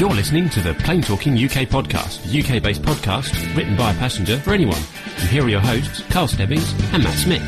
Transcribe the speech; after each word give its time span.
You're 0.00 0.08
listening 0.08 0.48
to 0.48 0.62
the 0.62 0.72
Plain 0.72 1.02
Talking 1.02 1.34
UK 1.34 1.68
podcast, 1.68 2.24
UK 2.28 2.62
based 2.62 2.80
podcast 2.80 3.34
written 3.54 3.76
by 3.76 3.90
a 3.90 3.94
passenger 3.98 4.38
for 4.38 4.54
anyone. 4.54 4.80
And 5.18 5.28
here 5.28 5.44
are 5.44 5.48
your 5.50 5.60
hosts, 5.60 6.02
Carl 6.08 6.26
Stebbings 6.26 6.72
and 6.94 7.04
Matt 7.04 7.18
Smith. 7.18 7.42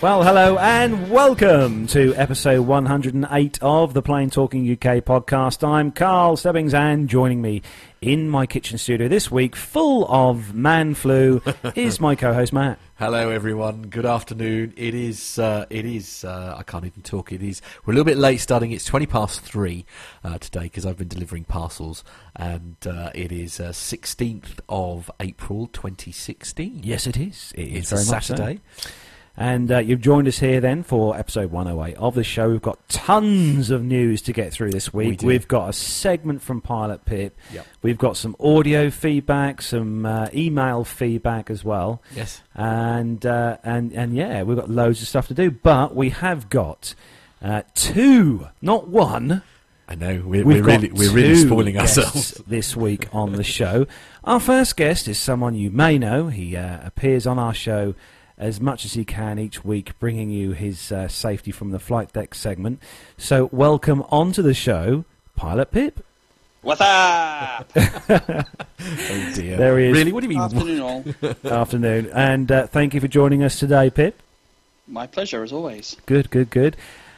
Well, 0.00 0.22
hello 0.22 0.58
and 0.58 1.10
welcome 1.10 1.88
to 1.88 2.14
episode 2.14 2.60
108 2.60 3.58
of 3.60 3.94
the 3.94 4.02
Plain 4.02 4.30
Talking 4.30 4.70
UK 4.70 5.02
podcast. 5.02 5.66
I'm 5.66 5.90
Carl 5.90 6.36
Stebbings 6.36 6.72
and 6.72 7.08
joining 7.08 7.42
me 7.42 7.62
in 8.00 8.30
my 8.30 8.46
kitchen 8.46 8.78
studio 8.78 9.08
this 9.08 9.28
week, 9.28 9.56
full 9.56 10.06
of 10.08 10.54
man 10.54 10.94
flu, 10.94 11.42
is 11.74 11.98
my 11.98 12.14
co-host 12.14 12.52
Matt. 12.52 12.78
Hello, 12.98 13.28
everyone. 13.28 13.82
Good 13.88 14.06
afternoon. 14.06 14.72
It 14.74 14.94
is. 14.94 15.38
Uh, 15.38 15.66
it 15.68 15.84
is. 15.84 16.24
Uh, 16.24 16.54
I 16.56 16.62
can't 16.62 16.86
even 16.86 17.02
talk. 17.02 17.30
It 17.30 17.42
is. 17.42 17.60
We're 17.84 17.92
a 17.92 17.94
little 17.96 18.06
bit 18.06 18.16
late 18.16 18.38
starting. 18.38 18.72
It's 18.72 18.86
twenty 18.86 19.04
past 19.04 19.42
three 19.42 19.84
uh, 20.24 20.38
today 20.38 20.62
because 20.62 20.86
I've 20.86 20.96
been 20.96 21.08
delivering 21.08 21.44
parcels, 21.44 22.04
and 22.34 22.76
uh, 22.86 23.10
it 23.14 23.32
is 23.32 23.60
uh, 23.60 23.72
sixteenth 23.72 24.60
of 24.70 25.10
April, 25.20 25.68
twenty 25.74 26.10
sixteen. 26.10 26.80
Yes, 26.82 27.06
it 27.06 27.18
is. 27.18 27.52
It 27.54 27.68
is 27.68 27.78
It's 27.80 27.90
very 27.90 28.02
a 28.02 28.10
much 28.10 28.26
so. 28.28 28.56
And 29.36 29.70
uh, 29.70 29.78
you've 29.78 30.00
joined 30.00 30.28
us 30.28 30.38
here 30.38 30.60
then 30.60 30.82
for 30.82 31.16
episode 31.16 31.50
108 31.50 31.96
of 31.98 32.14
the 32.14 32.24
show. 32.24 32.48
We've 32.48 32.62
got 32.62 32.88
tons 32.88 33.70
of 33.70 33.84
news 33.84 34.22
to 34.22 34.32
get 34.32 34.50
through 34.52 34.70
this 34.70 34.94
week. 34.94 35.18
do. 35.18 35.26
We've 35.26 35.46
got 35.46 35.68
a 35.68 35.72
segment 35.74 36.40
from 36.40 36.62
Pilot 36.62 37.04
Pip. 37.04 37.36
Yep. 37.52 37.66
We've 37.82 37.98
got 37.98 38.16
some 38.16 38.34
audio 38.40 38.88
feedback, 38.88 39.60
some 39.60 40.06
uh, 40.06 40.28
email 40.32 40.84
feedback 40.84 41.50
as 41.50 41.62
well. 41.62 42.02
Yes. 42.14 42.40
and 42.54 43.24
uh, 43.26 43.58
and 43.62 43.92
and 43.92 44.16
yeah, 44.16 44.42
we've 44.42 44.56
got 44.56 44.70
loads 44.70 45.02
of 45.02 45.08
stuff 45.08 45.28
to 45.28 45.34
do. 45.34 45.50
But 45.50 45.94
we 45.94 46.10
have 46.10 46.48
got 46.48 46.94
uh, 47.42 47.62
two, 47.74 48.48
not 48.62 48.88
one. 48.88 49.42
I 49.88 49.94
know. 49.94 50.22
We're, 50.24 50.44
we're 50.44 50.62
really. 50.62 50.90
We're 50.90 51.12
really 51.12 51.36
spoiling 51.36 51.78
ourselves. 51.78 52.40
this 52.46 52.74
week 52.74 53.06
on 53.12 53.32
the 53.32 53.44
show. 53.44 53.86
Our 54.24 54.40
first 54.40 54.76
guest 54.76 55.06
is 55.06 55.18
someone 55.18 55.54
you 55.54 55.70
may 55.70 55.98
know. 55.98 56.28
He 56.28 56.56
uh, 56.56 56.84
appears 56.84 57.26
on 57.26 57.38
our 57.38 57.54
show 57.54 57.94
as 58.38 58.60
much 58.60 58.84
as 58.84 58.94
he 58.94 59.04
can 59.04 59.38
each 59.38 59.64
week, 59.64 59.98
bringing 59.98 60.30
you 60.30 60.52
his 60.52 60.92
uh, 60.92 61.08
safety 61.08 61.50
from 61.50 61.70
the 61.70 61.78
flight 61.78 62.12
deck 62.12 62.34
segment. 62.34 62.80
So, 63.16 63.48
welcome 63.52 64.02
onto 64.10 64.42
the 64.42 64.54
show, 64.54 65.04
Pilot 65.36 65.70
Pip. 65.70 66.04
What's 66.62 66.80
up? 66.80 67.70
Oh 68.78 69.32
dear. 69.34 69.56
There 69.56 69.78
he 69.78 69.86
is. 69.86 69.96
Really? 69.96 70.12
What 70.12 70.20
do 70.20 70.26
you 70.26 70.36
mean? 70.36 70.40
Afternoon, 70.40 70.80
all. 70.80 71.04
Afternoon, 71.44 72.10
and 72.12 72.52
uh, 72.52 72.66
thank 72.66 72.94
you 72.94 73.00
for 73.00 73.08
joining 73.08 73.42
us 73.42 73.58
today, 73.58 73.90
Pip. 73.90 74.20
My 74.86 75.06
pleasure, 75.06 75.42
as 75.42 75.52
always. 75.52 75.96
Good, 76.06 76.30
good, 76.30 76.50
good. 76.50 76.76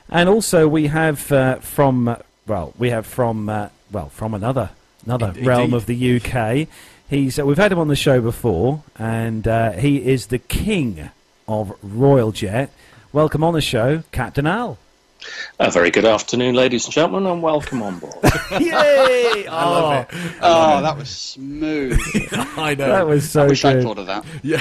And 0.08 0.28
also 0.28 0.66
we 0.68 0.86
have 0.86 1.30
uh, 1.32 1.56
from 1.56 2.08
uh, 2.08 2.16
well, 2.46 2.72
we 2.78 2.90
have 2.90 3.06
from 3.06 3.48
uh, 3.48 3.68
well 3.92 4.08
from 4.08 4.34
another 4.34 4.70
another 5.04 5.28
Indeed. 5.28 5.46
realm 5.46 5.74
of 5.74 5.86
the 5.86 6.16
UK. 6.20 6.68
He's 7.08 7.38
uh, 7.38 7.46
we've 7.46 7.56
had 7.56 7.72
him 7.72 7.78
on 7.78 7.88
the 7.88 7.96
show 7.96 8.20
before, 8.20 8.82
and 8.98 9.48
uh, 9.48 9.72
he 9.72 10.06
is 10.06 10.26
the 10.26 10.38
king 10.38 11.08
of 11.46 11.74
Royal 11.82 12.32
Jet. 12.32 12.70
Welcome 13.14 13.42
on 13.42 13.54
the 13.54 13.62
show, 13.62 14.02
Captain 14.12 14.46
Al. 14.46 14.76
A 15.58 15.70
very 15.70 15.90
good 15.90 16.04
afternoon, 16.04 16.54
ladies 16.54 16.84
and 16.84 16.92
gentlemen, 16.92 17.30
and 17.30 17.42
welcome 17.42 17.82
on 17.82 17.98
board. 17.98 18.14
Yay! 18.60 19.46
I 19.48 19.64
love 19.64 20.06
it. 20.10 20.18
Oh, 20.42 20.82
that 20.82 20.96
was 20.98 21.08
smooth. 21.08 21.98
I 22.32 22.74
know. 22.74 22.88
That 22.88 23.06
was 23.06 23.30
so 23.30 23.44
I 23.44 23.46
wish 23.46 23.64
I 23.64 23.72
good. 23.72 23.84
thought 23.84 23.98
of 23.98 24.06
that. 24.06 24.24
Yeah. 24.42 24.60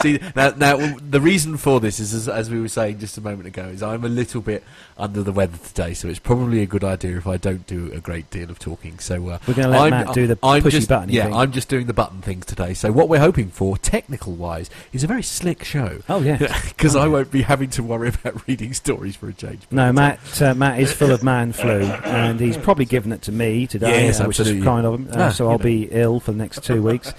See 0.00 0.20
now, 0.36 0.50
now 0.50 0.96
the 0.98 1.20
reason 1.20 1.56
for 1.56 1.80
this 1.80 1.98
is, 1.98 2.14
as, 2.14 2.28
as 2.28 2.48
we 2.48 2.60
were 2.60 2.68
saying 2.68 3.00
just 3.00 3.18
a 3.18 3.20
moment 3.20 3.48
ago, 3.48 3.64
is 3.64 3.82
I'm 3.82 4.04
a 4.04 4.08
little 4.08 4.40
bit 4.40 4.62
under 5.00 5.22
the 5.22 5.32
weather 5.32 5.56
today, 5.58 5.94
so 5.94 6.08
it's 6.08 6.18
probably 6.18 6.62
a 6.62 6.66
good 6.66 6.84
idea 6.84 7.16
if 7.16 7.26
I 7.26 7.36
don't 7.36 7.66
do 7.66 7.90
a 7.92 8.00
great 8.00 8.30
deal 8.30 8.50
of 8.50 8.58
talking. 8.58 8.98
So 8.98 9.28
uh, 9.30 9.38
We're 9.48 9.54
gonna 9.54 9.68
let 9.68 9.80
I'm, 9.80 9.90
Matt 9.90 10.14
do 10.14 10.26
the 10.26 10.38
I'm 10.42 10.62
pushy 10.62 10.70
just, 10.72 10.88
button 10.88 11.08
Yeah, 11.08 11.24
thing. 11.24 11.34
I'm 11.34 11.52
just 11.52 11.68
doing 11.68 11.86
the 11.86 11.92
button 11.92 12.20
things 12.22 12.46
today. 12.46 12.74
So 12.74 12.92
what 12.92 13.08
we're 13.08 13.18
hoping 13.20 13.48
for, 13.50 13.76
technical 13.78 14.34
wise, 14.34 14.70
is 14.92 15.02
a 15.02 15.06
very 15.06 15.22
slick 15.22 15.64
show. 15.64 16.00
Oh 16.08 16.20
yeah. 16.20 16.38
Because 16.80 16.96
I 16.96 17.08
won't 17.08 17.30
be 17.30 17.42
having 17.42 17.70
to 17.70 17.82
worry 17.82 18.08
about 18.22 18.46
reading 18.48 18.72
stories 18.72 19.16
for 19.16 19.28
a 19.28 19.32
change. 19.32 19.62
No, 19.70 19.92
Matt. 19.92 20.40
Uh, 20.40 20.54
Matt 20.54 20.80
is 20.80 20.92
full 20.92 21.10
of 21.10 21.22
man 21.22 21.52
flu, 21.52 21.80
and 21.82 22.40
he's 22.40 22.56
probably 22.56 22.84
given 22.86 23.12
it 23.12 23.22
to 23.22 23.32
me 23.32 23.66
today, 23.66 24.06
Yes, 24.06 24.20
uh, 24.20 24.24
which 24.24 24.40
is 24.40 24.62
kind 24.64 24.86
of 24.86 24.94
him. 24.94 25.08
Uh, 25.12 25.24
Ah, 25.24 25.28
so 25.30 25.46
I'll 25.50 25.58
know. 25.58 25.64
be 25.64 25.88
ill 25.90 26.20
for 26.20 26.32
the 26.32 26.38
next 26.38 26.64
two 26.64 26.82
weeks. 26.82 27.12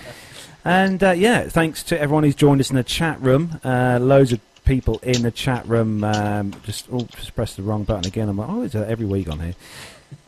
And 0.64 1.04
uh, 1.04 1.12
yeah, 1.12 1.44
thanks 1.50 1.82
to 1.84 2.00
everyone 2.00 2.24
who's 2.24 2.36
joined 2.36 2.62
us 2.62 2.70
in 2.70 2.76
the 2.76 2.84
chat 2.84 3.20
room. 3.22 3.60
Uh, 3.64 3.98
loads 4.02 4.32
of 4.32 4.40
people 4.72 5.00
in 5.04 5.22
the 5.24 5.32
chat 5.32 5.68
room. 5.68 6.02
Um, 6.02 6.54
just 6.64 6.88
oh, 6.94 7.06
just 7.18 7.36
press 7.36 7.56
the 7.56 7.62
wrong 7.62 7.84
button 7.84 8.08
again. 8.08 8.30
I'm 8.30 8.38
like, 8.38 8.50
oh, 8.50 8.62
it's 8.62 8.74
uh, 8.74 8.86
every 8.88 9.06
week 9.06 9.30
on 9.30 9.40
here. 9.40 9.56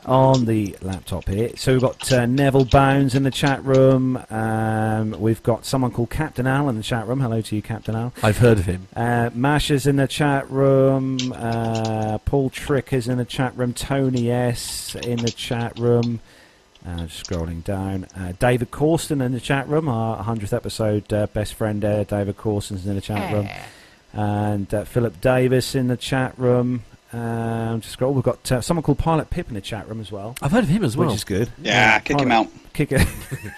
On 0.06 0.44
the 0.44 0.76
laptop 0.82 1.30
here. 1.30 1.52
So 1.56 1.72
we've 1.72 1.82
got 1.82 2.12
uh, 2.12 2.26
Neville 2.26 2.66
Bounds 2.66 3.16
in 3.16 3.24
the 3.24 3.32
chat 3.32 3.64
room. 3.64 4.22
Um, 4.30 5.12
we've 5.18 5.42
got 5.44 5.66
someone 5.66 5.92
called 5.92 6.10
Captain 6.10 6.46
Al 6.46 6.68
in 6.68 6.76
the 6.76 6.84
chat 6.84 7.08
room. 7.08 7.22
Hello 7.22 7.40
to 7.40 7.56
you, 7.56 7.62
Captain 7.62 7.96
Al. 7.96 8.12
I've 8.22 8.38
heard 8.38 8.60
of 8.60 8.66
him. 8.66 8.90
Uh, 8.94 9.30
Masha's 9.34 9.88
in 9.88 9.96
the 9.96 10.08
chat 10.08 10.50
room. 10.52 11.20
Uh, 11.34 12.18
Paul 12.20 12.50
Trick 12.50 12.92
is 12.92 13.08
in 13.08 13.20
the 13.20 13.26
chat 13.26 13.56
room. 13.56 13.74
Tony 13.74 14.30
S 14.30 14.94
in 14.96 15.20
the 15.20 15.32
chat 15.32 15.80
room. 15.80 16.20
Uh, 16.86 17.06
just 17.06 17.26
scrolling 17.26 17.64
down. 17.64 18.08
Uh, 18.14 18.34
David 18.40 18.72
Corsten 18.72 19.24
in 19.24 19.32
the 19.32 19.40
chat 19.40 19.70
room. 19.70 19.88
Our 19.88 20.22
100th 20.22 20.52
episode 20.52 21.14
uh, 21.14 21.28
best 21.28 21.54
friend 21.54 21.82
there. 21.82 22.04
David 22.04 22.36
Corsten's 22.36 22.86
in 22.86 22.96
the 22.96 23.02
chat 23.02 23.32
room. 23.32 23.48
And 24.14 24.72
uh, 24.74 24.84
Philip 24.86 25.20
Davis 25.22 25.76
in 25.76 25.88
the 25.88 25.98
chat 25.98 26.38
room. 26.38 26.84
Um, 27.12 27.82
just 27.82 27.94
scroll. 27.94 28.12
We've 28.12 28.24
got 28.24 28.52
uh, 28.52 28.62
someone 28.62 28.82
called 28.82 28.98
Pilot 28.98 29.30
Pip 29.30 29.48
in 29.48 29.54
the 29.54 29.62
chat 29.62 29.88
room 29.88 30.00
as 30.02 30.12
well, 30.12 30.36
I've 30.42 30.52
heard 30.52 30.64
of 30.64 30.70
him 30.70 30.84
as 30.84 30.98
well. 30.98 31.10
which 31.10 31.18
is 31.18 31.24
good. 31.24 31.52
Yeah, 31.62 32.00
kick 32.00 32.20
him 32.20 32.32
out. 32.32 32.48
Kick 32.74 32.92
it. 32.92 33.08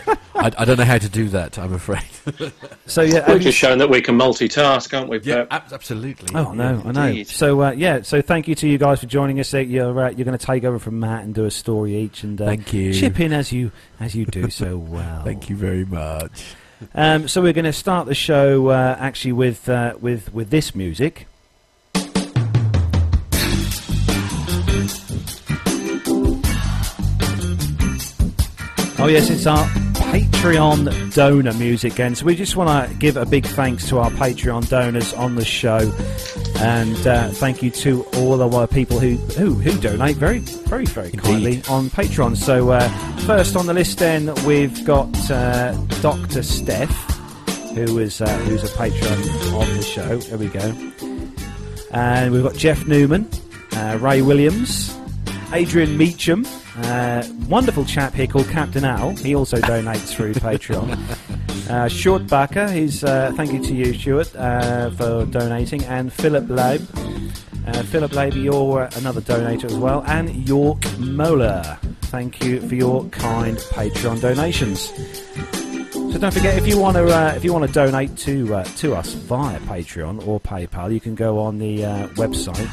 I, 0.35 0.51
I 0.57 0.65
don't 0.65 0.77
know 0.77 0.83
how 0.83 0.97
to 0.97 1.07
do 1.07 1.29
that. 1.29 1.57
I'm 1.57 1.71
afraid. 1.71 2.03
so 2.85 3.01
yeah, 3.01 3.19
We're 3.25 3.35
have 3.35 3.41
just 3.41 3.57
showing 3.57 3.79
that 3.79 3.89
we 3.89 4.01
can 4.01 4.17
multitask, 4.19 4.93
aren't 4.97 5.09
we, 5.09 5.21
yeah, 5.21 5.45
Pep? 5.45 5.71
absolutely. 5.71 6.35
Oh 6.35 6.51
no, 6.51 6.81
I 6.83 6.91
know. 6.91 7.03
Indeed. 7.05 7.29
So 7.29 7.61
uh, 7.63 7.71
yeah, 7.71 8.01
so 8.01 8.21
thank 8.21 8.49
you 8.49 8.55
to 8.55 8.67
you 8.67 8.77
guys 8.77 8.99
for 8.99 9.05
joining 9.05 9.39
us. 9.39 9.53
You're 9.53 10.03
uh, 10.03 10.09
you're 10.09 10.25
going 10.25 10.37
to 10.37 10.45
take 10.45 10.65
over 10.65 10.77
from 10.77 10.99
Matt 10.99 11.23
and 11.23 11.33
do 11.33 11.45
a 11.45 11.51
story 11.51 11.95
each, 11.95 12.23
and 12.23 12.41
uh, 12.41 12.45
Thank 12.47 12.73
you. 12.73 12.93
chip 12.93 13.21
in 13.21 13.31
as 13.31 13.53
you 13.53 13.71
as 14.01 14.15
you 14.15 14.25
do 14.25 14.49
so 14.49 14.77
well. 14.89 15.23
Thank 15.23 15.49
you 15.49 15.55
very 15.55 15.85
much. 15.85 16.55
Um, 16.93 17.27
so 17.27 17.41
we're 17.41 17.53
going 17.53 17.65
to 17.65 17.73
start 17.73 18.07
the 18.07 18.15
show 18.15 18.67
uh, 18.67 18.95
actually 18.99 19.33
with 19.33 19.67
uh, 19.69 19.95
with 19.99 20.33
with 20.33 20.49
this 20.49 20.75
music. 20.75 21.27
Oh 28.97 29.07
yes, 29.07 29.29
it's 29.29 29.45
our 29.45 29.65
Patreon 30.15 31.13
donor 31.13 31.53
music 31.53 31.93
again. 31.93 32.15
So 32.15 32.25
we 32.25 32.35
just 32.35 32.55
want 32.55 32.89
to 32.89 32.95
give 32.97 33.17
a 33.17 33.25
big 33.25 33.45
thanks 33.45 33.87
to 33.89 33.99
our 33.99 34.09
Patreon 34.11 34.67
donors 34.69 35.13
on 35.13 35.35
the 35.35 35.45
show, 35.45 35.79
and 36.57 37.07
uh, 37.07 37.29
thank 37.29 37.61
you 37.61 37.69
to 37.69 38.03
all 38.15 38.41
of 38.41 38.53
our 38.53 38.67
people 38.67 38.99
who 38.99 39.15
who, 39.37 39.53
who 39.53 39.77
donate 39.79 40.15
very 40.15 40.39
very 40.39 40.85
very 40.85 41.11
kindly 41.11 41.61
on 41.69 41.89
Patreon. 41.89 42.37
So 42.37 42.71
uh, 42.71 42.87
first 43.19 43.55
on 43.55 43.65
the 43.65 43.73
list, 43.73 43.99
then 43.99 44.33
we've 44.45 44.85
got 44.85 45.09
uh, 45.29 45.73
Doctor 46.01 46.43
Steph, 46.43 46.91
who 47.73 47.99
is 47.99 48.21
uh, 48.21 48.37
who's 48.39 48.63
a 48.63 48.77
patron 48.77 49.19
of 49.53 49.75
the 49.75 49.83
show. 49.83 50.17
There 50.17 50.37
we 50.37 50.47
go, 50.47 50.73
and 51.91 52.31
we've 52.31 52.43
got 52.43 52.55
Jeff 52.55 52.85
Newman, 52.87 53.29
uh, 53.73 53.97
Ray 54.01 54.21
Williams, 54.21 54.95
Adrian 55.53 55.97
Meacham. 55.97 56.45
Uh, 56.77 57.27
wonderful 57.47 57.85
chap 57.85 58.13
here 58.13 58.27
called 58.27 58.47
Captain 58.49 58.83
Al. 58.83 59.11
He 59.15 59.35
also 59.35 59.57
donates 59.57 60.13
through 60.13 60.33
Patreon. 60.35 60.97
Uh, 61.69 61.89
Stuart 61.89 62.27
Barker, 62.27 62.69
he's 62.69 63.03
uh, 63.03 63.31
thank 63.35 63.51
you 63.53 63.63
to 63.63 63.73
you, 63.73 63.93
Stuart, 63.93 64.35
uh, 64.35 64.91
for 64.91 65.25
donating, 65.25 65.83
and 65.85 66.11
Philip 66.11 66.45
Laib. 66.45 66.81
Uh, 67.67 67.83
Philip 67.83 68.11
Laib, 68.11 68.35
you're 68.35 68.87
another 68.97 69.21
donator 69.21 69.65
as 69.65 69.75
well, 69.75 70.03
and 70.05 70.47
York 70.47 70.83
Mola. 70.99 71.79
Thank 72.03 72.43
you 72.43 72.61
for 72.61 72.75
your 72.75 73.05
kind 73.05 73.57
Patreon 73.57 74.21
donations. 74.21 74.91
So 76.13 76.19
don't 76.19 76.33
forget 76.33 76.57
if 76.57 76.67
you 76.67 76.77
want 76.77 76.95
to 76.95 77.05
uh, 77.07 77.33
if 77.35 77.43
you 77.43 77.51
want 77.51 77.65
to 77.65 77.73
donate 77.73 78.15
to 78.19 78.55
uh, 78.55 78.63
to 78.63 78.95
us 78.95 79.13
via 79.13 79.59
Patreon 79.61 80.25
or 80.27 80.39
PayPal, 80.39 80.93
you 80.93 80.99
can 80.99 81.15
go 81.15 81.39
on 81.39 81.57
the 81.57 81.83
uh, 81.83 82.07
website 82.09 82.69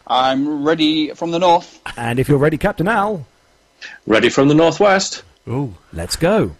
I'm 0.05 0.63
ready 0.65 1.09
from 1.13 1.31
the 1.31 1.39
north. 1.39 1.79
and 1.97 2.19
if 2.19 2.27
you're 2.29 2.38
ready, 2.38 2.57
Captain 2.57 2.88
Al, 2.88 3.25
Ready 4.05 4.29
from 4.29 4.47
the 4.47 4.55
northwest? 4.55 5.23
Ooh. 5.47 5.75
let's 5.94 6.15
go. 6.15 6.55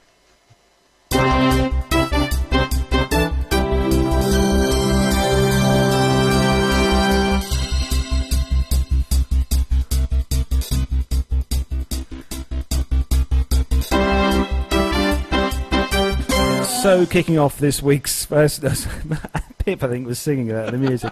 So, 16.88 17.06
kicking 17.06 17.38
off 17.38 17.58
this 17.58 17.84
week's 17.84 18.24
first. 18.24 18.62
Pip, 18.62 19.84
I 19.84 19.88
think, 19.90 20.08
was 20.08 20.20
singing 20.20 20.48
the 20.48 20.72
music. 20.72 21.12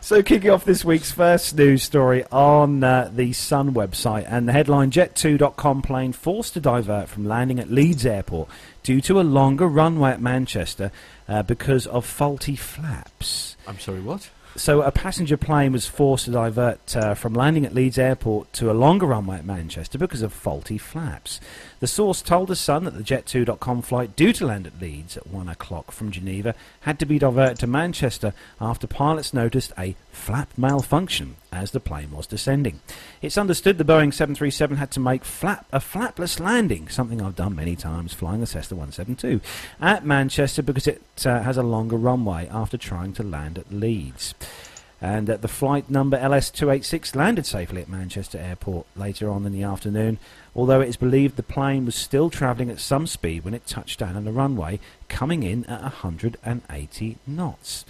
So, 0.00 0.22
kicking 0.22 0.50
off 0.50 0.64
this 0.64 0.84
week's 0.84 1.10
first 1.10 1.56
news 1.56 1.82
story 1.82 2.24
on 2.30 2.84
uh, 2.84 3.10
the 3.12 3.32
Sun 3.32 3.74
website, 3.74 4.24
and 4.28 4.46
the 4.46 4.52
headline 4.52 4.92
Jet2.com 4.92 5.82
plane 5.82 6.12
forced 6.12 6.54
to 6.54 6.60
divert 6.60 7.08
from 7.08 7.24
landing 7.24 7.58
at 7.58 7.72
Leeds 7.72 8.06
Airport 8.06 8.50
due 8.84 9.00
to 9.00 9.20
a 9.20 9.22
longer 9.22 9.66
runway 9.66 10.12
at 10.12 10.20
Manchester 10.20 10.92
uh, 11.26 11.42
because 11.42 11.88
of 11.88 12.06
faulty 12.06 12.54
flaps. 12.54 13.56
I'm 13.66 13.80
sorry. 13.80 14.00
What? 14.00 14.30
So, 14.54 14.82
a 14.82 14.92
passenger 14.92 15.36
plane 15.36 15.72
was 15.72 15.86
forced 15.88 16.26
to 16.26 16.30
divert 16.30 16.96
uh, 16.96 17.14
from 17.14 17.34
landing 17.34 17.66
at 17.66 17.74
Leeds 17.74 17.98
Airport 17.98 18.52
to 18.52 18.70
a 18.70 18.74
longer 18.74 19.06
runway 19.06 19.38
at 19.38 19.44
Manchester 19.44 19.98
because 19.98 20.22
of 20.22 20.32
faulty 20.32 20.78
flaps. 20.78 21.40
The 21.80 21.86
source 21.86 22.20
told 22.20 22.48
The 22.48 22.56
Sun 22.56 22.84
that 22.84 22.94
the 22.94 23.02
Jet2.com 23.02 23.80
flight 23.80 24.14
due 24.14 24.34
to 24.34 24.46
land 24.46 24.66
at 24.66 24.78
Leeds 24.78 25.16
at 25.16 25.26
1 25.26 25.48
o'clock 25.48 25.92
from 25.92 26.10
Geneva 26.10 26.54
had 26.80 26.98
to 26.98 27.06
be 27.06 27.18
diverted 27.18 27.58
to 27.60 27.66
Manchester 27.66 28.34
after 28.60 28.86
pilots 28.86 29.32
noticed 29.32 29.72
a 29.78 29.96
flap 30.12 30.50
malfunction 30.58 31.36
as 31.50 31.70
the 31.70 31.80
plane 31.80 32.10
was 32.10 32.26
descending. 32.26 32.80
It's 33.22 33.38
understood 33.38 33.78
the 33.78 33.84
Boeing 33.84 34.12
737 34.12 34.76
had 34.76 34.90
to 34.90 35.00
make 35.00 35.24
flap, 35.24 35.64
a 35.72 35.78
flapless 35.78 36.38
landing, 36.38 36.88
something 36.88 37.22
I've 37.22 37.34
done 37.34 37.56
many 37.56 37.76
times 37.76 38.12
flying 38.12 38.40
the 38.40 38.46
Cessna 38.46 38.76
172, 38.76 39.40
at 39.80 40.04
Manchester 40.04 40.62
because 40.62 40.86
it 40.86 41.02
uh, 41.24 41.40
has 41.40 41.56
a 41.56 41.62
longer 41.62 41.96
runway 41.96 42.46
after 42.48 42.76
trying 42.76 43.14
to 43.14 43.22
land 43.22 43.56
at 43.56 43.72
Leeds. 43.72 44.34
And 45.00 45.30
uh, 45.30 45.38
the 45.38 45.48
flight 45.48 45.88
number 45.88 46.18
LS286 46.18 47.14
landed 47.14 47.46
safely 47.46 47.80
at 47.80 47.88
Manchester 47.88 48.38
Airport 48.38 48.86
later 48.94 49.30
on 49.30 49.46
in 49.46 49.52
the 49.52 49.62
afternoon, 49.62 50.18
although 50.54 50.80
it 50.80 50.88
is 50.88 50.96
believed 50.96 51.36
the 51.36 51.42
plane 51.42 51.86
was 51.86 51.94
still 51.94 52.28
travelling 52.28 52.70
at 52.70 52.80
some 52.80 53.06
speed 53.06 53.44
when 53.44 53.54
it 53.54 53.66
touched 53.66 53.98
down 53.98 54.16
on 54.16 54.24
the 54.24 54.32
runway, 54.32 54.78
coming 55.08 55.42
in 55.42 55.64
at 55.64 55.80
180 55.80 57.18
knots. 57.26 57.84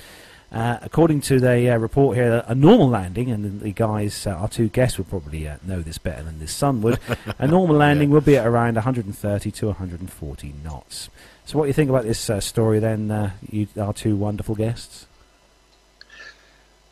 Uh, 0.52 0.78
according 0.82 1.20
to 1.20 1.38
the 1.38 1.70
uh, 1.70 1.78
report 1.78 2.16
here, 2.16 2.44
a 2.46 2.54
normal 2.54 2.88
landing, 2.88 3.30
and 3.30 3.60
the 3.60 3.72
guys, 3.72 4.26
uh, 4.26 4.30
our 4.30 4.48
two 4.48 4.68
guests 4.68 4.98
would 4.98 5.08
probably 5.08 5.46
uh, 5.46 5.56
know 5.62 5.80
this 5.80 5.98
better 5.98 6.24
than 6.24 6.40
this 6.40 6.52
Sun 6.52 6.82
would, 6.82 6.98
a 7.38 7.46
normal 7.46 7.76
landing 7.76 8.10
would 8.10 8.24
be 8.24 8.36
at 8.36 8.44
around 8.44 8.74
130 8.74 9.50
to 9.52 9.66
140 9.66 10.54
knots. 10.64 11.08
So, 11.44 11.56
what 11.56 11.64
do 11.64 11.68
you 11.68 11.72
think 11.72 11.88
about 11.88 12.02
this 12.02 12.28
uh, 12.28 12.40
story 12.40 12.80
then, 12.80 13.12
uh, 13.12 13.30
you, 13.48 13.68
our 13.80 13.92
two 13.92 14.16
wonderful 14.16 14.56
guests? 14.56 15.06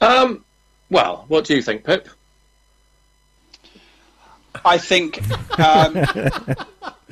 Um, 0.01 0.45
well, 0.91 1.25
what 1.29 1.45
do 1.45 1.55
you 1.55 1.63
think, 1.63 1.85
Pip? 1.85 2.09
I 4.65 4.79
think. 4.79 5.21
Um, 5.59 5.95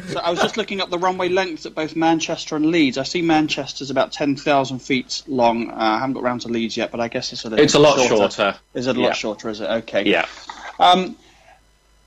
so 0.09 0.21
I 0.21 0.31
was 0.31 0.41
just 0.41 0.57
looking 0.57 0.81
up 0.81 0.91
the 0.91 0.99
runway 0.99 1.29
lengths 1.29 1.67
at 1.67 1.75
both 1.75 1.97
Manchester 1.97 2.57
and 2.57 2.67
Leeds. 2.67 2.99
I 2.99 3.03
see 3.03 3.23
Manchester's 3.23 3.91
about 3.91 4.13
10,000 4.13 4.79
feet 4.81 5.23
long. 5.27 5.71
Uh, 5.71 5.75
I 5.77 5.99
haven't 5.99 6.15
got 6.15 6.23
round 6.23 6.41
to 6.43 6.49
Leeds 6.49 6.77
yet, 6.77 6.91
but 6.91 7.01
I 7.01 7.09
guess 7.09 7.33
it's 7.33 7.45
a 7.45 7.51
little 7.51 7.65
It's 7.65 7.75
a 7.75 7.79
lot 7.79 7.99
shorter. 7.99 8.57
Is 8.75 8.87
it 8.87 8.97
a 8.97 9.01
lot 9.01 9.17
shorter, 9.17 9.49
is 9.49 9.61
it? 9.61 9.71
Okay. 9.71 10.05
Yeah. 10.09 10.27
Um, 10.79 11.17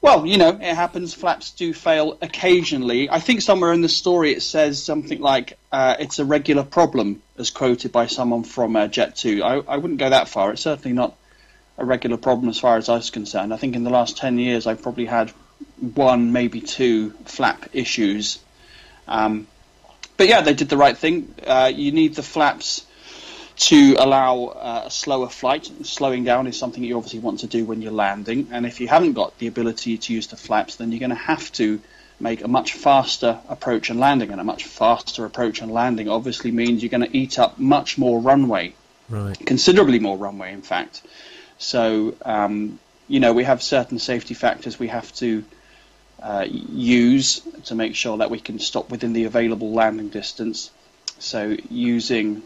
well, 0.01 0.25
you 0.25 0.37
know, 0.37 0.49
it 0.49 0.75
happens. 0.75 1.13
Flaps 1.13 1.51
do 1.51 1.73
fail 1.73 2.17
occasionally. 2.21 3.09
I 3.09 3.19
think 3.19 3.41
somewhere 3.41 3.73
in 3.73 3.81
the 3.81 3.89
story 3.89 4.31
it 4.31 4.41
says 4.41 4.81
something 4.81 5.19
like 5.19 5.57
uh, 5.71 5.95
it's 5.99 6.19
a 6.19 6.25
regular 6.25 6.63
problem, 6.63 7.21
as 7.37 7.49
quoted 7.49 7.91
by 7.91 8.07
someone 8.07 8.43
from 8.43 8.75
uh, 8.75 8.87
Jet2. 8.87 9.41
I, 9.41 9.73
I 9.73 9.77
wouldn't 9.77 9.99
go 9.99 10.09
that 10.09 10.29
far. 10.29 10.51
It's 10.53 10.61
certainly 10.61 10.93
not 10.93 11.15
a 11.77 11.85
regular 11.85 12.17
problem 12.17 12.49
as 12.49 12.59
far 12.59 12.77
as 12.77 12.87
I 12.87 12.95
was 12.95 13.09
concerned. 13.09 13.53
I 13.53 13.57
think 13.57 13.75
in 13.75 13.83
the 13.83 13.89
last 13.89 14.17
10 14.17 14.37
years 14.37 14.67
I've 14.67 14.81
probably 14.81 15.05
had 15.05 15.31
one, 15.79 16.31
maybe 16.31 16.61
two 16.61 17.11
flap 17.25 17.69
issues. 17.73 18.39
Um, 19.07 19.47
but 20.15 20.27
yeah, 20.27 20.41
they 20.41 20.53
did 20.53 20.69
the 20.69 20.77
right 20.77 20.97
thing. 20.97 21.33
Uh, 21.45 21.71
you 21.73 21.91
need 21.91 22.15
the 22.15 22.23
flaps 22.23 22.85
to 23.59 23.95
allow 23.99 24.45
uh, 24.45 24.83
a 24.85 24.91
slower 24.91 25.27
flight. 25.27 25.69
Slowing 25.83 26.23
down 26.23 26.47
is 26.47 26.57
something 26.57 26.83
you 26.83 26.95
obviously 26.95 27.19
want 27.19 27.41
to 27.41 27.47
do 27.47 27.65
when 27.65 27.81
you're 27.81 27.91
landing, 27.91 28.47
and 28.51 28.65
if 28.65 28.79
you 28.79 28.87
haven't 28.87 29.13
got 29.13 29.37
the 29.37 29.47
ability 29.47 29.97
to 29.97 30.13
use 30.13 30.27
the 30.27 30.37
flaps, 30.37 30.77
then 30.77 30.91
you're 30.91 30.99
going 30.99 31.09
to 31.09 31.15
have 31.15 31.51
to 31.53 31.81
make 32.21 32.43
a 32.43 32.47
much 32.47 32.73
faster 32.73 33.39
approach 33.49 33.89
and 33.89 33.99
landing, 33.99 34.31
and 34.31 34.39
a 34.39 34.43
much 34.43 34.63
faster 34.63 35.25
approach 35.25 35.61
and 35.61 35.71
landing 35.71 36.09
obviously 36.09 36.51
means 36.51 36.81
you're 36.81 36.89
going 36.89 37.09
to 37.09 37.17
eat 37.17 37.37
up 37.37 37.59
much 37.59 37.97
more 37.97 38.19
runway, 38.19 38.73
Right. 39.09 39.37
considerably 39.45 39.99
more 39.99 40.17
runway, 40.17 40.53
in 40.53 40.61
fact. 40.61 41.01
So, 41.57 42.15
um, 42.23 42.79
you 43.09 43.19
know, 43.19 43.33
we 43.33 43.43
have 43.43 43.61
certain 43.61 43.99
safety 43.99 44.33
factors 44.33 44.79
we 44.79 44.87
have 44.87 45.13
to 45.15 45.43
uh, 46.21 46.45
use 46.49 47.41
to 47.65 47.75
make 47.75 47.95
sure 47.95 48.17
that 48.17 48.29
we 48.29 48.39
can 48.39 48.59
stop 48.59 48.89
within 48.89 49.13
the 49.13 49.25
available 49.25 49.71
landing 49.71 50.09
distance. 50.09 50.71
So, 51.19 51.57
using 51.69 52.43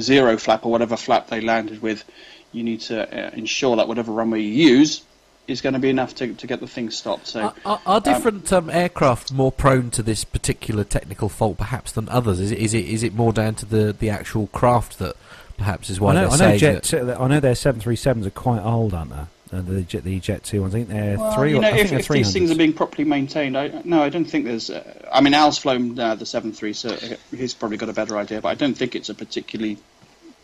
zero 0.00 0.36
flap 0.36 0.64
or 0.64 0.72
whatever 0.72 0.96
flap 0.96 1.28
they 1.28 1.40
landed 1.40 1.82
with, 1.82 2.04
you 2.52 2.62
need 2.62 2.80
to 2.82 3.26
uh, 3.26 3.30
ensure 3.30 3.76
that 3.76 3.88
whatever 3.88 4.12
runway 4.12 4.40
you 4.40 4.68
use 4.70 5.02
is 5.46 5.60
going 5.60 5.74
to 5.74 5.78
be 5.78 5.90
enough 5.90 6.14
to, 6.14 6.32
to 6.34 6.46
get 6.46 6.60
the 6.60 6.66
thing 6.66 6.90
stopped. 6.90 7.26
So, 7.26 7.42
Are, 7.42 7.54
are, 7.66 7.80
are 7.86 8.00
different 8.00 8.50
um, 8.52 8.70
aircraft 8.70 9.32
more 9.32 9.52
prone 9.52 9.90
to 9.90 10.02
this 10.02 10.24
particular 10.24 10.84
technical 10.84 11.28
fault, 11.28 11.58
perhaps, 11.58 11.92
than 11.92 12.08
others? 12.08 12.40
Is 12.40 12.50
it 12.50 12.58
is 12.58 12.72
it 12.74 12.86
is 12.86 13.02
it 13.02 13.14
more 13.14 13.32
down 13.32 13.54
to 13.56 13.66
the, 13.66 13.92
the 13.92 14.08
actual 14.10 14.46
craft 14.48 14.98
that 15.00 15.16
perhaps 15.58 15.90
is 15.90 16.00
why 16.00 16.12
I 16.12 16.14
know, 16.14 16.28
they're 16.30 16.48
I 16.48 16.50
know 16.52 16.58
Jet. 16.58 16.82
that- 16.84 17.20
I 17.20 17.28
know 17.28 17.40
their 17.40 17.54
seven 17.54 17.80
three 17.80 17.96
sevens 17.96 18.26
are 18.26 18.30
quite 18.30 18.62
old, 18.62 18.94
aren't 18.94 19.10
they? 19.10 19.56
Uh, 19.56 19.60
the 19.60 19.82
Jet, 19.82 20.02
the 20.02 20.18
Jet 20.18 20.42
two 20.42 20.62
ones. 20.62 20.74
I 20.74 20.78
think 20.78 20.88
they're 20.88 21.18
Well, 21.18 21.32
three. 21.34 21.50
you 21.50 21.58
or, 21.58 21.60
know, 21.60 21.68
I 21.68 21.72
think 21.72 21.84
if, 21.84 21.90
they're 21.90 21.98
if 22.00 22.08
these 22.08 22.32
things 22.32 22.50
are 22.50 22.56
being 22.56 22.72
properly 22.72 23.04
maintained, 23.04 23.56
I, 23.56 23.82
no, 23.84 24.02
I 24.02 24.08
don't 24.08 24.24
think 24.24 24.46
there's. 24.46 24.70
Uh, 24.70 24.82
I 25.12 25.20
mean, 25.20 25.34
Al's 25.34 25.58
flown 25.58 25.98
uh, 25.98 26.14
the 26.14 26.26
seven 26.26 26.52
three, 26.52 26.72
so 26.72 26.96
he's 27.30 27.52
probably 27.52 27.76
got 27.76 27.90
a 27.90 27.92
better 27.92 28.16
idea. 28.16 28.40
But 28.40 28.48
I 28.48 28.54
don't 28.54 28.74
think 28.74 28.94
it's 28.96 29.10
a 29.10 29.14
particularly 29.14 29.76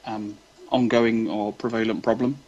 um, 0.07 0.37
ongoing 0.71 1.29
or 1.29 1.53
prevalent 1.53 2.03
problem. 2.03 2.39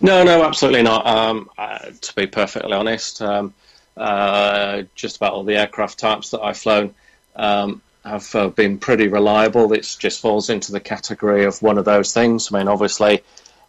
No, 0.00 0.22
no, 0.24 0.44
absolutely 0.44 0.82
not. 0.82 1.06
Um, 1.06 1.50
uh, 1.58 1.78
to 2.00 2.14
be 2.14 2.26
perfectly 2.26 2.72
honest, 2.72 3.20
um, 3.22 3.54
uh, 3.96 4.82
just 4.94 5.16
about 5.16 5.32
all 5.32 5.44
the 5.44 5.56
aircraft 5.56 5.98
types 5.98 6.30
that 6.30 6.40
I've 6.40 6.56
flown 6.56 6.94
um, 7.36 7.82
have 8.04 8.34
uh, 8.34 8.48
been 8.48 8.78
pretty 8.78 9.08
reliable. 9.08 9.72
It 9.72 9.96
just 9.98 10.20
falls 10.20 10.50
into 10.50 10.72
the 10.72 10.80
category 10.80 11.44
of 11.44 11.60
one 11.62 11.78
of 11.78 11.84
those 11.84 12.12
things. 12.12 12.52
I 12.52 12.58
mean, 12.58 12.68
obviously, 12.68 13.22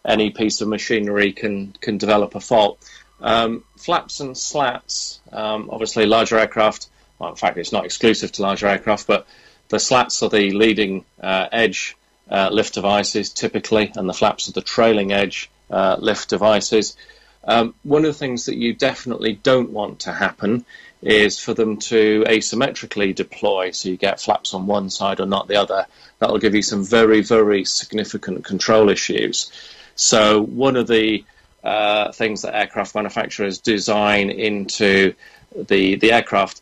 any 0.04 0.30
piece 0.30 0.60
of 0.60 0.68
machinery 0.68 1.32
can 1.32 1.74
can 1.80 1.98
develop 1.98 2.34
a 2.34 2.40
fault. 2.40 2.78
Um, 3.20 3.64
flaps 3.76 4.20
and 4.20 4.36
slats, 4.36 5.20
um, 5.32 5.70
obviously, 5.72 6.06
larger 6.06 6.38
aircraft. 6.38 6.88
Well, 7.18 7.30
in 7.30 7.36
fact, 7.36 7.56
it's 7.56 7.72
not 7.72 7.86
exclusive 7.86 8.30
to 8.32 8.42
larger 8.42 8.66
aircraft, 8.66 9.06
but 9.06 9.26
the 9.68 9.78
slats 9.78 10.22
are 10.22 10.28
the 10.28 10.50
leading 10.50 11.04
uh, 11.20 11.48
edge 11.50 11.96
uh, 12.30 12.48
lift 12.52 12.74
devices 12.74 13.30
typically, 13.30 13.92
and 13.94 14.08
the 14.08 14.14
flaps 14.14 14.48
are 14.48 14.52
the 14.52 14.62
trailing 14.62 15.12
edge 15.12 15.50
uh, 15.70 15.96
lift 15.98 16.28
devices. 16.28 16.96
Um, 17.44 17.74
one 17.84 18.04
of 18.04 18.12
the 18.12 18.18
things 18.18 18.46
that 18.46 18.56
you 18.56 18.74
definitely 18.74 19.34
don't 19.34 19.70
want 19.70 20.00
to 20.00 20.12
happen 20.12 20.64
is 21.02 21.38
for 21.38 21.54
them 21.54 21.76
to 21.76 22.24
asymmetrically 22.26 23.14
deploy, 23.14 23.70
so 23.70 23.88
you 23.88 23.96
get 23.96 24.20
flaps 24.20 24.54
on 24.54 24.66
one 24.66 24.90
side 24.90 25.20
or 25.20 25.26
not 25.26 25.46
the 25.46 25.56
other. 25.56 25.86
That'll 26.18 26.38
give 26.38 26.54
you 26.54 26.62
some 26.62 26.84
very, 26.84 27.20
very 27.20 27.64
significant 27.64 28.44
control 28.44 28.88
issues. 28.88 29.52
So 29.94 30.40
one 30.42 30.76
of 30.76 30.88
the 30.88 31.24
uh, 31.62 32.12
things 32.12 32.42
that 32.42 32.54
aircraft 32.54 32.94
manufacturers 32.94 33.58
design 33.58 34.30
into 34.30 35.14
the 35.56 35.96
the 35.96 36.12
aircraft 36.12 36.60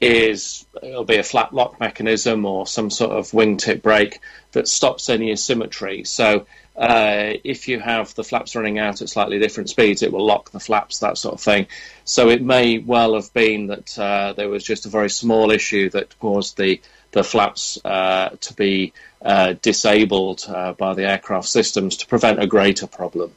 is 0.00 0.66
it'll 0.82 1.04
be 1.04 1.16
a 1.16 1.22
flap 1.22 1.52
lock 1.52 1.80
mechanism 1.80 2.44
or 2.44 2.66
some 2.66 2.90
sort 2.90 3.12
of 3.12 3.30
wingtip 3.30 3.80
brake 3.82 4.20
that 4.52 4.68
stops 4.68 5.08
any 5.08 5.30
asymmetry. 5.30 6.04
So 6.04 6.46
uh, 6.76 7.32
if 7.44 7.68
you 7.68 7.80
have 7.80 8.14
the 8.14 8.24
flaps 8.24 8.54
running 8.54 8.78
out 8.78 9.00
at 9.00 9.08
slightly 9.08 9.38
different 9.38 9.70
speeds, 9.70 10.02
it 10.02 10.12
will 10.12 10.26
lock 10.26 10.50
the 10.50 10.60
flaps, 10.60 10.98
that 10.98 11.16
sort 11.16 11.34
of 11.34 11.40
thing. 11.40 11.66
So 12.04 12.28
it 12.28 12.42
may 12.42 12.78
well 12.78 13.14
have 13.14 13.32
been 13.32 13.68
that 13.68 13.98
uh, 13.98 14.34
there 14.34 14.50
was 14.50 14.62
just 14.62 14.84
a 14.84 14.90
very 14.90 15.08
small 15.08 15.50
issue 15.50 15.88
that 15.90 16.18
caused 16.18 16.56
the 16.56 16.80
the 17.12 17.24
flaps 17.24 17.78
uh, 17.82 18.36
to 18.40 18.52
be 18.54 18.92
uh, 19.22 19.54
disabled 19.62 20.44
uh, 20.46 20.72
by 20.72 20.92
the 20.92 21.08
aircraft 21.08 21.48
systems 21.48 21.96
to 21.98 22.06
prevent 22.06 22.42
a 22.42 22.46
greater 22.46 22.86
problem. 22.86 23.32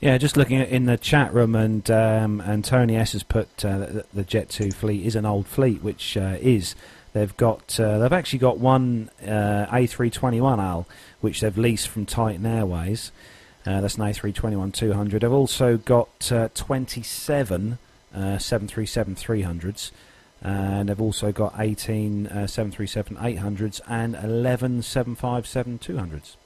Yeah, 0.00 0.18
just 0.18 0.36
looking 0.36 0.60
at 0.60 0.68
in 0.68 0.84
the 0.84 0.98
chat 0.98 1.32
room, 1.32 1.54
and 1.54 1.90
um, 1.90 2.40
and 2.40 2.62
Tony 2.62 2.96
S 2.96 3.12
has 3.12 3.22
put 3.22 3.64
uh, 3.64 4.02
the, 4.12 4.24
Jet 4.24 4.50
Two 4.50 4.70
fleet 4.70 5.06
is 5.06 5.16
an 5.16 5.24
old 5.24 5.46
fleet, 5.46 5.82
which 5.82 6.18
uh, 6.18 6.36
is 6.40 6.74
they've 7.14 7.34
got 7.38 7.80
uh, 7.80 7.98
they've 7.98 8.12
actually 8.12 8.40
got 8.40 8.58
one 8.58 9.10
uh, 9.22 9.66
A321 9.72 10.58
Al, 10.58 10.86
which 11.22 11.40
they've 11.40 11.56
leased 11.56 11.88
from 11.88 12.04
Titan 12.04 12.44
Airways. 12.44 13.10
Uh, 13.64 13.80
that's 13.80 13.96
an 13.96 14.04
A321 14.04 14.74
200. 14.74 15.22
They've 15.22 15.32
also 15.32 15.78
got 15.78 16.30
uh, 16.30 16.48
27 16.54 17.78
737 18.12 19.14
300s. 19.14 19.90
And 20.42 20.88
they've 20.88 21.00
also 21.00 21.32
got 21.32 21.54
18 21.58 22.26
737 22.26 23.16
800s 23.16 23.80
and 23.88 24.14
11 24.14 24.82
757 24.82 25.78
200s. 25.80 26.36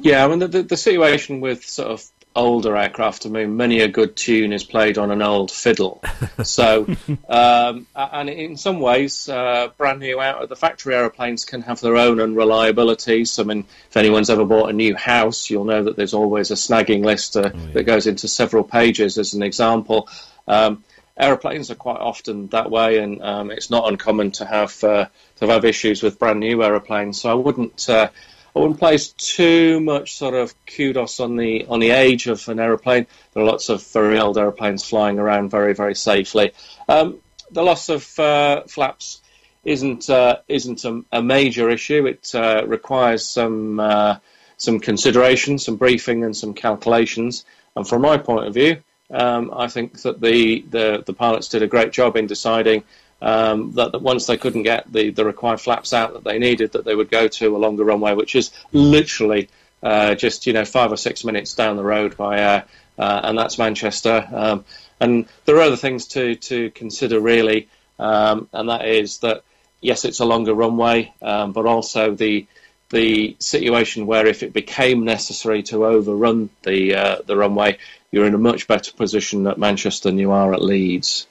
Yeah, 0.00 0.24
I 0.24 0.28
mean 0.28 0.38
the, 0.40 0.48
the, 0.48 0.62
the 0.62 0.76
situation 0.76 1.40
with 1.40 1.64
sort 1.64 1.90
of 1.90 2.10
older 2.36 2.76
aircraft. 2.76 3.26
I 3.26 3.30
mean, 3.30 3.56
many 3.56 3.80
a 3.80 3.88
good 3.88 4.14
tune 4.14 4.52
is 4.52 4.62
played 4.62 4.98
on 4.98 5.10
an 5.10 5.22
old 5.22 5.50
fiddle. 5.50 6.02
so, 6.44 6.86
um, 7.28 7.86
and 7.94 8.28
in 8.28 8.56
some 8.56 8.78
ways, 8.78 9.28
uh, 9.28 9.68
brand 9.76 10.00
new 10.00 10.20
out 10.20 10.42
of 10.42 10.48
the 10.48 10.56
factory 10.56 10.94
aeroplanes 10.94 11.44
can 11.44 11.62
have 11.62 11.80
their 11.80 11.96
own 11.96 12.20
unreliabilities. 12.20 13.38
I 13.38 13.42
mean, 13.42 13.64
if 13.88 13.96
anyone's 13.96 14.30
ever 14.30 14.44
bought 14.44 14.70
a 14.70 14.74
new 14.74 14.94
house, 14.94 15.50
you'll 15.50 15.64
know 15.64 15.84
that 15.84 15.96
there's 15.96 16.14
always 16.14 16.50
a 16.50 16.54
snagging 16.54 17.04
list 17.04 17.36
uh, 17.36 17.50
oh, 17.52 17.58
yeah. 17.58 17.72
that 17.72 17.84
goes 17.84 18.06
into 18.06 18.28
several 18.28 18.62
pages 18.62 19.18
as 19.18 19.34
an 19.34 19.42
example. 19.42 20.08
Um, 20.46 20.84
aeroplanes 21.18 21.70
are 21.70 21.76
quite 21.76 22.00
often 22.00 22.48
that 22.48 22.70
way, 22.70 22.98
and 22.98 23.22
um, 23.22 23.50
it's 23.50 23.70
not 23.70 23.88
uncommon 23.88 24.32
to 24.32 24.44
have 24.44 24.84
uh, 24.84 25.06
to 25.36 25.46
have 25.46 25.64
issues 25.64 26.02
with 26.02 26.18
brand 26.18 26.40
new 26.40 26.62
aeroplanes. 26.62 27.20
So 27.20 27.30
I 27.30 27.34
wouldn't 27.34 27.88
uh, 27.88 28.10
I 28.56 28.58
wouldn't 28.58 28.78
place 28.78 29.08
too 29.08 29.80
much 29.80 30.16
sort 30.16 30.32
of 30.32 30.54
kudos 30.64 31.20
on 31.20 31.36
the 31.36 31.66
on 31.66 31.78
the 31.78 31.90
age 31.90 32.26
of 32.26 32.48
an 32.48 32.58
aeroplane. 32.58 33.06
There 33.34 33.42
are 33.42 33.46
lots 33.46 33.68
of 33.68 33.86
very 33.88 34.18
old 34.18 34.38
aeroplanes 34.38 34.82
flying 34.82 35.18
around 35.18 35.50
very 35.50 35.74
very 35.74 35.94
safely. 35.94 36.52
Um, 36.88 37.18
the 37.50 37.62
loss 37.62 37.90
of 37.90 38.18
uh, 38.18 38.62
flaps 38.62 39.20
isn't 39.62 40.08
uh, 40.08 40.38
isn't 40.48 40.86
a, 40.86 41.02
a, 41.12 41.22
major 41.22 41.68
issue. 41.68 42.06
It 42.06 42.34
uh, 42.34 42.62
requires 42.66 43.28
some 43.28 43.78
uh, 43.78 44.16
some 44.56 44.80
consideration, 44.80 45.58
some 45.58 45.76
briefing, 45.76 46.24
and 46.24 46.34
some 46.34 46.54
calculations. 46.54 47.44
And 47.76 47.86
from 47.86 48.00
my 48.00 48.16
point 48.16 48.46
of 48.46 48.54
view, 48.54 48.78
um, 49.10 49.52
I 49.54 49.68
think 49.68 50.00
that 50.00 50.22
the, 50.22 50.64
the 50.70 51.02
the 51.04 51.12
pilots 51.12 51.48
did 51.48 51.62
a 51.62 51.66
great 51.66 51.92
job 51.92 52.16
in 52.16 52.26
deciding 52.26 52.84
um, 53.22 53.72
that, 53.72 53.92
that, 53.92 54.02
once 54.02 54.26
they 54.26 54.36
couldn't 54.36 54.62
get 54.62 54.90
the, 54.92 55.10
the 55.10 55.24
required 55.24 55.60
flaps 55.60 55.92
out 55.92 56.12
that 56.12 56.24
they 56.24 56.38
needed, 56.38 56.72
that 56.72 56.84
they 56.84 56.94
would 56.94 57.10
go 57.10 57.28
to 57.28 57.56
a 57.56 57.58
longer 57.58 57.84
runway, 57.84 58.14
which 58.14 58.34
is 58.34 58.50
literally 58.72 59.48
uh, 59.82 60.14
just 60.14 60.46
you 60.46 60.52
know 60.52 60.64
five 60.64 60.92
or 60.92 60.96
six 60.96 61.24
minutes 61.24 61.54
down 61.54 61.76
the 61.76 61.84
road 61.84 62.16
by 62.16 62.38
air, 62.38 62.64
uh, 62.98 63.20
and 63.24 63.38
that's 63.38 63.58
Manchester. 63.58 64.28
Um, 64.32 64.64
and 65.00 65.26
there 65.44 65.56
are 65.56 65.62
other 65.62 65.76
things 65.76 66.08
to 66.08 66.34
to 66.36 66.70
consider 66.70 67.20
really, 67.20 67.68
um, 67.98 68.48
and 68.52 68.68
that 68.68 68.86
is 68.86 69.18
that 69.18 69.42
yes, 69.80 70.04
it's 70.04 70.20
a 70.20 70.24
longer 70.24 70.54
runway, 70.54 71.12
um, 71.22 71.52
but 71.52 71.66
also 71.66 72.14
the 72.14 72.46
the 72.90 73.36
situation 73.40 74.06
where 74.06 74.26
if 74.26 74.42
it 74.42 74.52
became 74.52 75.04
necessary 75.04 75.62
to 75.64 75.86
overrun 75.86 76.50
the 76.62 76.94
uh, 76.94 77.16
the 77.26 77.36
runway, 77.36 77.78
you're 78.10 78.26
in 78.26 78.34
a 78.34 78.38
much 78.38 78.68
better 78.68 78.92
position 78.92 79.46
at 79.46 79.58
Manchester 79.58 80.08
than 80.08 80.18
you 80.18 80.32
are 80.32 80.52
at 80.54 80.62
Leeds. 80.62 81.26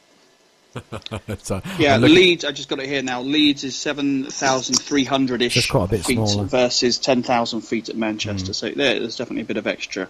So, 1.39 1.61
yeah, 1.77 1.97
Leeds. 1.97 2.45
I 2.45 2.51
just 2.51 2.69
got 2.69 2.79
it 2.79 2.87
here 2.87 3.01
now. 3.01 3.21
Leeds 3.21 3.63
is 3.63 3.75
seven 3.75 4.25
thousand 4.25 4.75
three 4.75 5.03
hundred 5.03 5.41
ish 5.41 5.53
feet 5.53 6.05
smaller. 6.05 6.43
versus 6.45 6.97
ten 6.97 7.23
thousand 7.23 7.61
feet 7.61 7.89
at 7.89 7.95
Manchester. 7.95 8.51
Mm. 8.51 8.55
So 8.55 8.69
there, 8.69 8.99
there's 8.99 9.17
definitely 9.17 9.43
a 9.43 9.45
bit 9.45 9.57
of 9.57 9.67
extra 9.67 10.09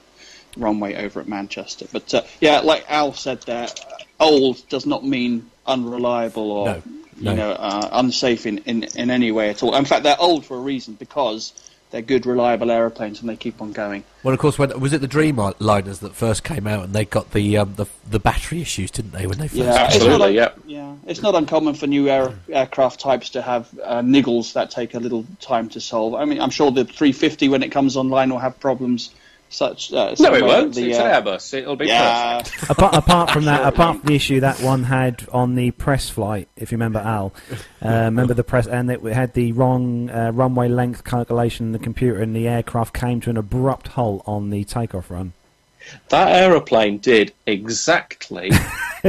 runway 0.58 0.96
over 0.96 1.20
at 1.20 1.28
Manchester. 1.28 1.86
But 1.92 2.14
uh, 2.14 2.22
yeah, 2.40 2.60
like 2.60 2.86
Al 2.90 3.14
said 3.14 3.42
there, 3.42 3.68
old 4.20 4.68
does 4.70 4.86
not 4.86 5.06
mean 5.06 5.50
unreliable 5.66 6.52
or 6.52 6.66
no, 6.66 6.82
no. 7.20 7.32
you 7.32 7.38
know 7.38 7.52
uh, 7.52 7.90
unsafe 7.94 8.46
in, 8.46 8.60
in, 8.60 8.84
in 8.96 9.10
any 9.10 9.32
way 9.32 9.50
at 9.50 9.64
all. 9.64 9.76
In 9.76 9.86
fact, 9.86 10.04
they're 10.04 10.20
old 10.20 10.46
for 10.46 10.58
a 10.58 10.62
reason 10.62 10.94
because 10.96 11.54
they're 11.92 12.02
good, 12.02 12.26
reliable 12.26 12.72
aeroplanes, 12.72 13.22
and 13.22 13.30
they 13.30 13.36
keep 13.36 13.62
on 13.62 13.72
going. 13.72 14.04
Well, 14.24 14.34
of 14.34 14.40
course, 14.40 14.58
when 14.58 14.78
was 14.80 14.92
it 14.92 15.02
the 15.02 15.08
Dreamliners 15.08 16.00
that 16.00 16.16
first 16.16 16.44
came 16.44 16.68
out, 16.68 16.84
and 16.86 16.94
they 16.94 17.06
got 17.06 17.32
the 17.32 17.58
um, 17.58 17.76
the, 17.76 17.86
the 18.10 18.20
battery 18.20 18.62
issues, 18.62 18.92
didn't 18.92 19.12
they? 19.12 19.28
When 19.28 19.38
they 19.38 19.48
first 19.48 19.62
yeah, 19.62 19.74
absolutely, 19.76 20.36
yeah, 20.36 20.50
yeah. 20.66 20.96
It's 21.06 21.22
not 21.22 21.36
uncommon 21.36 21.76
for 21.76 21.88
new 21.88 22.10
air, 22.10 22.34
aircraft 22.50 23.00
types 23.00 23.32
to 23.32 23.42
have 23.42 23.70
uh, 23.84 24.02
niggles 24.02 24.54
that 24.54 24.72
take 24.72 24.94
a 24.94 25.00
little 25.00 25.26
time 25.40 25.70
to 25.70 25.82
solve. 25.82 26.16
I 26.16 26.26
mean, 26.26 26.42
I'm 26.42 26.50
sure 26.50 26.72
the 26.72 26.86
350 26.86 27.50
when 27.50 27.64
it 27.64 27.72
comes 27.72 27.96
online 27.96 28.30
will 28.30 28.40
have 28.40 28.60
problems 28.60 29.12
such. 29.50 29.94
Uh, 29.94 30.16
no, 30.20 30.34
it 30.34 30.44
won't. 30.44 30.76
The, 30.76 30.90
it's 30.90 31.00
uh, 31.00 31.22
Airbus. 31.22 31.54
It'll 31.54 31.76
be 31.76 31.88
yeah. 31.88 32.42
perfect. 32.42 32.70
apart, 32.70 32.96
apart 32.96 33.32
from 33.32 33.46
that, 33.46 33.66
apart 33.74 34.00
from 34.00 34.08
the 34.08 34.16
issue 34.16 34.40
that 34.42 34.62
one 34.62 34.84
had 34.84 35.28
on 35.32 35.56
the 35.56 35.72
press 35.72 36.10
flight, 36.10 36.48
if 36.56 36.72
you 36.72 36.78
remember 36.78 37.00
Al, 37.00 37.34
uh, 37.52 37.88
remember 38.06 38.34
the 38.34 38.44
press, 38.44 38.68
and 38.68 38.90
it 38.92 39.02
had 39.04 39.34
the 39.34 39.52
wrong 39.54 40.10
uh, 40.10 40.32
runway 40.32 40.68
length 40.68 41.04
calculation 41.04 41.68
in 41.68 41.72
the 41.72 41.80
computer, 41.80 42.22
and 42.22 42.36
the 42.36 42.48
aircraft 42.48 42.94
came 42.94 43.22
to 43.22 43.30
an 43.30 43.38
abrupt 43.38 43.90
halt 43.90 44.24
on 44.26 44.50
the 44.50 44.64
takeoff 44.64 45.10
run. 45.10 45.34
That 46.10 46.30
aeroplane 46.30 46.98
did 46.98 47.34
exactly 47.46 48.52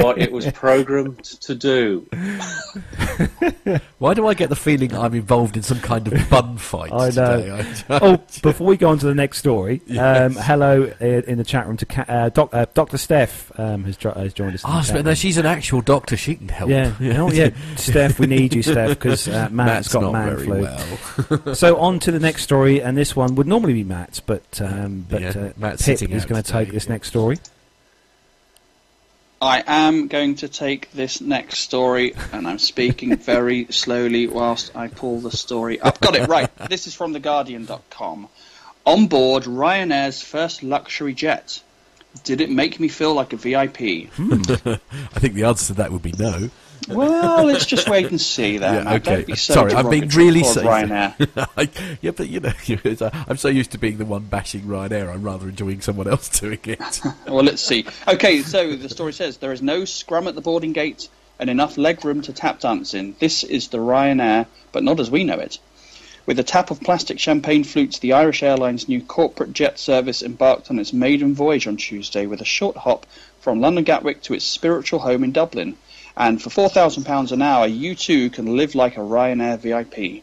what 0.02 0.18
it 0.18 0.32
was 0.32 0.50
programmed 0.52 1.24
to 1.24 1.54
do. 1.54 2.06
Why 3.98 4.14
do 4.14 4.26
I 4.26 4.34
get 4.34 4.48
the 4.48 4.56
feeling 4.56 4.94
I'm 4.94 5.14
involved 5.14 5.56
in 5.56 5.62
some 5.62 5.80
kind 5.80 6.06
of 6.06 6.30
bun 6.30 6.58
fight? 6.58 6.92
I 6.92 7.10
know. 7.10 7.64
oh, 7.90 8.16
before 8.42 8.66
we 8.66 8.76
go 8.76 8.90
on 8.90 8.98
to 8.98 9.06
the 9.06 9.14
next 9.14 9.38
story, 9.38 9.80
yes. 9.86 10.36
um, 10.36 10.42
hello 10.42 10.84
in 11.00 11.38
the 11.38 11.44
chat 11.44 11.66
room 11.66 11.76
to 11.78 12.12
uh, 12.12 12.28
doc, 12.28 12.50
uh, 12.52 12.66
Dr. 12.74 12.98
Steph 12.98 13.50
um, 13.58 13.84
has, 13.84 13.96
jo- 13.96 14.12
has, 14.12 14.34
joined 14.34 14.54
us. 14.54 14.62
Oh, 14.64 14.82
so 14.82 15.00
no, 15.00 15.14
she's 15.14 15.38
an 15.38 15.46
actual 15.46 15.80
doctor. 15.80 16.16
She 16.16 16.36
can 16.36 16.48
help. 16.48 16.70
Yeah, 16.70 16.94
yeah. 17.00 17.16
Oh, 17.26 17.32
yeah. 17.32 17.50
Steph, 17.76 18.18
we 18.18 18.26
need 18.26 18.54
you, 18.54 18.62
Steph, 18.62 18.90
because 18.90 19.26
uh, 19.26 19.48
Matt's, 19.50 19.52
Matt's 19.52 19.88
got 19.88 20.12
man 20.12 20.36
flu. 20.36 20.62
Well. 20.62 21.54
so 21.54 21.78
on 21.78 21.98
to 22.00 22.12
the 22.12 22.20
next 22.20 22.42
story, 22.42 22.82
and 22.82 22.96
this 22.96 23.16
one 23.16 23.34
would 23.36 23.46
normally 23.46 23.72
be 23.72 23.84
Matt's, 23.84 24.20
but 24.20 24.60
um, 24.60 25.06
but 25.08 25.22
yeah, 25.22 25.28
uh, 25.30 25.52
Matt's 25.56 25.84
Pip 25.84 26.02
is 26.02 26.26
going 26.26 26.42
to 26.42 26.52
take 26.52 26.70
this 26.72 26.84
yeah. 26.84 26.92
next 26.92 27.08
story. 27.08 27.38
I 29.40 29.62
am 29.66 30.08
going 30.08 30.36
to 30.36 30.48
take 30.48 30.90
this 30.92 31.20
next 31.20 31.58
story, 31.58 32.14
and 32.32 32.48
I'm 32.48 32.58
speaking 32.58 33.16
very 33.32 33.66
slowly 33.70 34.26
whilst 34.26 34.74
I 34.74 34.88
pull 34.88 35.20
the 35.20 35.30
story 35.30 35.80
up. 35.80 36.00
Got 36.00 36.16
it, 36.16 36.28
right. 36.28 36.50
This 36.68 36.86
is 36.86 36.94
from 36.94 37.14
TheGuardian.com. 37.14 38.28
On 38.86 39.06
board 39.08 39.44
Ryanair's 39.44 40.22
first 40.22 40.62
luxury 40.62 41.12
jet. 41.12 41.60
Did 42.24 42.40
it 42.40 42.50
make 42.50 42.80
me 42.80 42.88
feel 42.88 43.12
like 43.12 43.34
a 43.34 43.36
VIP? 43.36 44.08
Hmm. 44.12 44.42
I 44.48 45.18
think 45.18 45.34
the 45.34 45.44
answer 45.44 45.66
to 45.66 45.74
that 45.74 45.92
would 45.92 46.02
be 46.02 46.12
no. 46.12 46.48
Well, 46.88 47.44
let's 47.44 47.66
just 47.66 47.88
wait 47.88 48.10
and 48.10 48.20
see 48.20 48.58
then. 48.58 48.84
Yeah, 48.84 48.94
okay. 48.94 49.24
So 49.34 49.54
Sorry, 49.54 49.74
I'm 49.74 49.90
being 49.90 50.08
really 50.08 50.44
safe. 50.44 50.64
Ryanair. 50.64 51.98
yeah, 52.00 52.10
but 52.12 52.28
you 52.28 52.40
know, 52.40 53.10
I'm 53.28 53.36
so 53.36 53.48
used 53.48 53.72
to 53.72 53.78
being 53.78 53.98
the 53.98 54.04
one 54.04 54.24
bashing 54.24 54.62
Ryanair. 54.62 55.12
I'm 55.12 55.22
rather 55.22 55.48
enjoying 55.48 55.80
someone 55.80 56.08
else 56.08 56.28
doing 56.40 56.60
it. 56.64 57.00
well, 57.26 57.42
let's 57.42 57.62
see. 57.62 57.86
Okay, 58.06 58.42
so 58.42 58.76
the 58.76 58.88
story 58.88 59.12
says 59.12 59.38
there 59.38 59.52
is 59.52 59.62
no 59.62 59.84
scrum 59.84 60.28
at 60.28 60.34
the 60.34 60.40
boarding 60.40 60.72
gate 60.72 61.08
and 61.38 61.50
enough 61.50 61.76
leg 61.76 62.04
room 62.04 62.22
to 62.22 62.32
tap 62.32 62.60
dance 62.60 62.94
in. 62.94 63.14
This 63.18 63.44
is 63.44 63.68
the 63.68 63.78
Ryanair, 63.78 64.46
but 64.72 64.82
not 64.82 65.00
as 65.00 65.10
we 65.10 65.24
know 65.24 65.38
it. 65.38 65.58
With 66.26 66.40
a 66.40 66.44
tap 66.44 66.72
of 66.72 66.80
plastic 66.80 67.20
champagne 67.20 67.62
flutes, 67.62 68.00
the 68.00 68.14
Irish 68.14 68.42
Airlines 68.42 68.88
new 68.88 69.00
corporate 69.00 69.52
jet 69.52 69.78
service 69.78 70.22
embarked 70.22 70.70
on 70.70 70.78
its 70.80 70.92
maiden 70.92 71.34
voyage 71.34 71.68
on 71.68 71.76
Tuesday 71.76 72.26
with 72.26 72.40
a 72.40 72.44
short 72.44 72.76
hop 72.76 73.06
from 73.38 73.60
London 73.60 73.84
Gatwick 73.84 74.22
to 74.22 74.34
its 74.34 74.44
spiritual 74.44 74.98
home 74.98 75.22
in 75.22 75.30
Dublin. 75.30 75.76
And 76.16 76.40
for 76.40 76.48
£4,000 76.48 77.32
an 77.32 77.42
hour, 77.42 77.66
you 77.66 77.94
too 77.94 78.30
can 78.30 78.56
live 78.56 78.74
like 78.74 78.96
a 78.96 79.00
Ryanair 79.00 79.58
VIP. 79.58 80.22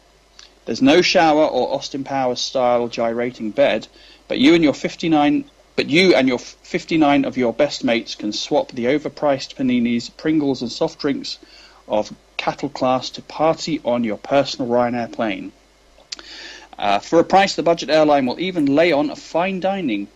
There's 0.64 0.82
no 0.82 1.02
shower 1.02 1.44
or 1.44 1.74
Austin 1.74 2.04
Powers 2.04 2.40
style 2.40 2.88
gyrating 2.88 3.50
bed, 3.50 3.86
but 4.26 4.38
you 4.38 4.54
and 4.54 4.64
your 4.64 4.74
59 4.74 5.44
but 5.76 5.90
you 5.90 6.14
and 6.14 6.28
your 6.28 6.38
59 6.38 7.24
of 7.24 7.36
your 7.36 7.52
best 7.52 7.82
mates 7.82 8.14
can 8.14 8.32
swap 8.32 8.70
the 8.70 8.84
overpriced 8.84 9.56
paninis, 9.56 10.08
Pringles 10.16 10.62
and 10.62 10.70
soft 10.70 11.00
drinks 11.00 11.38
of 11.88 12.14
cattle 12.36 12.68
class 12.68 13.10
to 13.10 13.22
party 13.22 13.80
on 13.84 14.04
your 14.04 14.16
personal 14.16 14.70
Ryanair 14.70 15.12
plane. 15.12 15.52
Uh, 16.78 17.00
for 17.00 17.18
a 17.18 17.24
price, 17.24 17.56
the 17.56 17.62
budget 17.64 17.90
airline 17.90 18.26
will 18.26 18.38
even 18.38 18.66
lay 18.66 18.92
on 18.92 19.10
a 19.10 19.16
fine 19.16 19.58
dining 19.58 20.06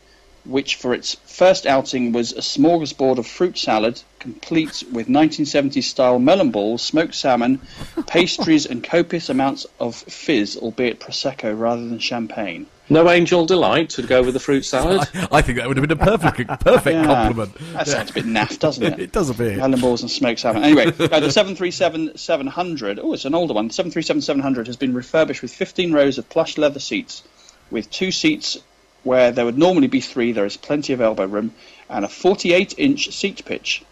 which 0.49 0.77
for 0.77 0.95
its 0.95 1.15
first 1.27 1.67
outing 1.67 2.11
was 2.13 2.33
a 2.33 2.41
smorgasbord 2.41 3.19
of 3.19 3.27
fruit 3.27 3.57
salad, 3.59 4.03
complete 4.19 4.83
with 4.91 5.07
1970s 5.07 5.83
style 5.85 6.19
melon 6.19 6.51
balls, 6.51 6.81
smoked 6.83 7.15
salmon, 7.15 7.61
pastries, 8.07 8.65
and 8.67 8.83
copious 8.83 9.29
amounts 9.29 9.67
of 9.79 9.95
fizz, 9.95 10.57
albeit 10.57 10.99
prosecco 10.99 11.57
rather 11.57 11.87
than 11.87 11.99
champagne. 11.99 12.67
No 12.91 13.11
angel 13.11 13.45
delight 13.45 13.91
to 13.91 14.03
go 14.03 14.23
with 14.23 14.33
the 14.33 14.41
fruit 14.41 14.65
salad. 14.65 15.07
I, 15.15 15.29
I 15.31 15.43
think 15.43 15.59
that 15.59 15.69
would 15.69 15.77
have 15.77 15.87
been 15.87 15.99
a 16.01 16.03
perfect, 16.03 16.49
perfect 16.61 16.95
Yeah. 16.95 17.05
compliment. 17.05 17.55
That 17.75 17.87
sounds 17.87 18.11
a 18.11 18.15
bit 18.15 18.25
naff, 18.25 18.59
doesn't 18.59 18.83
it? 18.83 18.99
It 18.99 19.13
does 19.13 19.29
a 19.29 19.35
bit. 19.35 19.59
Melon 19.59 19.79
balls 19.79 20.01
and 20.01 20.11
smoked 20.11 20.41
salmon. 20.41 20.65
Anyway, 20.65 20.87
uh, 20.87 21.21
the 21.21 21.29
737-700, 21.29 22.99
oh, 23.03 23.13
it's 23.13 23.27
an 23.27 23.35
older 23.35 23.53
one. 23.55 23.69
The 23.69 23.75
737-700 23.75 24.67
has 24.67 24.77
been 24.77 24.95
refurbished 24.95 25.43
with 25.43 25.53
15 25.53 25.93
rows 25.93 26.17
of 26.17 26.29
plush 26.31 26.57
leather 26.59 26.81
seats, 26.81 27.23
with 27.71 27.91
two 27.91 28.11
seats 28.11 28.57
where 29.05 29.31
there 29.33 29.45
would 29.45 29.59
normally 29.59 29.87
be 29.87 30.01
three. 30.01 30.33
There 30.33 30.45
is 30.47 30.57
plenty 30.57 30.93
of 30.93 31.01
elbow 31.01 31.27
room, 31.27 31.55
and 31.89 32.05
a 32.05 32.09
48-inch 32.09 33.11
seat 33.15 33.45
pitch. 33.45 33.83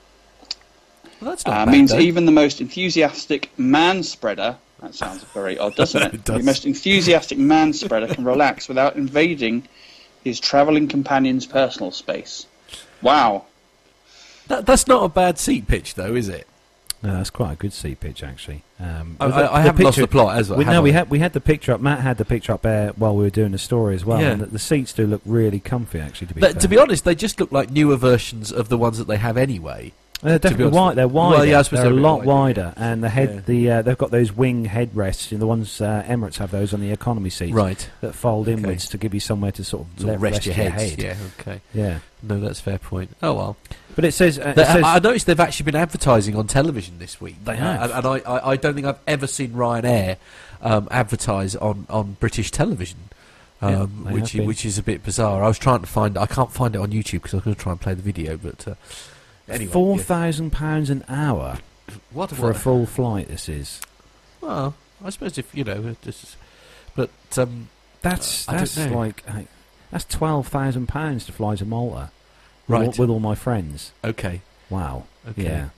Well, 1.20 1.30
that's 1.30 1.46
not 1.46 1.52
Uh, 1.62 1.64
bad, 1.66 1.72
means 1.72 1.90
though. 1.92 1.98
even 1.98 2.26
the 2.26 2.32
most 2.32 2.60
enthusiastic 2.60 3.50
man 3.58 4.02
spreader. 4.02 4.56
That 4.82 4.94
sounds 4.94 5.22
very 5.32 5.58
odd, 5.58 5.74
doesn't 5.76 6.02
it? 6.02 6.14
It 6.14 6.24
does. 6.24 6.38
The 6.38 6.44
most 6.44 6.66
enthusiastic 6.66 7.38
man 7.38 7.72
spreader 7.72 8.06
can 8.12 8.24
relax 8.24 8.68
without 8.68 8.96
invading 8.96 9.66
his 10.22 10.38
travelling 10.40 10.88
companion's 10.88 11.46
personal 11.46 11.90
space. 11.92 12.46
Wow. 13.00 13.46
That, 14.48 14.66
that's 14.66 14.86
not 14.86 15.04
a 15.04 15.08
bad 15.08 15.38
seat 15.38 15.66
pitch, 15.66 15.94
though, 15.94 16.14
is 16.14 16.28
it? 16.28 16.46
No, 17.06 17.14
that's 17.16 17.30
quite 17.30 17.52
a 17.52 17.56
good 17.56 17.72
seat 17.72 18.00
pitch 18.00 18.22
actually. 18.22 18.62
Um, 18.78 19.16
I, 19.20 19.28
the- 19.28 19.34
I, 19.34 19.40
the 19.42 19.48
haven't 19.68 19.84
lost 19.84 19.98
the 19.98 20.06
plot, 20.06 20.36
as 20.38 20.50
well. 20.50 20.58
We, 20.58 20.64
no, 20.64 20.82
we 20.82 20.92
had 20.92 21.08
we 21.10 21.18
had 21.18 21.32
the 21.32 21.40
picture 21.40 21.72
up. 21.72 21.80
Matt 21.80 22.00
had 22.00 22.18
the 22.18 22.24
picture 22.24 22.52
up 22.52 22.62
there 22.62 22.90
while 22.90 23.14
we 23.16 23.22
were 23.24 23.30
doing 23.30 23.52
the 23.52 23.58
story 23.58 23.94
as 23.94 24.04
well. 24.04 24.20
Yeah. 24.20 24.32
And 24.32 24.42
the, 24.42 24.46
the 24.46 24.58
seats 24.58 24.92
do 24.92 25.06
look 25.06 25.22
really 25.24 25.60
comfy 25.60 26.00
actually. 26.00 26.26
To 26.28 26.34
be 26.34 26.40
to 26.52 26.68
be 26.68 26.78
honest, 26.78 27.04
they 27.04 27.14
just 27.14 27.40
look 27.40 27.52
like 27.52 27.70
newer 27.70 27.96
versions 27.96 28.52
of 28.52 28.68
the 28.68 28.76
ones 28.78 28.98
that 28.98 29.06
they 29.06 29.16
have 29.16 29.36
anyway. 29.36 29.92
they're 30.22 30.38
definitely 30.38 30.68
wide. 30.76 30.96
They're 30.96 31.04
you. 31.04 31.08
wider. 31.10 31.36
Well, 31.36 31.44
yeah, 31.46 31.62
they're 31.62 31.86
a 31.86 31.90
lot 31.90 32.24
wider, 32.24 32.62
wider, 32.62 32.74
and 32.76 33.02
the 33.04 33.08
head 33.10 33.30
Yeah. 33.34 33.40
the 33.46 33.70
uh, 33.70 33.82
they've 33.82 33.98
got 33.98 34.10
those 34.10 34.32
wing 34.32 34.66
headrests. 34.66 35.30
And 35.32 35.40
the 35.40 35.46
ones 35.46 35.80
uh, 35.80 36.04
Emirates 36.06 36.36
have 36.36 36.50
those 36.50 36.72
on 36.74 36.80
the 36.80 36.90
economy 36.90 37.30
seats 37.30 37.52
Right. 37.52 37.88
that 38.00 38.14
fold 38.14 38.48
Okay. 38.48 38.56
inwards 38.58 38.88
to 38.88 38.98
give 38.98 39.12
you 39.14 39.20
somewhere 39.20 39.52
to 39.52 39.62
sort 39.64 39.86
of, 39.94 40.00
Sort 40.00 40.14
of 40.14 40.22
rest, 40.22 40.46
your 40.46 40.54
head. 40.54 40.72
head. 40.72 41.02
Yeah, 41.02 41.16
okay. 41.40 41.60
Yeah. 41.74 41.98
No, 42.22 42.40
that's 42.40 42.60
a 42.60 42.62
fair 42.62 42.78
point. 42.78 43.10
Oh, 43.22 43.34
well. 43.34 43.56
But 43.96 44.04
it 44.04 44.12
says, 44.12 44.38
uh, 44.38 44.52
it 44.54 44.56
says 44.56 44.84
I 44.84 44.98
noticed 44.98 45.26
they've 45.26 45.40
actually 45.40 45.64
been 45.64 45.74
advertising 45.76 46.36
on 46.36 46.46
television 46.46 46.98
this 46.98 47.18
week. 47.20 47.42
They 47.44 47.54
Uh, 47.54 47.56
have. 47.56 47.82
and, 47.90 47.92
and 47.92 48.06
I, 48.06 48.30
I, 48.30 48.50
I 48.50 48.56
don't 48.56 48.74
think 48.74 48.86
I've 48.86 49.00
ever 49.06 49.26
seen 49.26 49.52
Ryanair 49.52 50.18
um, 50.60 50.86
advertise 50.90 51.56
on, 51.56 51.86
on 51.88 52.18
British 52.20 52.50
television, 52.50 52.98
um, 53.62 54.04
they 54.06 54.12
which 54.12 54.34
which 54.34 54.64
is 54.66 54.76
a 54.76 54.82
bit 54.82 55.02
bizarre. 55.02 55.42
I 55.42 55.48
was 55.48 55.58
trying 55.58 55.80
to 55.80 55.86
find, 55.86 56.18
I 56.18 56.26
can't 56.26 56.52
find 56.52 56.74
it 56.74 56.78
on 56.78 56.90
YouTube 56.90 57.22
because 57.22 57.32
I 57.32 57.36
was 57.38 57.44
going 57.44 57.56
to 57.56 57.62
try 57.62 57.72
and 57.72 57.80
play 57.80 57.94
the 57.94 58.02
video, 58.02 58.36
but 58.36 58.68
uh, 58.68 58.74
anyway, 59.48 59.72
four 59.72 59.96
yeah. 59.96 60.02
thousand 60.02 60.50
pounds 60.50 60.90
an 60.90 61.02
hour 61.08 61.58
what 62.10 62.30
for 62.30 62.50
a 62.50 62.54
full 62.54 62.84
flight. 62.84 63.28
This 63.28 63.48
is 63.48 63.80
Well, 64.42 64.74
I 65.02 65.08
suppose 65.08 65.38
if 65.38 65.54
you 65.54 65.64
know, 65.64 65.96
just, 66.02 66.36
but 66.94 67.10
um, 67.38 67.68
that's 68.02 68.46
I 68.46 68.58
that's 68.58 68.76
like 68.76 69.22
uh, 69.26 69.42
that's 69.90 70.04
twelve 70.04 70.48
thousand 70.48 70.86
pounds 70.88 71.24
to 71.26 71.32
fly 71.32 71.56
to 71.56 71.64
Malta. 71.64 72.10
With 72.68 72.98
with 72.98 73.10
all 73.10 73.20
my 73.20 73.34
friends. 73.34 73.92
okay. 74.04 74.40
Wow. 74.70 75.04
Okay. 75.28 75.44
Yeah. 75.44 75.68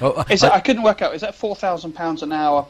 Oh, 0.00 0.24
Is 0.30 0.42
I- 0.42 0.48
that, 0.48 0.54
I 0.56 0.60
couldn't 0.60 0.82
work 0.82 1.00
out. 1.02 1.14
Is 1.14 1.20
that 1.20 1.34
four 1.34 1.54
thousand 1.54 1.92
pounds 1.92 2.22
an 2.22 2.32
hour 2.32 2.66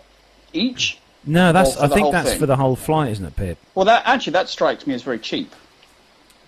each? 0.53 0.99
No, 1.25 1.53
that's. 1.53 1.77
I 1.77 1.89
think 1.89 2.11
that's 2.13 2.31
thing? 2.31 2.39
for 2.41 2.47
the 2.47 2.57
whole 2.57 2.77
flight, 2.77 3.13
isn't 3.13 3.25
it, 3.25 3.37
Pip? 3.37 3.57
Well, 3.75 3.85
that 3.87 4.03
actually 4.07 4.33
that 4.35 4.49
strikes 4.49 4.87
me 4.87 4.95
as 4.95 5.03
very 5.03 5.19
cheap. 5.19 5.55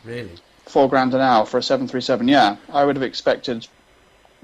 really? 0.05 0.33
Four 0.67 0.89
grand 0.89 1.15
an 1.15 1.21
hour 1.21 1.47
for 1.47 1.59
a 1.59 1.63
seven 1.63 1.87
three 1.87 2.01
seven. 2.01 2.27
Yeah, 2.29 2.57
I 2.73 2.85
would 2.85 2.97
have 2.97 3.03
expected 3.03 3.67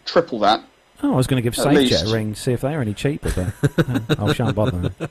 triple 0.05 0.39
that. 0.41 0.63
Oh, 1.03 1.15
I 1.15 1.17
was 1.17 1.27
going 1.27 1.43
to 1.43 1.49
give 1.49 1.59
At 1.59 1.67
SafeJet 1.67 2.11
a 2.11 2.13
ring, 2.13 2.35
see 2.35 2.53
if 2.53 2.61
they're 2.61 2.81
any 2.81 2.95
cheaper, 2.95 3.53
but 3.67 4.19
uh, 4.19 4.27
I 4.27 4.33
shan't 4.33 4.55
bother. 4.55 4.93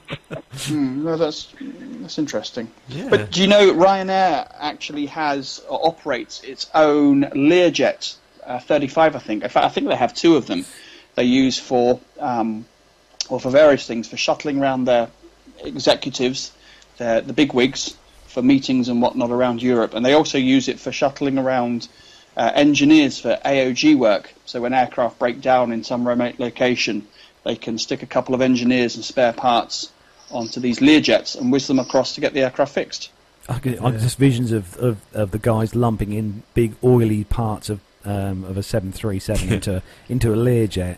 Hmm, 0.52 1.04
no, 1.06 1.16
that's 1.16 1.54
that's 2.02 2.18
interesting. 2.18 2.70
Yeah. 2.90 3.08
But 3.10 3.32
do 3.32 3.42
you 3.42 3.48
know 3.48 3.72
Ryanair 3.72 4.52
actually 4.60 5.06
has 5.06 5.64
or 5.70 5.88
operates 5.88 6.44
its 6.44 6.70
own 6.74 7.22
Learjet 7.24 8.18
uh, 8.46 8.60
35? 8.60 9.16
I 9.16 9.20
think. 9.20 9.44
In 9.44 9.50
fact, 9.50 9.66
I 9.66 9.70
think 9.70 9.88
they 9.88 9.96
have 9.96 10.14
two 10.14 10.36
of 10.36 10.48
them. 10.48 10.66
They 11.16 11.24
use 11.24 11.58
for 11.58 12.02
um, 12.20 12.66
or 13.30 13.40
for 13.40 13.52
various 13.52 13.86
things 13.86 14.10
for 14.10 14.18
shuttling 14.18 14.60
around 14.60 14.86
their 14.86 15.10
executives, 15.60 16.52
their, 16.98 17.22
the 17.22 17.34
big 17.34 17.54
wigs 17.54 17.96
for 18.28 18.42
meetings 18.42 18.90
and 18.90 19.02
whatnot 19.02 19.32
around 19.32 19.62
Europe, 19.62 19.94
and 19.94 20.06
they 20.06 20.14
also 20.14 20.38
use 20.38 20.68
it 20.68 20.80
for 20.80 20.92
shuttling 20.92 21.38
around 21.38 21.88
uh, 22.38 22.52
engineers 22.56 23.20
for 23.20 23.40
AOG 23.46 23.98
work. 23.98 24.34
So 24.46 24.62
when 24.62 24.74
aircraft 24.74 25.20
break 25.20 25.42
down 25.42 25.72
in 25.72 25.84
some 25.84 26.08
remote 26.08 26.40
location, 26.40 27.08
they 27.44 27.56
can 27.56 27.78
stick 27.78 28.04
a 28.04 28.08
couple 28.08 28.36
of 28.36 28.42
engineers 28.42 28.96
and 28.96 29.04
spare 29.04 29.34
parts 29.34 29.92
onto 30.32 30.60
these 30.60 30.80
Learjets 30.80 31.40
and 31.40 31.52
whiz 31.52 31.68
them 31.68 31.80
across 31.80 32.16
to 32.16 32.22
get 32.22 32.34
the 32.34 32.42
aircraft 32.42 32.74
fixed. 32.74 33.12
I 33.48 33.58
can, 33.60 33.80
I 33.80 33.92
can 33.92 34.00
just 34.00 34.18
visions 34.18 34.52
of, 34.52 34.78
of, 34.78 34.98
of 35.14 35.32
the 35.32 35.40
guys 35.40 35.76
lumping 35.76 36.14
in 36.14 36.44
big 36.54 36.76
oily 36.84 37.24
parts 37.24 37.70
of 37.70 37.80
um, 38.06 38.46
of 38.46 38.58
a 38.58 38.64
seven 38.64 38.92
three 38.92 39.20
seven 39.20 39.52
into 39.54 39.82
into 40.08 40.34
a 40.34 40.36
Learjet. 40.36 40.98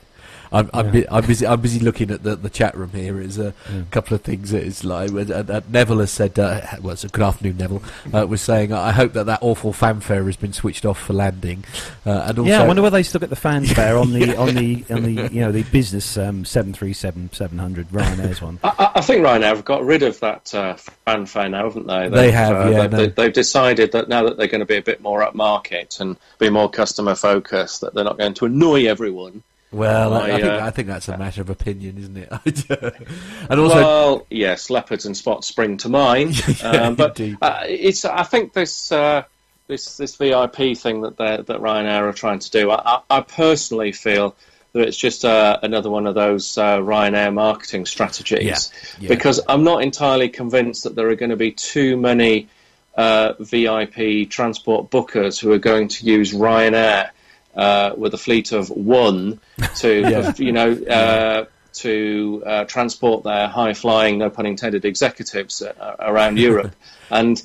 I'm, 0.51 0.69
I'm, 0.73 0.85
Yeah. 0.87 0.91
bu- 0.91 1.05
I'm 1.11 1.25
busy. 1.25 1.47
I'm 1.47 1.61
busy 1.61 1.79
looking 1.79 2.11
at 2.11 2.23
the, 2.23 2.35
the 2.35 2.49
chat 2.49 2.75
room 2.75 2.89
here. 2.91 3.13
There's 3.13 3.37
a 3.37 3.53
Yeah. 3.71 3.81
couple 3.91 4.15
of 4.15 4.21
things. 4.21 4.51
that 4.51 4.63
It's 4.63 4.83
like 4.83 5.11
uh, 5.11 5.43
uh, 5.47 5.61
Neville 5.69 5.99
has 5.99 6.11
said. 6.11 6.37
Uh, 6.37 6.61
well, 6.81 6.93
it's 6.93 7.03
a 7.03 7.07
good 7.09 7.23
afternoon, 7.23 7.57
Neville. 7.57 7.81
Uh, 8.13 8.27
was 8.27 8.41
saying, 8.41 8.73
I 8.73 8.91
hope 8.91 9.13
that 9.13 9.25
that 9.27 9.39
awful 9.41 9.71
fanfare 9.73 10.23
has 10.25 10.35
been 10.35 10.53
switched 10.53 10.85
off 10.85 10.99
for 10.99 11.13
landing. 11.13 11.63
Uh, 12.05 12.25
and 12.27 12.39
also, 12.39 12.49
yeah, 12.51 12.61
I 12.63 12.67
wonder 12.67 12.81
whether 12.81 12.97
they 12.97 13.03
still 13.03 13.19
get 13.19 13.29
the 13.29 13.35
fanfare 13.35 13.97
on 13.99 14.11
the 14.11 14.35
on 14.35 14.55
the 14.55 14.83
on 14.89 15.03
the 15.03 15.11
you 15.31 15.41
know 15.41 15.51
the 15.51 15.63
business 15.63 16.17
um, 16.17 16.43
seven 16.45 16.73
three 16.73 16.93
seven 16.93 17.29
seven 17.31 17.57
hundred 17.57 17.87
Ryanair's 17.89 18.41
one. 18.41 18.59
I, 18.63 18.73
I- 18.77 18.91
I 18.95 19.01
think 19.03 19.25
Ryanair 19.25 19.55
have 19.55 19.65
got 19.65 19.83
rid 19.85 20.03
of 20.03 20.19
that 20.19 20.53
uh, 20.53 20.75
fanfare 21.05 21.49
now, 21.49 21.63
haven't 21.63 21.87
they? 21.87 22.07
They 22.09 22.27
They've, 22.31 22.35
uh, 22.35 22.69
yeah, 22.69 22.87
They've, 22.87 22.91
no. 22.91 23.05
they've 23.07 23.33
decided 23.33 23.93
that 23.93 24.09
now 24.09 24.21
that 24.23 24.37
they're 24.37 24.47
going 24.47 24.59
to 24.59 24.65
be 24.65 24.75
a 24.75 24.81
bit 24.81 25.01
more 25.01 25.21
upmarket 25.25 25.99
and 26.01 26.17
be 26.39 26.49
more 26.49 26.69
customer 26.69 27.15
focused, 27.15 27.81
that 27.81 27.93
they're 27.95 28.03
not 28.03 28.17
going 28.19 28.33
to 28.35 28.45
annoy 28.45 28.85
everyone. 28.87 29.41
Well, 29.71 30.13
I, 30.13 30.31
I 30.31 30.31
think 30.31 30.43
uh, 30.43 30.59
I 30.61 30.69
think 30.71 30.87
that's 30.87 31.07
a 31.07 31.17
matter 31.17 31.41
of 31.41 31.49
opinion, 31.49 31.97
isn't 31.97 32.17
it? 32.17 32.69
and 33.49 33.59
also, 33.59 33.75
well, 33.75 34.27
yes, 34.29 34.69
leopards 34.69 35.05
and 35.05 35.15
spots 35.15 35.47
spring 35.47 35.77
to 35.77 35.89
mind, 35.89 36.41
um, 36.63 36.95
but 36.95 37.19
uh, 37.19 37.61
it's. 37.65 38.03
I 38.05 38.23
think 38.23 38.53
this 38.53 38.91
uh, 38.91 39.23
this 39.67 39.97
this 39.97 40.15
VIP 40.15 40.77
thing 40.77 41.01
that 41.01 41.17
that 41.17 41.47
Ryanair 41.47 42.01
are 42.01 42.13
trying 42.13 42.39
to 42.39 42.51
do. 42.51 42.69
I, 42.71 43.01
I 43.09 43.21
personally 43.21 43.93
feel 43.93 44.35
that 44.73 44.87
it's 44.87 44.97
just 44.97 45.25
uh, 45.25 45.59
another 45.63 45.89
one 45.89 46.07
of 46.07 46.15
those 46.15 46.57
uh, 46.57 46.77
Ryanair 46.77 47.33
marketing 47.33 47.85
strategies 47.85 48.43
Yeah, 48.43 48.57
yeah. 49.01 49.09
because 49.09 49.41
I'm 49.47 49.63
not 49.63 49.83
entirely 49.83 50.29
convinced 50.29 50.83
that 50.83 50.95
there 50.95 51.09
are 51.09 51.15
going 51.15 51.31
to 51.31 51.37
be 51.37 51.51
too 51.51 51.97
many 51.97 52.47
uh, 52.95 53.33
VIP 53.39 54.29
transport 54.29 54.89
bookers 54.89 55.39
who 55.39 55.51
are 55.51 55.59
going 55.59 55.89
to 55.89 56.05
use 56.05 56.33
Ryanair 56.33 57.09
uh, 57.55 57.93
with 57.97 58.13
a 58.13 58.17
fleet 58.17 58.51
of 58.51 58.69
one 58.69 59.39
to 59.77 60.01
Yeah. 60.09 60.33
you 60.37 60.51
know. 60.51 60.71
Uh, 60.73 61.45
to 61.73 62.43
uh, 62.45 62.65
transport 62.65 63.23
their 63.23 63.47
high-flying, 63.47 64.17
no 64.17 64.29
pun 64.29 64.45
intended, 64.45 64.83
executives 64.83 65.61
uh, 65.61 65.95
around 65.99 66.37
Europe, 66.47 66.75
and 67.09 67.41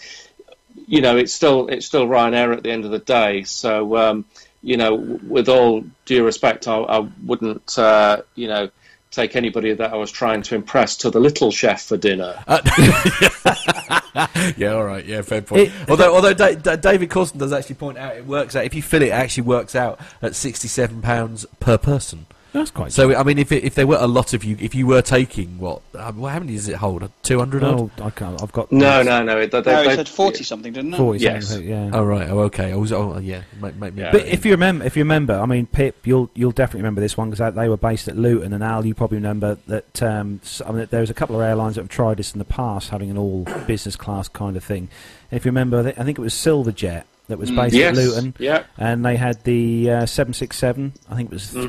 you 0.89 1.01
know 1.01 1.17
it's 1.17 1.33
still 1.33 1.69
it's 1.69 1.87
still 1.87 2.09
Ryanair 2.09 2.53
at 2.57 2.65
the 2.65 2.73
end 2.73 2.85
of 2.85 2.91
the 2.91 2.99
day. 2.99 3.45
So 3.45 3.97
um, 3.97 4.25
you 4.63 4.77
know, 4.77 4.97
w- 4.97 5.21
with 5.29 5.49
all 5.49 5.85
due 6.07 6.25
respect, 6.25 6.67
I, 6.67 6.79
I 6.79 7.09
wouldn't 7.25 7.79
uh, 7.79 8.23
you 8.35 8.49
know 8.49 8.71
take 9.11 9.37
anybody 9.37 9.73
that 9.73 9.93
I 9.93 9.97
was 9.97 10.11
trying 10.11 10.43
to 10.43 10.55
impress 10.55 10.97
to 10.99 11.11
the 11.11 11.21
little 11.21 11.51
chef 11.51 11.83
for 11.85 11.97
dinner. 11.97 12.43
Uh, 12.47 12.61
yeah, 14.57 14.73
all 14.73 14.85
right, 14.85 15.05
yeah, 15.05 15.23
fair 15.23 15.43
point. 15.43 15.63
It- 15.69 15.73
although, 15.89 16.15
although 16.15 16.35
da- 16.35 16.55
Da- 16.55 16.77
David 16.77 17.11
Corson 17.11 17.39
does 17.39 17.53
actually 17.53 17.77
point 17.77 17.99
out, 17.99 18.17
it 18.17 18.27
works 18.27 18.57
out 18.57 18.65
if 18.65 18.75
you 18.75 18.83
fill 18.83 19.03
it, 19.03 19.09
it 19.09 19.11
actually 19.13 19.45
works 19.45 19.75
out 19.75 20.01
at 20.23 20.35
sixty-seven 20.35 21.03
pounds 21.03 21.47
per 21.61 21.79
person. 21.79 22.27
That's 22.57 22.71
quite. 22.71 22.91
So, 22.91 23.15
I 23.15 23.23
mean, 23.23 23.39
if 23.39 23.53
it, 23.53 23.65
if 23.65 23.75
there 23.75 23.87
were 23.87 23.99
a 24.01 24.07
lot 24.07 24.33
of 24.33 24.43
you, 24.43 24.57
if 24.59 24.75
you 24.75 24.87
were 24.87 25.03
taking 25.03 25.59
what, 25.59 25.83
uh, 25.95 26.11
well, 26.17 26.33
how 26.33 26.39
many 26.39 26.55
does 26.55 26.69
it 26.69 26.77
hold? 26.77 27.07
Two 27.23 27.39
hundred 27.39 27.63
odd. 27.63 27.91
oh, 28.01 28.05
I 28.07 28.09
can't. 28.09 28.43
I've 28.43 28.53
got 28.53 28.73
No, 28.73 29.03
no, 29.03 29.23
no. 29.23 29.47
They, 29.47 29.61
they, 29.61 29.73
No, 29.73 29.83
it 29.83 29.97
said 29.97 30.09
forty 30.09 30.43
something, 30.43 30.73
didn't 30.73 30.95
it? 30.95 30.97
forty. 30.97 31.19
Yes. 31.21 31.49
something, 31.49 31.69
Yeah. 31.69 31.91
Oh 31.93 32.03
right. 32.03 32.31
Oh 32.31 32.39
okay. 32.45 32.73
I 32.73 32.77
was. 32.77 32.93
Oh 32.93 33.19
yeah. 33.19 33.43
Make, 33.61 33.77
make 33.77 33.93
me. 33.95 34.03
Yeah. 34.03 34.13
But 34.13 34.25
if 34.25 34.47
you 34.47 34.53
remember, 34.53 34.87
if 34.87 34.97
you 34.97 35.03
remember, 35.03 35.35
I 35.39 35.45
mean, 35.45 35.67
Pip, 35.67 36.07
you'll 36.07 36.31
you'll 36.35 36.53
definitely 36.53 36.81
remember 36.81 37.03
this 37.03 37.15
one 37.17 37.29
because 37.31 37.55
they 37.55 37.69
were 37.69 37.77
based 37.77 38.09
at 38.09 38.17
Luton, 38.17 38.55
and 38.55 38.65
Al, 38.65 38.87
you 38.87 38.95
probably 38.95 39.19
remember 39.19 39.59
that. 39.67 40.03
Um, 40.03 40.41
s- 40.43 40.63
I 40.67 40.73
mean, 40.73 40.87
there 40.91 41.03
was 41.03 41.11
a 41.11 41.15
couple 41.15 41.37
of 41.37 41.43
airlines 41.43 41.75
that 41.75 41.83
have 41.83 41.91
tried 41.91 42.17
this 42.17 42.33
in 42.33 42.39
the 42.39 42.47
past, 42.47 42.89
having 42.89 43.11
an 43.11 43.19
all 43.19 43.45
business 43.67 43.97
class 43.97 44.29
kind 44.29 44.57
of 44.57 44.65
thing. 44.65 44.89
If 45.31 45.45
you 45.45 45.51
remember, 45.51 45.81
I 45.99 46.05
think 46.05 46.19
it 46.19 46.23
was 46.23 46.33
Silverjet 46.33 47.03
that 47.29 47.39
was 47.39 47.51
Mm, 47.51 47.57
based 47.57 47.75
yes, 47.75 47.99
at 47.99 48.05
Luton, 48.05 48.35
Yeah. 48.39 48.63
and 48.79 49.05
they 49.05 49.17
had 49.17 49.43
the 49.43 49.91
uh, 49.91 50.07
767. 50.07 50.93
I 51.11 51.17
think 51.17 51.31
it 51.31 51.35
was 51.35 51.53
Mhm. 51.53 51.67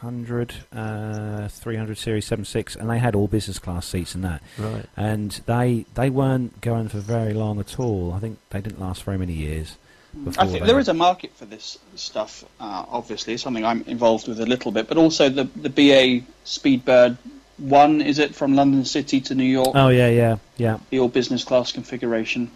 300, 0.00 0.54
uh, 0.72 1.48
300 1.48 1.98
series 1.98 2.24
76, 2.26 2.76
and 2.76 2.90
they 2.90 2.98
had 2.98 3.14
all 3.14 3.28
business 3.28 3.58
class 3.58 3.86
seats 3.86 4.14
in 4.14 4.22
that. 4.22 4.42
right. 4.58 4.86
And 4.96 5.30
they 5.46 5.86
they 5.94 6.10
weren't 6.10 6.60
going 6.60 6.88
for 6.88 6.98
very 6.98 7.32
long 7.32 7.60
at 7.60 7.78
all. 7.78 8.12
I 8.12 8.20
think 8.20 8.38
they 8.50 8.60
didn't 8.60 8.80
last 8.80 9.02
very 9.04 9.18
many 9.18 9.32
years. 9.32 9.76
I 10.38 10.46
think 10.46 10.64
there 10.64 10.78
is 10.78 10.88
a 10.88 10.94
market 10.94 11.34
for 11.34 11.44
this 11.44 11.78
stuff. 11.94 12.44
Uh, 12.58 12.84
obviously, 12.88 13.36
something 13.36 13.64
I'm 13.64 13.82
involved 13.82 14.28
with 14.28 14.40
a 14.40 14.46
little 14.46 14.72
bit, 14.72 14.88
but 14.88 14.96
also 14.96 15.28
the 15.28 15.44
the 15.44 15.70
BA 15.70 16.26
Speedbird 16.44 17.18
one 17.58 18.02
is 18.02 18.18
it 18.18 18.34
from 18.34 18.54
London 18.54 18.84
City 18.84 19.20
to 19.22 19.34
New 19.34 19.44
York? 19.44 19.72
Oh 19.74 19.88
yeah, 19.88 20.08
yeah, 20.08 20.36
yeah. 20.56 20.78
The 20.90 21.00
all 21.00 21.08
business 21.08 21.44
class 21.44 21.72
configuration. 21.72 22.50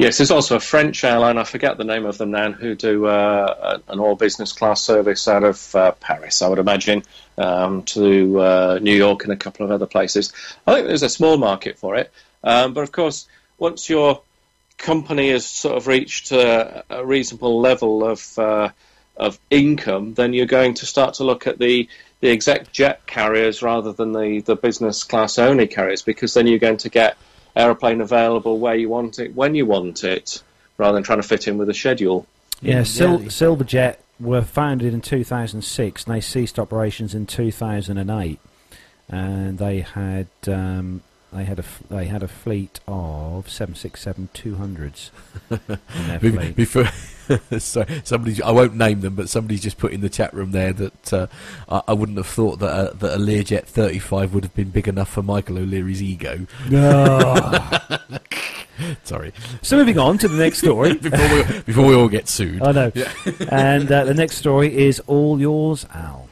Yes, 0.00 0.16
there's 0.16 0.30
also 0.30 0.56
a 0.56 0.60
French 0.60 1.04
airline, 1.04 1.36
I 1.36 1.44
forget 1.44 1.76
the 1.76 1.84
name 1.84 2.06
of 2.06 2.16
them 2.16 2.30
now, 2.30 2.52
who 2.52 2.74
do 2.74 3.04
uh, 3.04 3.80
an 3.86 4.00
all 4.00 4.16
business 4.16 4.54
class 4.54 4.80
service 4.80 5.28
out 5.28 5.44
of 5.44 5.74
uh, 5.74 5.92
Paris, 5.92 6.40
I 6.40 6.48
would 6.48 6.58
imagine, 6.58 7.02
um, 7.36 7.82
to 7.82 8.40
uh, 8.40 8.78
New 8.80 8.96
York 8.96 9.24
and 9.24 9.32
a 9.34 9.36
couple 9.36 9.66
of 9.66 9.70
other 9.70 9.84
places. 9.84 10.32
I 10.66 10.72
think 10.72 10.86
there's 10.86 11.02
a 11.02 11.10
small 11.10 11.36
market 11.36 11.76
for 11.76 11.96
it. 11.96 12.10
Um, 12.42 12.72
but 12.72 12.80
of 12.80 12.92
course, 12.92 13.28
once 13.58 13.90
your 13.90 14.22
company 14.78 15.32
has 15.32 15.44
sort 15.44 15.76
of 15.76 15.86
reached 15.86 16.32
a, 16.32 16.82
reasonable 17.04 17.60
level 17.60 18.02
of, 18.02 18.38
uh, 18.38 18.70
of 19.18 19.38
income, 19.50 20.14
then 20.14 20.32
you're 20.32 20.46
going 20.46 20.72
to 20.76 20.86
start 20.86 21.16
to 21.16 21.24
look 21.24 21.46
at 21.46 21.58
the 21.58 21.90
the 22.20 22.30
exec 22.30 22.72
jet 22.72 23.06
carriers 23.06 23.62
rather 23.62 23.92
than 23.92 24.12
the, 24.12 24.40
the 24.40 24.56
business 24.56 25.04
class 25.04 25.38
only 25.38 25.66
carriers 25.66 26.02
because 26.02 26.34
then 26.34 26.46
you're 26.46 26.58
going 26.58 26.76
to 26.76 26.90
get 26.90 27.16
aeroplane 27.56 28.00
available 28.00 28.58
where 28.58 28.74
you 28.74 28.88
want 28.88 29.18
it 29.18 29.34
when 29.34 29.54
you 29.54 29.66
want 29.66 30.04
it 30.04 30.42
rather 30.78 30.94
than 30.94 31.02
trying 31.02 31.20
to 31.20 31.26
fit 31.26 31.46
in 31.46 31.58
with 31.58 31.68
a 31.68 31.74
schedule. 31.74 32.26
Yeah, 32.62 32.82
Sil- 32.84 33.28
Silverjet 33.28 33.96
were 34.18 34.42
founded 34.42 34.92
in 34.92 35.00
2006 35.00 36.04
and 36.04 36.14
they 36.14 36.20
ceased 36.20 36.58
operations 36.58 37.14
in 37.14 37.26
2008 37.26 38.38
and 39.08 39.58
they 39.58 39.80
had 39.80 40.28
um, 40.46 41.02
they 41.32 41.44
had 41.44 41.58
a 41.58 41.64
they 41.88 42.06
had 42.06 42.22
a 42.22 42.28
fleet 42.28 42.80
of 42.88 43.46
767-200s 43.46 45.10
in. 46.22 46.52
Before, 46.52 46.88
so 47.58 47.84
somebody, 48.02 48.42
I 48.42 48.50
won't 48.50 48.74
name 48.74 49.00
them, 49.00 49.14
but 49.14 49.28
somebody's 49.28 49.62
just 49.62 49.78
put 49.78 49.92
in 49.92 50.00
the 50.00 50.08
chat 50.08 50.34
room 50.34 50.50
there 50.50 50.72
that 50.72 51.12
uh, 51.12 51.26
I, 51.68 51.82
I, 51.88 51.92
wouldn't 51.92 52.18
have 52.18 52.26
thought 52.26 52.58
that 52.58 52.92
a, 52.92 52.96
that 52.96 53.14
a 53.14 53.18
Learjet 53.18 53.66
35 53.66 54.34
would 54.34 54.44
have 54.44 54.54
been 54.54 54.70
big 54.70 54.88
enough 54.88 55.10
for 55.10 55.22
Michael 55.22 55.58
O'Leary's 55.58 56.02
ego. 56.02 56.46
No. 56.68 57.60
Sorry. 59.04 59.32
So 59.62 59.76
moving 59.76 59.98
on 59.98 60.18
to 60.18 60.28
the 60.28 60.38
next 60.38 60.58
story 60.58 60.94
before, 60.94 61.28
we, 61.34 61.60
before 61.60 61.86
we 61.86 61.94
all 61.94 62.08
get 62.08 62.28
sued. 62.28 62.62
I 62.62 62.72
know. 62.72 62.92
Yeah. 62.94 63.12
and 63.50 63.90
uh, 63.90 64.04
the 64.04 64.14
next 64.14 64.36
story 64.36 64.74
is 64.76 65.00
all 65.06 65.38
yours, 65.38 65.86
Al. 65.94 66.28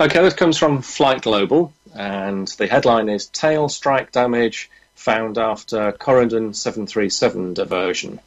Okay, 0.00 0.20
this 0.22 0.34
comes 0.34 0.56
from 0.58 0.82
Flight 0.82 1.22
Global, 1.22 1.72
and 1.94 2.48
the 2.58 2.66
headline 2.66 3.08
is 3.08 3.26
"Tail 3.26 3.68
Strike 3.68 4.12
Damage 4.12 4.70
Found 4.96 5.38
After 5.38 5.92
Corendon 5.92 6.54
737 6.54 7.54
Diversion." 7.54 8.20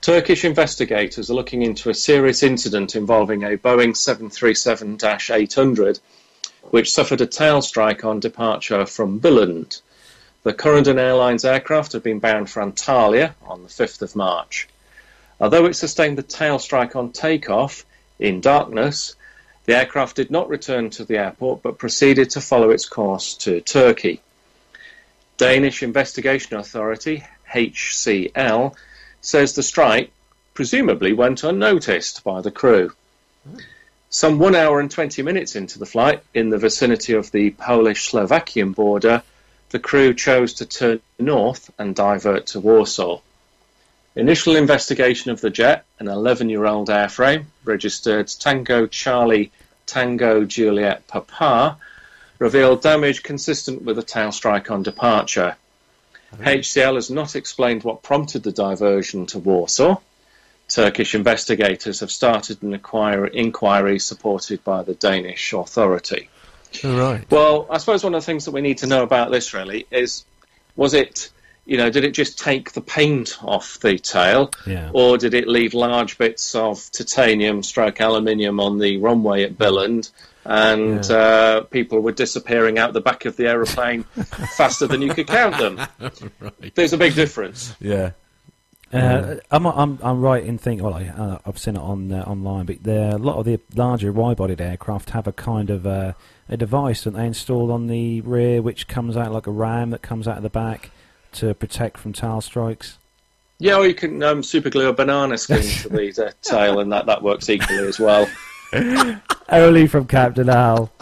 Turkish 0.00 0.44
investigators 0.44 1.30
are 1.30 1.34
looking 1.34 1.62
into 1.62 1.90
a 1.90 1.94
serious 1.94 2.42
incident 2.42 2.94
involving 2.94 3.42
a 3.42 3.56
Boeing 3.56 3.96
737 3.96 4.98
800, 5.30 5.98
which 6.70 6.92
suffered 6.92 7.20
a 7.20 7.26
tail 7.26 7.60
strike 7.60 8.04
on 8.04 8.20
departure 8.20 8.86
from 8.86 9.20
Billund. 9.20 9.80
The 10.42 10.54
Corendon 10.54 10.98
Airlines 10.98 11.44
aircraft 11.44 11.92
had 11.92 12.02
been 12.02 12.20
bound 12.20 12.48
for 12.48 12.62
Antalya 12.62 13.34
on 13.46 13.62
the 13.62 13.68
5th 13.68 14.02
of 14.02 14.14
March. 14.14 14.68
Although 15.40 15.66
it 15.66 15.74
sustained 15.74 16.16
the 16.16 16.22
tail 16.22 16.58
strike 16.58 16.94
on 16.94 17.12
takeoff, 17.12 17.84
in 18.18 18.40
darkness, 18.40 19.14
the 19.66 19.76
aircraft 19.76 20.16
did 20.16 20.30
not 20.30 20.48
return 20.48 20.90
to 20.90 21.04
the 21.04 21.18
airport 21.18 21.62
but 21.62 21.78
proceeded 21.78 22.30
to 22.30 22.40
follow 22.40 22.70
its 22.70 22.88
course 22.88 23.34
to 23.34 23.60
Turkey. 23.60 24.20
Danish 25.36 25.82
Investigation 25.82 26.56
Authority, 26.56 27.24
HCL, 27.52 28.74
says 29.20 29.54
the 29.54 29.62
strike 29.62 30.10
presumably 30.54 31.12
went 31.12 31.44
unnoticed 31.44 32.24
by 32.24 32.40
the 32.40 32.50
crew. 32.50 32.92
Some 34.08 34.38
one 34.38 34.54
hour 34.54 34.80
and 34.80 34.90
20 34.90 35.22
minutes 35.22 35.56
into 35.56 35.78
the 35.78 35.84
flight, 35.84 36.22
in 36.32 36.48
the 36.48 36.58
vicinity 36.58 37.12
of 37.12 37.30
the 37.32 37.50
Polish 37.50 38.08
Slovakian 38.08 38.72
border, 38.72 39.22
the 39.70 39.78
crew 39.78 40.14
chose 40.14 40.54
to 40.54 40.64
turn 40.64 41.00
north 41.18 41.70
and 41.76 41.94
divert 41.94 42.46
to 42.46 42.60
Warsaw. 42.60 43.20
Initial 44.16 44.56
investigation 44.56 45.30
of 45.30 45.42
the 45.42 45.50
jet, 45.50 45.84
an 45.98 46.08
11 46.08 46.48
year 46.48 46.64
old 46.64 46.88
airframe, 46.88 47.44
registered 47.64 48.28
Tango 48.28 48.86
Charlie 48.86 49.52
Tango 49.84 50.44
Juliet 50.44 51.06
Papa, 51.06 51.76
revealed 52.38 52.80
damage 52.82 53.22
consistent 53.22 53.82
with 53.82 53.98
a 53.98 54.02
tail 54.02 54.32
strike 54.32 54.70
on 54.70 54.82
departure. 54.82 55.56
HCL 56.38 56.96
has 56.96 57.10
not 57.10 57.36
explained 57.36 57.84
what 57.84 58.02
prompted 58.02 58.42
the 58.42 58.52
diversion 58.52 59.26
to 59.26 59.38
Warsaw. 59.38 59.96
Turkish 60.68 61.14
investigators 61.14 62.00
have 62.00 62.10
started 62.10 62.62
an 62.62 62.74
inquiry, 62.74 63.98
supported 63.98 64.64
by 64.64 64.82
the 64.82 64.94
Danish 64.94 65.52
authority. 65.52 66.28
right. 66.82 67.30
Well, 67.30 67.66
I 67.70 67.78
suppose 67.78 68.02
one 68.02 68.14
of 68.14 68.22
the 68.22 68.26
things 68.26 68.46
that 68.46 68.50
we 68.50 68.60
need 68.60 68.78
to 68.78 68.86
know 68.86 69.02
about 69.02 69.30
this 69.30 69.54
really 69.54 69.86
is 69.90 70.24
was 70.74 70.92
it, 70.92 71.30
you 71.66 71.76
know, 71.76 71.90
did 71.90 72.04
it 72.04 72.12
just 72.12 72.38
take 72.38 72.72
the 72.72 72.80
paint 72.80 73.36
off 73.42 73.80
the 73.80 73.98
tail, 73.98 74.52
yeah. 74.66 74.90
or 74.94 75.18
did 75.18 75.34
it 75.34 75.48
leave 75.48 75.74
large 75.74 76.16
bits 76.16 76.54
of 76.54 76.90
titanium 76.92 77.62
stroke 77.62 78.00
aluminium 78.00 78.60
on 78.60 78.78
the 78.78 78.98
runway 78.98 79.42
at 79.42 79.58
Billund? 79.58 80.10
and 80.48 81.04
yeah. 81.08 81.16
uh, 81.16 81.60
people 81.62 82.00
were 82.00 82.12
disappearing 82.12 82.78
out 82.78 82.92
the 82.92 83.00
back 83.00 83.24
of 83.24 83.36
the 83.36 83.46
aeroplane 83.48 84.04
faster 84.56 84.86
than 84.86 85.02
you 85.02 85.12
could 85.12 85.26
count 85.26 85.58
them. 85.58 85.76
right. 86.40 86.74
There's 86.74 86.92
a 86.92 86.98
big 86.98 87.14
difference. 87.14 87.74
Yeah. 87.80 88.12
Uh, 88.92 89.36
I'm, 89.50 89.66
I'm, 89.66 89.98
I'm 90.00 90.20
right 90.20 90.44
in 90.44 90.58
thinking. 90.58 90.84
Well, 90.84 90.94
I, 90.94 91.06
uh, 91.08 91.38
I've 91.44 91.58
seen 91.58 91.74
it 91.74 91.82
on 91.82 92.12
uh, 92.12 92.22
online, 92.22 92.66
but 92.66 92.86
a 92.86 93.18
lot 93.18 93.36
of 93.38 93.44
the 93.44 93.60
larger 93.74 94.12
wide-bodied 94.12 94.60
aircraft 94.60 95.10
have 95.10 95.26
a 95.26 95.32
kind 95.32 95.70
of 95.70 95.84
uh, 95.84 96.12
a 96.48 96.56
device 96.56 97.02
that 97.02 97.14
they 97.14 97.26
install 97.26 97.72
on 97.72 97.88
the 97.88 98.20
rear, 98.20 98.62
which 98.62 98.86
comes 98.86 99.16
out 99.16 99.32
like 99.32 99.48
a 99.48 99.50
ram 99.50 99.90
that 99.90 100.02
comes 100.02 100.28
out 100.28 100.36
of 100.36 100.44
the 100.44 100.50
back 100.50 100.90
to 101.32 101.54
protect 101.54 101.98
from 101.98 102.12
tail 102.12 102.40
strikes. 102.40 102.98
Yeah, 103.58 103.76
or 103.76 103.86
you 103.86 103.94
can 103.94 104.22
um, 104.22 104.42
super 104.42 104.68
glue 104.68 104.88
a 104.88 104.92
banana 104.92 105.38
skin 105.38 105.62
to 105.82 105.88
the 105.88 106.34
tail, 106.42 106.80
and 106.80 106.92
that, 106.92 107.06
that 107.06 107.22
works 107.22 107.48
equally 107.48 107.86
as 107.86 107.98
well. 107.98 108.28
Only 109.48 109.86
from 109.86 110.06
Captain 110.06 110.48
Al. 110.48 110.92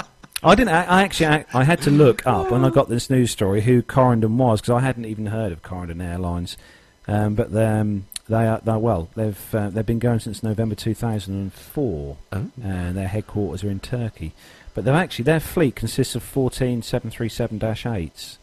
I 0.42 0.54
didn't. 0.54 0.74
I 0.74 1.02
actually. 1.02 1.44
I 1.54 1.64
had 1.64 1.80
to 1.82 1.90
look 1.90 2.26
up 2.26 2.50
when 2.50 2.64
I 2.64 2.70
got 2.70 2.88
this 2.88 3.08
news 3.08 3.30
story 3.30 3.62
who 3.62 3.82
Corendon 3.82 4.36
was 4.36 4.60
because 4.60 4.74
I 4.74 4.80
hadn't 4.80 5.06
even 5.06 5.26
heard 5.26 5.52
of 5.52 5.62
Corendon 5.62 6.02
Airlines. 6.02 6.58
Um, 7.08 7.34
but 7.34 7.54
um, 7.56 8.06
they 8.28 8.46
are. 8.46 8.60
They're, 8.62 8.78
well, 8.78 9.08
they've 9.14 9.54
uh, 9.54 9.70
they've 9.70 9.86
been 9.86 9.98
going 9.98 10.20
since 10.20 10.42
November 10.42 10.74
2004, 10.74 12.16
oh. 12.32 12.50
and 12.62 12.96
their 12.96 13.08
headquarters 13.08 13.64
are 13.64 13.70
in 13.70 13.80
Turkey. 13.80 14.32
But 14.74 14.84
they're 14.84 14.94
actually 14.94 15.24
their 15.24 15.40
fleet 15.40 15.76
consists 15.76 16.14
of 16.14 16.22
14 16.22 16.82
737-8s. 16.82 18.36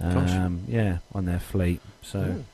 Um, 0.00 0.64
yeah, 0.68 0.98
on 1.12 1.24
their 1.24 1.40
fleet. 1.40 1.80
So. 2.02 2.20
Ooh. 2.20 2.44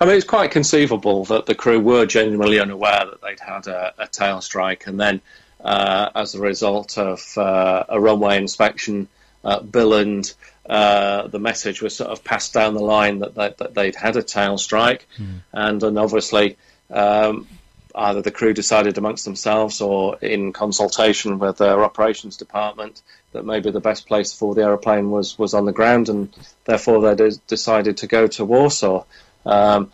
I 0.00 0.06
mean, 0.06 0.16
it's 0.16 0.26
quite 0.26 0.50
conceivable 0.50 1.24
that 1.26 1.46
the 1.46 1.54
crew 1.54 1.80
were 1.80 2.06
genuinely 2.06 2.60
unaware 2.60 3.04
that 3.06 3.20
they'd 3.20 3.40
had 3.40 3.66
a, 3.66 3.94
a 3.98 4.06
tail 4.06 4.40
strike, 4.40 4.86
and 4.86 5.00
then, 5.00 5.20
uh, 5.60 6.10
as 6.14 6.34
a 6.34 6.40
result 6.40 6.98
of 6.98 7.20
uh, 7.36 7.84
a 7.88 8.00
runway 8.00 8.36
inspection 8.36 9.08
at 9.44 9.62
Billund, 9.64 10.34
uh, 10.68 11.26
the 11.26 11.40
message 11.40 11.82
was 11.82 11.96
sort 11.96 12.10
of 12.10 12.22
passed 12.22 12.54
down 12.54 12.74
the 12.74 12.80
line 12.80 13.20
that, 13.20 13.34
they, 13.34 13.52
that 13.58 13.74
they'd 13.74 13.96
had 13.96 14.16
a 14.16 14.22
tail 14.22 14.58
strike, 14.58 15.06
mm. 15.18 15.40
and 15.52 15.80
then 15.80 15.98
obviously 15.98 16.56
um, 16.90 17.48
either 17.94 18.22
the 18.22 18.30
crew 18.30 18.52
decided 18.54 18.98
amongst 18.98 19.24
themselves 19.24 19.80
or 19.80 20.16
in 20.18 20.52
consultation 20.52 21.38
with 21.38 21.58
their 21.58 21.84
operations 21.84 22.36
department 22.36 23.02
that 23.32 23.44
maybe 23.44 23.70
the 23.70 23.80
best 23.80 24.06
place 24.06 24.32
for 24.32 24.54
the 24.54 24.62
aeroplane 24.62 25.10
was, 25.10 25.38
was 25.38 25.54
on 25.54 25.64
the 25.64 25.72
ground, 25.72 26.08
and 26.08 26.34
therefore 26.64 27.14
they 27.14 27.30
decided 27.46 27.98
to 27.98 28.06
go 28.06 28.26
to 28.26 28.44
Warsaw. 28.44 29.04
Um, 29.44 29.90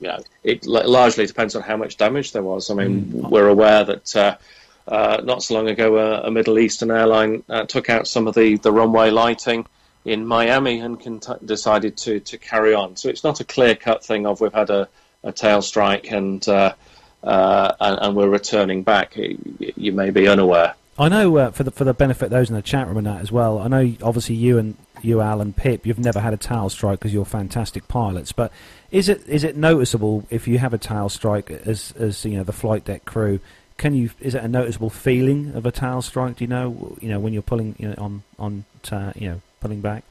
you 0.00 0.08
know, 0.08 0.18
it 0.42 0.66
largely 0.66 1.26
depends 1.26 1.54
on 1.54 1.62
how 1.62 1.76
much 1.76 1.96
damage 1.96 2.32
there 2.32 2.42
was. 2.42 2.70
I 2.70 2.74
mean, 2.74 3.04
mm. 3.04 3.30
we're 3.30 3.48
aware 3.48 3.84
that 3.84 4.16
uh, 4.16 4.36
uh, 4.88 5.20
not 5.22 5.42
so 5.42 5.54
long 5.54 5.68
ago 5.68 5.96
a, 5.96 6.22
a 6.22 6.30
Middle 6.30 6.58
Eastern 6.58 6.90
airline 6.90 7.44
uh, 7.48 7.64
took 7.64 7.88
out 7.90 8.08
some 8.08 8.26
of 8.26 8.34
the, 8.34 8.56
the 8.56 8.72
runway 8.72 9.10
lighting 9.10 9.66
in 10.04 10.26
Miami 10.26 10.80
and 10.80 11.00
cont- 11.00 11.44
decided 11.44 11.96
to, 11.98 12.20
to 12.20 12.38
carry 12.38 12.74
on. 12.74 12.96
So 12.96 13.08
it's 13.08 13.24
not 13.24 13.40
a 13.40 13.44
clear 13.44 13.74
cut 13.74 14.04
thing 14.04 14.26
of 14.26 14.40
we've 14.40 14.52
had 14.52 14.70
a, 14.70 14.88
a 15.22 15.32
tail 15.32 15.62
strike 15.62 16.10
and, 16.10 16.46
uh, 17.26 17.74
and, 17.80 17.98
and 18.00 18.16
we're 18.16 18.28
returning 18.28 18.82
back. 18.82 19.16
You 19.16 19.92
may 19.92 20.10
be 20.10 20.28
unaware. 20.28 20.74
I 20.98 21.08
know 21.08 21.36
uh, 21.36 21.50
for 21.50 21.62
the 21.62 21.70
for 21.70 21.84
the 21.84 21.92
benefit 21.92 22.26
of 22.26 22.30
those 22.30 22.48
in 22.48 22.56
the 22.56 22.62
chat 22.62 22.86
room 22.86 22.96
and 22.96 23.06
that 23.06 23.20
as 23.20 23.30
well. 23.30 23.58
I 23.58 23.68
know 23.68 23.94
obviously 24.02 24.36
you 24.36 24.56
and 24.56 24.76
you, 25.02 25.20
Al 25.20 25.42
and 25.42 25.54
Pip, 25.54 25.84
you've 25.84 25.98
never 25.98 26.20
had 26.20 26.32
a 26.32 26.38
tail 26.38 26.70
strike 26.70 27.00
because 27.00 27.12
you're 27.12 27.26
fantastic 27.26 27.86
pilots. 27.86 28.32
But 28.32 28.50
is 28.90 29.08
it 29.08 29.26
is 29.28 29.44
it 29.44 29.56
noticeable 29.56 30.26
if 30.30 30.48
you 30.48 30.58
have 30.58 30.72
a 30.72 30.78
tail 30.78 31.08
strike 31.08 31.50
as 31.50 31.92
as 31.98 32.24
you 32.24 32.38
know 32.38 32.44
the 32.44 32.52
flight 32.52 32.84
deck 32.84 33.04
crew? 33.04 33.40
Can 33.76 33.94
you 33.94 34.10
is 34.20 34.34
it 34.34 34.42
a 34.42 34.48
noticeable 34.48 34.88
feeling 34.88 35.52
of 35.54 35.66
a 35.66 35.72
tail 35.72 36.00
strike? 36.00 36.36
Do 36.36 36.44
you 36.44 36.48
know 36.48 36.96
you 37.00 37.08
know 37.08 37.20
when 37.20 37.34
you're 37.34 37.42
pulling 37.42 37.74
you 37.78 37.88
know 37.88 37.94
on 37.98 38.22
on 38.38 38.64
uh, 38.90 39.12
you 39.16 39.28
know 39.28 39.42
pulling 39.60 39.82
back? 39.82 40.04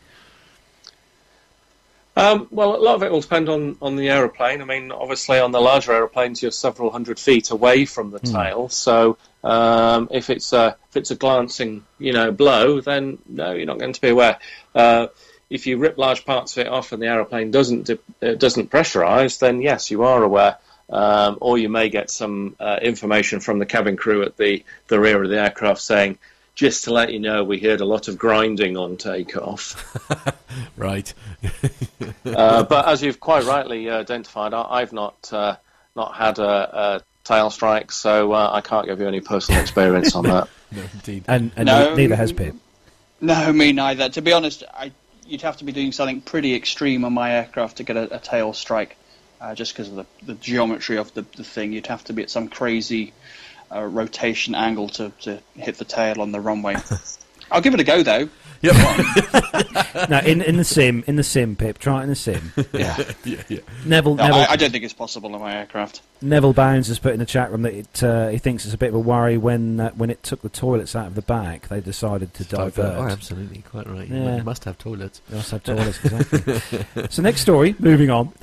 Um, 2.18 2.48
well, 2.50 2.76
a 2.76 2.78
lot 2.78 2.96
of 2.96 3.04
it 3.04 3.12
will 3.12 3.22
depend 3.22 3.50
on, 3.50 3.78
on 3.82 3.98
the 3.98 4.10
aeroplane. 4.10 4.62
I 4.62 4.66
mean, 4.66 4.92
obviously, 4.92 5.40
on 5.40 5.52
the 5.52 5.60
larger 5.60 5.92
aeroplanes, 5.92 6.42
you're 6.42 6.52
several 6.52 6.90
hundred 6.90 7.20
feet 7.20 7.52
away 7.52 7.86
from 7.86 8.12
the 8.12 8.20
tail. 8.20 8.70
So, 8.70 9.18
um, 9.44 10.08
if 10.12 10.30
it's 10.30 10.54
a 10.54 10.78
if 10.90 10.98
it's 10.98 11.12
a 11.12 11.16
glancing, 11.16 11.84
you 12.00 12.14
know, 12.14 12.32
blow, 12.32 12.80
then 12.80 13.18
no, 13.28 13.52
you're 13.52 13.66
not 13.66 13.80
going 13.80 13.94
to 13.94 14.02
be 14.02 14.10
aware. 14.10 14.40
Uh, 14.74 15.08
if 15.50 15.68
you 15.68 15.78
rip 15.78 15.98
large 15.98 16.26
parts 16.26 16.56
of 16.58 16.66
it 16.66 16.68
off 16.68 16.92
and 16.92 17.02
the 17.02 17.08
aeroplane 17.08 17.52
doesn't 17.52 17.86
di- 17.86 18.00
uh, 18.28 18.34
doesn't 18.36 18.72
pressurize, 18.72 19.40
then 19.40 19.62
yes, 19.62 19.92
you 19.92 20.04
are 20.04 20.24
aware. 20.24 20.58
Um, 20.88 21.40
or 21.42 21.58
you 21.58 21.68
may 21.68 21.90
get 21.90 22.12
some 22.12 22.56
uh, 22.60 22.78
information 22.80 23.40
from 23.40 23.58
the 23.58 23.66
cabin 23.66 23.98
crew 23.98 24.22
at 24.22 24.38
the, 24.38 24.64
the 24.88 25.00
rear 25.00 25.24
of 25.24 25.32
the 25.32 25.42
aircraft 25.42 25.82
saying, 25.82 26.20
just 26.56 26.86
to 26.86 26.94
let 26.94 27.12
you 27.12 27.20
know, 27.20 27.44
we 27.44 27.60
heard 27.60 27.82
a 27.82 27.86
lot 27.86 28.08
of 28.08 28.18
grinding 28.18 28.78
on 28.78 28.98
takeoff. 28.98 29.76
Right. 30.78 31.14
uh, 32.26 32.64
but 32.64 32.88
as 32.88 33.02
you've 33.02 33.20
quite 33.20 33.44
rightly 33.44 33.90
uh, 33.90 34.00
identified, 34.00 34.54
I, 34.54 34.62
I've 34.62 34.94
not 34.94 35.34
uh, 35.34 35.58
not 35.96 36.16
had 36.16 36.40
a, 36.40 36.80
a 36.80 37.02
tail 37.26 37.50
strike, 37.50 37.92
so 37.92 38.32
uh, 38.32 38.52
I 38.54 38.62
can't 38.62 38.86
give 38.88 39.00
you 39.00 39.08
any 39.08 39.20
personal 39.22 39.60
experience 39.62 40.16
on 40.16 40.24
that. 40.26 40.48
no, 40.72 40.84
indeed. 40.94 41.26
And, 41.28 41.52
and 41.56 41.66
No. 41.66 41.96
neither 41.96 42.16
has 42.16 42.32
Pip. 42.32 42.56
No, 43.20 43.52
me 43.52 43.74
neither. 43.74 44.10
To 44.10 44.22
be 44.22 44.32
honest, 44.32 44.64
I, 44.74 44.92
you'd 45.28 45.42
have 45.42 45.58
to 45.58 45.66
be 45.66 45.72
doing 45.72 45.92
something 45.92 46.22
pretty 46.22 46.56
extreme 46.56 47.04
on 47.04 47.14
my 47.14 47.34
aircraft 47.34 47.78
to 47.78 47.84
get 47.84 47.98
a, 47.98 48.16
a 48.16 48.20
tail 48.20 48.54
strike, 48.54 48.96
uh, 49.42 49.56
just 49.56 49.74
because 49.74 49.90
of 49.90 49.96
the, 49.96 50.06
the 50.24 50.36
geometry 50.36 50.98
of 50.98 51.14
the, 51.14 51.26
the 51.36 51.44
thing. 51.44 51.74
You'd 51.74 51.88
have 51.88 52.04
to 52.06 52.14
be 52.14 52.24
at 52.24 52.30
some 52.30 52.48
crazy 52.48 53.14
uh, 53.74 53.84
rotation 53.84 54.56
angle 54.56 54.90
to, 54.90 55.12
to 55.22 55.40
hit 55.56 55.78
the 55.78 55.86
tail 55.86 56.22
on 56.22 56.32
the 56.32 56.40
runway. 56.42 56.76
I'll 57.52 57.62
give 57.62 57.74
it 57.74 57.80
a 57.80 57.84
go 57.84 58.02
though. 58.04 58.30
no, 60.10 60.20
in 60.26 60.42
in 60.42 60.58
the 60.58 60.64
sim, 60.64 61.04
in 61.06 61.18
the 61.18 61.24
sim, 61.24 61.56
Pip. 61.56 61.78
Try 61.78 62.00
it 62.00 62.04
in 62.04 62.10
the 62.10 62.16
sim. 62.16 62.52
Yeah. 62.74 62.98
yeah, 63.24 63.44
yeah. 63.48 63.60
Neville, 63.86 64.16
No, 64.16 64.24
Neville, 64.26 64.42
I, 64.42 64.46
I 64.54 64.56
don't 64.56 64.72
think 64.72 64.84
it's 64.84 64.94
possible 64.94 65.36
on 65.36 65.42
my 65.42 65.54
aircraft. 65.56 66.02
Neville 66.22 66.54
Bounds 66.54 66.88
has 66.88 66.98
put 66.98 67.14
in 67.14 67.20
the 67.20 67.28
chat 67.28 67.52
room 67.52 67.62
that 67.62 67.74
it, 67.74 68.04
uh, 68.04 68.30
he 68.30 68.40
thinks 68.40 68.66
it's 68.66 68.74
a 68.74 68.78
bit 68.78 68.90
of 68.90 68.96
a 68.96 69.00
worry 69.00 69.38
when 69.38 69.80
uh, 69.80 69.92
when 69.92 70.10
it 70.10 70.24
took 70.24 70.42
the 70.42 70.50
toilets 70.50 70.96
out 70.96 71.06
of 71.06 71.14
the 71.16 71.22
back, 71.22 71.68
they 71.68 71.80
decided 71.80 72.34
to 72.36 72.44
divert. 72.44 72.98
Oh, 72.98 73.04
absolutely, 73.08 73.62
quite 73.70 73.88
right. 73.88 74.08
Yeah. 74.08 74.16
You 74.16 74.24
Yeah. 74.24 74.42
must 74.44 74.64
have 74.64 74.80
toilets. 74.80 75.22
They 75.30 75.38
must 75.38 75.52
have 75.52 75.64
toilets, 75.64 76.00
exactly. 76.04 77.08
so 77.10 77.22
next 77.22 77.42
story, 77.42 77.76
moving 77.78 78.10
on, 78.10 78.34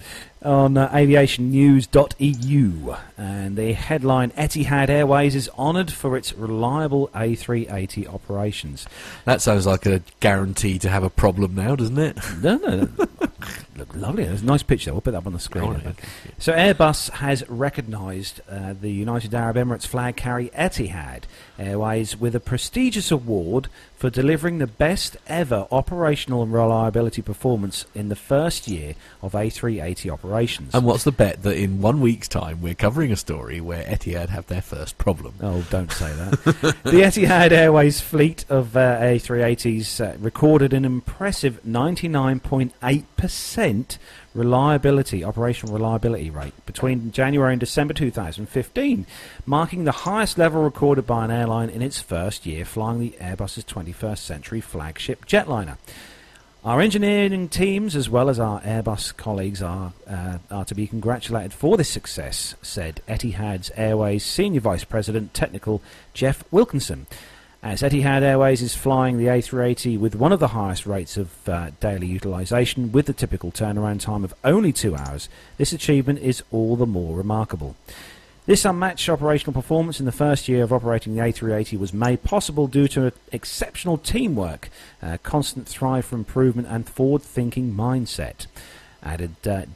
on 0.45 0.77
uh, 0.77 0.89
aviationnews.eu, 0.91 2.97
and 3.17 3.57
the 3.57 3.73
headline: 3.73 4.31
Etihad 4.33 4.89
Airways 4.89 5.35
is 5.35 5.49
honoured 5.59 5.93
for 5.93 6.17
its 6.17 6.33
reliable 6.33 7.09
A380 7.09 8.13
operations. 8.13 8.87
That 9.25 9.41
sounds 9.41 9.67
like 9.67 9.87
a 9.87 10.03
guarantee 10.21 10.79
to 10.81 10.89
have 10.89 11.03
a 11.03 11.11
problem 11.11 11.55
now, 11.55 11.77
doesn't 11.77 11.99
it? 11.99 12.19
No, 12.43 12.57
no, 12.57 12.77
no. 12.77 12.89
look 13.77 13.95
lovely. 13.95 14.25
There's 14.25 14.43
a 14.43 14.47
nice 14.47 14.63
picture. 14.63 14.93
We'll 14.93 15.01
put 15.01 15.13
that 15.13 15.19
up 15.19 15.27
on 15.27 15.33
the 15.33 15.41
screen. 15.41 15.73
Right, 15.73 15.87
okay. 15.87 16.09
So 16.39 16.53
Airbus 16.53 17.11
has 17.11 17.49
recognised 17.49 18.41
uh, 18.51 18.75
the 18.81 18.91
United 18.91 19.35
Arab 19.35 19.57
Emirates 19.57 19.87
flag 19.87 20.17
carrier 20.17 20.51
Etihad 20.51 21.23
Airways 21.59 22.17
with 22.17 22.35
a 22.35 22.41
prestigious 22.41 23.11
award 23.11 23.69
for 24.03 24.11
delivering 24.11 24.59
the 24.59 24.67
best 24.67 25.17
ever 25.29 25.69
operational 25.71 26.43
and 26.43 26.53
reliability 26.53 27.23
performance 27.23 27.87
in 27.95 28.09
the 28.09 28.17
first 28.17 28.67
year 28.67 28.97
of 29.23 29.31
A380 29.31 30.11
operations. 30.11 30.75
And 30.75 30.85
what's 30.85 31.05
the 31.05 31.13
bet 31.13 31.45
that 31.45 31.57
in 31.57 31.81
one 31.81 32.01
week's 32.01 32.27
time 32.27 32.61
we're 32.61 32.75
covering 32.75 33.13
a 33.13 33.17
story 33.17 33.61
where 33.61 33.85
Etihad 33.85 34.31
have 34.31 34.49
their 34.49 34.61
first 34.61 34.99
problem? 34.99 35.35
Oh, 35.41 35.65
don't 35.71 35.93
say 35.93 36.13
that. 36.15 36.31
the 36.83 37.03
Etihad 37.03 37.53
Airways 37.53 38.01
fleet 38.01 38.45
of 38.49 38.77
uh, 38.77 38.99
A380s 38.99 40.05
uh, 40.05 40.17
recorded 40.19 40.73
an 40.73 40.85
impressive 40.85 41.61
99.8% 41.65 43.99
reliability, 44.35 45.25
operational 45.25 45.75
reliability 45.75 46.31
rate 46.31 46.55
between 46.67 47.13
January 47.13 47.53
and 47.53 47.61
December 47.61 47.95
2015, 47.95 49.07
marking 49.47 49.85
the 49.85 49.93
highest 49.93 50.39
level 50.39 50.63
recorded 50.63 51.07
by 51.07 51.25
an 51.25 51.31
airline 51.31 51.69
in 51.69 51.83
its 51.83 52.01
first 52.01 52.47
year 52.47 52.65
flying 52.65 53.01
the 53.01 53.15
Airbus's 53.21 53.65
21st 53.65 54.19
century 54.19 54.61
flagship 54.61 55.27
jetliner. 55.27 55.77
Our 56.65 56.81
engineering 56.81 57.49
teams, 57.49 57.97
as 57.97 58.09
well 58.09 58.31
as 58.31 58.39
our 58.39 58.61
Airbus 58.61 59.17
colleagues, 59.17 59.61
are, 59.61 59.93
uh, 60.09 60.39
are 60.49 60.65
to 60.67 60.77
be 60.77 60.87
congratulated 60.87 61.53
for 61.53 61.77
this 61.77 61.89
success, 61.89 62.55
said 62.63 63.01
Etihad's 63.09 63.73
Airways 63.77 64.25
Senior 64.25 64.61
Vice 64.61 64.85
President 64.85 65.35
Technical 65.35 65.83
Jeff 66.15 66.45
Wilkinson. 66.53 67.09
As 67.65 67.81
Etihad 67.81 68.23
Airways 68.23 68.61
is 68.61 68.75
flying 68.75 69.19
the 69.19 69.27
A380 69.27 69.97
with 69.97 70.17
one 70.17 70.33
of 70.33 70.41
the 70.41 70.49
highest 70.49 70.85
rates 70.85 71.17
of 71.17 71.49
uh, 71.49 71.71
daily 71.79 72.09
utilisation, 72.09 72.91
with 72.91 73.07
the 73.07 73.13
typical 73.13 73.53
turnaround 73.53 74.01
time 74.01 74.25
of 74.25 74.35
only 74.43 74.73
two 74.73 74.97
hours, 74.97 75.29
this 75.59 75.73
achievement 75.73 76.19
is 76.19 76.43
all 76.51 76.75
the 76.75 76.87
more 76.87 77.17
remarkable. 77.17 77.77
This 78.47 78.65
unmatched 78.65 79.09
operational 79.09 79.53
performance 79.53 80.01
in 80.01 80.07
the 80.07 80.11
first 80.11 80.49
year 80.49 80.65
of 80.65 80.73
operating 80.73 81.15
the 81.15 81.23
A380 81.23 81.79
was 81.79 81.93
made 81.93 82.25
possible 82.25 82.67
due 82.67 82.89
to 82.89 83.13
exceptional 83.31 83.97
teamwork, 83.97 84.69
uh, 85.01 85.19
constant 85.23 85.69
thrive 85.69 86.05
for 86.05 86.17
improvement, 86.17 86.67
and 86.69 86.89
forward 86.89 87.23
thinking 87.23 87.73
mindset. 87.73 88.49
Added 89.05 89.37
uh, 89.47 89.67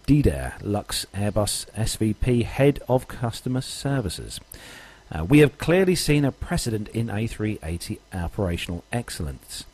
Lux 0.60 1.06
Airbus 1.14 1.66
SVP, 1.70 2.42
Head 2.42 2.80
of 2.88 3.06
Customer 3.06 3.60
Services. 3.60 4.40
Uh, 5.14 5.24
we 5.24 5.38
have 5.38 5.58
clearly 5.58 5.94
seen 5.94 6.24
a 6.24 6.32
precedent 6.32 6.88
in 6.88 7.06
A380 7.06 7.98
operational 8.12 8.84
excellence. 8.92 9.64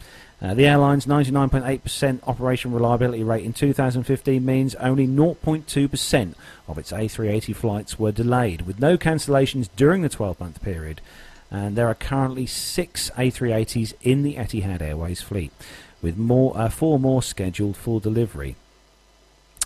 Uh, 0.43 0.55
the 0.55 0.67
airline's 0.67 1.07
99.8% 1.07 2.21
operation 2.27 2.73
reliability 2.73 3.23
rate 3.23 3.45
in 3.45 3.53
2015 3.53 4.45
means 4.45 4.75
only 4.77 5.07
0.2% 5.07 6.35
of 6.67 6.79
its 6.79 6.91
A380 6.91 7.55
flights 7.55 7.99
were 7.99 8.11
delayed, 8.11 8.63
with 8.63 8.81
no 8.81 8.99
cancellations 8.99 9.69
during 9.77 10.03
the 10.03 10.09
12 10.09 10.41
month 10.41 10.61
period. 10.61 11.01
And 11.49 11.77
there 11.77 11.87
are 11.87 11.95
currently 11.95 12.47
six 12.47 13.11
A380s 13.11 13.95
in 14.03 14.25
the 14.25 14.35
Etihad 14.35 14.83
Airways 14.83 15.23
fleet, 15.23 15.53
with 16.01 16.17
more, 16.17 16.59
uh, 16.59 16.69
four 16.69 16.99
more 16.99 17.23
scheduled 17.23 17.77
for 17.77 18.01
delivery. 18.01 18.57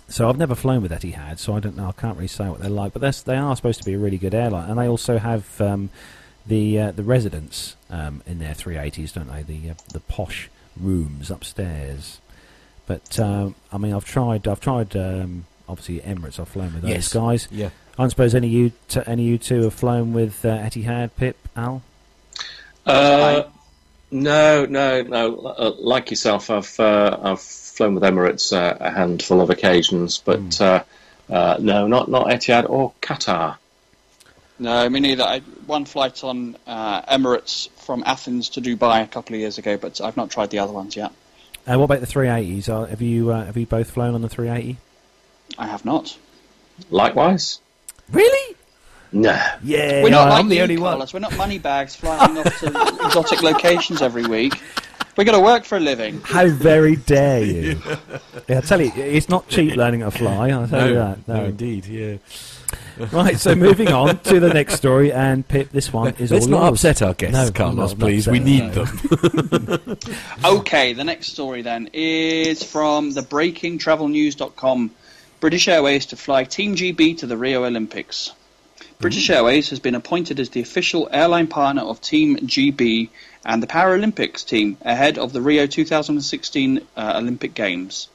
So 0.08 0.28
I've 0.28 0.38
never 0.38 0.54
flown 0.54 0.82
with 0.82 0.92
Etihad, 0.92 1.38
so 1.38 1.54
I 1.56 1.60
don't 1.60 1.76
know. 1.76 1.88
I 1.88 1.92
can't 2.00 2.16
really 2.16 2.28
say 2.28 2.48
what 2.48 2.60
they're 2.60 2.70
like, 2.70 2.92
but 2.92 3.02
they're, 3.02 3.10
they 3.12 3.36
are 3.36 3.56
supposed 3.56 3.80
to 3.80 3.84
be 3.84 3.94
a 3.94 3.98
really 3.98 4.18
good 4.18 4.34
airline, 4.34 4.70
and 4.70 4.78
they 4.78 4.86
also 4.86 5.18
have 5.18 5.60
um, 5.60 5.90
the 6.46 6.78
uh, 6.78 6.90
the 6.92 7.02
residents 7.02 7.74
um, 7.90 8.22
in 8.26 8.38
their 8.38 8.54
380s, 8.54 9.12
don't 9.14 9.30
they? 9.32 9.42
The 9.42 9.70
uh, 9.70 9.74
the 9.92 10.00
posh 10.00 10.48
rooms 10.80 11.30
upstairs. 11.30 12.20
But 12.86 13.18
um, 13.18 13.56
I 13.72 13.78
mean, 13.78 13.92
I've 13.92 14.04
tried. 14.04 14.46
I've 14.46 14.60
tried. 14.60 14.94
Um, 14.96 15.46
obviously, 15.68 15.98
Emirates. 16.00 16.38
I've 16.38 16.48
flown 16.48 16.72
with 16.74 16.82
those 16.82 16.90
Yes. 16.92 17.12
guys. 17.12 17.48
Yeah. 17.50 17.70
I 17.98 18.02
don't 18.02 18.10
suppose 18.10 18.34
any 18.34 18.46
of 18.48 18.52
you, 18.52 18.72
t- 18.88 19.00
any 19.06 19.22
of 19.24 19.28
you 19.30 19.38
two 19.38 19.62
have 19.62 19.74
flown 19.74 20.12
with 20.12 20.44
uh, 20.44 20.58
Etihad, 20.58 21.10
Pip, 21.16 21.36
Al. 21.56 21.82
Uh, 22.84 23.44
no, 24.12 24.66
no, 24.66 25.02
no. 25.02 25.36
Uh, 25.38 25.72
like 25.78 26.10
yourself, 26.10 26.48
I've 26.50 26.78
uh, 26.78 27.18
I've 27.22 27.40
flown 27.76 27.94
with 27.94 28.02
Emirates 28.02 28.56
uh, 28.56 28.76
a 28.80 28.90
handful 28.90 29.40
of 29.40 29.50
occasions, 29.50 30.18
but 30.18 30.60
uh, 30.60 30.82
uh, 31.30 31.56
no, 31.60 31.86
not 31.86 32.08
not 32.10 32.26
Etihad 32.28 32.68
or 32.68 32.92
Qatar. 33.00 33.56
No, 34.58 34.88
me 34.88 35.00
neither. 35.00 35.22
I, 35.22 35.40
one 35.66 35.84
flight 35.84 36.24
on 36.24 36.56
uh, 36.66 37.02
Emirates 37.02 37.68
from 37.84 38.02
Athens 38.06 38.50
to 38.50 38.62
Dubai 38.62 39.02
a 39.02 39.06
couple 39.06 39.34
of 39.34 39.40
years 39.40 39.58
ago, 39.58 39.76
but 39.76 40.00
I've 40.00 40.16
not 40.16 40.30
tried 40.30 40.50
the 40.50 40.60
other 40.60 40.72
ones 40.72 40.96
yet. 40.96 41.12
Uh, 41.66 41.78
what 41.78 41.84
about 41.84 42.00
the 42.00 42.06
380s? 42.06 42.68
Uh, 42.68 42.86
have 42.86 43.02
you 43.02 43.30
uh, 43.30 43.44
have 43.44 43.56
you 43.56 43.66
both 43.66 43.90
flown 43.90 44.14
on 44.14 44.22
the 44.22 44.28
380? 44.28 44.78
I 45.58 45.66
have 45.66 45.84
not. 45.84 46.16
Likewise, 46.90 47.60
Really? 48.10 48.56
No. 49.12 49.38
Yeah, 49.62 50.02
We're 50.02 50.10
not 50.10 50.30
I'm 50.32 50.48
the 50.48 50.56
you, 50.56 50.62
only 50.62 50.76
one. 50.78 51.02
We're 51.12 51.20
not 51.20 51.36
money 51.36 51.58
bags 51.58 51.94
flying 51.96 52.38
off 52.38 52.58
to 52.60 52.66
exotic 53.06 53.42
locations 53.42 54.02
every 54.02 54.26
week. 54.26 54.54
we 55.16 55.24
got 55.24 55.32
to 55.32 55.40
work 55.40 55.64
for 55.64 55.76
a 55.76 55.80
living. 55.80 56.20
How 56.22 56.46
very 56.48 56.96
dare 56.96 57.42
you? 57.44 57.80
yeah, 58.48 58.58
I 58.58 58.60
tell 58.60 58.80
you, 58.80 58.92
it's 58.94 59.28
not 59.28 59.48
cheap 59.48 59.76
learning 59.76 60.00
to 60.00 60.10
fly. 60.10 60.50
I'll 60.50 60.68
tell 60.68 60.88
you 60.88 60.94
that. 60.96 61.26
no, 61.28 61.36
No. 61.36 61.44
indeed, 61.46 61.86
yeah. 61.86 62.16
Right, 63.12 63.38
so 63.38 63.54
moving 63.68 63.88
on 63.88 64.18
to 64.20 64.40
the 64.40 64.52
next 64.52 64.74
story, 64.74 65.12
and 65.12 65.46
Pip, 65.46 65.70
this 65.70 65.92
one 65.92 66.14
is 66.18 66.32
Let's 66.32 66.46
all 66.46 66.50
not 66.50 66.60
yours. 66.70 66.84
upset 66.84 67.02
our 67.02 67.14
guests, 67.14 67.34
No, 67.34 67.42
I'm 67.46 67.52
Carlos, 67.52 67.94
please. 67.94 68.26
We 68.26 68.40
need 68.40 68.74
no. 68.74 68.84
them. 68.84 69.98
Okay, 70.44 70.92
the 70.94 71.04
next 71.04 71.28
story 71.28 71.62
then 71.62 71.88
is 71.92 72.62
from 72.62 73.12
the 73.12 73.20
breakingtravelnews.com. 73.22 74.90
British 75.38 75.68
Airways 75.68 76.06
to 76.06 76.16
fly 76.16 76.44
Team 76.44 76.74
GB 76.74 77.18
to 77.18 77.26
the 77.26 77.36
Rio 77.36 77.64
Olympics. 77.64 78.32
British 78.98 79.28
Airways 79.28 79.68
has 79.68 79.78
been 79.78 79.94
appointed 79.94 80.40
as 80.40 80.48
the 80.48 80.62
official 80.62 81.06
airline 81.12 81.48
partner 81.48 81.82
of 81.82 82.00
Team 82.00 82.38
GB 82.38 83.10
and 83.44 83.62
the 83.62 83.66
Paralympics 83.66 84.42
team 84.42 84.78
ahead 84.80 85.18
of 85.18 85.34
the 85.34 85.42
Rio 85.42 85.66
2016 85.66 86.80
uh, 86.96 87.12
Olympic 87.14 87.52
Games. 87.52 88.08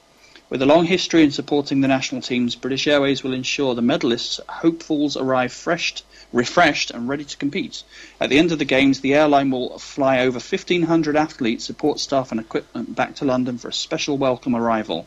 With 0.49 0.59
a 0.63 0.65
long 0.65 0.85
history 0.85 1.21
in 1.21 1.29
supporting 1.29 1.81
the 1.81 1.87
national 1.87 2.23
teams, 2.23 2.55
British 2.55 2.87
Airways 2.87 3.23
will 3.23 3.33
ensure 3.33 3.75
the 3.75 3.83
medalists' 3.83 4.39
hopefuls 4.49 5.15
arrive 5.15 5.53
freshed, 5.53 6.03
refreshed 6.33 6.89
and 6.89 7.07
ready 7.07 7.25
to 7.25 7.37
compete. 7.37 7.83
At 8.19 8.31
the 8.31 8.39
end 8.39 8.51
of 8.51 8.57
the 8.57 8.65
Games, 8.65 9.01
the 9.01 9.13
airline 9.13 9.51
will 9.51 9.77
fly 9.77 10.21
over 10.21 10.39
1,500 10.39 11.15
athletes, 11.15 11.63
support 11.63 11.99
staff 11.99 12.31
and 12.31 12.39
equipment 12.39 12.95
back 12.95 13.13
to 13.17 13.25
London 13.25 13.59
for 13.59 13.67
a 13.67 13.73
special 13.73 14.17
welcome 14.17 14.55
arrival. 14.55 15.05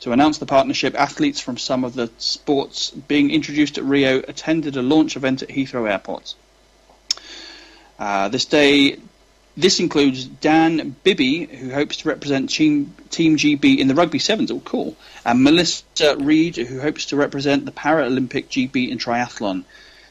To 0.00 0.12
announce 0.12 0.38
the 0.38 0.46
partnership, 0.46 0.94
athletes 0.94 1.40
from 1.40 1.56
some 1.56 1.84
of 1.84 1.94
the 1.94 2.10
sports 2.18 2.90
being 2.90 3.30
introduced 3.30 3.78
at 3.78 3.84
Rio 3.84 4.18
attended 4.18 4.76
a 4.76 4.82
launch 4.82 5.16
event 5.16 5.42
at 5.42 5.48
Heathrow 5.48 5.90
Airport. 5.90 6.34
Uh, 7.98 8.28
this 8.28 8.44
day, 8.44 8.98
this 9.56 9.80
includes 9.80 10.24
Dan 10.24 10.94
Bibby, 11.02 11.46
who 11.46 11.70
hopes 11.70 11.96
to 11.98 12.08
represent 12.08 12.50
Team, 12.50 12.94
Team 13.08 13.38
GB 13.38 13.78
in 13.78 13.88
the 13.88 13.94
Rugby 13.94 14.18
Sevens. 14.18 14.50
Oh, 14.50 14.60
cool. 14.60 14.96
And 15.24 15.42
Melissa 15.42 16.16
Reid, 16.18 16.56
who 16.56 16.78
hopes 16.80 17.06
to 17.06 17.16
represent 17.16 17.64
the 17.64 17.72
Paralympic 17.72 18.48
GB 18.48 18.90
in 18.90 18.98
triathlon. 18.98 19.64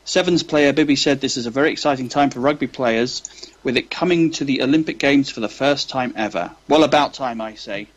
Sevens 0.04 0.43
player 0.43 0.74
Bibby 0.74 0.95
said 0.95 1.21
this 1.21 1.38
is 1.38 1.45
a 1.45 1.52
very 1.52 1.71
exciting 1.71 2.10
time 2.10 2.32
for 2.32 2.39
rugby 2.39 2.67
players, 2.67 3.24
with 3.63 3.78
it 3.78 3.91
coming 3.91 4.32
to 4.32 4.45
the 4.45 4.62
Olympic 4.63 4.98
Games 4.98 5.30
for 5.30 5.39
the 5.41 5.50
first 5.50 5.89
time 5.89 6.13
ever. 6.15 6.52
Well, 6.67 6.84
about 6.84 7.13
time, 7.13 7.39
I 7.39 7.56
say. 7.56 7.88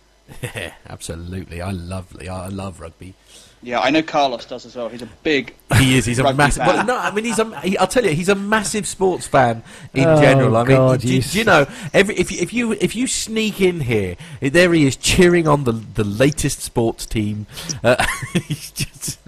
Yeah, 0.43 0.73
absolutely. 0.89 1.61
I 1.63 1.71
love 1.71 2.17
I 2.21 2.49
love 2.49 2.81
rugby. 2.81 3.15
Yeah, 3.61 3.81
I 3.81 3.91
know 3.91 4.03
Carlos 4.03 4.45
does 4.45 4.67
as 4.67 4.77
well. 4.77 4.89
He's 4.89 5.03
a 5.03 5.09
big. 5.25 5.55
He 5.79 5.99
is. 5.99 6.05
He's 6.05 6.21
a 6.21 6.33
massive. 6.33 6.63
fan. 6.65 6.77
Well, 6.77 6.87
no, 6.87 6.97
I 6.97 7.11
mean 7.11 7.25
he's 7.25 7.39
a. 7.39 7.61
He, 7.61 7.77
I'll 7.77 7.89
tell 7.89 8.05
you, 8.05 8.11
he's 8.15 8.29
a 8.29 8.35
massive 8.37 8.87
sports 8.87 9.27
fan 9.27 9.65
in 9.95 10.07
Oh, 10.07 10.21
general. 10.21 10.57
I 10.57 10.65
mean, 10.65 10.77
God, 10.77 11.01
do, 11.01 11.13
you 11.13 11.23
do 11.23 11.39
you 11.39 11.45
know? 11.45 11.67
Every 11.93 12.15
if 12.17 12.31
you, 12.31 12.39
if 12.41 12.53
you 12.53 12.73
if 12.73 12.95
you 12.95 13.07
sneak 13.07 13.61
in 13.61 13.81
here, 13.81 14.17
there 14.41 14.73
he 14.73 14.87
is 14.87 14.97
cheering 14.97 15.49
on 15.49 15.65
the 15.65 15.73
the 15.73 16.05
latest 16.05 16.61
sports 16.61 17.05
team. 17.05 17.47
Uh, 17.83 18.05
he's 18.47 18.71
just 18.71 19.19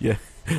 yeah. 0.00 0.16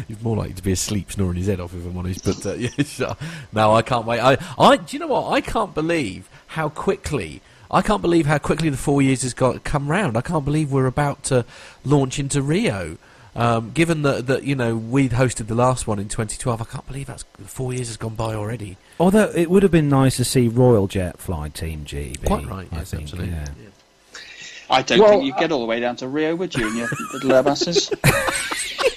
He's 0.07 0.21
more 0.21 0.36
likely 0.36 0.53
to 0.53 0.63
be 0.63 0.73
asleep, 0.73 1.12
snoring 1.13 1.38
his 1.38 1.47
head 1.47 1.60
off, 1.62 1.73
if 1.73 1.86
I'm 1.86 1.97
honest. 1.97 2.23
But 2.25 2.45
uh, 2.45 2.53
yeah, 2.55 2.69
so- 2.83 3.15
no, 3.53 3.73
I 3.73 3.81
can't 3.81 4.05
wait. 4.05 4.19
I, 4.19 4.38
I, 4.60 4.75
do 4.77 4.95
you 4.95 4.99
know 4.99 5.07
what? 5.07 5.31
I 5.31 5.41
can't 5.41 5.73
believe 5.73 6.29
how 6.47 6.69
quickly. 6.69 7.41
I 7.69 7.82
can't 7.82 8.01
believe 8.01 8.25
how 8.25 8.38
quickly 8.38 8.69
the 8.69 8.77
four 8.77 9.01
years 9.01 9.21
has 9.23 9.34
got 9.34 9.63
come 9.63 9.89
round. 9.89 10.17
I 10.17 10.21
can't 10.21 10.45
believe 10.45 10.71
we're 10.71 10.86
about 10.88 11.23
to 11.25 11.45
launch 11.84 12.19
into 12.19 12.41
Rio. 12.41 12.97
Um, 13.36 13.69
given 13.71 14.01
that, 14.01 14.25
that 14.27 14.43
you 14.45 14.56
know 14.56 14.75
we'd 14.75 15.12
hosted 15.12 15.45
the 15.45 15.53
last 15.53 15.86
one 15.86 15.99
in 15.99 16.08
2012, 16.08 16.60
I 16.60 16.65
can't 16.65 16.88
believe 16.88 17.06
that's 17.06 17.23
four 17.45 17.71
years 17.71 17.88
has 17.88 17.97
gone 17.97 18.15
by 18.15 18.34
already. 18.34 18.77
Although 18.99 19.32
it 19.36 19.51
would 19.51 19.62
have 19.62 19.71
been 19.71 19.89
nice 19.89 20.17
to 20.17 20.25
see 20.25 20.47
Royal 20.47 20.88
Jet 20.88 21.19
fly 21.19 21.49
Team 21.49 21.86
GB. 21.86 22.25
Quite 22.25 22.47
right, 22.47 22.67
I 22.71 22.77
yes, 22.77 22.89
think, 22.91 23.03
absolutely. 23.03 23.34
yeah. 23.34 23.47
I 24.69 24.82
don't 24.82 24.99
Well, 24.99 25.10
think 25.12 25.25
you'd 25.25 25.38
get 25.38 25.51
all 25.51 25.60
the 25.60 25.65
way 25.65 25.80
down 25.80 25.95
to 25.97 26.08
Rio, 26.08 26.36
would 26.36 26.56
you, 26.56 26.67
in 26.67 26.75
your 26.77 26.89
little 27.13 27.30
Airbuses? 27.30 27.93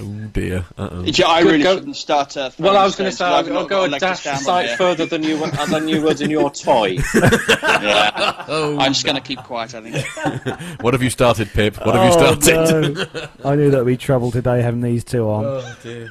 Oh 0.00 0.04
dear. 0.32 0.64
Uh-oh. 0.76 1.02
Yeah, 1.04 1.26
I 1.26 1.40
really 1.40 1.62
go- 1.62 1.76
shouldn't 1.76 1.96
start. 1.96 2.36
Uh, 2.36 2.50
Well, 2.58 2.76
I 2.76 2.84
was 2.84 2.96
going 2.96 3.10
to 3.10 3.16
say 3.16 3.24
I'll, 3.24 3.34
I've 3.36 3.50
I'll 3.52 3.66
go 3.66 3.84
a 3.84 3.88
leg 3.88 4.00
dash 4.00 4.22
sight 4.22 4.76
further 4.76 5.06
than 5.06 5.22
you 5.22 5.38
than 5.68 5.88
you 5.88 6.02
would 6.02 6.20
in 6.20 6.30
your 6.30 6.50
toy. 6.64 6.98
yeah. 7.14 8.44
I'm 8.48 8.92
just 8.92 9.04
going 9.04 9.16
to 9.16 9.22
keep 9.22 9.38
quiet. 9.40 9.74
I 9.74 9.80
think. 9.82 10.04
What 10.82 10.92
have 10.94 11.02
you 11.02 11.10
started, 11.10 11.48
Pip? 11.52 11.76
What 11.84 11.94
have 11.94 12.04
you 12.04 12.18
Oh, 12.26 12.38
started? 12.40 12.94
no. 13.14 13.28
I 13.50 13.54
knew 13.56 13.70
that'd 13.70 13.86
be 13.86 13.96
trouble 13.96 14.30
today 14.30 14.60
having 14.62 14.80
these 14.82 15.04
two 15.04 15.28
on. 15.30 15.44
Oh 15.46 15.76
dear. 15.82 16.10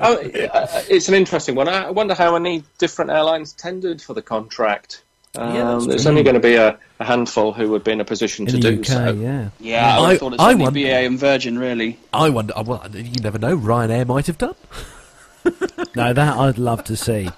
Oh, 0.00 0.16
uh, 0.16 0.82
it's 0.88 1.08
an 1.08 1.14
interesting 1.14 1.54
one. 1.54 1.68
I 1.68 1.90
wonder 1.90 2.14
how 2.14 2.32
many 2.38 2.64
different 2.78 3.10
airlines 3.10 3.52
tendered 3.52 4.02
for 4.02 4.14
the 4.14 4.22
contract. 4.22 5.02
Um, 5.34 5.54
Yeah, 5.56 5.64
that's 5.72 5.86
there's 5.86 6.02
true. 6.02 6.10
only 6.10 6.22
going 6.24 6.34
to 6.34 6.40
be 6.40 6.56
a, 6.56 6.78
a 7.00 7.04
handful 7.04 7.52
who 7.54 7.70
would 7.70 7.84
be 7.84 7.92
in 7.92 8.00
a 8.00 8.04
position 8.04 8.46
in 8.46 8.54
to 8.54 8.60
the 8.60 8.72
do 8.76 8.80
UK, 8.80 8.84
so. 8.86 9.12
yeah. 9.14 9.48
Yeah, 9.60 9.86
I, 9.86 9.96
I- 9.96 10.00
would've 10.00 10.18
thought 10.20 10.32
it's 10.34 10.42
I 10.42 10.50
only 10.52 10.64
wonder- 10.64 10.80
BA 10.80 10.88
and 11.06 11.18
Virgin, 11.18 11.58
really. 11.58 11.98
I 12.12 12.28
wonder. 12.28 12.52
Well, 12.66 12.84
you 12.92 13.20
never 13.22 13.38
know. 13.38 13.56
Ryanair 13.56 14.06
might 14.06 14.26
have 14.26 14.36
done. 14.38 14.54
No, 15.94 16.14
that 16.14 16.38
I'd 16.38 16.56
love 16.56 16.84
to 16.84 16.96
see. 16.96 17.28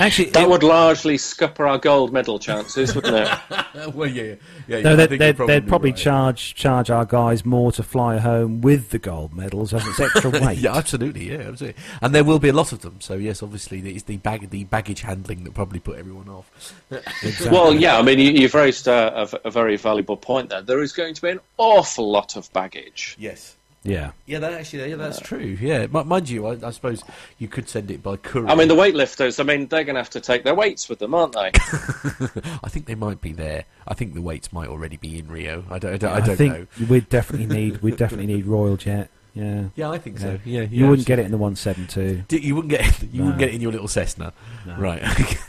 Actually, 0.00 0.30
That 0.30 0.42
it- 0.42 0.48
would 0.50 0.62
largely 0.62 1.16
scupper 1.16 1.66
our 1.66 1.78
gold 1.78 2.12
medal 2.12 2.38
chances, 2.38 2.94
wouldn't 2.94 3.26
it? 3.26 3.94
well, 3.94 4.08
yeah, 4.08 4.34
yeah. 4.68 4.80
no, 4.82 4.92
I 4.92 4.96
they'd, 4.96 5.18
they'd, 5.18 5.38
you're 5.38 5.46
they'd 5.46 5.66
probably 5.66 5.90
right. 5.90 5.98
charge 5.98 6.54
charge 6.54 6.90
our 6.90 7.06
guys 7.06 7.44
more 7.46 7.72
to 7.72 7.82
fly 7.82 8.18
home 8.18 8.60
with 8.60 8.90
the 8.90 8.98
gold 8.98 9.32
medals 9.34 9.72
as 9.72 9.86
it's 9.86 9.98
extra 9.98 10.28
weight. 10.44 10.58
Yeah, 10.58 10.76
absolutely. 10.76 11.30
Yeah, 11.30 11.48
absolutely. 11.48 11.82
And 12.02 12.14
there 12.14 12.24
will 12.24 12.38
be 12.38 12.50
a 12.50 12.52
lot 12.52 12.72
of 12.72 12.80
them. 12.82 13.00
So 13.00 13.14
yes, 13.14 13.42
obviously, 13.42 13.80
it's 13.90 14.04
the 14.04 14.18
bag, 14.18 14.50
the 14.50 14.64
baggage 14.64 15.00
handling 15.00 15.44
that 15.44 15.54
probably 15.54 15.80
put 15.80 15.98
everyone 15.98 16.28
off. 16.28 16.74
Exactly. 16.90 17.50
Well, 17.50 17.74
yeah, 17.74 17.98
I 17.98 18.02
mean, 18.02 18.18
you, 18.18 18.30
you've 18.30 18.54
raised 18.54 18.88
a 18.88 19.26
very 19.46 19.76
valuable 19.76 20.18
point 20.18 20.50
there. 20.50 20.60
There 20.60 20.82
is 20.82 20.92
going 20.92 21.14
to 21.14 21.22
be 21.22 21.30
an 21.30 21.40
awful 21.56 22.10
lot 22.10 22.36
of 22.36 22.52
baggage. 22.52 23.16
Yes. 23.18 23.56
Yeah. 23.82 24.10
Yeah, 24.26 24.38
that 24.40 24.52
actually, 24.52 24.90
yeah, 24.90 24.96
that's 24.96 25.20
true. 25.20 25.56
Yeah, 25.60 25.86
M- 25.92 26.06
mind 26.08 26.28
you, 26.28 26.46
I, 26.46 26.58
I 26.66 26.70
suppose 26.70 27.02
you 27.38 27.48
could 27.48 27.68
send 27.68 27.90
it 27.90 28.02
by 28.02 28.16
courier. 28.16 28.48
I 28.48 28.54
mean, 28.54 28.68
the 28.68 28.74
weightlifters, 28.74 29.40
I 29.40 29.42
mean, 29.42 29.66
they're 29.68 29.84
going 29.84 29.94
to 29.94 30.00
have 30.00 30.10
to 30.10 30.20
take 30.20 30.44
their 30.44 30.54
weights 30.54 30.88
with 30.88 30.98
them, 30.98 31.14
aren't 31.14 31.32
they? 31.32 31.50
I 32.62 32.68
think 32.68 32.86
they 32.86 32.94
might 32.94 33.20
be 33.20 33.32
there. 33.32 33.64
I 33.88 33.94
think 33.94 34.14
the 34.14 34.22
weights 34.22 34.52
might 34.52 34.68
already 34.68 34.96
be 34.98 35.18
in 35.18 35.28
Rio. 35.28 35.64
I 35.70 35.78
don't. 35.78 35.94
I 35.94 35.96
don't, 35.96 36.12
I 36.12 36.16
I 36.16 36.20
don't 36.20 36.36
think 36.36 36.54
know. 36.54 36.86
we'd 36.88 37.08
definitely 37.08 37.46
need 37.46 37.78
we'd 37.82 37.96
definitely 37.96 38.26
need 38.26 38.46
Royal 38.46 38.76
Jet. 38.76 39.08
Yeah. 39.32 39.66
Yeah, 39.76 39.90
I 39.90 39.98
think 39.98 40.16
Yeah. 40.18 40.22
so. 40.24 40.38
Yeah, 40.44 40.62
You 40.62 40.88
wouldn't 40.88 41.06
get 41.06 41.20
it 41.20 41.24
in 41.24 41.30
the 41.30 41.38
172. 41.38 42.24
You 42.36 42.56
wouldn't 42.56 42.70
get. 42.70 43.02
You 43.02 43.20
No. 43.20 43.24
wouldn't 43.26 43.38
get 43.38 43.48
it 43.50 43.54
in 43.54 43.60
your 43.60 43.70
little 43.72 43.86
Cessna, 43.88 44.32
No. 44.66 44.76
right? 44.76 45.02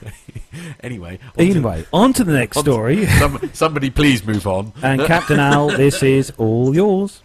Anyway. 0.84 1.18
on 1.24 1.34
to- 1.36 1.42
Anyway, 1.42 1.86
on 1.94 2.14
to 2.14 2.24
the 2.24 2.34
next 2.34 2.58
on 2.58 2.64
to- 2.66 2.72
story. 2.72 3.06
some- 3.20 3.50
somebody, 3.54 3.90
please 3.90 4.26
move 4.26 4.46
on. 4.48 4.74
And 4.84 5.02
Captain 5.06 5.40
Al, 5.40 5.70
this 5.70 6.04
is 6.04 6.32
all 6.38 6.76
yours. 6.76 7.22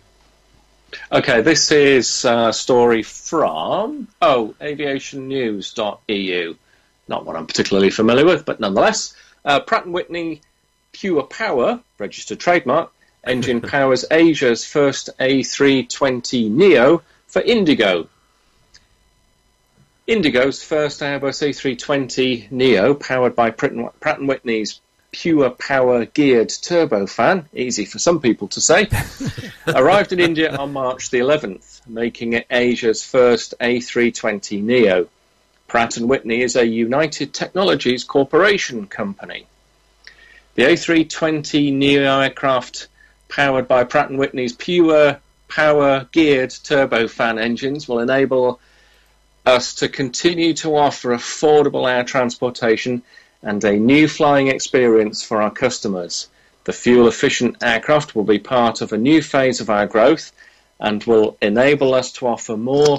Okay, 1.12 1.40
this 1.40 1.70
is 1.70 2.24
a 2.24 2.52
story 2.52 3.04
from, 3.04 4.08
oh, 4.20 4.56
aviationnews.eu. 4.60 6.56
Not 7.06 7.24
one 7.24 7.36
I'm 7.36 7.46
particularly 7.46 7.90
familiar 7.90 8.24
with, 8.24 8.44
but 8.44 8.58
nonetheless. 8.58 9.14
Uh, 9.44 9.60
Pratt 9.60 9.86
& 9.86 9.88
Whitney 9.88 10.40
Pure 10.90 11.22
Power, 11.24 11.78
registered 12.00 12.40
trademark, 12.40 12.92
engine 13.24 13.60
powers 13.60 14.04
Asia's 14.10 14.64
first 14.64 15.10
A320 15.20 16.50
Neo 16.50 17.02
for 17.28 17.40
Indigo. 17.40 18.08
Indigo's 20.08 20.60
first 20.64 21.02
Airbus 21.02 21.40
A320 21.40 22.50
Neo, 22.50 22.94
powered 22.94 23.36
by 23.36 23.50
Pratt 23.50 23.74
Pratt 24.00 24.20
& 24.20 24.26
Whitney's 24.26 24.80
Pure 25.12 25.50
Power 25.50 26.04
geared 26.04 26.48
turbofan, 26.48 27.46
easy 27.54 27.84
for 27.84 27.98
some 27.98 28.20
people 28.20 28.48
to 28.48 28.60
say, 28.60 28.88
arrived 29.66 30.12
in 30.12 30.20
India 30.20 30.54
on 30.54 30.72
March 30.72 31.10
the 31.10 31.18
11th, 31.20 31.86
making 31.86 32.34
it 32.34 32.46
Asia's 32.50 33.04
first 33.04 33.54
A320 33.60 34.62
Neo. 34.62 35.08
Pratt 35.68 35.96
& 35.96 36.00
Whitney 36.00 36.42
is 36.42 36.56
a 36.56 36.66
United 36.66 37.34
Technologies 37.34 38.04
Corporation 38.04 38.86
company. 38.86 39.46
The 40.54 40.62
A320 40.62 41.72
Neo 41.72 42.20
aircraft, 42.20 42.88
powered 43.28 43.68
by 43.68 43.84
Pratt 43.84 44.10
& 44.10 44.12
Whitney's 44.12 44.52
Pure 44.52 45.20
Power 45.48 46.08
geared 46.12 46.50
turbofan 46.50 47.40
engines, 47.40 47.88
will 47.88 48.00
enable 48.00 48.60
us 49.44 49.74
to 49.76 49.88
continue 49.88 50.54
to 50.54 50.76
offer 50.76 51.10
affordable 51.10 51.90
air 51.90 52.04
transportation 52.04 53.02
and 53.42 53.62
a 53.64 53.76
new 53.76 54.08
flying 54.08 54.48
experience 54.48 55.22
for 55.22 55.42
our 55.42 55.50
customers. 55.50 56.28
The 56.64 56.72
fuel 56.72 57.06
efficient 57.06 57.62
aircraft 57.62 58.14
will 58.14 58.24
be 58.24 58.38
part 58.38 58.80
of 58.80 58.92
a 58.92 58.98
new 58.98 59.22
phase 59.22 59.60
of 59.60 59.70
our 59.70 59.86
growth 59.86 60.32
and 60.80 61.02
will 61.04 61.36
enable 61.40 61.94
us 61.94 62.12
to 62.12 62.26
offer 62.26 62.56
more 62.56 62.98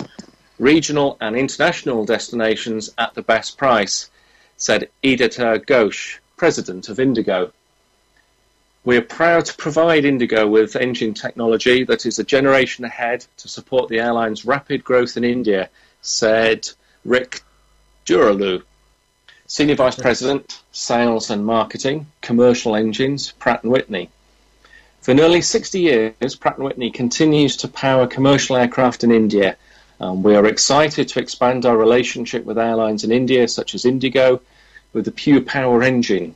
regional 0.59 1.17
and 1.21 1.35
international 1.35 2.05
destinations 2.05 2.89
at 2.97 3.13
the 3.13 3.21
best 3.21 3.57
price, 3.57 4.09
said 4.55 4.89
Aditya 5.03 5.59
Ghosh, 5.59 6.17
president 6.35 6.89
of 6.89 6.99
Indigo. 6.99 7.51
We 8.83 8.95
are 8.95 9.01
proud 9.01 9.45
to 9.45 9.55
provide 9.57 10.05
Indigo 10.05 10.47
with 10.47 10.77
engine 10.77 11.13
technology 11.13 11.83
that 11.83 12.05
is 12.05 12.19
a 12.19 12.23
generation 12.23 12.85
ahead 12.85 13.25
to 13.37 13.49
support 13.49 13.89
the 13.89 13.99
airline's 13.99 14.45
rapid 14.45 14.83
growth 14.83 15.17
in 15.17 15.25
India, 15.25 15.69
said 16.01 16.69
Rick 17.03 17.41
Deurloo, 18.05 18.63
Senior 19.49 19.75
Vice 19.75 19.95
President, 19.95 20.61
Sales 20.73 21.29
and 21.29 21.45
Marketing, 21.45 22.07
Commercial 22.19 22.75
Engines, 22.75 23.31
Pratt 23.31 23.63
& 23.63 23.63
Whitney. 23.63 24.09
For 24.99 25.13
nearly 25.13 25.39
60 25.39 25.79
years, 25.79 26.35
Pratt 26.35 26.59
& 26.59 26.59
Whitney 26.59 26.91
continues 26.91 27.55
to 27.57 27.69
power 27.69 28.07
commercial 28.07 28.57
aircraft 28.57 29.05
in 29.05 29.11
India. 29.11 29.55
Um, 30.01 30.21
we 30.21 30.35
are 30.35 30.45
excited 30.45 31.07
to 31.07 31.21
expand 31.21 31.65
our 31.65 31.77
relationship 31.77 32.43
with 32.43 32.57
airlines 32.57 33.05
in 33.05 33.11
India, 33.13 33.47
such 33.47 33.73
as 33.73 33.85
Indigo, 33.85 34.41
with 34.91 35.05
the 35.05 35.11
Pure 35.11 35.41
Power 35.43 35.81
engine. 35.81 36.35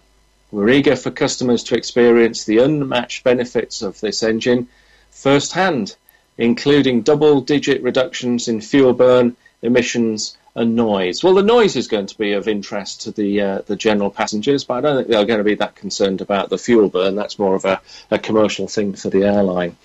We're 0.50 0.70
eager 0.70 0.96
for 0.96 1.12
customers 1.12 1.64
to 1.64 1.76
experience 1.76 2.46
the 2.46 2.60
unmatched 2.60 3.26
benefits 3.26 3.82
of 3.82 4.00
this 4.00 4.24
engine 4.24 4.70
firsthand, 5.10 5.98
including 6.38 7.02
double 7.02 7.42
digit 7.42 7.84
reductions 7.84 8.48
in 8.48 8.62
fuel 8.62 8.94
burn, 8.94 9.36
emissions, 9.62 10.38
and 10.56 10.76
noise. 10.76 11.24
Well, 11.24 11.34
the 11.34 11.44
noise 11.44 11.76
is 11.76 11.88
going 11.88 12.08
to 12.08 12.18
be 12.18 12.34
of 12.34 12.48
interest 12.48 13.02
to 13.02 13.12
the 13.12 13.42
uh, 13.42 13.62
the 13.66 13.76
general 13.76 14.12
passengers, 14.12 14.64
but 14.64 14.76
I 14.76 14.82
don't 14.82 14.98
think 14.98 15.08
they're 15.08 15.26
going 15.26 15.40
to 15.40 15.44
be 15.44 15.56
that 15.56 15.76
concerned 15.76 16.22
about 16.22 16.50
the 16.50 16.58
fuel 16.58 16.90
burn. 16.90 17.16
That's 17.16 17.40
more 17.40 17.56
of 17.56 17.66
a, 17.66 17.82
a 18.10 18.20
commercial 18.20 18.68
thing 18.68 18.94
for 18.94 19.10
the 19.10 19.24
airline. 19.24 19.78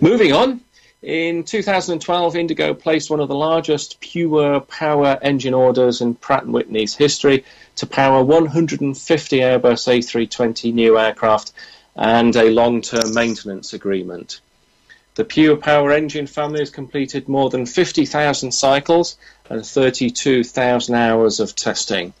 Moving 0.00 0.32
on. 0.32 0.60
In 1.02 1.44
2012, 1.44 2.36
Indigo 2.36 2.74
placed 2.74 3.08
one 3.08 3.20
of 3.20 3.28
the 3.28 3.34
largest 3.34 4.00
pure 4.00 4.60
power 4.60 5.18
engine 5.22 5.54
orders 5.54 6.02
in 6.02 6.14
Pratt 6.14 6.46
& 6.46 6.46
Whitney's 6.46 6.94
history 6.94 7.46
to 7.76 7.86
power 7.86 8.22
150 8.22 9.38
Airbus 9.38 9.88
A320 9.88 10.74
new 10.74 10.98
aircraft 10.98 11.52
and 11.96 12.36
a 12.36 12.50
long-term 12.50 13.14
maintenance 13.14 13.72
agreement. 13.72 14.42
The 15.16 15.24
Pure 15.24 15.56
Power 15.56 15.90
engine 15.90 16.28
family 16.28 16.60
has 16.60 16.70
completed 16.70 17.28
more 17.28 17.50
than 17.50 17.66
50,000 17.66 18.52
cycles 18.52 19.16
and 19.48 19.66
32,000 19.66 20.94
hours 20.94 21.40
of 21.40 21.56
testing. 21.56 22.12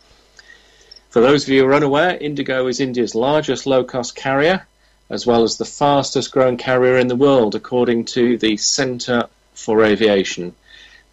For 1.08 1.20
those 1.20 1.44
of 1.44 1.50
you 1.50 1.62
who 1.62 1.68
are 1.68 1.74
unaware, 1.74 2.16
Indigo 2.16 2.66
is 2.66 2.80
India's 2.80 3.14
largest 3.14 3.64
low-cost 3.64 4.16
carrier, 4.16 4.66
as 5.08 5.24
well 5.24 5.44
as 5.44 5.56
the 5.56 5.64
fastest 5.64 6.32
growing 6.32 6.56
carrier 6.56 6.98
in 6.98 7.06
the 7.06 7.16
world, 7.16 7.54
according 7.54 8.06
to 8.06 8.36
the 8.38 8.56
Centre 8.56 9.28
for 9.54 9.84
Aviation. 9.84 10.54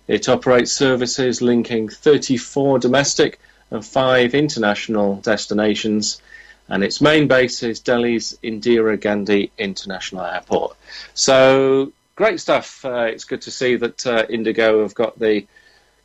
It 0.07 0.29
operates 0.29 0.71
services 0.71 1.41
linking 1.41 1.89
34 1.89 2.79
domestic 2.79 3.39
and 3.69 3.85
five 3.85 4.33
international 4.33 5.17
destinations, 5.17 6.21
and 6.67 6.83
its 6.83 7.01
main 7.01 7.27
base 7.27 7.63
is 7.63 7.79
Delhi's 7.79 8.37
Indira 8.43 8.99
Gandhi 8.99 9.51
International 9.57 10.25
Airport. 10.25 10.75
So, 11.13 11.91
great 12.15 12.39
stuff. 12.39 12.83
Uh, 12.83 13.07
it's 13.11 13.23
good 13.23 13.43
to 13.43 13.51
see 13.51 13.75
that 13.77 14.05
uh, 14.05 14.25
Indigo 14.29 14.81
have 14.81 14.95
got 14.95 15.17
the 15.17 15.45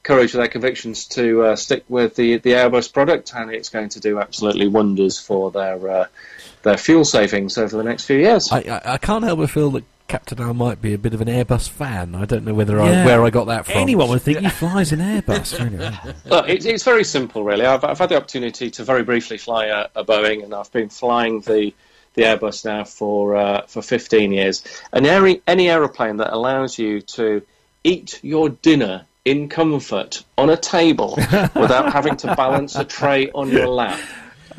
courage 0.03 0.35
of 0.35 0.39
their 0.39 0.49
convictions 0.49 1.07
to 1.07 1.43
uh, 1.43 1.57
stick 1.57 1.85
with 1.89 2.17
the, 2.17 2.39
the 2.39 2.53
Airbus 2.53 2.93
product, 2.93 3.33
and 3.35 3.51
it's 3.51 3.69
going 3.69 3.91
to 3.91 4.01
do 4.01 4.19
absolutely 4.19 4.69
wonders 4.69 5.19
for 5.19 5.51
their 5.51 5.91
uh, 5.91 6.07
their 6.63 6.77
fuel 6.77 7.05
savings 7.05 7.59
over 7.59 7.77
the 7.77 7.83
next 7.83 8.05
few 8.05 8.19
years. 8.19 8.51
I, 8.53 8.59
I, 8.59 8.93
I 8.95 8.99
can't 8.99 9.25
help 9.25 9.41
but 9.41 9.51
feel 9.51 9.71
that 9.73 9.85
Captain 10.13 10.43
Al 10.43 10.53
might 10.53 10.83
be 10.83 10.93
a 10.93 10.99
bit 10.99 11.15
of 11.15 11.23
an 11.23 11.29
Airbus 11.29 11.71
fan. 11.71 12.15
I 12.15 12.27
don't 12.27 12.45
know 12.45 12.53
whether 12.53 12.77
Yeah. 12.77 13.03
I, 13.03 13.07
where 13.07 13.25
I 13.25 13.31
got 13.31 13.47
that 13.47 13.65
from. 13.65 13.79
Anyone 13.79 14.11
would 14.11 14.21
think 14.21 14.41
he 14.41 14.49
flies 14.51 14.93
an 14.93 15.01
Airbus. 15.01 15.59
really. 15.71 16.15
Look, 16.27 16.51
it's, 16.51 16.67
it's 16.67 16.85
very 16.85 17.03
simple, 17.03 17.43
really. 17.45 17.65
I've, 17.65 17.83
I've 17.83 17.99
had 17.99 18.11
the 18.11 18.19
opportunity 18.19 18.71
to 18.73 18.85
very 18.85 19.05
briefly 19.05 19.39
fly 19.39 19.69
a, 19.69 19.89
a 19.97 20.05
Boeing, 20.05 20.45
and 20.45 20.53
I've 20.55 20.71
been 20.71 20.91
flying 20.91 21.41
the 21.41 21.73
the 22.13 22.25
Airbus 22.25 22.63
now 22.67 22.85
for 22.85 23.37
uh, 23.37 23.63
for 23.63 23.81
15 23.81 24.33
years. 24.33 24.63
And 24.93 25.07
any 25.07 25.41
any 25.47 25.71
aeroplane 25.71 26.19
that 26.19 26.31
allows 26.31 26.79
you 26.79 27.01
to 27.17 27.41
eat 27.83 28.21
your 28.23 28.51
dinner 28.51 29.07
in 29.25 29.49
comfort 29.49 30.25
on 30.37 30.51
a 30.51 30.59
table 30.59 31.15
without 31.17 31.91
having 31.91 32.17
to 32.17 32.35
balance 32.35 32.77
a 32.77 32.85
tray 32.85 33.31
on 33.31 33.49
your 33.49 33.69
lap 33.83 33.99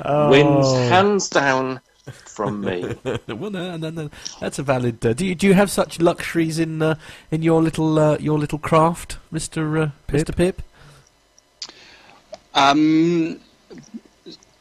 wins 0.04 0.74
hands 0.90 1.30
down 1.30 1.80
from 2.12 2.62
me. 2.62 2.96
well, 3.28 3.50
no, 3.50 3.78
no, 3.78 3.90
no, 3.90 4.10
that's 4.40 4.60
a 4.60 4.64
valid. 4.64 5.06
Uh, 5.06 5.14
do 5.14 5.26
you 5.26 5.36
do 5.36 5.48
you 5.48 5.54
have 5.54 5.72
such 5.72 6.00
luxuries 6.00 6.60
in 6.60 6.82
uh, 6.82 6.96
in 7.32 7.42
your 7.42 7.62
little 7.62 7.98
uh, 7.98 8.18
your 8.20 8.38
little 8.38 8.60
craft, 8.60 9.18
Mister 9.32 9.78
uh, 9.78 9.90
Mister 10.12 10.34
Pip? 10.34 10.62
Um, 12.54 13.40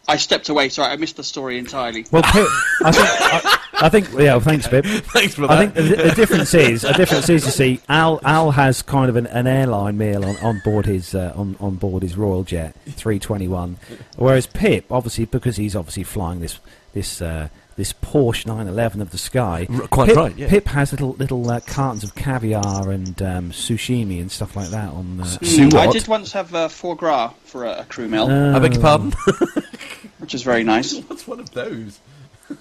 I 0.08 0.16
stepped 0.16 0.48
away. 0.48 0.68
Sorry, 0.68 0.90
I 0.90 0.96
missed 0.96 1.16
the 1.16 1.24
story 1.24 1.58
entirely. 1.58 2.06
Well, 2.10 2.22
Pip, 2.22 2.48
I 2.84 2.92
think, 2.92 3.08
I, 3.08 3.86
I 3.86 3.88
think, 3.88 4.08
yeah, 4.12 4.32
well, 4.34 4.40
thanks, 4.40 4.66
Pip. 4.66 4.84
Thanks 4.86 5.34
for 5.34 5.42
that. 5.42 5.50
I 5.50 5.66
think 5.66 5.74
the, 5.74 5.82
the 5.82 6.14
difference 6.14 6.54
is, 6.54 6.82
the 6.82 6.92
difference 6.92 7.28
is, 7.28 7.44
you 7.44 7.50
see, 7.50 7.80
Al 7.88 8.20
Al 8.24 8.50
has 8.52 8.82
kind 8.82 9.08
of 9.08 9.16
an, 9.16 9.26
an 9.28 9.46
airline 9.46 9.98
meal 9.98 10.24
on, 10.24 10.36
on 10.38 10.60
board 10.64 10.86
his 10.86 11.14
uh, 11.14 11.32
on 11.34 11.56
on 11.60 11.76
board 11.76 12.02
his 12.02 12.16
Royal 12.16 12.44
Jet 12.44 12.74
321, 12.86 13.78
whereas 14.16 14.46
Pip, 14.46 14.86
obviously, 14.90 15.24
because 15.24 15.56
he's 15.56 15.76
obviously 15.76 16.04
flying 16.04 16.40
this 16.40 16.58
this 16.92 17.20
uh, 17.22 17.48
this 17.76 17.92
Porsche 17.92 18.46
911 18.46 19.00
of 19.00 19.10
the 19.10 19.18
sky, 19.18 19.66
R- 19.72 19.88
quite 19.88 20.08
Pip, 20.08 20.16
right, 20.16 20.36
yeah. 20.36 20.48
Pip 20.48 20.66
has 20.68 20.92
little 20.92 21.12
little 21.14 21.50
uh, 21.50 21.60
cartons 21.60 22.04
of 22.04 22.14
caviar 22.14 22.90
and 22.90 23.20
um, 23.22 23.50
sushimi 23.50 24.20
and 24.20 24.30
stuff 24.30 24.54
like 24.56 24.68
that 24.68 24.90
on. 24.90 25.20
Uh, 25.20 25.24
Sue 25.24 25.68
Mm, 25.68 25.74
I 25.74 25.86
did 25.90 26.06
once 26.08 26.32
have 26.32 26.54
uh, 26.54 26.68
foie 26.68 26.94
gras 26.94 27.32
for 27.44 27.64
a, 27.64 27.80
a 27.80 27.84
crew 27.84 28.08
meal, 28.08 28.24
uh, 28.30 28.56
I 28.56 28.58
beg 28.58 28.74
your 28.74 28.82
pardon. 28.82 29.12
which 30.18 30.34
is 30.34 30.42
very 30.42 30.64
nice. 30.64 30.94
What's 31.08 31.26
one 31.26 31.40
of 31.40 31.50
those? 31.52 31.98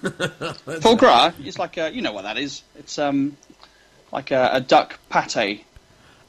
Foie 0.80 0.94
gras 0.96 1.32
is 1.44 1.58
like 1.58 1.76
a, 1.76 1.92
you 1.92 2.00
know 2.02 2.12
what 2.12 2.22
that 2.22 2.38
is. 2.38 2.62
It's 2.78 2.98
um 2.98 3.36
like 4.10 4.30
a, 4.30 4.50
a 4.54 4.60
duck 4.60 4.98
pate, 5.10 5.64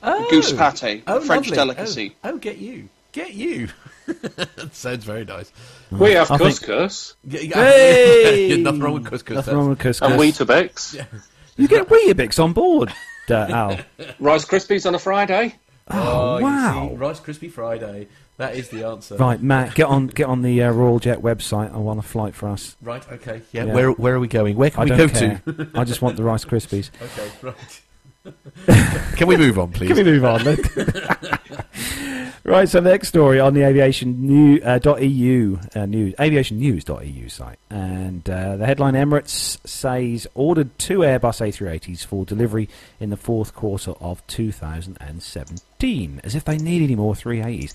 Oh, 0.01 0.29
goose 0.29 0.51
pate, 0.51 1.03
oh, 1.07 1.17
a 1.17 1.21
French 1.21 1.47
lovely. 1.49 1.55
delicacy. 1.55 2.15
Oh, 2.23 2.31
oh, 2.31 2.37
get 2.37 2.57
you, 2.57 2.89
get 3.13 3.33
you. 3.33 3.69
Sounds 4.71 5.03
very 5.03 5.25
nice. 5.25 5.51
We 5.91 6.11
have 6.11 6.29
I 6.31 6.37
think- 6.37 6.59
couscous 6.59 7.15
Yeah, 7.23 7.39
yeah, 7.41 7.55
Hey! 7.55 8.61
nothing 8.61 8.79
wrong 8.81 8.93
with 8.95 9.05
couscous. 9.05 9.35
Nothing 9.35 9.55
wrong 9.57 9.69
with 9.69 9.79
couscous. 9.79 10.01
and 10.01 10.19
Weetabix. 10.19 11.05
You 11.55 11.67
get 11.67 11.87
Weetabix 11.87 12.43
on 12.43 12.53
board, 12.53 12.91
uh, 13.29 13.33
Al. 13.35 13.79
Rice 14.19 14.43
Krispies 14.43 14.87
on 14.87 14.95
a 14.95 14.99
Friday. 14.99 15.53
Oh, 15.87 16.39
you 16.39 16.45
wow. 16.45 16.87
see, 16.89 16.95
Rice 16.95 17.19
Krispie 17.19 17.51
Friday. 17.51 18.07
That 18.37 18.55
is 18.55 18.69
the 18.69 18.87
answer. 18.87 19.17
Right, 19.17 19.39
Matt, 19.39 19.75
get 19.75 19.85
on 19.85 20.07
get 20.07 20.25
on 20.27 20.41
the 20.41 20.63
uh, 20.63 20.71
Royal 20.71 20.97
Jet 20.97 21.19
website. 21.19 21.71
I 21.71 21.77
want 21.77 21.99
a 21.99 22.01
flight 22.01 22.33
for 22.33 22.49
us. 22.49 22.75
Right. 22.81 23.07
Okay. 23.11 23.43
Yeah. 23.51 23.65
Yeah. 23.65 23.73
Where 23.75 23.91
Where 23.91 24.15
are 24.15 24.19
we 24.19 24.27
going? 24.27 24.55
Where 24.55 24.71
can 24.71 24.79
I 24.79 24.83
we 24.85 24.89
don't 24.89 25.13
go 25.13 25.19
care. 25.19 25.41
to? 25.45 25.69
I 25.75 25.83
just 25.83 26.01
want 26.01 26.17
the 26.17 26.23
Rice 26.23 26.43
Krispies. 26.43 26.89
Okay. 26.99 27.31
Right. 27.43 27.81
can 29.17 29.27
we 29.27 29.37
move 29.37 29.59
on, 29.59 29.71
please? 29.73 29.89
Can 29.89 29.97
we 29.97 30.03
move 30.03 30.25
on? 30.25 30.41
Right, 32.51 32.67
so 32.67 32.81
the 32.81 32.89
next 32.89 33.07
story 33.07 33.39
on 33.39 33.53
the 33.53 33.61
aviation 33.63 34.27
new, 34.27 34.59
uh, 34.61 34.77
.eu 34.99 35.59
uh, 35.75 35.85
news, 35.85 36.13
aviationnews.eu 36.15 37.29
site, 37.29 37.59
and 37.69 38.29
uh, 38.29 38.57
the 38.57 38.65
headline: 38.65 38.95
Emirates 38.95 39.65
says 39.65 40.27
ordered 40.35 40.77
two 40.77 40.99
Airbus 40.99 41.39
A380s 41.39 42.05
for 42.05 42.25
delivery 42.25 42.67
in 42.99 43.11
the 43.11 43.17
fourth 43.17 43.55
quarter 43.55 43.91
of 44.01 44.25
2017, 44.27 46.21
as 46.23 46.35
if 46.35 46.43
they 46.43 46.57
need 46.57 46.81
any 46.83 46.95
more 46.95 47.13
380s. 47.13 47.73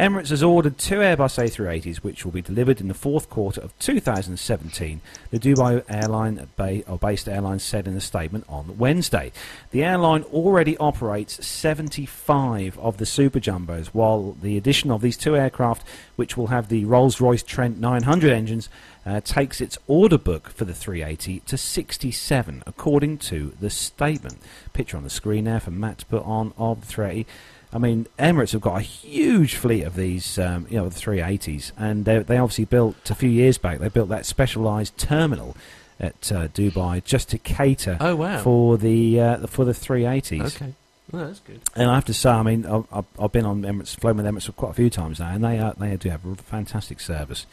Emirates 0.00 0.30
has 0.30 0.42
ordered 0.42 0.78
two 0.78 1.00
Airbus 1.00 1.36
A380s, 1.36 1.98
which 1.98 2.24
will 2.24 2.32
be 2.32 2.40
delivered 2.40 2.80
in 2.80 2.88
the 2.88 2.94
fourth 2.94 3.28
quarter 3.28 3.60
of 3.60 3.78
2017. 3.80 5.02
The 5.30 5.38
Dubai 5.38 5.84
airline, 5.90 6.48
or 6.88 6.96
based 6.96 7.28
airline, 7.28 7.58
said 7.58 7.86
in 7.86 7.94
a 7.94 8.00
statement 8.00 8.46
on 8.48 8.78
Wednesday. 8.78 9.30
The 9.72 9.84
airline 9.84 10.22
already 10.22 10.74
operates 10.78 11.46
75 11.46 12.78
of 12.78 12.96
the 12.96 13.04
Super 13.04 13.40
Jumbos, 13.40 13.88
while 13.88 14.38
the 14.40 14.56
addition 14.56 14.90
of 14.90 15.02
these 15.02 15.18
two 15.18 15.36
aircraft, 15.36 15.86
which 16.16 16.34
will 16.34 16.46
have 16.46 16.70
the 16.70 16.86
Rolls-Royce 16.86 17.42
Trent 17.42 17.78
900 17.78 18.32
engines, 18.32 18.70
uh, 19.04 19.20
takes 19.20 19.60
its 19.60 19.76
order 19.86 20.16
book 20.16 20.48
for 20.48 20.64
the 20.64 20.72
380 20.72 21.40
to 21.40 21.58
67, 21.58 22.62
according 22.66 23.18
to 23.18 23.52
the 23.60 23.68
statement. 23.68 24.38
Picture 24.72 24.96
on 24.96 25.04
the 25.04 25.10
screen 25.10 25.44
there 25.44 25.60
for 25.60 25.70
Matt 25.70 25.98
to 25.98 26.06
put 26.06 26.22
on 26.24 26.54
of 26.56 26.80
the 26.80 26.86
380. 26.86 27.30
I 27.72 27.78
mean, 27.78 28.06
Emirates 28.18 28.52
have 28.52 28.60
got 28.60 28.78
a 28.78 28.82
huge 28.82 29.54
fleet 29.54 29.82
of 29.84 29.94
these, 29.94 30.38
um, 30.38 30.66
you 30.68 30.76
know, 30.78 30.88
the 30.88 30.98
380s, 30.98 31.70
and 31.76 32.04
they, 32.04 32.18
they 32.18 32.36
obviously 32.36 32.64
built 32.64 33.08
a 33.10 33.14
few 33.14 33.28
years 33.30 33.58
back. 33.58 33.78
They 33.78 33.88
built 33.88 34.08
that 34.08 34.26
specialised 34.26 34.98
terminal 34.98 35.56
at 36.00 36.32
uh, 36.32 36.48
Dubai 36.48 37.04
just 37.04 37.28
to 37.28 37.38
cater 37.38 37.96
Oh 38.00 38.16
wow. 38.16 38.42
for 38.42 38.76
the 38.78 39.20
uh, 39.20 39.46
for 39.46 39.64
the 39.64 39.72
380s. 39.72 40.56
Okay. 40.56 40.74
Well, 41.12 41.26
that's 41.26 41.40
good. 41.40 41.60
And 41.76 41.90
I 41.90 41.94
have 41.96 42.04
to 42.06 42.14
say, 42.14 42.30
I 42.30 42.42
mean, 42.42 42.64
I've, 42.66 42.84
I've- 42.92 43.06
I've 43.18 43.32
been 43.32 43.44
on 43.46 43.62
Emirates, 43.62 43.96
flown 43.98 44.16
with 44.16 44.26
Emirates 44.26 44.54
quite 44.56 44.70
a 44.70 44.74
few 44.74 44.90
times 44.90 45.18
now, 45.20 45.30
and 45.34 45.44
they 45.44 45.58
are, 45.58 45.74
they 45.78 45.96
do 45.96 46.08
have 46.08 46.24
a 46.24 46.36
fantastic 46.36 47.00
service. 47.00 47.46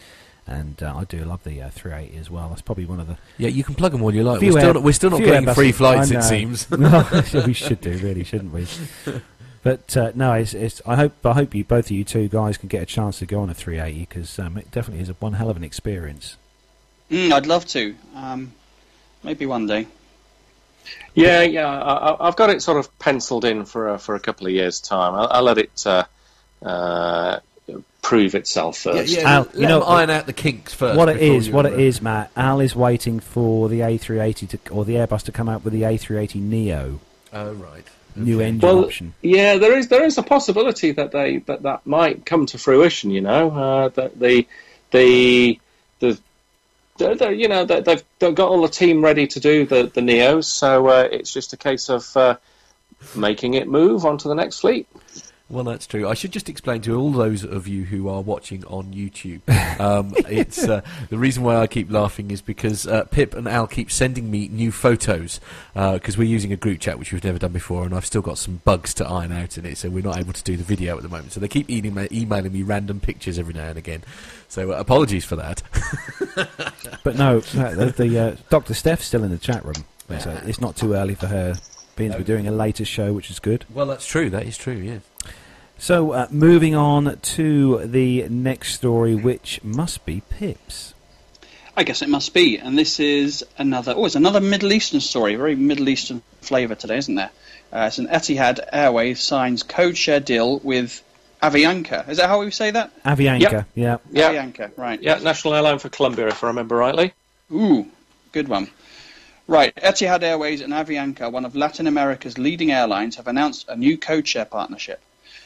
And 0.50 0.82
uh, 0.82 0.96
I 0.96 1.04
do 1.04 1.26
love 1.26 1.44
the 1.44 1.62
uh, 1.62 1.70
380 1.72 2.18
as 2.20 2.32
well. 2.32 2.48
That's 2.50 2.62
probably 2.62 2.86
one 2.86 3.02
of 3.02 3.08
the 3.08 3.18
Yeah, 3.38 3.50
you 3.50 3.66
can 3.66 3.76
plug 3.76 3.92
them 3.92 4.02
all 4.02 4.16
you 4.16 4.24
like. 4.24 4.40
We're 4.40 4.52
still, 4.52 4.64
air- 4.66 4.74
not, 4.76 4.84
we're 4.84 4.94
still 4.94 5.10
not 5.10 5.20
getting 5.20 5.54
free 5.54 5.74
flights, 5.74 6.10
it 6.10 6.24
seems. 6.24 6.70
we 7.46 7.52
should 7.54 7.82
do, 7.82 7.98
really, 7.98 8.24
shouldn't 8.24 8.54
we? 8.54 8.66
But 9.68 9.98
uh, 9.98 10.12
no, 10.16 10.32
it's, 10.32 10.54
it's, 10.54 10.82
I 10.86 10.96
hope 10.96 11.26
I 11.26 11.34
hope 11.34 11.54
you 11.54 11.66
both 11.66 11.88
of 11.88 11.92
you 11.92 12.06
two 12.06 12.30
guys 12.30 12.58
can 12.58 12.70
get 12.70 12.82
a 12.82 12.86
chance 12.86 13.20
to 13.20 13.26
go 13.26 13.42
on 13.42 13.50
a 13.50 13.54
380 13.54 14.00
because 14.06 14.40
um, 14.40 14.58
it 14.58 14.72
definitely 14.72 15.02
is 15.04 15.10
a 15.10 15.14
one 15.16 15.34
hell 15.34 15.50
of 15.50 15.58
an 15.58 15.64
experience. 15.66 16.38
Mm, 17.12 17.34
I'd 17.34 17.48
love 17.48 17.66
to. 17.68 17.94
Um, 18.16 18.54
maybe 19.24 19.46
one 19.46 19.68
day. 19.68 19.88
Yeah, 21.16 21.42
yeah. 21.42 21.68
I, 21.68 22.12
I- 22.12 22.28
I've 22.28 22.38
got 22.38 22.50
it 22.50 22.62
sort 22.62 22.78
of 22.78 22.98
penciled 22.98 23.44
in 23.44 23.66
for 23.66 23.90
a, 23.90 24.00
for 24.00 24.16
a 24.16 24.22
couple 24.22 24.48
of 24.48 24.54
years' 24.54 24.80
time. 24.80 25.14
I'll, 25.16 25.28
I'll 25.30 25.44
let 25.44 25.58
it 25.58 25.86
uh, 25.86 26.06
uh, 26.62 27.40
prove 28.02 28.36
itself 28.36 28.78
first. 28.78 29.12
yeah, 29.14 29.30
Al, 29.30 29.50
you 29.54 29.68
know, 29.68 29.82
iron 29.82 30.10
out 30.10 30.28
the 30.28 30.34
kinks 30.34 30.74
first. 30.74 30.98
what 30.98 31.10
it 31.10 31.20
before 31.20 31.36
is, 31.36 31.50
what 31.50 31.66
uh, 31.66 31.74
it 31.74 31.80
is, 31.82 32.02
Matt. 32.02 32.32
Al 32.38 32.62
is 32.62 32.74
waiting 32.74 33.20
for 33.20 33.68
the 33.68 33.82
A380 33.82 34.50
to, 34.50 34.72
or 34.72 34.86
the 34.86 34.94
Airbus 34.94 35.24
to 35.24 35.34
come 35.34 35.50
out 35.50 35.66
with 35.66 35.74
the 35.74 35.82
A380 35.82 36.36
Neo 36.36 37.00
Oh 37.34 37.52
right. 37.52 37.86
New 38.18 38.40
engine 38.42 38.68
Well, 38.68 38.86
option. 38.86 39.14
Yeah, 39.22 39.58
there 39.58 39.78
is 39.78 39.88
there 39.88 40.04
is 40.04 40.18
a 40.18 40.24
possibility 40.24 40.92
that 40.92 41.12
they 41.12 41.38
that, 41.40 41.64
that 41.64 41.86
might 41.86 42.26
come 42.26 42.46
to 42.48 42.58
fruition. 42.58 43.12
You 43.12 43.22
know, 43.22 43.52
uh, 43.52 43.90
that 43.90 44.20
the 44.20 44.48
the 44.92 45.60
the, 46.00 46.20
the, 46.98 47.16
the 47.16 47.30
you 47.30 47.48
know 47.48 47.66
that 47.66 47.86
they've, 47.86 48.04
they've 48.20 48.36
got 48.36 48.50
all 48.50 48.62
the 48.62 48.70
team 48.70 49.04
ready 49.04 49.28
to 49.28 49.40
do 49.40 49.66
the 49.66 49.84
the 49.94 50.02
neos, 50.02 50.46
so 50.46 50.88
uh, 50.88 51.08
it's 51.12 51.34
just 51.34 51.54
a 51.54 51.58
case 51.58 51.90
of 51.90 52.16
uh, 52.18 52.38
making 53.16 53.54
it 53.54 53.68
move 53.68 54.06
onto 54.06 54.30
the 54.30 54.36
next 54.36 54.60
fleet. 54.60 54.88
Well, 55.50 55.64
that's 55.64 55.88
true. 55.88 56.10
I 56.10 56.14
should 56.14 56.34
just 56.34 56.50
explain 56.50 56.82
to 56.82 56.98
all 56.98 57.12
those 57.12 57.46
of 57.46 57.70
you 57.70 57.86
who 57.86 58.10
are 58.10 58.20
watching 58.20 58.66
on 58.66 58.88
YouTube. 58.88 59.42
Um, 59.80 60.14
it's 60.30 60.68
uh, 60.68 60.82
the 61.10 61.18
reason 61.18 61.42
why 61.42 61.56
I 61.56 61.68
keep 61.68 61.90
laughing 61.90 62.32
is 62.32 62.42
because 62.42 62.86
uh, 62.86 63.06
Pip 63.06 63.34
and 63.34 63.48
Al 63.48 63.66
keep 63.66 63.90
sending 63.90 64.30
me 64.30 64.50
new 64.50 64.74
photos 64.74 65.40
because 65.74 66.18
we're 66.18 66.28
using 66.28 66.52
a 66.52 66.58
group 66.58 66.82
chat 66.82 67.00
which 67.00 67.14
we've 67.14 67.24
never 67.24 67.40
done 67.40 67.54
before, 67.54 67.86
and 67.86 67.96
I've 67.96 68.06
still 68.06 68.22
got 68.22 68.38
some 68.38 68.62
bugs 68.66 68.94
to 68.96 69.08
iron 69.08 69.32
out 69.32 69.58
in 69.58 69.66
it, 69.66 69.78
so 69.78 69.90
we're 69.90 70.04
not 70.04 70.18
able 70.18 70.34
to 70.34 70.44
do 70.44 70.58
the 70.58 70.66
video 70.66 70.98
at 70.98 71.04
the 71.04 71.10
moment. 71.10 71.32
So 71.32 71.40
they 71.40 71.48
keep 71.48 71.70
emailing, 71.70 72.10
emailing 72.12 72.52
me 72.52 72.64
random 72.64 73.00
pictures 73.00 73.40
every 73.40 73.54
now 73.54 73.70
and 73.70 73.78
again. 73.78 74.04
So 74.50 74.74
uh, 74.74 74.76
apologies 74.76 75.24
for 75.24 75.38
that. 75.38 75.64
But 77.04 77.16
no, 77.16 77.42
no 77.56 77.74
the, 77.74 77.94
the 77.96 78.20
uh, 78.20 78.36
Dr. 78.50 78.74
Steph's 78.74 79.06
still 79.06 79.24
in 79.24 79.32
the 79.32 79.38
chat 79.38 79.64
room. 79.64 79.86
So 80.20 80.30
it's 80.46 80.60
not 80.60 80.76
too 80.76 80.94
early 80.94 81.16
for 81.16 81.28
her 81.28 81.56
being 81.98 82.12
to 82.14 82.18
be 82.20 82.24
doing 82.24 82.48
a 82.48 82.52
later 82.52 82.86
show, 82.86 83.12
which 83.14 83.30
is 83.30 83.40
good. 83.40 83.66
well, 83.74 83.86
that's 83.88 84.06
true. 84.08 84.30
That 84.30 84.46
is 84.46 84.58
true. 84.58 84.76
Yeah. 84.76 85.00
So 85.78 86.12
uh, 86.14 86.28
moving 86.32 86.74
on 86.76 87.18
to 87.20 87.86
the 87.86 88.28
next 88.30 88.74
story, 88.76 89.14
which 89.16 89.62
must 89.64 90.06
be 90.06 90.22
Pips. 90.30 90.94
I 91.76 91.84
guess 91.84 92.02
it 92.02 92.10
must 92.10 92.34
be. 92.34 92.58
And 92.58 92.76
this 92.78 93.00
is 93.00 93.46
another, 93.58 93.94
oh, 93.96 94.06
it's 94.06 94.16
another 94.16 94.42
Middle 94.42 94.72
Eastern 94.74 95.00
story. 95.02 95.36
Very 95.36 95.56
Middle 95.56 95.90
Eastern 95.90 96.24
flavour 96.42 96.74
today, 96.74 96.98
isn't 96.98 97.14
there? 97.14 97.30
Uh, 97.72 97.86
it's 97.88 98.00
an 98.00 98.08
Etihad 98.08 98.60
Airways 98.72 99.22
signs 99.22 99.62
code 99.62 99.96
share 99.98 100.20
deal 100.20 100.58
with 100.60 101.04
Avianca. 101.44 102.10
Is 102.10 102.18
that 102.18 102.28
how 102.30 102.40
we 102.40 102.50
say 102.50 102.72
that? 102.72 102.92
Avianca, 103.04 103.40
Yep. 103.42 103.66
yeah. 103.76 103.98
Yeah, 104.12 104.34
Avianca, 104.34 104.72
right. 104.78 105.00
yeah, 105.00 105.20
National 105.20 105.54
Airline 105.54 105.78
for 105.78 105.90
Colombia, 105.90 106.28
if 106.30 106.44
I 106.44 106.48
remember 106.48 106.76
rightly. 106.78 107.14
Ooh, 107.52 107.86
good 108.32 108.48
one. 108.48 108.70
Right, 109.50 109.74
Etihad 109.78 110.24
Airways 110.24 110.60
and 110.60 110.74
Avianca, 110.74 111.32
one 111.32 111.46
of 111.46 111.56
Latin 111.56 111.88
America's 111.88 112.38
leading 112.38 112.70
airlines, 112.70 113.16
have 113.16 113.30
announced 113.30 113.70
a 113.70 113.78
new 113.78 113.98
codeshare 113.98 114.50
partnership. 114.50 115.00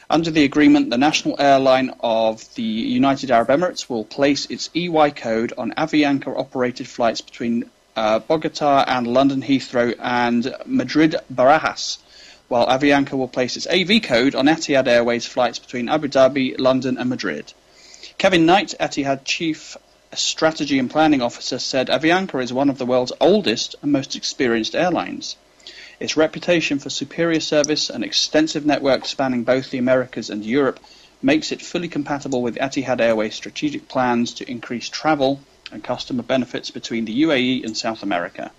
Under 0.10 0.32
the 0.32 0.44
agreement, 0.44 0.90
the 0.90 0.98
national 0.98 1.40
airline 1.40 1.94
of 2.00 2.52
the 2.56 2.64
United 2.64 3.30
Arab 3.30 3.50
Emirates 3.50 3.88
will 3.88 4.04
place 4.04 4.48
its 4.48 4.72
EY 4.74 5.12
code 5.12 5.54
on 5.56 5.74
Avianca 5.78 6.36
operated 6.36 6.88
flights 6.88 7.22
between 7.22 7.70
uh, 7.96 8.18
Bogota 8.18 8.84
and 8.88 9.06
London 9.06 9.44
Heathrow 9.44 9.94
and 10.00 10.52
Madrid 10.66 11.18
Barajas, 11.32 12.00
while 12.48 12.66
Avianca 12.66 13.12
will 13.12 13.28
place 13.28 13.56
its 13.56 13.68
AV 13.68 14.02
code 14.02 14.34
on 14.34 14.48
Etihad 14.48 14.88
Airways 14.88 15.28
flights 15.28 15.60
between 15.60 15.90
Abu 15.90 16.08
Dhabi, 16.08 16.60
London, 16.60 16.98
and 16.98 17.08
Madrid. 17.08 17.54
Kevin 18.18 18.48
Knight, 18.48 18.74
Etihad 18.80 19.26
Chief 19.26 19.78
A 20.14 20.18
strategy 20.18 20.78
and 20.78 20.90
Planning 20.90 21.22
Officer, 21.22 21.58
said 21.58 21.88
Avianca 21.88 22.44
is 22.44 22.52
one 22.52 22.70
of 22.70 22.78
the 22.78 22.86
world's 22.86 23.14
oldest 23.22 23.76
and 23.82 23.94
most 23.94 24.14
experienced 24.14 24.76
airlines. 24.76 25.38
Its 26.02 26.18
reputation 26.18 26.80
for 26.80 26.90
superior 26.90 27.40
service 27.40 27.90
and 27.90 28.04
extensive 28.04 28.66
network 28.66 29.06
spanning 29.06 29.46
both 29.46 29.70
the 29.70 29.78
Americas 29.78 30.30
and 30.30 30.44
Europe 30.44 30.82
makes 31.22 31.54
it 31.54 31.62
fully 31.62 31.88
compatible 31.88 32.42
with 32.42 32.58
Etihad 32.58 33.00
Airways' 33.00 33.36
strategic 33.36 33.88
plans 33.88 34.34
to 34.34 34.52
increase 34.52 34.90
travel 34.90 35.40
and 35.72 35.82
customer 35.82 36.24
benefits 36.24 36.72
between 36.72 37.06
the 37.06 37.22
UAE 37.22 37.64
and 37.64 37.78
South 37.78 38.04
America. 38.04 38.52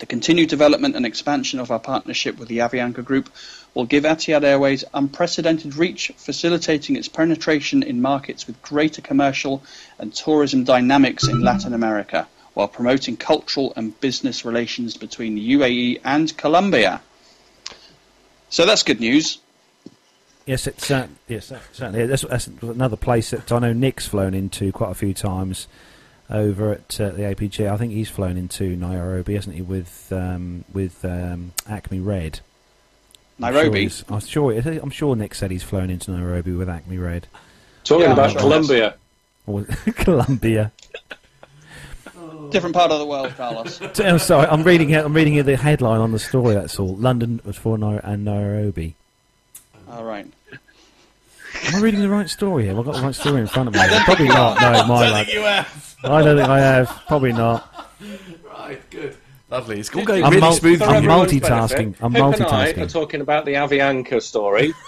The 0.00 0.06
continued 0.06 0.48
development 0.48 0.96
and 0.96 1.04
expansion 1.04 1.60
of 1.60 1.70
our 1.70 1.78
partnership 1.78 2.38
with 2.38 2.48
the 2.48 2.58
Avianca 2.58 3.04
Group 3.04 3.28
will 3.74 3.84
give 3.84 4.04
Etihad 4.04 4.44
Airways 4.44 4.82
unprecedented 4.94 5.76
reach, 5.76 6.10
facilitating 6.16 6.96
its 6.96 7.06
penetration 7.06 7.82
in 7.82 8.00
markets 8.00 8.46
with 8.46 8.60
greater 8.62 9.02
commercial 9.02 9.62
and 9.98 10.14
tourism 10.14 10.64
dynamics 10.64 11.28
in 11.28 11.42
Latin 11.42 11.74
America, 11.74 12.26
while 12.54 12.66
promoting 12.66 13.18
cultural 13.18 13.74
and 13.76 14.00
business 14.00 14.42
relations 14.42 14.96
between 14.96 15.34
the 15.34 15.52
UAE 15.52 16.00
and 16.02 16.34
Colombia. 16.34 17.02
So 18.48 18.64
that's 18.64 18.82
good 18.82 19.00
news. 19.00 19.38
Yes, 20.46 20.66
it's 20.66 20.90
uh, 20.90 21.08
yes, 21.28 21.52
certainly. 21.72 22.06
That's, 22.06 22.22
that's 22.22 22.46
another 22.46 22.96
place 22.96 23.30
that 23.30 23.52
I 23.52 23.58
know 23.58 23.74
Nick's 23.74 24.08
flown 24.08 24.32
into 24.32 24.72
quite 24.72 24.92
a 24.92 24.94
few 24.94 25.12
times 25.12 25.68
over 26.30 26.72
at 26.72 27.00
uh, 27.00 27.10
the 27.10 27.22
APG. 27.22 27.70
I 27.70 27.76
think 27.76 27.92
he's 27.92 28.08
flown 28.08 28.36
into 28.36 28.76
Nairobi, 28.76 29.34
hasn't 29.34 29.56
he, 29.56 29.62
with 29.62 30.12
um, 30.12 30.64
with 30.72 31.04
um, 31.04 31.52
Acme 31.68 32.00
Red. 32.00 32.40
I'm 33.42 33.52
sure 33.52 33.62
Nairobi. 33.62 33.90
I'm 34.08 34.20
sure. 34.20 34.52
I'm 34.52 34.90
sure 34.90 35.16
Nick 35.16 35.34
said 35.34 35.50
he's 35.50 35.62
flown 35.62 35.90
into 35.90 36.10
Nairobi 36.10 36.52
with 36.52 36.68
Acme 36.68 36.98
Red 36.98 37.26
Talking 37.84 38.06
Yeah, 38.06 38.12
about 38.12 38.30
sure. 38.32 38.40
Colombia. 38.40 38.94
Colombia. 39.96 40.70
Different 42.50 42.74
part 42.74 42.90
of 42.90 42.98
the 42.98 43.06
world, 43.06 43.32
Carlos. 43.36 43.80
I'm 44.00 44.18
sorry, 44.18 44.46
I'm 44.48 44.62
reading. 44.62 44.90
it- 44.90 45.04
I'm 45.04 45.12
reading 45.14 45.42
the 45.44 45.56
headline 45.56 46.00
on 46.00 46.12
the 46.12 46.18
story. 46.18 46.54
That's 46.54 46.78
all. 46.78 46.96
London 46.96 47.40
was 47.44 47.56
for 47.56 47.78
Nai- 47.78 48.00
and 48.02 48.24
Nairobi. 48.24 48.94
All 49.88 50.04
right. 50.04 50.26
Am 51.66 51.74
I 51.76 51.80
reading 51.80 52.00
the 52.00 52.08
right 52.08 52.28
story 52.28 52.64
here? 52.64 52.74
Have 52.74 52.80
I 52.86 52.90
got 52.92 52.98
the 53.00 53.02
right 53.06 53.14
story 53.14 53.40
in 53.40 53.46
front 53.46 53.68
of 53.68 53.74
me? 53.74 53.80
Probably 54.04 54.28
not. 54.28 54.60
No, 54.60 54.84
my 54.86 55.10
lad. 55.10 55.28
you 55.28 55.42
have. 55.42 55.96
I 56.04 56.22
don't 56.22 56.36
think 56.36 56.48
I 56.48 56.58
have. 56.60 56.88
Probably 57.06 57.32
not. 57.32 57.90
Right, 58.44 58.90
good. 58.90 59.16
Lovely. 59.50 59.80
It's 59.80 59.92
all 59.92 60.04
going 60.04 60.22
I'm 60.22 60.30
really 60.30 60.40
mul- 60.42 60.52
smoothly. 60.52 60.86
I'm 60.86 60.94
everyone's 60.96 61.32
multitasking. 61.32 61.98
benefit, 61.98 62.04
I'm 62.04 62.12
Pip 62.12 62.22
and 62.22 62.42
I 62.44 62.72
multitasking. 62.72 62.82
are 62.82 62.86
talking 62.88 63.20
about 63.20 63.44
the 63.46 63.54
Avianca 63.54 64.22
story. 64.22 64.72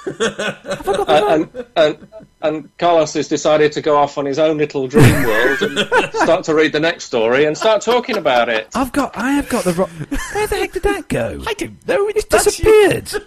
Uh, 1.05 1.27
and, 1.55 1.67
and, 1.77 2.09
and 2.41 2.79
Carlos 2.79 3.13
has 3.15 3.27
decided 3.29 3.73
to 3.73 3.81
go 3.83 3.97
off 3.97 4.19
on 4.19 4.25
his 4.25 4.39
own 4.39 4.57
little 4.59 4.87
dream 4.87 5.25
world 5.25 5.61
and 5.63 5.79
start 6.15 6.45
to 6.45 6.55
read 6.55 6.73
the 6.73 6.81
next 6.81 7.05
story 7.05 7.45
and 7.45 7.57
start 7.59 7.83
talking 7.83 8.17
about 8.17 8.49
it. 8.49 8.69
I've 8.75 8.93
got. 8.93 9.17
I 9.17 9.33
have 9.33 9.49
got 9.49 9.65
the. 9.65 9.73
Ro- 9.73 9.87
Where 10.33 10.47
the 10.47 10.57
heck 10.57 10.73
did 10.73 10.83
that 10.85 11.09
go? 11.09 11.43
I 11.47 11.55
don't 11.55 11.87
know. 11.89 12.09
It's 12.09 12.25
It's 12.25 12.45
disappeared. 12.45 13.13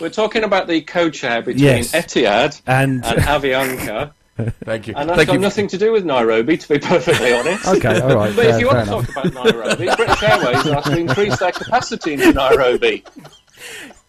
We're 0.00 0.10
talking 0.10 0.44
about 0.44 0.66
the 0.66 0.80
code 0.82 1.14
share 1.16 1.42
between 1.42 1.64
Yes. 1.64 1.92
Etihad 1.92 2.60
And 2.66 3.04
and 3.04 3.18
Avianca, 3.22 4.12
Thank 4.64 4.88
you. 4.88 4.94
and 4.96 5.08
that's 5.08 5.16
Thank 5.16 5.28
got 5.28 5.32
you. 5.34 5.38
nothing 5.38 5.68
to 5.68 5.78
do 5.78 5.92
with 5.92 6.04
Nairobi, 6.04 6.58
to 6.58 6.68
be 6.68 6.78
perfectly 6.92 7.32
honest. 7.32 7.66
okay, 7.76 8.00
all 8.00 8.16
right. 8.16 8.36
But 8.36 8.44
fair, 8.46 8.54
if 8.54 8.60
you 8.60 8.66
want 8.66 8.86
to 8.86 8.92
enough. 8.96 9.06
talk 9.14 9.26
about 9.32 9.44
Nairobi, 9.44 9.86
British 9.96 10.22
Airways 10.22 10.66
are 10.66 10.82
to 10.82 10.98
increase 10.98 11.38
their 11.38 11.52
capacity 11.52 12.12
into 12.14 12.32
Nairobi. 12.32 13.04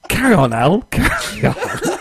Carry 0.09 0.33
on, 0.35 0.53
Al. 0.53 0.81
Carry 0.83 1.45
on. 1.45 1.55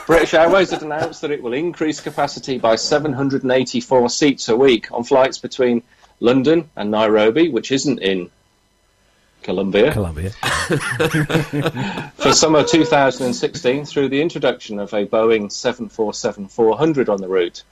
British 0.07 0.35
Airways 0.35 0.71
had 0.71 0.83
announced 0.83 1.23
that 1.23 1.31
it 1.31 1.43
will 1.43 1.53
increase 1.53 2.01
capacity 2.01 2.59
by 2.59 2.77
784 2.77 4.09
seats 4.11 4.49
a 4.49 4.57
week 4.57 4.91
on 4.93 5.05
flights 5.05 5.39
between 5.39 5.83
London 6.21 6.71
and 6.77 6.91
Nairobi, 6.91 7.49
which 7.49 7.71
isn't 7.73 8.01
in 8.01 8.31
Colombia, 9.47 9.93
Colombia. 9.93 10.31
for 12.17 12.33
summer 12.33 12.65
2016 12.65 13.85
through 13.85 14.09
the 14.09 14.21
introduction 14.21 14.81
of 14.81 14.93
a 14.93 15.07
Boeing 15.07 15.47
747-400 15.47 17.09
on 17.09 17.21
the 17.21 17.29
route. 17.29 17.63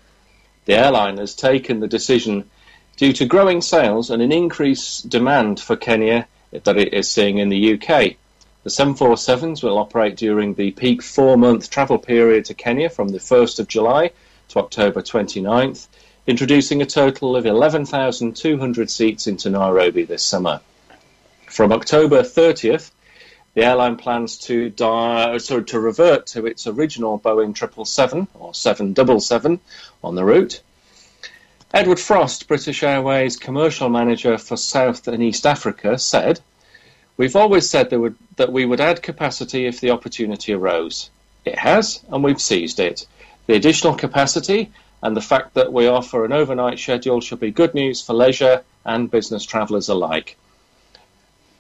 The 0.67 0.75
airline 0.75 1.17
has 1.17 1.35
taken 1.35 1.81
the 1.81 1.89
decision 1.89 2.49
due 2.97 3.13
to 3.15 3.27
growing 3.27 3.61
sales 3.61 4.11
and 4.11 4.23
an 4.23 4.31
increased 4.31 5.09
demand 5.09 5.59
for 5.59 5.75
Kenya 5.75 6.29
that 6.53 6.77
it 6.77 6.95
is 6.95 7.11
seeing 7.11 7.39
in 7.39 7.49
the 7.49 7.75
UK. 7.75 8.15
The 8.63 8.71
747s 8.71 9.65
will 9.65 9.77
operate 9.77 10.17
during 10.17 10.55
the 10.55 10.71
peak 10.71 11.03
four-month 11.03 11.71
travel 11.71 11.99
period 11.99 12.45
to 12.45 12.55
Kenya 12.55 12.89
from 12.89 13.09
the 13.09 13.19
1st 13.19 13.59
of 13.59 13.67
July 13.67 14.13
to 14.51 14.61
October 14.61 15.03
29th, 15.03 15.89
introducing 16.29 16.83
a 16.83 16.87
total 16.87 17.35
of 17.35 17.47
11,200 17.47 18.91
seats 18.91 19.27
into 19.27 19.51
Nairobi 19.51 20.05
this 20.05 20.23
summer. 20.23 20.61
From 21.55 21.71
October 21.71 22.23
30th, 22.23 22.91
the 23.55 23.63
airline 23.63 23.95
plans 23.95 24.39
to 24.39 24.71
di- 24.71 25.35
uh, 25.35 25.39
sorry, 25.39 25.63
to 25.67 25.79
revert 25.79 26.27
to 26.35 26.47
its 26.47 26.67
original 26.67 27.17
Boeing 27.17 27.57
777 27.57 28.27
or 28.35 28.53
777 28.53 29.61
on 30.03 30.17
the 30.17 30.25
route. 30.25 30.61
Edward 31.73 32.01
Frost, 32.01 32.49
British 32.49 32.83
Airways 32.83 33.37
commercial 33.37 33.89
manager 33.89 34.37
for 34.37 34.57
South 34.57 35.07
and 35.07 35.23
East 35.23 35.47
Africa, 35.47 35.97
said, 35.97 36.41
"We've 37.17 37.37
always 37.37 37.71
said 37.71 37.91
that, 37.91 38.01
would, 38.01 38.17
that 38.35 38.51
we 38.51 38.65
would 38.65 38.81
add 38.81 39.01
capacity 39.01 39.67
if 39.67 39.81
the 39.81 39.93
opportunity 39.93 40.55
arose. 40.55 41.09
It 41.45 41.57
has, 41.57 42.01
and 42.09 42.25
we've 42.25 42.41
seized 42.41 42.81
it. 42.81 43.07
The 43.47 43.55
additional 43.55 43.95
capacity 43.95 44.73
and 45.05 45.17
the 45.17 45.21
fact 45.21 45.55
that 45.55 45.73
we 45.73 45.87
offer 45.87 46.25
an 46.25 46.33
overnight 46.33 46.81
schedule 46.81 47.21
should 47.21 47.39
be 47.39 47.53
good 47.53 47.75
news 47.75 48.03
for 48.03 48.13
leisure 48.13 48.65
and 48.85 49.09
business 49.09 49.45
travellers 49.45 49.89
alike." 49.89 50.37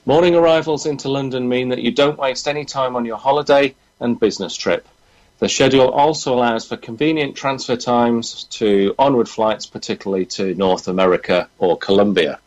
Morning 0.06 0.34
arrivals 0.34 0.84
into 0.84 1.08
London 1.08 1.48
mean 1.48 1.70
that 1.70 1.80
you 1.80 1.90
don't 1.90 2.18
waste 2.18 2.46
any 2.46 2.66
time 2.66 2.94
on 2.94 3.06
your 3.06 3.16
holiday 3.16 3.74
and 3.98 4.20
business 4.20 4.54
trip. 4.54 4.86
The 5.38 5.48
schedule 5.48 5.88
also 5.88 6.34
allows 6.34 6.68
for 6.68 6.76
convenient 6.76 7.36
transfer 7.36 7.76
times 7.76 8.44
to 8.58 8.94
onward 8.98 9.30
flights, 9.30 9.64
particularly 9.64 10.26
to 10.26 10.54
North 10.54 10.88
America 10.88 11.48
or 11.56 11.78
Colombia. 11.78 12.38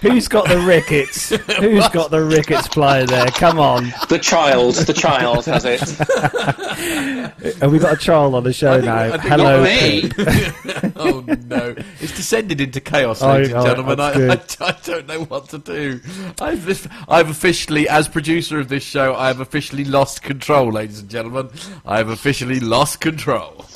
Who's 0.00 0.28
got 0.28 0.48
the 0.48 0.58
rickets? 0.58 1.28
Who's 1.58 1.88
got 1.88 2.10
the 2.10 2.22
rickets 2.24 2.68
player 2.68 3.04
there? 3.06 3.26
Come 3.26 3.58
on. 3.58 3.92
The 4.08 4.18
child, 4.18 4.74
the 4.74 4.92
child 4.92 5.44
has 5.46 5.64
it. 5.64 5.80
Have 7.60 7.70
we 7.70 7.78
got 7.78 7.94
a 7.94 7.96
child 7.96 8.34
on 8.34 8.44
the 8.44 8.52
show 8.52 8.74
think- 8.80 8.86
now? 8.86 9.18
Hello. 9.18 9.62
not 9.62 9.64
me. 9.64 10.10
oh 10.96 11.20
no! 11.46 11.74
It's 12.00 12.16
descended 12.16 12.60
into 12.60 12.80
chaos, 12.80 13.22
Oh, 13.22 13.28
ladies 13.28 13.48
and 13.52 13.58
oh, 13.58 13.64
gentlemen. 13.64 14.00
I, 14.00 14.12
I, 14.32 14.40
I 14.60 14.76
don't 14.82 15.06
know 15.06 15.24
what 15.24 15.48
to 15.50 15.58
do. 15.58 16.00
I've, 16.40 16.88
I've 17.08 17.30
officially, 17.30 17.88
as 17.88 18.08
producer 18.08 18.58
of 18.58 18.68
this 18.68 18.82
show, 18.82 19.14
I 19.14 19.28
have 19.28 19.40
officially 19.40 19.84
lost 19.84 20.22
control, 20.22 20.72
ladies 20.72 21.00
and 21.00 21.10
gentlemen. 21.10 21.50
I 21.84 21.98
have 21.98 22.08
officially 22.08 22.60
lost 22.60 23.00
control. 23.00 23.66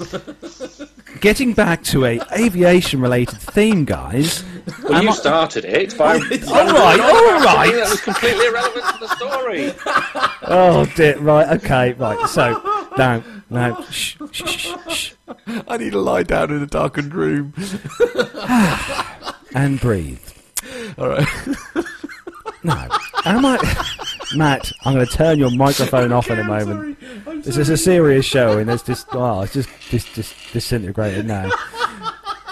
Getting 1.24 1.54
back 1.54 1.82
to 1.84 2.04
a 2.04 2.20
aviation-related 2.32 3.38
theme, 3.38 3.86
guys. 3.86 4.44
Well, 4.82 5.02
you 5.02 5.08
I- 5.08 5.12
started 5.14 5.64
it 5.64 5.96
by. 5.96 6.16
All 6.16 6.20
right, 6.20 7.00
all 7.00 7.40
right. 7.40 7.72
That 7.72 7.88
was 7.88 8.00
completely 8.02 8.44
irrelevant 8.46 8.84
to 8.84 8.98
the 9.00 9.08
story. 9.16 9.72
Oh 10.42 10.84
dear. 10.94 11.18
Right. 11.18 11.48
Okay. 11.64 11.94
Right. 11.94 12.28
So 12.28 12.60
now, 12.98 13.24
now, 13.48 13.82
shh, 13.84 14.16
shh, 14.32 14.44
shh, 14.44 14.68
shh, 14.90 15.12
I 15.66 15.78
need 15.78 15.92
to 15.92 15.98
lie 15.98 16.24
down 16.24 16.50
in 16.50 16.62
a 16.62 16.66
darkened 16.66 17.14
room. 17.14 17.54
and 19.54 19.80
breathe. 19.80 20.20
All 20.98 21.08
right. 21.08 21.26
No. 22.62 22.86
Am 23.24 23.46
I, 23.46 23.56
Matt? 24.36 24.72
I'm 24.84 24.94
going 24.94 25.06
to 25.06 25.12
turn 25.12 25.38
your 25.38 25.50
microphone 25.50 26.12
off 26.12 26.30
in 26.30 26.38
a 26.38 26.44
moment. 26.44 26.98
This 27.44 27.56
is 27.56 27.68
a 27.68 27.76
serious 27.76 28.24
show, 28.24 28.58
and 28.58 28.70
it's 28.70 28.82
just 28.82 29.06
oh, 29.12 29.42
it's 29.42 29.52
just 29.52 29.68
just 29.90 30.14
just 30.14 30.34
disintegrated 30.52 31.26
now. 31.26 31.50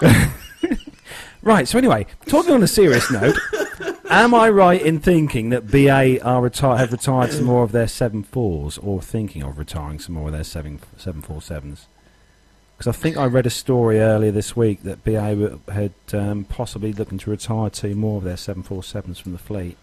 right. 1.42 1.66
So 1.66 1.78
anyway, 1.78 2.06
talking 2.26 2.52
on 2.52 2.62
a 2.62 2.68
serious 2.68 3.10
note, 3.10 3.36
am 4.10 4.34
I 4.34 4.50
right 4.50 4.80
in 4.80 5.00
thinking 5.00 5.50
that 5.50 5.68
BA 5.70 6.22
are 6.22 6.42
reti- 6.42 6.78
have 6.78 6.92
retired 6.92 7.32
some 7.32 7.44
more 7.44 7.62
of 7.62 7.72
their 7.72 7.88
seven 7.88 8.22
fours, 8.22 8.78
or 8.78 9.00
thinking 9.00 9.42
of 9.42 9.58
retiring 9.58 9.98
some 9.98 10.14
more 10.14 10.26
of 10.28 10.32
their 10.32 10.44
seven 10.44 10.80
seven 10.96 11.22
four 11.22 11.40
sevens? 11.42 11.86
Because 12.76 12.96
I 12.96 13.00
think 13.00 13.16
I 13.16 13.26
read 13.26 13.46
a 13.46 13.50
story 13.50 14.00
earlier 14.00 14.32
this 14.32 14.56
week 14.56 14.82
that 14.82 15.04
BA 15.04 15.58
had 15.72 15.92
um, 16.12 16.44
possibly 16.44 16.92
looking 16.92 17.18
to 17.18 17.30
retire 17.30 17.70
two 17.70 17.94
more 17.94 18.18
of 18.18 18.24
their 18.24 18.36
seven 18.36 18.64
four 18.64 18.82
sevens 18.82 19.20
from 19.20 19.30
the 19.30 19.38
fleet. 19.38 19.76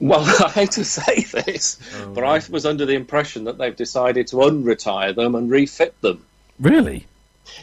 Well, 0.00 0.20
I 0.44 0.50
hate 0.50 0.72
to 0.72 0.84
say 0.84 1.22
this, 1.24 1.78
but 2.14 2.24
I 2.24 2.40
was 2.50 2.66
under 2.66 2.86
the 2.86 2.94
impression 2.94 3.44
that 3.44 3.58
they've 3.58 3.74
decided 3.74 4.28
to 4.28 4.36
unretire 4.36 5.14
them 5.14 5.34
and 5.34 5.50
refit 5.50 6.00
them. 6.00 6.24
Really? 6.60 7.06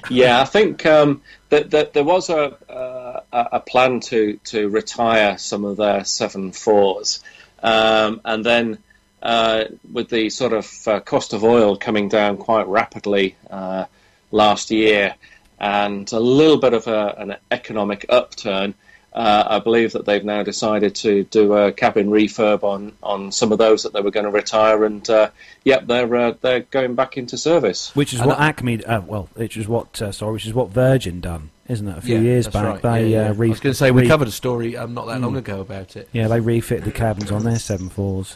Yeah, 0.09 0.41
I 0.41 0.45
think 0.45 0.85
um, 0.85 1.21
that, 1.49 1.71
that 1.71 1.93
there 1.93 2.03
was 2.03 2.29
a, 2.29 2.55
uh, 2.71 3.21
a 3.31 3.59
plan 3.59 3.99
to 4.01 4.39
to 4.45 4.69
retire 4.69 5.37
some 5.37 5.63
of 5.65 5.77
their 5.77 6.03
seven 6.05 6.51
fours, 6.51 7.23
um, 7.61 8.21
and 8.25 8.45
then 8.45 8.77
uh, 9.21 9.65
with 9.91 10.09
the 10.09 10.29
sort 10.29 10.53
of 10.53 10.87
uh, 10.87 10.99
cost 10.99 11.33
of 11.33 11.43
oil 11.43 11.77
coming 11.77 12.09
down 12.09 12.37
quite 12.37 12.67
rapidly 12.67 13.35
uh, 13.49 13.85
last 14.31 14.71
year, 14.71 15.15
and 15.59 16.11
a 16.11 16.19
little 16.19 16.57
bit 16.57 16.73
of 16.73 16.87
a, 16.87 17.15
an 17.17 17.35
economic 17.51 18.05
upturn. 18.09 18.73
Uh, 19.15 19.45
I 19.47 19.59
believe 19.59 19.93
that 19.93 20.05
they've 20.05 20.25
now 20.25 20.43
decided 20.43 20.93
to 20.95 21.23
do 21.23 21.53
a 21.53 21.71
cabin 21.71 22.09
refurb 22.09 22.63
on, 22.63 22.91
on 23.01 23.31
some 23.31 23.53
of 23.53 23.57
those 23.57 23.83
that 23.83 23.93
they 23.93 24.01
were 24.01 24.11
going 24.11 24.25
to 24.25 24.29
retire, 24.29 24.83
and 24.83 25.09
uh, 25.09 25.29
yep, 25.63 25.87
they're 25.87 26.13
uh, 26.13 26.33
they're 26.41 26.59
going 26.59 26.95
back 26.95 27.15
into 27.17 27.37
service. 27.37 27.95
Which 27.95 28.13
is 28.13 28.19
And 28.19 28.27
what 28.27 28.41
Acme, 28.41 28.83
uh, 28.83 28.99
well, 28.99 29.29
which 29.35 29.55
is 29.55 29.69
what 29.69 30.01
uh, 30.01 30.11
sorry, 30.11 30.33
which 30.33 30.45
is 30.45 30.53
what 30.53 30.69
Virgin 30.71 31.21
done, 31.21 31.49
isn't 31.69 31.87
it? 31.87 31.97
A 31.97 32.01
few 32.01 32.19
years 32.19 32.49
back, 32.49 32.65
right. 32.65 32.81
they 32.81 33.07
Yeah, 33.07 33.23
yeah. 33.23 33.29
uh, 33.29 33.33
re- 33.35 33.47
I 33.47 33.51
was 33.51 33.61
going 33.61 33.71
to 33.71 33.77
say 33.77 33.89
we 33.91 34.01
re- 34.01 34.07
covered 34.09 34.27
a 34.27 34.31
story 34.31 34.75
um, 34.75 34.93
not 34.93 35.07
that 35.07 35.19
Mm. 35.19 35.23
long 35.23 35.37
ago 35.37 35.61
about 35.61 35.95
it. 35.95 36.09
Yeah, 36.11 36.27
they 36.27 36.41
refit 36.41 36.83
the 36.83 36.91
cabins 36.91 37.31
on 37.31 37.45
their 37.45 37.57
seven 37.57 37.87
fours, 37.87 38.35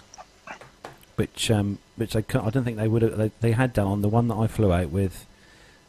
which 1.18 1.52
um, 1.52 1.80
which 1.98 2.14
they 2.14 2.20
I 2.40 2.50
don't 2.52 2.64
think 2.64 2.78
they 2.78 2.88
would 2.88 3.02
have. 3.02 3.18
They, 3.18 3.32
they 3.42 3.52
had 3.52 3.74
done 3.74 3.88
on 3.88 4.02
the 4.02 4.08
one 4.08 4.30
that 4.30 4.36
I 4.36 4.48
flew 4.48 4.72
out 4.72 4.92
with 4.92 5.26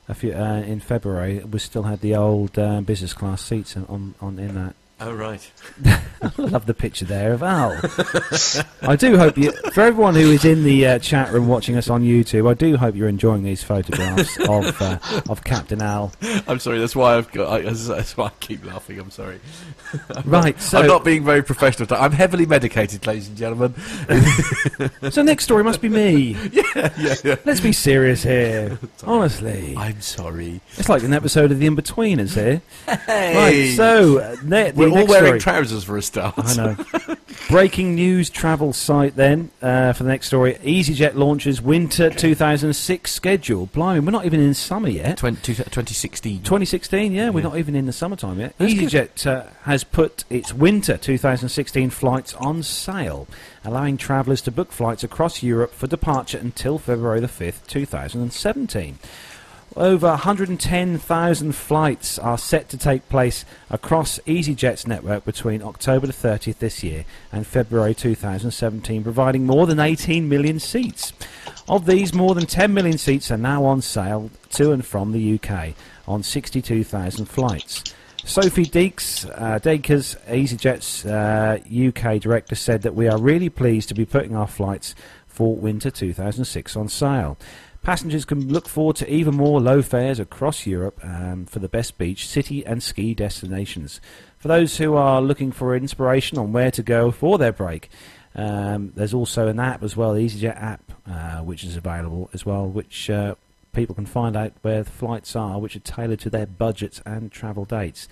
a 0.09 0.15
few 0.15 0.33
uh, 0.33 0.63
in 0.67 0.81
February. 0.81 1.39
we 1.45 1.61
still 1.61 1.85
had 1.85 2.01
the 2.01 2.17
old 2.17 2.59
uh, 2.59 2.81
business 2.81 3.13
class 3.13 3.41
seats 3.45 3.77
on 3.77 4.17
on 4.21 4.39
in 4.41 4.57
that. 4.57 4.75
Oh 5.03 5.13
right. 5.15 5.51
I 6.23 6.31
love 6.37 6.67
the 6.67 6.75
picture 6.75 7.07
there 7.07 7.33
of 7.33 7.43
Al. 7.43 7.73
I 8.83 8.97
do 8.97 9.17
hope 9.17 9.39
you, 9.39 9.51
for 9.73 9.81
everyone 9.81 10.15
who 10.15 10.31
is 10.31 10.45
in 10.45 10.63
the 10.63 10.87
uh, 10.87 10.99
chat 10.99 11.33
room 11.33 11.49
watching 11.49 11.77
us 11.79 11.89
on 11.89 12.03
YouTube, 12.03 12.47
I 12.49 12.53
do 12.53 12.77
hope 12.77 12.95
you're 12.95 13.09
enjoying 13.09 13.43
these 13.43 13.63
photographs 13.63 14.39
of 14.49 14.83
uh, 14.83 14.99
of 15.31 15.43
Captain 15.43 15.81
Al. 15.81 16.13
I'm 16.47 16.59
sorry. 16.59 16.79
That's 16.79 16.95
why 16.95 17.17
I've 17.17 17.33
got. 17.33 17.49
I, 17.51 17.63
that's 17.63 18.15
why 18.15 18.27
I 18.27 18.31
keep 18.41 18.63
laughing. 18.67 18.99
I'm 18.99 19.11
sorry. 19.11 19.41
Right, 20.25 20.61
so 20.61 20.79
I'm 20.79 20.87
not 20.87 21.05
being 21.05 21.25
very 21.25 21.43
professional. 21.43 21.89
I'm 21.93 22.13
heavily 22.13 22.47
medicated, 22.47 23.07
ladies 23.07 23.27
and 23.27 23.37
gentlemen. 23.37 23.75
so 25.11 25.23
next 25.23 25.45
story 25.45 25.65
must 25.65 25.81
be 25.81 25.89
me. 25.89 26.37
yeah, 26.53 26.93
yeah, 26.97 27.15
yeah. 27.25 27.37
Let's 27.45 27.59
be 27.61 27.73
serious 27.73 28.23
here. 28.23 28.79
Honestly, 29.05 29.75
I'm 29.77 30.01
sorry. 30.01 30.61
it's 30.77 30.89
like 30.89 31.03
an 31.03 31.13
episode 31.13 31.51
of 31.51 31.59
The 31.59 31.67
Inbetweeners 31.69 32.35
here. 32.35 32.63
Hey, 33.07 33.35
Right, 33.35 33.77
so 33.77 34.19
uh, 34.19 34.37
ne- 34.45 34.71
the 34.71 34.90
all 34.93 34.99
next 34.99 35.11
wearing 35.11 35.27
story. 35.27 35.41
trousers 35.41 35.85
for 35.85 35.97
a 35.97 36.03
start. 36.03 36.35
I 36.39 36.55
know. 36.55 37.17
Breaking 37.49 37.95
news 37.95 38.31
travel 38.31 38.73
site 38.73 39.17
then 39.17 39.51
uh, 39.63 39.93
for 39.93 40.03
the 40.05 40.09
next 40.11 40.27
story. 40.29 40.55
EasyJet 40.63 41.15
launches 41.15 41.61
winter 41.61 42.11
2006 42.11 43.11
schedule. 43.11 43.67
Blimey, 43.67 44.01
we're 44.01 44.11
not 44.13 44.25
even 44.27 44.41
in 44.41 44.55
summer 44.55 44.89
yet. 44.89 45.17
20, 45.19 45.55
2016. 45.55 46.39
2016, 46.43 47.13
yeah, 47.13 47.31
we're 47.31 47.41
Yeah. 47.41 47.49
not 47.49 47.57
even 47.59 47.75
in 47.75 47.87
the 47.87 47.93
summertime 47.93 48.39
yet. 48.41 48.55
That's. 48.59 48.73
EasyJet 48.73 49.27
uh, 49.27 49.45
has 49.63 49.83
put 49.85 50.25
its 50.31 50.53
winter 50.53 50.97
2016 50.97 51.91
flights 51.91 52.35
on 52.35 52.63
sale, 52.63 53.27
allowing 53.65 53.97
travellers 53.97 54.41
to 54.43 54.51
book 54.51 54.71
flights 54.73 55.03
across 55.03 55.43
Europe 55.43 55.73
for 55.73 55.87
departure 55.87 56.39
until 56.39 56.79
February 56.79 57.21
the 57.21 57.27
5th, 57.27 57.67
2017. 57.67 58.99
Over 59.77 60.09
110,000 60.09 61.53
flights 61.53 62.19
are 62.19 62.39
set 62.39 62.69
to 62.71 62.77
take 62.77 63.09
place 63.09 63.45
across 63.71 64.19
EasyJet's 64.27 64.85
network 64.85 65.25
between 65.25 65.63
October 65.63 66.09
the 66.09 66.13
30th 66.13 66.59
this 66.59 66.83
year 66.83 67.05
and 67.31 67.47
February 67.47 67.95
2017, 67.95 69.05
providing 69.05 69.47
more 69.47 69.69
than 69.69 69.79
18 69.79 70.29
million 70.29 70.59
seats. 70.59 71.13
Of 71.69 71.87
these, 71.87 72.13
more 72.13 72.35
than 72.35 72.47
10 72.47 72.75
million 72.75 72.99
seats 72.99 73.31
are 73.31 73.37
now 73.37 73.65
on 73.65 73.81
sale 73.81 74.31
to 74.51 74.73
and 74.73 74.85
from 74.85 75.13
the 75.13 75.39
UK 75.41 75.75
on 76.09 76.25
62,000 76.25 77.27
flights. 77.27 77.85
Sophie 78.25 78.67
Deeks, 78.67 79.25
uh, 79.31 79.61
Dekkers, 79.61 80.19
EasyJet's 80.27 81.07
uh, 81.07 81.59
UK 81.71 82.21
director, 82.21 82.57
said 82.57 82.83
that 82.83 82.97
we 82.97 83.09
are 83.09 83.19
really 83.19 83.49
pleased 83.49 83.89
to 83.89 83.95
be 83.95 84.05
putting 84.05 84.35
our 84.35 84.49
flights 84.49 84.97
for 85.29 85.55
winter 85.55 85.91
2006 85.91 86.77
on 86.77 86.89
sale. 86.89 87.39
Passengers 87.83 88.27
can 88.27 88.53
look 88.53 88.69
forward 88.69 88.97
to 88.97 89.11
even 89.11 89.35
more 89.35 89.59
low 89.59 89.81
fares 89.81 90.21
across 90.21 90.67
Europe 90.67 91.01
um, 91.03 91.47
for 91.47 91.61
the 91.61 91.69
best 91.69 91.97
beach, 91.97 92.29
city, 92.29 92.65
and 92.67 92.83
ski 92.83 93.15
destinations. 93.15 94.01
For 94.37 94.49
those 94.49 94.77
who 94.77 94.97
are 94.97 95.23
looking 95.23 95.51
for 95.51 95.75
inspiration 95.75 96.37
on 96.37 96.53
where 96.53 96.71
to 96.73 96.83
go 96.83 97.11
for 97.11 97.39
their 97.39 97.53
break, 97.53 97.89
um, 98.35 98.93
there's 98.97 99.15
also 99.15 99.49
an 99.49 99.59
app 99.59 99.83
as 99.83 99.97
well, 99.97 100.13
the 100.13 100.27
EasyJet 100.27 100.63
app, 100.63 100.93
uh, 101.07 101.39
which 101.39 101.65
is 101.65 101.77
available 101.77 102.29
as 102.35 102.45
well, 102.45 102.67
which 102.67 103.09
uh, 103.09 103.35
people 103.73 103.95
can 103.95 104.07
find 104.07 104.37
out 104.37 104.53
where 104.63 104.83
the 104.83 104.91
flights 104.91 105.35
are, 105.37 105.59
which 105.59 105.77
are 105.77 105.81
tailored 105.81 106.21
to 106.21 106.31
their 106.31 106.47
budgets 106.47 107.01
and 107.07 107.31
travel 107.31 107.65
dates. 107.65 108.09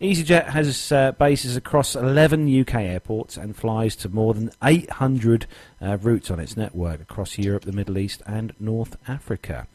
EasyJet 0.00 0.50
has 0.50 0.92
uh, 0.92 1.10
bases 1.12 1.56
across 1.56 1.96
11 1.96 2.60
UK 2.60 2.74
airports 2.76 3.36
and 3.36 3.56
flies 3.56 3.96
to 3.96 4.08
more 4.08 4.32
than 4.32 4.52
800 4.62 5.46
uh, 5.82 5.98
routes 6.00 6.30
on 6.30 6.38
its 6.38 6.56
network 6.56 7.00
across 7.00 7.36
Europe, 7.36 7.64
the 7.64 7.72
Middle 7.72 7.98
East, 7.98 8.22
and 8.24 8.54
North 8.60 8.96
Africa. 9.08 9.66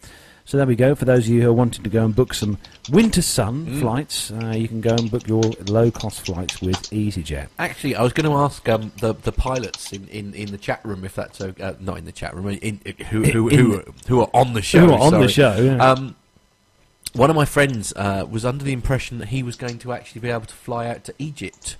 So 0.46 0.58
there 0.58 0.66
we 0.68 0.76
go. 0.76 0.94
For 0.94 1.06
those 1.06 1.26
of 1.26 1.30
you 1.30 1.42
who 1.42 1.50
are 1.50 1.54
wanting 1.54 1.84
to 1.84 1.90
go 1.90 2.04
and 2.04 2.14
book 2.14 2.34
some 2.34 2.58
winter 2.92 3.22
sun 3.22 3.80
flights, 3.80 4.30
uh, 4.30 4.54
you 4.56 4.68
can 4.68 4.82
go 4.82 4.94
and 4.94 5.10
book 5.10 5.26
your 5.28 5.42
low-cost 5.68 6.26
flights 6.26 6.62
with 6.62 6.76
EasyJet. 6.92 7.48
Actually, 7.58 7.96
I 7.96 8.04
was 8.04 8.12
going 8.12 8.30
to 8.30 8.36
ask 8.38 8.68
um, 8.68 8.92
the 9.00 9.14
the 9.14 9.32
pilots 9.32 9.94
in, 9.94 10.08
in, 10.10 10.34
in 10.34 10.52
the 10.52 10.58
chat 10.58 10.82
room 10.84 11.06
if 11.06 11.16
that's 11.16 11.40
okay. 11.40 11.64
Uh, 11.64 11.74
not 11.80 11.98
in 11.98 12.06
the 12.06 12.12
chat 12.12 12.36
room. 12.36 12.50
In, 12.50 12.82
in, 12.84 13.06
who 13.06 13.24
who 13.24 13.50
In- 13.50 13.58
who, 13.58 13.84
who 14.08 14.20
are 14.22 14.30
on 14.34 14.54
the 14.54 14.62
show? 14.62 14.86
Who 14.86 14.94
are 14.94 15.00
on 15.00 15.22
the 15.22 15.30
show? 15.30 15.56
Yeah. 15.56 15.78
Um, 15.78 16.16
one 17.14 17.30
of 17.30 17.36
my 17.36 17.46
friends 17.46 17.94
uh, 17.96 18.26
was 18.30 18.44
under 18.44 18.66
the 18.66 18.74
impression 18.74 19.20
that 19.20 19.30
he 19.30 19.44
was 19.44 19.56
going 19.56 19.78
to 19.80 19.94
actually 19.94 20.22
be 20.22 20.30
able 20.30 20.46
to 20.46 20.56
fly 20.56 20.88
out 20.88 21.04
to 21.06 21.14
Egypt 21.20 21.78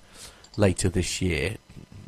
later 0.58 0.88
this 0.88 1.22
year. 1.22 1.58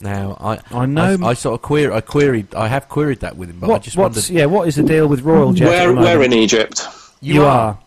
Now, 0.01 0.37
I 0.39 0.59
I 0.77 0.85
know- 0.85 1.17
I, 1.23 1.33
sort 1.33 1.55
of 1.55 1.61
query, 1.61 1.93
I 1.93 2.01
queried, 2.01 2.53
I 2.53 2.67
have 2.67 2.89
queried 2.89 3.21
that 3.21 3.37
with 3.37 3.49
him, 3.49 3.59
but 3.59 3.71
I 3.71 3.79
just 3.79 3.95
what's, 3.97 4.15
wondered. 4.15 4.29
yeah, 4.29 4.45
what 4.45 4.67
is 4.67 4.75
the 4.75 4.83
deal 4.83 5.07
with 5.07 5.21
Royal 5.21 5.53
Jet? 5.53 5.67
at 5.67 5.69
Where, 5.69 5.87
the 5.95 6.01
where 6.01 6.21
in 6.23 6.33
Egypt? 6.33 6.85
you, 7.21 7.43
are? 7.45 7.77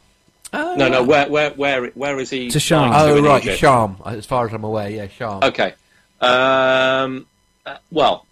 Oh, 0.55 0.75
No, 0.77 0.89
no. 0.89 1.03
Where, 1.03 1.29
where, 1.29 1.51
where, 1.51 1.87
where 1.89 2.19
is 2.19 2.31
he? 2.31 2.51
To 2.51 2.59
Sharm. 2.59 2.89
flying 2.89 3.09
to 3.09 3.21
Oh 3.21 3.23
right, 3.23 3.43
Egypt? 3.43 3.59
Sham. 3.59 3.97
As 4.07 4.25
far 4.25 4.47
as 4.47 4.55
I'm 4.55 4.65
aware, 4.65 4.89
yeah, 4.89 5.09
Sham. 5.09 5.43
Okay. 5.43 5.75
Um, 6.23 7.27
uh, 7.67 7.77
well, 7.93 8.25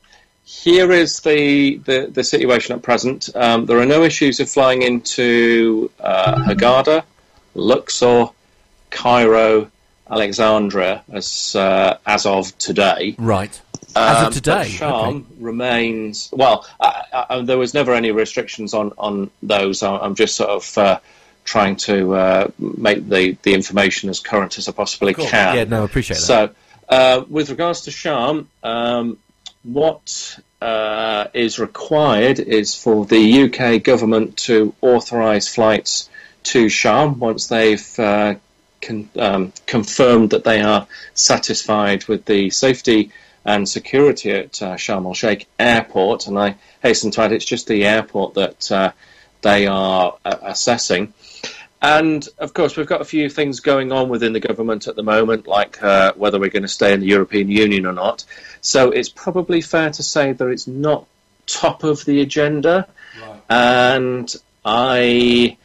here 0.45 0.91
is 0.93 1.21
the, 1.21 1.77
the, 1.79 2.09
the 2.11 2.25
situation 2.25 2.75
at 2.75 2.83
present. 2.83 3.29
Um, 3.35 3.67
there 3.67 3.79
are 3.79 3.87
no 3.87 4.03
issues 4.03 4.41
of 4.41 4.49
flying 4.51 4.81
into 4.83 5.91
uh, 6.01 6.37
Hurghada, 6.47 7.05
Luxor, 7.55 8.31
Cairo, 8.91 9.71
Alexandria 10.09 11.03
as 11.13 11.57
uh, 11.57 11.99
as 12.07 12.27
of 12.27 12.57
today. 12.59 13.17
Right. 13.19 13.61
As 13.97 14.19
Um, 14.19 14.27
of 14.29 14.35
today. 14.35 14.53
but 14.57 14.67
Sham 14.69 14.93
okay. 14.93 15.25
remains 15.39 16.29
well. 16.33 16.67
I, 16.79 17.25
I, 17.31 17.41
there 17.41 17.59
was 17.59 17.73
never 17.75 17.95
any 17.95 18.11
restrictions 18.13 18.75
on 18.75 18.93
on 18.99 19.31
those. 19.43 19.83
I, 19.83 19.97
I'm 19.97 20.15
just 20.15 20.37
sort 20.37 20.51
of 20.51 20.79
uh, 20.79 21.01
trying 21.45 21.77
to 21.77 22.15
uh, 22.15 22.49
make 22.59 23.09
the 23.09 23.37
the 23.43 23.55
information 23.55 24.11
as 24.11 24.21
current 24.21 24.59
as 24.59 24.69
I 24.69 24.73
possibly 24.73 25.15
Cool. 25.15 25.27
can. 25.27 25.57
Yeah, 25.57 25.65
no, 25.65 25.83
I 25.83 25.85
appreciate 25.87 26.19
that. 26.19 26.23
So, 26.23 26.51
uh, 26.89 27.25
with 27.29 27.49
regards 27.51 27.83
to 27.83 27.91
Sham, 27.91 28.49
um, 28.63 29.19
what 29.63 30.39
uh, 30.61 31.27
is 31.33 31.59
required 31.59 32.39
is 32.39 32.75
for 32.75 33.07
the 33.07 33.43
UK 33.45 33.83
government 33.83 34.37
to 34.39 34.75
authorise 34.83 35.49
flights 35.49 36.09
to 36.45 36.69
Sham 36.69 37.19
once 37.19 37.47
they've 37.49 37.99
uh, 37.99 38.35
con- 38.81 39.09
um, 39.17 39.53
confirmed 39.67 40.31
that 40.31 40.45
they 40.45 40.61
are 40.61 40.87
satisfied 41.15 42.07
with 42.09 42.25
the 42.27 42.51
safety 42.51 43.11
and 43.47 43.69
security 43.69 44.33
at 44.33 44.61
uh, 44.61 44.75
Sharm 44.75 45.07
el 45.07 45.15
Sheikh 45.15 45.47
Airport. 45.59 46.27
And 46.27 46.39
I 46.39 46.57
hasten 46.83 47.13
to 47.13 47.23
add, 47.23 47.33
it's 47.33 47.45
just 47.45 47.69
the 47.69 47.87
airport 47.87 48.35
that 48.35 48.73
uh, 48.73 48.93
they 49.43 49.69
are 49.69 50.17
uh, 50.25 50.37
assessing. 50.43 51.15
And 51.81 52.27
of 52.39 52.53
course, 52.53 52.77
we've 52.77 52.87
got 52.87 53.01
a 53.01 53.05
few 53.05 53.31
things 53.31 53.61
going 53.61 53.93
on 53.93 54.09
within 54.09 54.33
the 54.33 54.41
government 54.41 54.89
at 54.89 54.97
the 54.97 55.05
moment, 55.05 55.47
like 55.47 55.81
uh, 55.81 56.15
whether 56.17 56.41
we're 56.41 56.51
going 56.51 56.63
to 56.63 56.69
stay 56.69 56.93
in 56.93 57.01
the 57.01 57.07
European 57.07 57.49
Union 57.49 57.87
or 57.87 57.93
not. 57.93 58.25
So 58.61 58.91
it's 58.91 59.09
probably 59.09 59.61
fair 59.61 59.91
to 59.91 60.03
say 60.03 60.33
that 60.33 60.49
it's 60.49 60.67
not 60.67 61.07
top 61.47 61.85
of 61.85 62.05
the 62.05 62.23
agenda. 62.23 62.89
And 63.49 64.35
I 64.65 65.57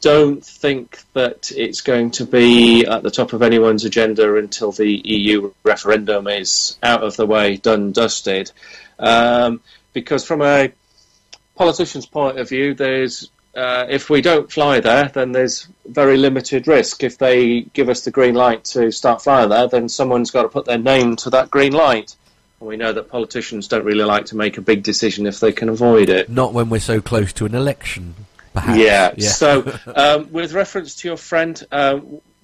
don't 0.00 0.44
think 0.44 1.02
that 1.14 1.52
it's 1.52 1.80
going 1.80 2.10
to 2.12 2.24
be 2.24 2.86
at 2.86 3.02
the 3.02 3.10
top 3.10 3.32
of 3.32 3.42
anyone's 3.42 3.84
agenda 3.84 4.36
until 4.36 4.72
the 4.72 5.00
EU 5.04 5.52
referendum 5.62 6.26
is 6.26 6.78
out 6.82 7.02
of 7.02 7.16
the 7.16 7.26
way, 7.26 7.56
done, 7.56 7.92
dusted. 7.92 8.50
Um, 8.98 9.60
because 9.92 10.24
from 10.24 10.42
a 10.42 10.72
politician's 11.56 12.06
point 12.06 12.38
of 12.38 12.48
view, 12.48 12.74
there's 12.74 13.30
uh, 13.54 13.86
if 13.88 14.08
we 14.08 14.20
don't 14.20 14.50
fly 14.50 14.80
there, 14.80 15.08
then 15.08 15.32
there's 15.32 15.66
very 15.86 16.16
limited 16.16 16.68
risk. 16.68 17.02
If 17.02 17.18
they 17.18 17.62
give 17.62 17.88
us 17.88 18.04
the 18.04 18.10
green 18.10 18.34
light 18.34 18.64
to 18.66 18.92
start 18.92 19.22
flying 19.22 19.48
there, 19.48 19.66
then 19.66 19.88
someone's 19.88 20.30
got 20.30 20.42
to 20.42 20.48
put 20.48 20.66
their 20.66 20.78
name 20.78 21.16
to 21.16 21.30
that 21.30 21.50
green 21.50 21.72
light. 21.72 22.14
And 22.60 22.68
we 22.68 22.76
know 22.76 22.92
that 22.92 23.08
politicians 23.08 23.66
don't 23.66 23.84
really 23.84 24.04
like 24.04 24.26
to 24.26 24.36
make 24.36 24.56
a 24.56 24.60
big 24.60 24.82
decision 24.82 25.26
if 25.26 25.40
they 25.40 25.52
can 25.52 25.68
avoid 25.68 26.10
it. 26.10 26.28
Not 26.28 26.52
when 26.52 26.68
we're 26.68 26.80
so 26.80 27.00
close 27.00 27.32
to 27.34 27.46
an 27.46 27.54
election, 27.54 28.14
perhaps. 28.52 28.78
Yeah. 28.78 29.30
So, 29.30 29.78
um, 29.94 30.32
with 30.32 30.52
reference 30.52 30.96
to 30.96 31.08
your 31.08 31.16
friend, 31.16 31.62
uh, 31.70 31.96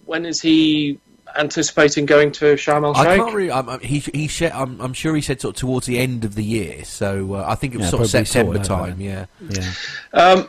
when 0.05 0.25
is 0.27 0.41
he 0.41 0.99
anticipating 1.39 2.07
going 2.07 2.33
to 2.33 2.55
Sharm 2.55 2.85
el 2.85 2.95
Sheikh? 2.95 3.07
I 3.07 3.17
Sheikh? 3.17 3.23
can't 3.25 3.35
really. 3.35 3.51
I'm, 3.53 3.69
I'm- 3.69 3.81
he 3.81 3.99
he 3.99 4.29
said. 4.29 4.53
I'm, 4.53 4.81
I'm 4.81 4.93
sure 4.93 5.15
he 5.15 5.23
said 5.23 5.41
sort 5.41 5.57
of 5.57 5.61
towards 5.61 5.87
the 5.87 5.99
end 5.99 6.25
of 6.25 6.35
the 6.35 6.45
year. 6.45 6.85
So 6.85 7.35
uh, 7.35 7.45
I 7.47 7.55
think 7.55 7.75
it 7.75 7.79
was 7.79 7.87
Yeah, 7.87 7.91
sort 7.91 8.03
of 8.03 8.11
September 8.11 8.65
sort 8.65 8.67
time. 8.67 9.01
Yeah. 9.01 9.27
Yeah. 9.49 9.73
Um, 10.13 10.49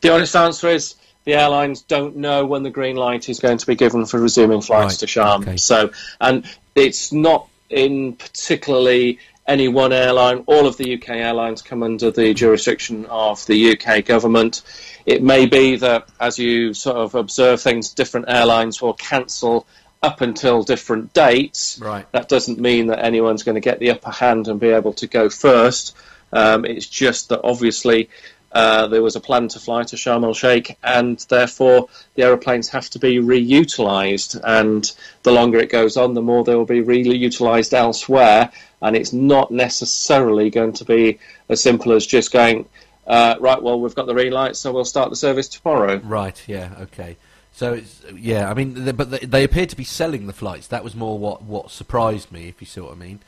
the 0.00 0.10
honest 0.12 0.34
answer 0.36 0.68
is 0.68 0.94
the 1.24 1.34
airlines 1.34 1.82
don't 1.82 2.16
know 2.16 2.46
when 2.46 2.62
the 2.62 2.70
green 2.70 2.96
light 2.96 3.28
is 3.28 3.38
going 3.40 3.58
to 3.58 3.66
be 3.66 3.74
given 3.76 4.06
for 4.06 4.18
resuming 4.20 4.60
flights 4.60 4.94
Right, 4.94 4.98
to 5.00 5.06
Sharm. 5.06 5.42
okay. 5.42 5.56
So, 5.56 5.90
and 6.20 6.44
it's 6.74 7.12
not 7.12 7.46
in 7.70 8.14
particularly 8.14 9.18
any 9.46 9.68
one 9.68 9.92
airline. 9.92 10.44
All 10.46 10.66
of 10.66 10.76
the 10.76 10.94
UK 10.94 11.10
airlines 11.10 11.62
come 11.62 11.82
under 11.82 12.10
the 12.10 12.32
jurisdiction 12.34 13.06
of 13.06 13.44
the 13.46 13.72
UK 13.76 14.04
government. 14.04 14.62
It 15.06 15.22
may 15.22 15.46
be 15.46 15.76
that 15.76 16.08
as 16.20 16.38
you 16.38 16.74
sort 16.74 16.96
of 16.96 17.14
observe 17.14 17.60
things, 17.60 17.90
different 17.90 18.26
airlines 18.28 18.80
will 18.80 18.94
cancel 18.94 19.66
up 20.02 20.20
until 20.20 20.62
different 20.62 21.12
dates. 21.12 21.78
Right. 21.80 22.10
That 22.12 22.28
doesn't 22.28 22.58
mean 22.58 22.88
that 22.88 23.04
anyone's 23.04 23.42
going 23.44 23.54
to 23.54 23.60
get 23.60 23.78
the 23.78 23.90
upper 23.90 24.10
hand 24.10 24.48
and 24.48 24.58
be 24.58 24.68
able 24.68 24.94
to 24.94 25.06
go 25.06 25.28
first. 25.28 25.96
Um, 26.32 26.64
it's 26.64 26.86
just 26.86 27.28
that 27.28 27.42
obviously 27.44 28.08
uh, 28.52 28.86
there 28.88 29.02
was 29.02 29.16
a 29.16 29.20
plan 29.20 29.48
to 29.48 29.58
fly 29.58 29.82
to 29.82 29.96
Sharm 29.96 30.24
el 30.24 30.34
Sheikh, 30.34 30.76
and 30.82 31.18
therefore 31.28 31.88
the 32.14 32.22
aeroplanes 32.22 32.68
have 32.68 32.90
to 32.90 32.98
be 32.98 33.18
reutilised. 33.18 34.38
And 34.42 34.90
the 35.22 35.32
longer 35.32 35.58
it 35.58 35.70
goes 35.70 35.96
on, 35.96 36.14
the 36.14 36.22
more 36.22 36.44
they 36.44 36.54
will 36.54 36.66
be 36.66 36.82
reutilised 36.82 37.72
elsewhere. 37.72 38.50
And 38.80 38.96
it's 38.96 39.12
not 39.12 39.50
necessarily 39.50 40.50
going 40.50 40.74
to 40.74 40.84
be 40.84 41.18
as 41.48 41.62
simple 41.62 41.92
as 41.92 42.04
just 42.04 42.32
going, 42.32 42.68
uh, 43.06 43.36
right, 43.40 43.62
well, 43.62 43.80
we've 43.80 43.94
got 43.94 44.06
the 44.06 44.14
green 44.14 44.32
light, 44.32 44.56
so 44.56 44.72
we'll 44.72 44.84
start 44.84 45.10
the 45.10 45.16
service 45.16 45.48
tomorrow. 45.48 45.96
Right. 45.98 46.40
Yeah. 46.46 46.74
Okay. 46.80 47.16
So 47.52 47.74
it's 47.74 48.02
yeah. 48.14 48.50
I 48.50 48.54
mean, 48.54 48.74
th 48.74 48.96
but 48.96 49.10
they, 49.10 49.18
they 49.18 49.44
appear 49.44 49.66
to 49.66 49.76
be 49.76 49.84
selling 49.84 50.26
the 50.26 50.32
flights. 50.32 50.68
That 50.68 50.82
was 50.84 50.94
more 50.94 51.18
what 51.18 51.42
what 51.42 51.70
surprised 51.70 52.32
me, 52.32 52.48
if 52.48 52.60
you 52.60 52.66
see 52.66 52.80
what 52.80 52.92
I 52.92 52.96
mean. 52.96 53.20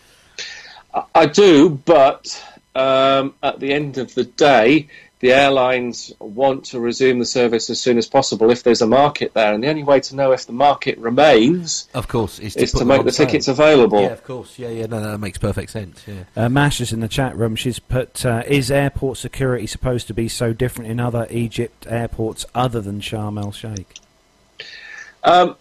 I- 0.95 1.05
I 1.15 1.27
do, 1.27 1.69
but 1.71 2.43
um, 2.75 3.35
at 3.43 3.61
the 3.61 3.73
end 3.73 3.99
of 3.99 4.15
the 4.15 4.25
day, 4.25 4.89
the 5.25 5.33
airlines 5.33 6.13
want 6.21 6.67
to 6.67 6.79
resume 6.79 7.19
the 7.19 7.25
service 7.25 7.71
as 7.71 7.81
soon 7.81 7.97
as 7.97 8.07
possible 8.07 8.51
if 8.51 8.63
there's 8.63 8.83
a 8.83 8.87
market 8.87 9.33
there. 9.33 9.55
And 9.55 9.65
the 9.65 9.69
only 9.69 9.83
way 9.83 9.99
to 10.01 10.15
know 10.15 10.33
if 10.33 10.45
the 10.45 10.53
market 10.53 10.99
remains 10.99 11.89
Of 11.95 12.09
course, 12.09 12.39
is 12.39 12.53
to, 12.53 12.61
is 12.61 12.73
to 12.73 12.85
make 12.85 13.05
the 13.05 13.11
sale. 13.11 13.25
tickets 13.25 13.49
available. 13.49 14.03
Yeah, 14.03 14.09
of 14.09 14.23
course. 14.23 14.59
Yeah, 14.59 14.69
yeah. 14.69 14.85
No, 14.85 15.01
no, 15.01 15.13
that 15.13 15.19
makes 15.19 15.39
perfect 15.39 15.71
sense. 15.71 16.03
Yeah. 16.07 16.25
Uh, 16.37 16.51
Mash 16.51 16.79
is 16.83 16.93
in 16.93 17.01
the 17.01 17.09
chat 17.09 17.35
room. 17.39 17.57
She's 17.57 17.79
put, 17.79 18.27
uh, 18.27 18.43
is 18.47 18.71
airport 18.71 19.17
security 19.17 19.67
supposed 19.67 20.09
to 20.09 20.13
be 20.13 20.29
so 20.29 20.53
different 20.53 20.91
in 20.91 21.01
other 21.01 21.27
Egypt 21.31 21.87
airports 21.89 22.45
other 22.55 22.83
than 22.83 23.01
Sharm 23.01 23.43
el 23.43 23.51
Sheikh? 23.51 23.95
Um, 25.23 25.57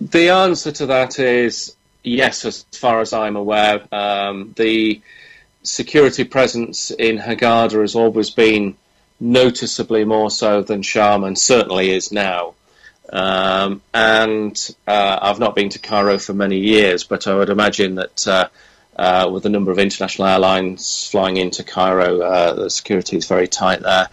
the 0.00 0.30
answer 0.30 0.72
to 0.72 0.86
that 0.86 1.18
is 1.18 1.76
yes, 2.04 2.46
as 2.46 2.62
far 2.72 3.02
as 3.02 3.12
I'm 3.12 3.36
aware. 3.36 3.82
Um, 3.92 4.54
the 4.56 5.02
security 5.62 6.24
presence 6.24 6.90
in 6.90 7.18
Hurghada 7.18 7.82
has 7.82 7.94
always 7.94 8.30
been 8.30 8.76
noticeably 9.24 10.04
more 10.04 10.30
so 10.30 10.62
than 10.62 10.82
Sharm, 10.82 11.26
and 11.26 11.38
certainly 11.38 11.90
is 11.90 12.12
now. 12.12 12.54
Um, 13.12 13.82
and 13.92 14.74
uh, 14.86 15.18
I've 15.20 15.38
not 15.38 15.54
been 15.54 15.70
to 15.70 15.78
Cairo 15.78 16.18
for 16.18 16.34
many 16.34 16.58
years, 16.58 17.04
but 17.04 17.26
I 17.26 17.34
would 17.34 17.48
imagine 17.48 17.96
that 17.96 18.28
uh, 18.28 18.48
uh, 18.96 19.30
with 19.32 19.42
the 19.42 19.48
number 19.48 19.70
of 19.70 19.78
international 19.78 20.28
airlines 20.28 21.08
flying 21.08 21.36
into 21.36 21.64
Cairo, 21.64 22.20
uh, 22.20 22.54
the 22.54 22.70
security 22.70 23.16
is 23.16 23.26
very 23.26 23.48
tight 23.48 23.80
there. 23.80 24.08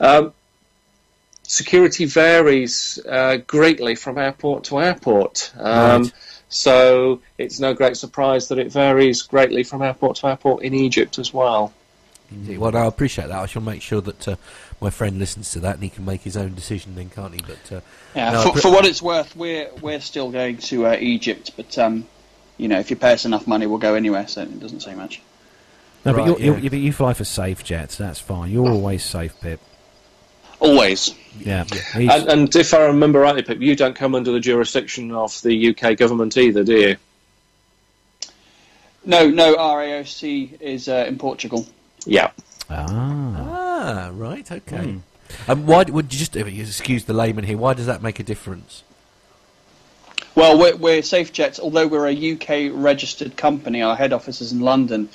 Um, 0.00 0.32
security 1.42 2.04
varies 2.04 2.98
uh, 3.08 3.38
greatly 3.46 3.94
from 3.94 4.18
airport 4.18 4.64
to 4.64 4.80
airport. 4.80 5.52
Um, 5.58 6.02
Right. 6.02 6.12
So 6.54 7.20
it's 7.36 7.58
no 7.58 7.74
great 7.74 7.96
surprise 7.96 8.48
that 8.48 8.60
it 8.60 8.70
varies 8.70 9.22
greatly 9.22 9.64
from 9.64 9.82
airport 9.82 10.18
to 10.18 10.28
airport 10.28 10.62
in 10.62 10.72
Egypt 10.72 11.18
as 11.18 11.34
well. 11.34 11.72
Indeed. 12.30 12.58
Well, 12.58 12.72
no, 12.72 12.78
I 12.78 12.86
appreciate 12.86 13.28
that. 13.28 13.38
I 13.38 13.46
shall 13.46 13.62
make 13.62 13.82
sure 13.82 14.00
that 14.00 14.26
uh, 14.28 14.36
my 14.80 14.90
friend 14.90 15.18
listens 15.18 15.52
to 15.52 15.60
that 15.60 15.74
and 15.74 15.82
he 15.84 15.90
can 15.90 16.04
make 16.04 16.22
his 16.22 16.36
own 16.36 16.54
decision 16.54 16.94
then, 16.94 17.10
can't 17.10 17.32
he? 17.34 17.40
But 17.40 17.76
uh, 17.76 17.80
Yeah, 18.16 18.30
no, 18.32 18.42
for, 18.42 18.52
pre- 18.52 18.60
for 18.62 18.70
what 18.72 18.86
it's 18.86 19.02
worth, 19.02 19.36
we're 19.36 19.70
we're 19.80 20.00
still 20.00 20.30
going 20.30 20.56
to 20.58 20.86
uh, 20.86 20.96
Egypt, 20.98 21.52
but 21.56 21.76
um, 21.78 22.06
you 22.56 22.68
know, 22.68 22.78
if 22.80 22.90
you 22.90 22.96
pay 22.96 23.12
us 23.12 23.24
enough 23.24 23.46
money, 23.46 23.66
we'll 23.66 23.78
go 23.78 23.94
anywhere. 23.94 24.26
So 24.26 24.42
it 24.42 24.58
doesn't 24.60 24.80
say 24.80 24.94
much. 24.94 25.20
No, 26.04 26.12
Right, 26.12 26.26
but 26.26 26.26
you're, 26.26 26.54
yeah. 26.56 26.60
you're, 26.60 26.72
you 26.74 26.78
you 26.86 26.92
fly 26.92 27.12
for 27.14 27.24
safe 27.24 27.62
jets. 27.62 27.96
That's 27.96 28.20
fine. 28.20 28.50
You're 28.50 28.68
always 28.68 29.04
safe, 29.04 29.38
Pip. 29.40 29.60
Always. 30.60 31.14
Yeah. 31.38 31.64
He's- 31.64 32.12
And, 32.22 32.28
and 32.30 32.56
if 32.56 32.72
I 32.74 32.86
remember 32.86 33.20
rightly, 33.20 33.42
Pip, 33.42 33.60
you 33.60 33.76
don't 33.76 33.94
come 33.96 34.14
under 34.14 34.32
the 34.32 34.40
jurisdiction 34.40 35.12
of 35.12 35.40
the 35.42 35.68
UK 35.76 35.96
government 35.98 36.36
either, 36.36 36.62
do 36.64 36.74
you? 36.78 36.96
No, 39.04 39.28
no. 39.28 39.56
Our 39.56 39.82
AOC 39.82 40.60
is 40.60 40.88
uh, 40.88 41.04
in 41.08 41.18
Portugal. 41.18 41.66
Yeah. 42.06 42.30
ah. 42.70 42.86
ah, 42.88 44.10
right, 44.12 44.50
okay. 44.50 44.84
Hmm. 44.84 44.98
Um, 45.50 45.66
why 45.66 45.84
would 45.84 46.12
you 46.12 46.18
just 46.18 46.36
uh, 46.36 46.44
excuse 46.44 47.04
the 47.04 47.12
layman 47.12 47.44
here? 47.44 47.56
Why 47.58 47.74
does 47.74 47.86
that 47.86 48.02
make 48.02 48.20
a 48.20 48.22
difference? 48.22 48.82
Well, 50.34 50.58
we're, 50.58 50.76
we're 50.76 51.00
SafeJet, 51.00 51.60
although 51.60 51.86
we're 51.86 52.08
a 52.08 52.32
UK 52.34 52.72
registered 52.74 53.36
company. 53.36 53.82
Our 53.82 53.94
head 53.96 54.12
office 54.12 54.40
is 54.40 54.52
in 54.52 54.60
London. 54.60 55.08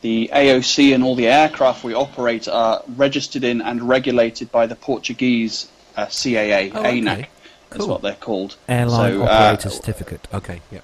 The 0.00 0.30
AOC 0.32 0.94
and 0.94 1.02
all 1.02 1.14
the 1.14 1.28
aircraft 1.28 1.84
we 1.84 1.94
operate 1.94 2.48
are 2.48 2.82
registered 2.96 3.44
in 3.44 3.62
and 3.62 3.88
regulated 3.88 4.50
by 4.52 4.66
the 4.66 4.74
Portuguese 4.74 5.68
uh, 5.96 6.06
CAA, 6.06 6.72
Oh, 6.74 6.80
okay. 6.80 7.00
ANAC, 7.00 7.20
is 7.20 7.26
Cool. 7.70 7.88
what 7.88 8.02
they're 8.02 8.14
called. 8.14 8.56
Airline 8.68 9.12
So, 9.12 9.22
uh, 9.22 9.26
operator 9.26 9.70
certificate. 9.70 10.28
Okay, 10.34 10.60
yeah. 10.70 10.80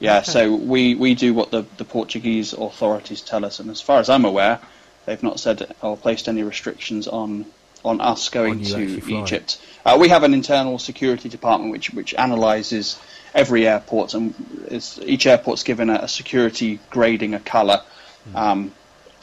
Yeah, 0.00 0.22
so 0.22 0.54
we, 0.54 0.94
we 0.94 1.14
do 1.14 1.34
what 1.34 1.50
the, 1.50 1.66
the 1.76 1.84
Portuguese 1.84 2.52
authorities 2.52 3.20
tell 3.20 3.44
us, 3.44 3.58
and 3.58 3.68
as 3.68 3.80
far 3.80 3.98
as 3.98 4.08
I'm 4.08 4.24
aware, 4.24 4.60
they've 5.08 5.22
not 5.22 5.40
said 5.40 5.74
or 5.80 5.96
placed 5.96 6.28
any 6.28 6.42
restrictions 6.42 7.08
on 7.08 7.46
on 7.84 8.00
us 8.00 8.28
going 8.28 8.58
On 8.58 8.62
to. 8.64 9.22
Egypt. 9.22 9.60
Uh, 9.84 9.96
we 10.00 10.08
have 10.08 10.24
an 10.24 10.34
internal 10.34 10.78
security 10.78 11.28
department 11.28 11.72
which 11.72 11.90
which 11.90 12.14
analyses 12.16 12.98
every 13.34 13.66
airport, 13.66 14.14
and 14.14 14.34
each 15.02 15.26
airport's 15.26 15.62
given 15.62 15.88
a, 15.90 16.00
a 16.02 16.08
security 16.08 16.80
grading, 16.90 17.34
a 17.34 17.40
colour. 17.40 17.82
Hmm. 18.30 18.36
Um, 18.36 18.72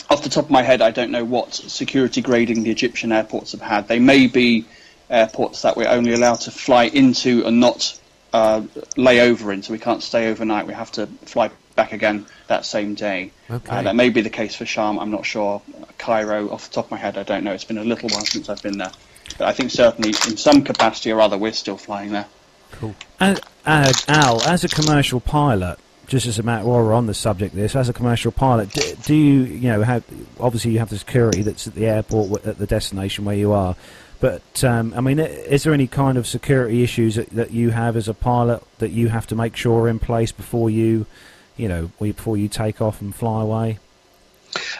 off 0.10 0.24
the 0.24 0.30
top 0.30 0.46
of 0.46 0.52
my 0.52 0.62
head, 0.62 0.82
I 0.82 0.92
don't 0.92 1.12
know 1.12 1.26
what 1.26 1.54
security 1.54 2.22
grading 2.22 2.64
the 2.64 2.72
Egyptian 2.72 3.12
airports 3.12 3.52
have 3.54 3.62
had. 3.62 3.88
They 3.88 4.00
may 4.00 4.28
be 4.28 4.66
airports 5.10 5.64
that 5.64 5.76
we're 5.76 5.88
only 5.88 6.14
allowed 6.14 6.42
to 6.42 6.52
fly 6.52 6.86
into 6.86 7.46
and 7.46 7.60
not 7.60 8.00
uh, 8.34 8.64
lay 8.98 9.22
over 9.22 9.52
in, 9.52 9.64
so 9.64 9.74
we 9.74 9.80
can't 9.80 10.04
stay 10.04 10.30
overnight. 10.30 10.68
We 10.68 10.74
have 10.74 10.92
to 10.94 11.08
fly 11.26 11.50
back 11.76 11.94
again 11.94 12.26
that 12.48 12.66
same 12.66 12.96
day. 12.96 13.32
Okay. 13.50 13.70
Uh, 13.70 13.82
that 13.84 13.96
may 13.96 14.10
be 14.10 14.22
the 14.22 14.30
case 14.30 14.56
for 14.56 14.66
Sharm. 14.66 15.00
I'm 15.00 15.12
not 15.12 15.26
sure. 15.26 15.62
Cairo, 15.98 16.50
off 16.50 16.70
the 16.70 16.76
top 16.76 16.86
of 16.86 16.92
my 16.92 16.98
head, 16.98 17.18
I 17.18 17.24
don't 17.24 17.44
know. 17.44 17.52
It's 17.52 17.64
been 17.64 17.78
a 17.78 17.84
little 17.84 18.10
while 18.10 18.26
since 18.26 18.50
I've 18.50 18.62
been 18.62 18.78
there, 18.78 18.92
but 19.38 19.48
I 19.48 19.54
think 19.54 19.72
certainly 19.72 20.10
in 20.10 20.38
some 20.38 20.64
capacity 20.64 21.12
or 21.12 21.22
other, 21.22 21.38
we're 21.38 21.54
still 21.54 21.78
flying 21.78 22.12
there. 22.12 22.28
As, 23.20 23.40
uh, 23.66 23.92
Al, 24.08 24.42
as 24.44 24.64
a 24.64 24.70
commercial 24.70 25.20
pilot, 25.20 25.80
just 26.08 26.28
as 26.28 26.40
a 26.40 26.44
matter, 26.44 26.66
while 26.66 26.84
we're 26.84 26.94
on 26.94 27.08
the 27.08 27.14
subject 27.14 27.54
of 27.54 27.60
this, 27.60 27.76
as 27.76 27.90
a 27.90 27.94
commercial 27.94 28.32
pilot, 28.32 28.72
do, 28.72 28.96
do 29.04 29.16
you, 29.16 29.44
you 29.44 29.70
know, 29.70 29.82
have, 29.84 30.04
obviously 30.40 30.72
you 30.72 30.80
have 30.80 30.90
the 30.90 30.98
security 30.98 31.42
that's 31.42 31.68
at 31.68 31.76
the 31.76 31.86
airport, 31.86 32.46
at 32.46 32.58
the 32.58 32.68
destination 32.68 33.26
where 33.26 33.36
you 33.36 33.54
are, 33.54 33.76
but 34.20 34.64
um, 34.64 34.94
I 34.96 35.02
mean, 35.02 35.20
is 35.20 35.64
there 35.64 35.74
any 35.74 35.88
kind 35.88 36.18
of 36.18 36.28
security 36.28 36.84
issues 36.84 37.16
that, 37.16 37.30
that 37.32 37.52
you 37.52 37.72
have 37.72 37.96
as 37.96 38.08
a 38.08 38.14
pilot 38.14 38.64
that 38.80 38.92
you 38.92 39.10
have 39.10 39.28
to 39.28 39.36
make 39.36 39.56
sure 39.56 39.84
are 39.84 39.90
in 39.90 40.00
place 40.00 40.32
before 40.32 40.70
you, 40.70 41.06
you 41.58 41.68
know, 41.68 41.92
before 42.02 42.38
you 42.38 42.48
take 42.48 42.82
off 42.82 43.02
and 43.02 43.14
fly 43.16 43.42
away? 43.42 43.80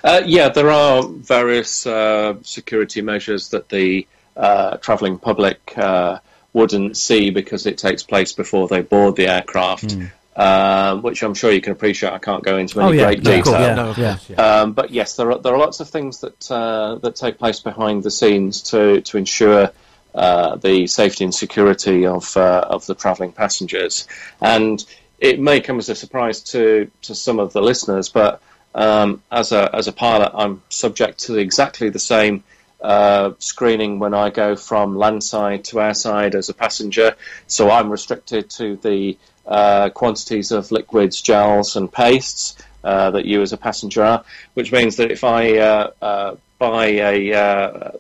Uh, 0.04 0.22
yeah, 0.26 0.50
there 0.50 0.70
are 0.72 1.04
various 1.04 1.86
uh, 1.86 2.36
security 2.44 3.02
measures 3.02 3.50
that 3.50 3.70
the 3.70 4.08
uh, 4.38 4.78
travelling 4.78 5.18
public 5.18 5.74
uh, 5.78 6.20
wouldn't 6.54 6.96
see 6.98 7.30
because 7.30 7.66
it 7.66 7.78
takes 7.78 8.04
place 8.04 8.32
before 8.34 8.68
they 8.68 8.82
board 8.82 9.16
the 9.18 9.28
aircraft, 9.28 9.98
um, 10.38 11.02
which 11.02 11.24
I'm 11.24 11.34
sure 11.34 11.52
you 11.52 11.60
can 11.62 11.74
appreciate. 11.74 12.14
I 12.14 12.20
can't 12.20 12.44
go 12.44 12.58
into 12.58 12.80
any 12.80 12.90
Oh, 12.90 12.92
yeah, 12.94 13.06
great 13.08 13.24
detail. 13.24 13.44
course, 13.44 13.60
yeah. 13.60 13.76
no, 13.76 13.94
course. 13.94 14.40
Um, 14.40 14.74
but 14.74 14.92
yes, 14.92 15.16
there 15.18 15.32
are, 15.32 15.40
there 15.40 15.54
are 15.54 15.60
lots 15.60 15.80
of 15.82 15.90
things 15.90 16.22
that 16.22 16.52
uh, 16.52 16.96
that 16.96 17.16
take 17.18 17.38
place 17.38 17.60
behind 17.60 18.04
the 18.04 18.12
scenes 18.12 18.62
to 18.72 19.02
to 19.02 19.18
ensure 19.18 19.72
uh, 20.14 20.56
the 20.56 20.88
safety 20.88 21.26
and 21.26 21.36
security 21.36 22.06
of 22.06 22.36
uh, 22.38 22.66
of 22.70 22.86
the 22.86 22.96
travelling 22.96 23.34
passengers. 23.34 24.08
And 24.40 24.84
it 25.20 25.40
may 25.40 25.62
come 25.62 25.78
as 25.80 25.90
a 25.90 25.96
surprise 25.96 26.42
to 26.42 26.90
to 27.04 27.16
some 27.16 27.40
of 27.40 27.54
the 27.54 27.62
listeners, 27.62 28.10
but 28.10 28.42
um, 28.74 29.22
as 29.32 29.52
a 29.52 29.74
as 29.74 29.88
a 29.88 29.94
pilot, 29.94 30.32
I'm 30.34 30.62
subject 30.70 31.20
to 31.26 31.38
exactly 31.38 31.90
the 31.90 32.00
same. 32.00 32.44
Uh, 32.82 33.34
screening 33.40 33.98
when 33.98 34.14
I 34.14 34.30
go 34.30 34.56
from 34.56 34.96
landside 34.96 35.64
to 35.66 35.78
airside 35.78 36.36
as 36.36 36.50
a 36.50 36.54
passenger, 36.54 37.16
so 37.48 37.72
I'm 37.72 37.90
restricted 37.90 38.50
to 38.52 38.76
the 38.76 39.18
uh, 39.48 39.90
quantities 39.90 40.52
of 40.52 40.72
liquids, 40.72 41.20
gels, 41.20 41.78
and 41.78 41.92
pastes 41.92 42.56
uh, 42.84 43.10
that 43.12 43.26
you 43.26 43.42
as 43.42 43.54
a 43.54 43.58
passenger 43.58 44.04
are, 44.04 44.24
which 44.54 44.72
means 44.72 44.98
that 44.98 45.10
if 45.10 45.24
I 45.24 45.58
uh, 45.58 45.92
uh, 46.00 46.36
buy 46.60 46.88
a 46.88 47.34
uh, 47.34 47.92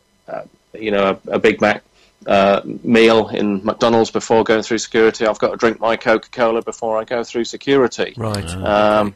you 0.78 0.92
know 0.92 1.20
a, 1.26 1.32
a 1.32 1.40
Big 1.40 1.62
Mac 1.62 1.84
uh, 2.26 2.62
meal 2.84 3.30
in 3.30 3.64
McDonald's 3.64 4.12
before 4.12 4.44
going 4.44 4.64
through 4.64 4.80
security, 4.80 5.26
I've 5.26 5.40
got 5.40 5.52
to 5.52 5.58
drink 5.58 5.80
my 5.80 5.96
Coca 5.96 6.30
Cola 6.30 6.62
before 6.62 6.98
I 6.98 7.04
go 7.04 7.24
through 7.24 7.46
security. 7.46 8.14
Right. 8.18 8.50
Um, 8.50 9.16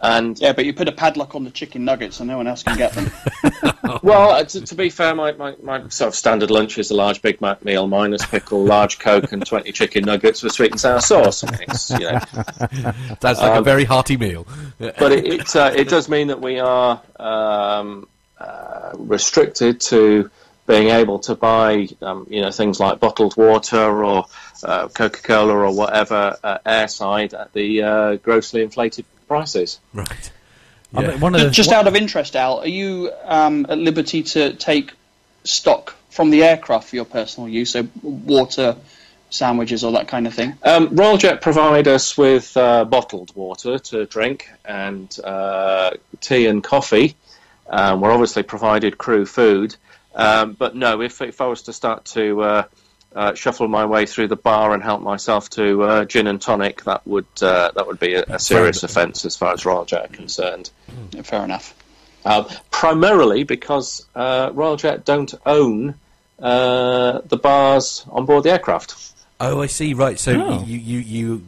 and 0.00 0.38
Yeah, 0.40 0.52
but 0.52 0.64
you 0.64 0.72
put 0.72 0.86
a 0.86 0.92
padlock 0.92 1.34
on 1.34 1.42
the 1.42 1.50
chicken 1.50 1.84
nuggets, 1.84 2.16
so 2.16 2.24
no 2.24 2.36
one 2.36 2.46
else 2.46 2.62
can 2.62 2.76
get 2.76 2.92
them. 2.92 3.10
well, 4.02 4.30
uh, 4.30 4.44
to, 4.44 4.60
to 4.60 4.74
be 4.76 4.90
fair, 4.90 5.12
my, 5.14 5.32
my, 5.32 5.56
my 5.60 5.88
sort 5.88 6.08
of 6.08 6.14
standard 6.14 6.52
lunch 6.52 6.78
is 6.78 6.92
a 6.92 6.94
large 6.94 7.20
Big 7.20 7.40
Mac 7.40 7.64
meal 7.64 7.88
minus 7.88 8.24
pickle, 8.24 8.64
large 8.64 9.00
Coke, 9.00 9.32
and 9.32 9.44
twenty 9.44 9.72
chicken 9.72 10.04
nuggets 10.04 10.42
with 10.42 10.52
sweet 10.52 10.70
and 10.70 10.80
sour 10.80 11.00
sauce. 11.00 11.42
And 11.42 11.60
it's, 11.62 11.90
you 11.90 11.98
know, 11.98 12.20
That's 13.20 13.40
like 13.40 13.54
a 13.54 13.58
um, 13.58 13.64
very 13.64 13.84
hearty 13.84 14.16
meal. 14.16 14.46
but 14.78 15.10
it 15.10 15.26
it, 15.26 15.56
uh, 15.56 15.72
it 15.74 15.88
does 15.88 16.08
mean 16.08 16.28
that 16.28 16.40
we 16.40 16.60
are 16.60 17.02
um, 17.18 18.06
uh, 18.38 18.92
restricted 18.94 19.80
to 19.80 20.30
being 20.68 20.88
able 20.88 21.18
to 21.18 21.34
buy 21.34 21.88
um, 22.02 22.26
you 22.30 22.42
know 22.42 22.52
things 22.52 22.78
like 22.78 23.00
bottled 23.00 23.36
water 23.36 24.04
or 24.04 24.26
uh, 24.62 24.86
Coca 24.88 25.22
Cola 25.22 25.54
or 25.54 25.74
whatever 25.74 26.36
uh, 26.44 26.58
airside 26.64 27.32
at 27.32 27.52
the 27.54 27.82
uh, 27.82 28.16
grossly 28.16 28.62
inflated 28.62 29.06
prices. 29.26 29.80
Right. 29.92 30.30
I 30.94 31.06
mean, 31.06 31.20
one 31.20 31.34
of 31.34 31.40
the, 31.40 31.50
Just 31.50 31.70
one- 31.70 31.80
out 31.80 31.86
of 31.88 31.96
interest, 31.96 32.36
Al, 32.36 32.60
are 32.60 32.68
you 32.68 33.10
um, 33.24 33.66
at 33.68 33.78
liberty 33.78 34.22
to 34.22 34.52
take 34.54 34.92
stock 35.44 35.96
from 36.10 36.30
the 36.30 36.44
aircraft 36.44 36.88
for 36.88 36.96
your 36.96 37.04
personal 37.04 37.48
use, 37.48 37.70
so 37.72 37.86
water, 38.02 38.76
sandwiches, 39.30 39.84
or 39.84 39.92
that 39.92 40.08
kind 40.08 40.26
of 40.26 40.34
thing? 40.34 40.54
Um, 40.62 40.94
Royal 40.96 41.18
Jet 41.18 41.40
provide 41.42 41.88
us 41.88 42.16
with 42.16 42.56
uh, 42.56 42.84
bottled 42.84 43.34
water 43.36 43.78
to 43.78 44.06
drink 44.06 44.50
and 44.64 45.14
uh, 45.22 45.90
tea 46.20 46.46
and 46.46 46.64
coffee. 46.64 47.14
Um, 47.68 48.00
we're 48.00 48.10
obviously 48.10 48.42
provided 48.42 48.96
crew 48.96 49.26
food, 49.26 49.76
um, 50.18 50.52
but 50.52 50.74
no, 50.76 51.00
if, 51.00 51.22
if 51.22 51.40
I 51.40 51.46
was 51.46 51.62
to 51.62 51.72
start 51.72 52.04
to 52.06 52.42
uh, 52.42 52.62
uh, 53.14 53.34
shuffle 53.34 53.68
my 53.68 53.86
way 53.86 54.04
through 54.04 54.28
the 54.28 54.36
bar 54.36 54.74
and 54.74 54.82
help 54.82 55.00
myself 55.00 55.48
to 55.50 55.82
uh, 55.82 56.04
gin 56.04 56.26
and 56.26 56.40
tonic, 56.40 56.84
that 56.84 57.06
would 57.06 57.26
uh, 57.40 57.70
that 57.74 57.86
would 57.86 57.98
be 57.98 58.14
a, 58.14 58.24
a 58.28 58.38
serious 58.38 58.82
offence 58.82 59.24
as 59.24 59.36
far 59.36 59.52
as 59.54 59.64
Royal 59.64 59.84
Jet 59.84 60.04
are 60.04 60.08
concerned. 60.14 60.70
Yeah, 61.12 61.22
fair 61.22 61.44
enough. 61.44 61.74
Um, 62.24 62.46
primarily 62.70 63.44
because 63.44 64.04
uh, 64.14 64.50
Royal 64.52 64.76
Jet 64.76 65.04
don't 65.06 65.32
own 65.46 65.94
uh, 66.38 67.20
the 67.26 67.36
bars 67.36 68.04
on 68.10 68.26
board 68.26 68.44
the 68.44 68.50
aircraft. 68.50 68.94
Oh, 69.40 69.62
I 69.62 69.66
see. 69.66 69.94
Right. 69.94 70.18
So 70.18 70.32
Oh. 70.32 70.64
you, 70.64 70.76
you, 70.78 70.98
you, 70.98 71.44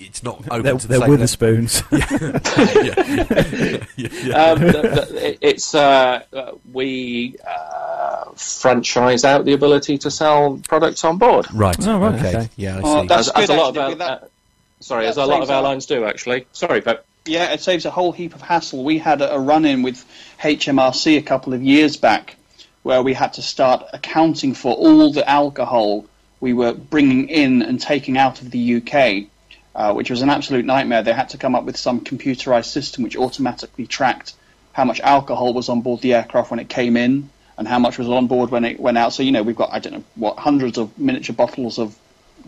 it's 0.00 0.22
not 0.22 0.38
open 0.50 0.62
they're, 0.62 0.74
to 0.78 0.88
the 0.88 0.98
they're 0.98 1.08
Wetherspoons. 1.08 1.82
yeah. 2.84 3.84
yeah. 3.96 4.08
yeah. 4.26 4.42
um, 4.52 4.58
the, 4.60 4.72
the, 4.72 5.38
it's 5.46 5.74
uh, 5.74 6.22
uh, 6.32 6.52
we 6.72 7.36
uh, 7.46 8.30
franchise 8.34 9.24
out 9.24 9.44
the 9.44 9.52
ability 9.52 9.98
to 9.98 10.10
sell 10.10 10.60
products 10.68 11.04
on 11.04 11.18
board. 11.18 11.46
Right. 11.52 11.76
Oh, 11.86 12.02
okay. 12.04 12.48
Yeah, 12.56 12.78
I 12.78 12.80
Oh, 12.82 13.02
see. 13.02 13.08
that's 13.08 13.28
as, 13.28 13.34
as 13.34 13.46
good, 13.48 13.56
a 13.56 13.60
lot 13.60 13.68
of 13.70 13.76
actually, 13.76 13.82
air- 13.82 13.88
with 13.90 13.98
that- 13.98 14.22
uh, 14.22 14.26
sorry, 14.80 15.04
that 15.04 15.10
as 15.10 15.16
a 15.16 15.24
lot 15.26 15.42
of 15.42 15.48
a 15.48 15.52
lot. 15.52 15.58
airlines 15.58 15.86
do 15.86 16.04
actually. 16.04 16.46
Sorry, 16.52 16.80
but 16.80 17.04
Yeah, 17.26 17.52
it 17.52 17.60
saves 17.60 17.84
a 17.84 17.90
whole 17.90 18.12
heap 18.12 18.34
of 18.34 18.40
hassle. 18.42 18.82
We 18.84 18.98
had 18.98 19.20
a, 19.22 19.34
a 19.34 19.38
run-in 19.38 19.82
with 19.82 20.04
HMRC 20.40 21.18
a 21.18 21.22
couple 21.22 21.52
of 21.54 21.62
years 21.62 21.96
back, 21.96 22.36
where 22.82 23.02
we 23.02 23.12
had 23.12 23.34
to 23.34 23.42
start 23.42 23.84
accounting 23.92 24.54
for 24.54 24.72
all 24.74 25.12
the 25.12 25.28
alcohol 25.28 26.06
we 26.40 26.54
were 26.54 26.72
bringing 26.72 27.28
in 27.28 27.60
and 27.60 27.78
taking 27.78 28.16
out 28.16 28.40
of 28.40 28.50
the 28.50 28.76
UK, 28.76 29.29
uh, 29.74 29.92
which 29.92 30.10
was 30.10 30.22
an 30.22 30.30
absolute 30.30 30.64
nightmare. 30.64 31.02
They 31.02 31.12
had 31.12 31.30
to 31.30 31.38
come 31.38 31.54
up 31.54 31.64
with 31.64 31.76
some 31.76 32.00
computerized 32.00 32.66
system 32.66 33.04
which 33.04 33.16
automatically 33.16 33.86
tracked 33.86 34.34
how 34.72 34.84
much 34.84 35.00
alcohol 35.00 35.52
was 35.52 35.68
on 35.68 35.80
board 35.80 36.00
the 36.00 36.14
aircraft 36.14 36.50
when 36.50 36.60
it 36.60 36.68
came 36.68 36.96
in 36.96 37.30
and 37.58 37.68
how 37.68 37.78
much 37.78 37.98
was 37.98 38.08
on 38.08 38.26
board 38.26 38.50
when 38.50 38.64
it 38.64 38.80
went 38.80 38.98
out. 38.98 39.12
So 39.12 39.22
you 39.22 39.32
know 39.32 39.42
we've 39.42 39.56
got 39.56 39.72
I 39.72 39.78
don't 39.78 39.92
know 39.92 40.04
what 40.14 40.38
hundreds 40.38 40.78
of 40.78 40.98
miniature 40.98 41.34
bottles 41.34 41.78
of 41.78 41.96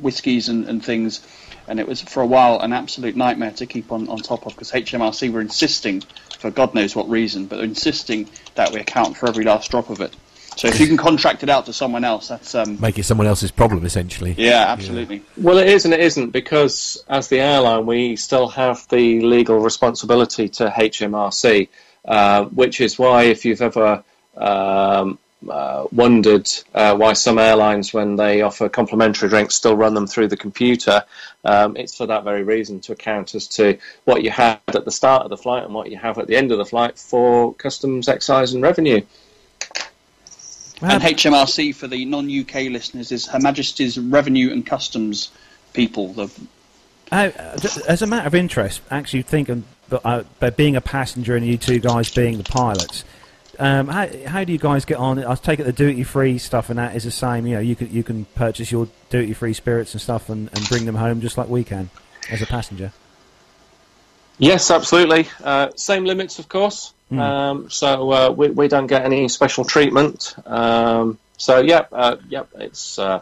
whiskies 0.01 0.49
and, 0.49 0.67
and 0.69 0.85
things, 0.85 1.27
and 1.69 1.79
it 1.79 1.87
was 1.87 2.01
for 2.01 2.23
a 2.23 2.27
while 2.27 2.61
an 2.61 2.73
absolute 2.73 3.15
nightmare 3.15 3.51
to 3.53 3.67
keep 3.67 3.93
on, 3.93 4.09
on 4.09 4.19
top 4.19 4.47
of 4.47 4.55
because 4.55 4.73
HMRC 4.73 5.31
were 5.31 5.41
insisting, 5.41 6.03
for 6.39 6.51
God 6.51 6.75
knows 6.75 6.97
what 6.97 7.09
reason, 7.09 7.47
but 7.47 7.61
insisting 7.61 8.29
that 8.55 8.73
we 8.73 8.81
account 8.81 9.17
for 9.17 9.29
every 9.29 9.45
last 9.45 9.71
drop 9.71 9.91
of 9.91 10.01
it. 10.01 10.15
So 10.57 10.69
if 10.69 10.81
you 10.81 10.87
can 10.87 10.97
contract 10.97 11.43
it 11.43 11.49
out 11.49 11.67
to 11.67 11.73
someone 11.73 12.05
else, 12.05 12.29
that's 12.29 12.55
um, 12.55 12.81
Make 12.81 12.99
it 12.99 13.05
someone 13.05 13.27
else's 13.27 13.51
problem, 13.51 13.85
essentially. 13.85 14.35
yeah, 14.37 14.67
absolutely. 14.69 15.23
well, 15.37 15.59
it 15.59 15.69
is 15.69 15.85
and 15.85 15.95
it 15.95 16.01
isn't 16.01 16.31
because 16.31 17.03
as 17.09 17.29
the 17.29 17.41
airline, 17.41 17.87
we 17.87 18.17
still 18.17 18.49
have 18.49 18.87
the 18.89 19.21
legal 19.21 19.59
responsibility 19.59 20.49
to 20.51 20.69
HMRC, 20.69 21.69
uh, 22.05 22.45
which 22.47 22.81
is 22.81 22.99
why 22.99 23.25
if 23.25 23.45
you've 23.45 23.63
ever 23.63 24.05
um, 24.37 25.19
uh, 25.49 25.87
wondered 25.91 26.49
uh, 26.75 26.95
why 26.97 27.13
some 27.13 27.39
airlines, 27.39 27.93
when 27.93 28.17
they 28.17 28.43
offer 28.43 28.69
complimentary 28.69 29.29
drinks, 29.29 29.55
still 29.55 29.77
run 29.77 29.95
them 29.95 30.07
through 30.07 30.29
the 30.29 30.37
computer. 30.37 31.05
Um, 31.45 31.77
it's 31.77 31.97
for 31.97 32.07
that 32.07 32.25
very 32.25 32.45
reason 32.45 32.81
to 32.81 32.93
account 32.93 33.35
as 33.35 33.49
to 33.49 33.79
what 34.05 34.23
you 34.23 34.31
had 34.31 34.61
at 34.69 34.85
the 34.85 34.91
start 34.91 35.25
of 35.25 35.31
the 35.31 35.37
flight 35.37 35.65
and 35.65 35.75
what 35.75 35.91
you 35.91 35.97
have 35.97 36.19
at 36.19 36.27
the 36.27 36.37
end 36.37 36.53
of 36.53 36.59
the 36.59 36.65
flight 36.65 36.99
for 36.99 37.55
customs, 37.55 38.09
excise, 38.09 38.53
and 38.53 38.63
revenue. 38.63 39.03
And 40.83 41.03
HMRC 41.03 41.75
for 41.75 41.87
the 41.87 42.05
non-UK 42.05 42.71
listeners 42.71 43.13
is 43.13 43.27
Her 43.27 43.39
Majesty's 43.39 43.99
Revenue 43.99 44.51
and 44.51 44.67
Customs 44.67 45.31
people. 45.73 46.13
The, 46.13 46.31
How, 47.11 47.27
uh, 47.27 47.59
as 47.89 48.03
a 48.03 48.07
matter 48.07 48.27
of 48.27 48.35
interest, 48.35 48.81
actually 48.91 49.23
thinking, 49.23 49.65
but, 49.89 50.03
uh, 50.05 50.25
by 50.41 50.51
being 50.51 50.75
a 50.75 50.81
passenger 50.81 51.37
and 51.37 51.47
you 51.47 51.57
two 51.57 51.79
guys 51.79 52.11
being 52.11 52.39
the 52.39 52.45
pilots, 52.45 53.05
um, 53.59 53.89
how, 53.89 54.09
how 54.27 54.45
do 54.45 54.53
you 54.53 54.59
guys 54.59 54.85
get 54.85 54.97
on? 54.97 55.23
I 55.23 55.35
take 55.37 55.61
it 55.61 55.65
the 55.65 55.73
duty 55.73 56.03
free 56.03 56.39
stuff 56.39 56.71
and 56.71 56.79
that 56.79 56.97
is 56.97 57.05
the 57.05 57.11
same. 57.11 57.47
You 57.47 57.55
know, 57.55 57.61
you 57.61 57.77
can 57.77 57.93
you 57.93 58.03
can 58.03 58.25
purchase 58.35 58.73
your 58.73 58.89
duty 59.11 59.35
free 59.35 59.53
spirits 59.53 59.93
and 59.93 60.01
stuff 60.01 60.31
and, 60.31 60.49
and 60.55 60.69
bring 60.69 60.85
them 60.87 60.95
home 60.95 61.21
just 61.21 61.37
like 61.37 61.49
we 61.49 61.63
can 61.63 61.91
as 62.31 62.43
a 62.43 62.47
passenger. 62.47 62.93
Yes, 64.39 64.71
absolutely. 64.71 65.29
Uh, 65.45 65.71
same 65.77 66.05
limits, 66.05 66.39
of 66.39 66.49
course. 66.49 66.95
Um, 67.21 67.71
so 67.71 68.13
uh, 68.13 68.31
we, 68.31 68.51
we 68.51 68.69
don't 68.69 68.87
get 68.87 69.05
any 69.05 69.29
special 69.29 69.65
treatment. 69.65 70.35
Um, 70.47 71.19
so 71.37 71.61
yeah, 71.61 71.87
uh, 71.93 72.17
yeah, 72.29 72.45
it's. 72.55 72.99
Uh, 72.99 73.21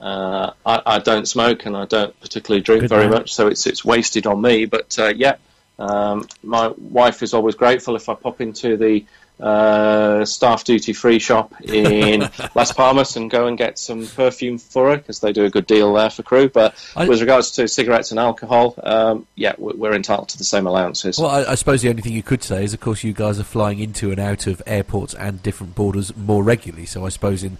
uh, 0.00 0.52
I, 0.64 0.82
I 0.86 0.98
don't 0.98 1.26
smoke 1.26 1.66
and 1.66 1.76
I 1.76 1.84
don't 1.84 2.18
particularly 2.20 2.62
drink 2.62 2.82
Good 2.82 2.88
very 2.88 3.08
man. 3.08 3.18
much, 3.18 3.34
so 3.34 3.48
it's 3.48 3.66
it's 3.66 3.84
wasted 3.84 4.26
on 4.26 4.40
me. 4.40 4.64
But 4.64 4.98
uh, 4.98 5.12
yeah, 5.14 5.36
um, 5.78 6.26
my 6.42 6.68
wife 6.68 7.22
is 7.22 7.34
always 7.34 7.54
grateful 7.54 7.96
if 7.96 8.08
I 8.08 8.14
pop 8.14 8.40
into 8.40 8.76
the 8.76 9.04
uh, 9.40 10.24
staff 10.24 10.64
duty 10.64 10.92
free 10.92 11.18
shop 11.18 11.52
in 11.62 12.28
Las 12.54 12.72
Palmas 12.72 13.16
and 13.16 13.30
go 13.30 13.46
and 13.46 13.56
get 13.58 13.78
some 13.78 14.06
perfume 14.06 14.58
for 14.58 14.90
her 14.90 14.96
because 14.98 15.20
they 15.20 15.32
do 15.32 15.44
a 15.44 15.50
good 15.50 15.66
deal 15.66 15.92
there 15.94 16.10
for 16.10 16.22
crew. 16.22 16.48
But 16.48 16.74
I- 16.96 17.06
with 17.08 17.20
regards 17.20 17.50
to 17.52 17.66
cigarettes 17.68 18.10
and 18.10 18.20
alcohol, 18.20 18.74
um, 18.82 19.26
yeah, 19.36 19.52
we- 19.58 19.74
we're 19.74 19.94
entitled 19.94 20.28
to 20.30 20.38
the 20.38 20.44
same 20.44 20.66
allowances. 20.66 21.18
Well, 21.18 21.30
I, 21.30 21.52
I 21.52 21.54
suppose 21.54 21.82
the 21.82 21.88
only 21.90 22.02
thing 22.02 22.12
you 22.12 22.22
could 22.22 22.42
say 22.42 22.64
is, 22.64 22.74
of 22.74 22.80
course, 22.80 23.02
you 23.04 23.12
guys 23.12 23.38
are 23.40 23.44
flying 23.44 23.78
into 23.80 24.10
and 24.10 24.20
out 24.20 24.46
of 24.46 24.62
airports 24.66 25.14
and 25.14 25.42
different 25.42 25.74
borders 25.74 26.14
more 26.16 26.42
regularly. 26.42 26.86
So 26.86 27.06
I 27.06 27.08
suppose, 27.08 27.42
in 27.44 27.58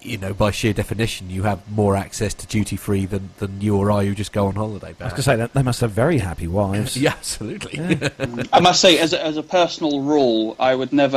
you 0.00 0.18
know, 0.18 0.32
by 0.34 0.50
sheer 0.50 0.72
definition, 0.72 1.30
you 1.30 1.42
have 1.44 1.68
more 1.70 1.96
access 1.96 2.34
to 2.34 2.46
duty 2.46 2.76
free 2.76 3.06
than, 3.06 3.30
than 3.38 3.60
you 3.60 3.76
or 3.76 3.90
I 3.90 4.04
who 4.04 4.14
just 4.14 4.32
go 4.32 4.46
on 4.46 4.54
holiday. 4.54 4.88
I 5.00 5.04
was 5.04 5.12
going 5.12 5.16
to 5.16 5.22
say 5.22 5.36
that 5.36 5.54
they 5.54 5.62
must 5.62 5.80
have 5.80 5.90
very 5.92 6.18
happy 6.18 6.46
wives. 6.48 6.96
Yeah, 7.06 7.10
absolutely. 7.12 7.78
I 8.52 8.60
must 8.60 8.80
say, 8.80 8.98
as 8.98 9.12
a, 9.12 9.24
as 9.24 9.36
a 9.36 9.42
personal 9.42 10.00
rule, 10.00 10.56
I 10.58 10.74
would 10.74 10.92
never 10.92 11.15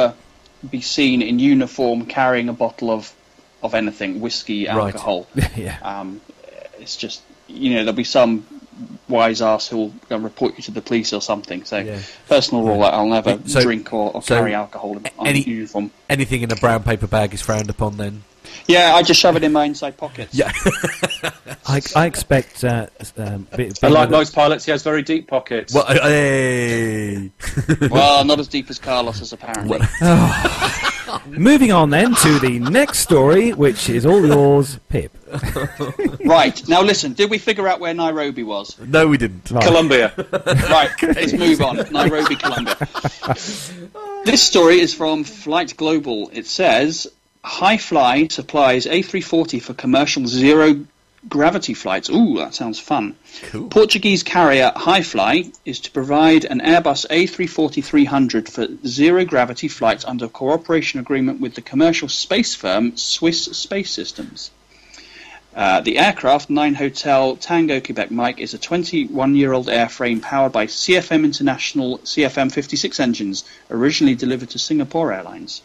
be 0.69 0.81
seen 0.81 1.21
in 1.21 1.39
uniform 1.39 2.05
carrying 2.05 2.49
a 2.49 2.53
bottle 2.53 2.89
of 2.91 3.13
of 3.61 3.73
anything, 3.75 4.21
whiskey, 4.21 4.67
Right. 4.67 4.77
alcohol. 4.95 5.27
yeah. 5.55 5.77
Um, 5.81 6.21
it's 6.79 6.95
just 6.95 7.21
you 7.47 7.71
know 7.71 7.77
there'll 7.83 7.93
be 7.93 8.03
some 8.19 8.45
wise 9.09 9.41
ass 9.41 9.67
who 9.67 9.77
will 9.77 9.93
go 10.07 10.15
and 10.15 10.23
report 10.23 10.55
you 10.57 10.63
to 10.63 10.71
the 10.71 10.81
police 10.81 11.11
or 11.11 11.21
something. 11.21 11.65
So 11.65 11.77
Yeah. 11.79 11.99
personal 12.29 12.63
rule, 12.63 12.83
I'll 12.83 13.05
never 13.07 13.37
So- 13.45 13.61
drink 13.61 13.91
or, 13.93 14.11
or 14.15 14.21
so 14.23 14.35
carry 14.37 14.53
alcohol 14.53 14.95
in 14.97 15.07
any- 15.25 15.41
uniform. 15.43 15.91
Anything 16.09 16.41
in 16.43 16.51
a 16.51 16.55
brown 16.55 16.83
paper 16.83 17.07
bag 17.07 17.33
is 17.33 17.41
frowned 17.41 17.69
upon. 17.69 17.97
Then. 17.97 18.23
Yeah, 18.67 18.93
I 18.95 19.03
just 19.03 19.19
shove 19.19 19.35
it 19.35 19.43
in 19.43 19.51
my 19.51 19.65
inside 19.65 19.97
pockets. 19.97 20.33
Yeah. 20.33 20.51
I, 21.65 21.81
I 21.95 22.05
expect. 22.05 22.63
Uh, 22.63 22.87
um, 23.17 23.47
be- 23.55 23.71
and 23.81 23.93
like 23.93 24.09
with 24.09 24.15
a- 24.15 24.17
most 24.19 24.35
pilots, 24.35 24.65
he 24.65 24.71
has 24.71 24.83
very 24.83 25.01
deep 25.01 25.27
pockets. 25.27 25.73
well, 25.73 25.85
uh, 25.87 25.93
hey. 26.03 27.31
well, 27.89 28.23
not 28.25 28.39
as 28.39 28.47
deep 28.47 28.69
as 28.69 28.79
Carlos's 28.79 29.33
apparently. 29.33 29.79
Moving 31.27 31.71
on 31.71 31.89
then 31.89 32.13
to 32.13 32.39
the 32.39 32.59
next 32.59 32.99
story, 32.99 33.51
which 33.51 33.89
is 33.89 34.05
all 34.05 34.25
yours, 34.25 34.79
Pip. 34.89 35.11
right 36.25 36.67
now, 36.67 36.81
listen. 36.83 37.13
Did 37.13 37.29
we 37.31 37.37
figure 37.39 37.67
out 37.67 37.79
where 37.79 37.93
Nairobi 37.93 38.43
was? 38.43 38.77
No, 38.79 39.07
we 39.07 39.17
didn't. 39.17 39.49
Right. 39.49 39.63
Colombia. 39.63 40.13
Right, 40.15 40.89
let's 41.01 41.33
move 41.33 41.61
on. 41.61 41.77
Nairobi, 41.91 42.35
Colombia. 42.35 42.77
This 44.25 44.43
story 44.43 44.79
is 44.79 44.93
from 44.93 45.23
Flight 45.23 45.75
Global. 45.77 46.29
It 46.31 46.45
says 46.45 47.07
Hi 47.43 47.77
Fly 47.77 48.27
supplies 48.27 48.85
A340 48.85 49.61
for 49.61 49.73
commercial 49.73 50.27
zero 50.27 50.85
gravity 51.27 51.73
flights. 51.73 52.09
Ooh, 52.09 52.37
that 52.37 52.53
sounds 52.53 52.79
fun. 52.79 53.15
Cool. 53.43 53.69
Portuguese 53.69 54.23
carrier 54.23 54.73
Hi 54.75 55.01
Fly 55.01 55.51
is 55.63 55.79
to 55.81 55.91
provide 55.91 56.43
an 56.43 56.59
Airbus 56.59 57.07
A340-300 57.07 58.49
for 58.49 58.67
zero 58.87 59.23
gravity 59.23 59.69
flights 59.69 60.03
under 60.03 60.25
a 60.25 60.29
cooperation 60.29 60.99
agreement 60.99 61.39
with 61.39 61.55
the 61.55 61.61
commercial 61.61 62.09
space 62.09 62.55
firm 62.55 62.97
Swiss 62.97 63.45
Space 63.45 63.91
Systems. 63.91 64.51
Uh, 65.55 65.79
the 65.81 65.97
aircraft, 65.97 66.49
9 66.49 66.75
Hotel 66.75 67.37
Tango 67.37 67.79
Quebec 67.79 68.11
Mike, 68.11 68.39
is 68.39 68.53
a 68.53 68.57
21 68.57 69.35
year 69.35 69.53
old 69.53 69.67
airframe 69.67 70.21
powered 70.21 70.51
by 70.51 70.67
CFM 70.67 71.23
International 71.23 71.99
CFM 71.99 72.51
56 72.51 72.99
engines, 72.99 73.45
originally 73.71 74.15
delivered 74.15 74.49
to 74.49 74.59
Singapore 74.59 75.13
Airlines. 75.13 75.61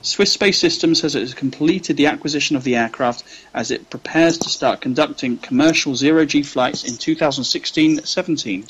Swiss 0.00 0.32
Space 0.32 0.58
Systems 0.60 1.00
has 1.00 1.14
has 1.14 1.34
completed 1.34 1.96
the 1.96 2.06
acquisition 2.06 2.54
of 2.54 2.62
the 2.62 2.76
aircraft 2.76 3.24
as 3.52 3.72
it 3.72 3.90
prepares 3.90 4.38
to 4.38 4.48
start 4.48 4.80
conducting 4.80 5.36
commercial 5.38 5.96
zero 5.96 6.24
G 6.24 6.42
flights 6.44 6.84
in 6.84 6.96
2016 6.96 8.04
17. 8.04 8.64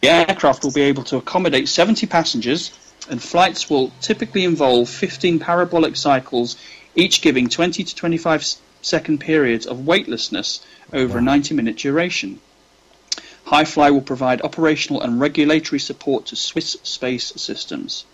The 0.00 0.08
aircraft 0.08 0.64
will 0.64 0.72
be 0.72 0.82
able 0.82 1.04
to 1.04 1.18
accommodate 1.18 1.68
70 1.68 2.06
passengers, 2.06 2.70
and 3.10 3.22
flights 3.22 3.68
will 3.68 3.92
typically 4.00 4.44
involve 4.44 4.88
15 4.88 5.38
parabolic 5.38 5.96
cycles, 5.96 6.56
each 6.94 7.20
giving 7.20 7.48
20 7.50 7.84
to 7.84 7.94
25 7.94 8.40
s- 8.40 8.56
second 8.80 9.18
periods 9.20 9.66
of 9.66 9.86
weightlessness 9.86 10.64
over 10.94 11.18
a 11.18 11.22
90 11.22 11.54
minute 11.54 11.76
duration. 11.76 12.40
Hi 13.44 13.64
Fly 13.66 13.90
will 13.90 14.00
provide 14.00 14.40
operational 14.40 15.02
and 15.02 15.20
regulatory 15.20 15.78
support 15.78 16.24
to 16.26 16.36
Swiss 16.36 16.78
Space 16.82 17.34
Systems. 17.36 18.06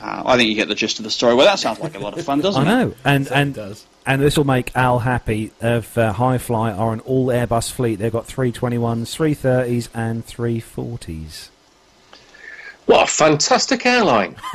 Uh, 0.00 0.22
I 0.24 0.36
think 0.36 0.48
you 0.48 0.54
get 0.54 0.68
the 0.68 0.74
gist 0.74 0.98
of 0.98 1.04
the 1.04 1.10
story. 1.10 1.34
Well, 1.34 1.46
that 1.46 1.58
sounds 1.58 1.78
like 1.80 1.94
a 1.94 1.98
lot 1.98 2.18
of 2.18 2.24
fun, 2.24 2.40
doesn't 2.42 2.66
I 2.66 2.70
it? 2.70 2.74
I 2.74 2.84
know, 2.84 2.94
and 3.04 3.26
Certainly 3.26 3.42
and 3.42 3.54
does. 3.54 3.86
and 4.06 4.22
this 4.22 4.36
will 4.36 4.44
make 4.44 4.74
Al 4.76 5.00
happy. 5.00 5.52
Of 5.60 5.96
uh, 5.98 6.12
Hi 6.14 6.38
Fly 6.38 6.72
are 6.72 6.92
an 6.92 7.00
all 7.00 7.26
Airbus 7.26 7.70
fleet. 7.70 7.96
They've 7.96 8.10
got 8.12 8.26
321s, 8.26 9.14
330s, 9.14 9.88
and 9.94 10.26
340s. 10.26 11.48
What 12.86 13.04
a 13.08 13.12
fantastic 13.12 13.84
airline. 13.86 14.36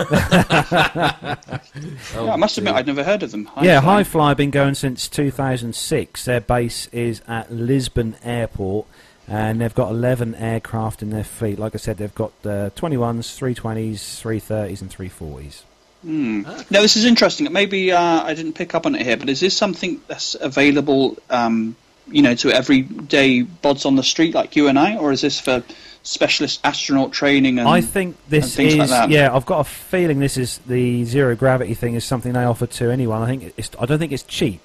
Yeah, 2.13 2.33
I 2.33 2.35
must 2.37 2.57
admit, 2.57 2.73
I'd 2.73 2.87
never 2.87 3.03
heard 3.03 3.23
of 3.23 3.31
them. 3.31 3.49
yeah, 3.61 3.79
Highfly. 3.79 3.83
Hi 3.83 4.03
Fly 4.03 4.27
have 4.29 4.37
been 4.37 4.51
going 4.51 4.73
since 4.75 5.07
2006. 5.07 6.25
Their 6.25 6.41
base 6.41 6.87
is 6.91 7.21
at 7.27 7.51
Lisbon 7.51 8.15
Airport, 8.23 8.87
and 9.27 9.59
they've 9.59 9.73
got 9.73 9.91
11 9.91 10.35
aircraft 10.35 11.01
in 11.01 11.09
their 11.09 11.23
fleet. 11.23 11.57
Like 11.57 11.73
I 11.75 11.77
said, 11.77 11.97
they've 11.97 12.13
got 12.13 12.31
uh, 12.43 12.69
21s, 12.75 13.55
320s, 13.55 13.95
330s, 14.21 14.81
and 14.81 14.91
340s. 14.91 15.63
Hmm. 16.01 16.41
Now, 16.69 16.81
this 16.81 16.95
is 16.95 17.05
interesting. 17.05 17.51
Maybe 17.51 17.91
uh, 17.91 18.23
I 18.23 18.35
didn't 18.35 18.53
pick 18.53 18.75
up 18.75 18.85
on 18.85 18.93
it 18.93 19.01
here, 19.01 19.17
but 19.17 19.27
is 19.27 19.39
this 19.39 19.57
something 19.57 20.01
that's 20.07 20.35
available, 20.39 21.17
um, 21.31 21.75
you 22.07 22.21
know, 22.21 22.35
to 22.35 22.51
everyday 22.51 23.41
bods 23.41 23.87
on 23.87 23.95
the 23.95 24.03
street 24.03 24.35
like 24.35 24.55
you 24.55 24.67
and 24.67 24.77
I, 24.77 24.97
or 24.97 25.11
is 25.11 25.21
this 25.21 25.39
for 25.39 25.63
specialist 26.03 26.59
astronaut 26.63 27.11
training? 27.11 27.57
And 27.57 27.67
I 27.67 27.81
think 27.81 28.17
this 28.29 28.55
things 28.55 28.73
is 28.73 28.79
like 28.79 28.89
that. 28.89 29.09
yeah. 29.09 29.35
I've 29.35 29.47
got 29.47 29.61
a 29.61 29.63
feeling 29.63 30.19
this 30.19 30.37
is 30.37 30.59
the 30.59 31.05
zero 31.05 31.35
gravity 31.35 31.73
thing 31.73 31.95
is 31.95 32.05
something 32.05 32.33
they 32.33 32.43
offer 32.43 32.67
to 32.67 32.91
anyone. 32.91 33.23
I 33.23 33.25
think 33.25 33.53
it's. 33.57 33.71
I 33.79 33.87
don't 33.87 33.97
think 33.97 34.11
it's 34.11 34.23
cheap. 34.23 34.61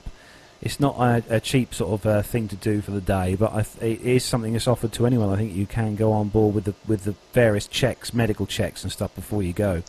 It's 0.62 0.78
not 0.78 0.96
a, 0.98 1.36
a 1.36 1.40
cheap 1.40 1.74
sort 1.74 1.92
of 1.92 2.06
uh, 2.06 2.22
thing 2.22 2.48
to 2.48 2.56
do 2.56 2.82
for 2.82 2.90
the 2.90 3.00
day, 3.00 3.34
but 3.34 3.52
I 3.52 3.62
th- 3.62 4.00
it 4.00 4.06
is 4.06 4.24
something 4.24 4.52
that's 4.52 4.68
offered 4.68 4.92
to 4.92 5.06
anyone. 5.06 5.30
I 5.30 5.36
think 5.36 5.54
you 5.54 5.66
can 5.66 5.96
go 5.96 6.12
on 6.12 6.28
board 6.28 6.54
with 6.54 6.64
the 6.64 6.74
with 6.86 7.04
the 7.04 7.14
various 7.32 7.66
checks, 7.66 8.12
medical 8.12 8.46
checks 8.46 8.82
and 8.82 8.92
stuff 8.92 9.14
before 9.14 9.42
you 9.42 9.54
go, 9.54 9.82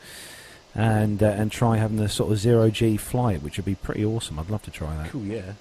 and 0.74 1.22
uh, 1.22 1.26
and 1.26 1.52
try 1.52 1.76
having 1.76 1.98
the 1.98 2.08
sort 2.08 2.32
of 2.32 2.38
zero 2.38 2.70
G 2.70 2.96
flight, 2.96 3.42
which 3.42 3.58
would 3.58 3.66
be 3.66 3.76
pretty 3.76 4.06
awesome. 4.06 4.40
I'd 4.40 4.50
love 4.50 4.64
to 4.64 4.72
try 4.72 4.96
that. 4.96 5.10
Cool, 5.10 5.26
yeah. 5.26 5.54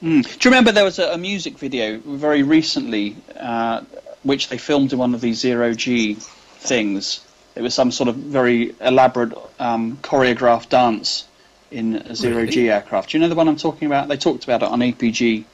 Hmm. 0.00 0.22
Do 0.22 0.28
you 0.30 0.50
remember 0.50 0.72
there 0.72 0.84
was 0.84 0.98
a, 0.98 1.12
a 1.12 1.18
music 1.18 1.58
video 1.58 1.98
very 1.98 2.42
recently, 2.42 3.16
uh, 3.36 3.82
which 4.22 4.48
they 4.48 4.56
filmed 4.56 4.94
in 4.94 4.98
one 4.98 5.14
of 5.14 5.20
these 5.20 5.38
zero 5.40 5.74
G 5.74 6.14
things? 6.14 7.20
It 7.54 7.60
was 7.60 7.74
some 7.74 7.92
sort 7.92 8.08
of 8.08 8.16
very 8.16 8.74
elaborate 8.80 9.34
um, 9.60 9.98
choreographed 9.98 10.70
dance 10.70 11.28
in 11.74 11.96
a 11.96 12.14
zero 12.14 12.46
G 12.46 12.70
aircraft. 12.70 13.10
Do 13.10 13.18
you 13.18 13.22
know 13.22 13.28
the 13.28 13.34
one 13.34 13.48
I'm 13.48 13.56
talking 13.56 13.86
about? 13.86 14.08
They 14.08 14.16
talked 14.16 14.44
about 14.44 14.62
it 14.62 14.68
on 14.68 14.80
APG 14.80 15.44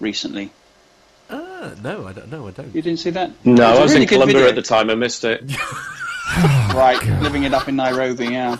recently. 0.00 0.50
Ah, 1.28 1.72
no, 1.82 2.06
I 2.06 2.12
don't. 2.12 2.30
No, 2.30 2.46
I 2.48 2.52
don't. 2.52 2.74
You 2.74 2.82
didn't 2.82 3.00
see 3.00 3.10
that? 3.10 3.30
No, 3.44 3.52
It 3.52 3.60
I 3.60 3.76
a 3.76 3.80
was 3.82 3.90
really 3.92 4.02
in 4.04 4.08
good 4.08 4.14
Colombia 4.14 4.36
video. 4.38 4.48
at 4.50 4.54
the 4.54 4.62
time. 4.62 4.90
I 4.90 4.94
missed 4.94 5.24
it. 5.24 5.42
Right, 6.74 7.02
living 7.22 7.44
it 7.44 7.54
up 7.54 7.68
in 7.68 7.76
Nairobi, 7.76 8.26
yeah. 8.26 8.58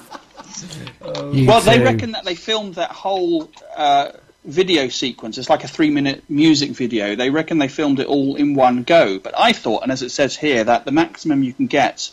You 1.33 1.47
Well, 1.47 1.61
they 1.61 1.81
reckon 1.81 2.13
that 2.13 2.25
they 2.25 2.35
filmed 2.37 2.77
that 2.77 2.91
whole 2.93 3.51
uh, 3.77 4.13
video 4.45 4.89
sequence. 4.89 5.37
It's 5.37 5.51
like 5.51 5.65
a 5.65 5.69
three-minute 5.69 6.25
music 6.29 6.71
video. 6.71 7.17
They 7.17 7.29
reckon 7.29 7.59
they 7.59 7.69
filmed 7.69 7.99
it 8.01 8.07
all 8.07 8.37
in 8.37 8.55
one 8.55 8.85
go. 8.85 9.19
But 9.19 9.35
I 9.39 9.53
thought, 9.53 9.83
and 9.83 9.91
as 9.93 10.03
it 10.03 10.11
says 10.11 10.37
here, 10.37 10.63
that 10.65 10.85
the 10.85 10.93
maximum 10.93 11.43
you 11.43 11.53
can 11.53 11.67
get 11.67 12.09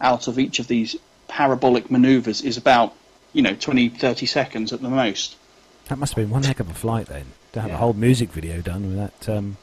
out 0.00 0.28
of 0.28 0.38
each 0.38 0.58
of 0.60 0.68
these 0.68 0.94
parabolic 1.26 1.90
manoeuvres 1.90 2.42
is 2.42 2.56
about, 2.58 2.94
you 3.32 3.42
know, 3.42 3.54
20, 3.54 3.88
30 3.90 4.26
seconds 4.26 4.72
at 4.72 4.80
the 4.80 4.88
most. 4.88 5.36
That 5.88 5.98
must 5.98 6.14
have 6.14 6.22
been 6.24 6.30
one 6.30 6.42
heck 6.44 6.60
of 6.60 6.70
a 6.70 6.74
flight 6.74 7.06
then 7.06 7.26
to 7.52 7.60
have 7.60 7.70
Yeah. 7.70 7.76
a 7.76 7.78
whole 7.78 7.92
music 7.94 8.30
video 8.30 8.60
done 8.60 8.88
with 8.88 8.96
that. 8.96 9.28
Um, 9.36 9.56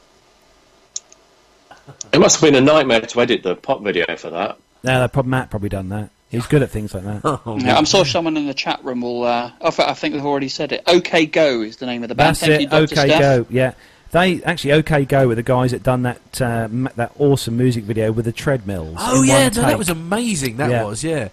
It 2.12 2.18
must 2.18 2.40
have 2.40 2.50
been 2.50 2.56
a 2.60 2.64
nightmare 2.64 3.00
to 3.00 3.20
edit 3.20 3.42
the 3.42 3.54
pop 3.54 3.82
video 3.82 4.16
for 4.16 4.30
that. 4.30 4.56
no, 4.82 5.00
that 5.00 5.12
prob- 5.12 5.26
Matt 5.26 5.50
probably 5.50 5.68
done 5.68 5.88
that. 5.90 6.10
He's 6.30 6.46
good 6.46 6.62
at 6.62 6.70
things 6.70 6.92
like 6.92 7.04
that. 7.04 7.20
Oh, 7.46 7.56
Yeah, 7.60 7.76
I'm 7.76 7.84
sure 7.84 8.04
someone 8.04 8.36
in 8.36 8.46
the 8.46 8.54
chat 8.54 8.84
room 8.84 9.02
will. 9.02 9.22
Uh, 9.24 9.52
I 9.60 9.68
I 9.78 9.94
think 9.94 10.14
they've 10.14 10.26
already 10.26 10.48
said 10.48 10.72
it. 10.72 10.82
OK 10.86 11.26
Go 11.26 11.62
is 11.62 11.76
the 11.76 11.86
name 11.86 12.02
of 12.02 12.08
the 12.08 12.16
band. 12.16 12.30
That's 12.36 12.40
Thank 12.40 12.62
it. 12.62 12.72
you, 12.72 12.78
okay, 12.78 12.94
Steph. 13.08 13.20
go. 13.20 13.46
Yeah, 13.50 13.72
they 14.10 14.42
actually 14.42 14.72
okay 14.74 15.04
go 15.04 15.28
with 15.28 15.36
the 15.36 15.44
guys 15.44 15.70
that 15.70 15.84
done 15.84 16.02
that 16.02 16.40
uh, 16.40 16.66
that 16.96 17.12
awesome 17.18 17.56
music 17.56 17.84
video 17.84 18.10
with 18.10 18.24
the 18.24 18.32
treadmills. 18.32 18.96
Oh 18.98 19.22
yeah, 19.22 19.48
no, 19.50 19.62
that 19.62 19.78
was 19.78 19.88
amazing. 19.88 20.56
That 20.56 20.70
Yeah. 20.70 20.84
was 20.84 21.04
yeah, 21.04 21.28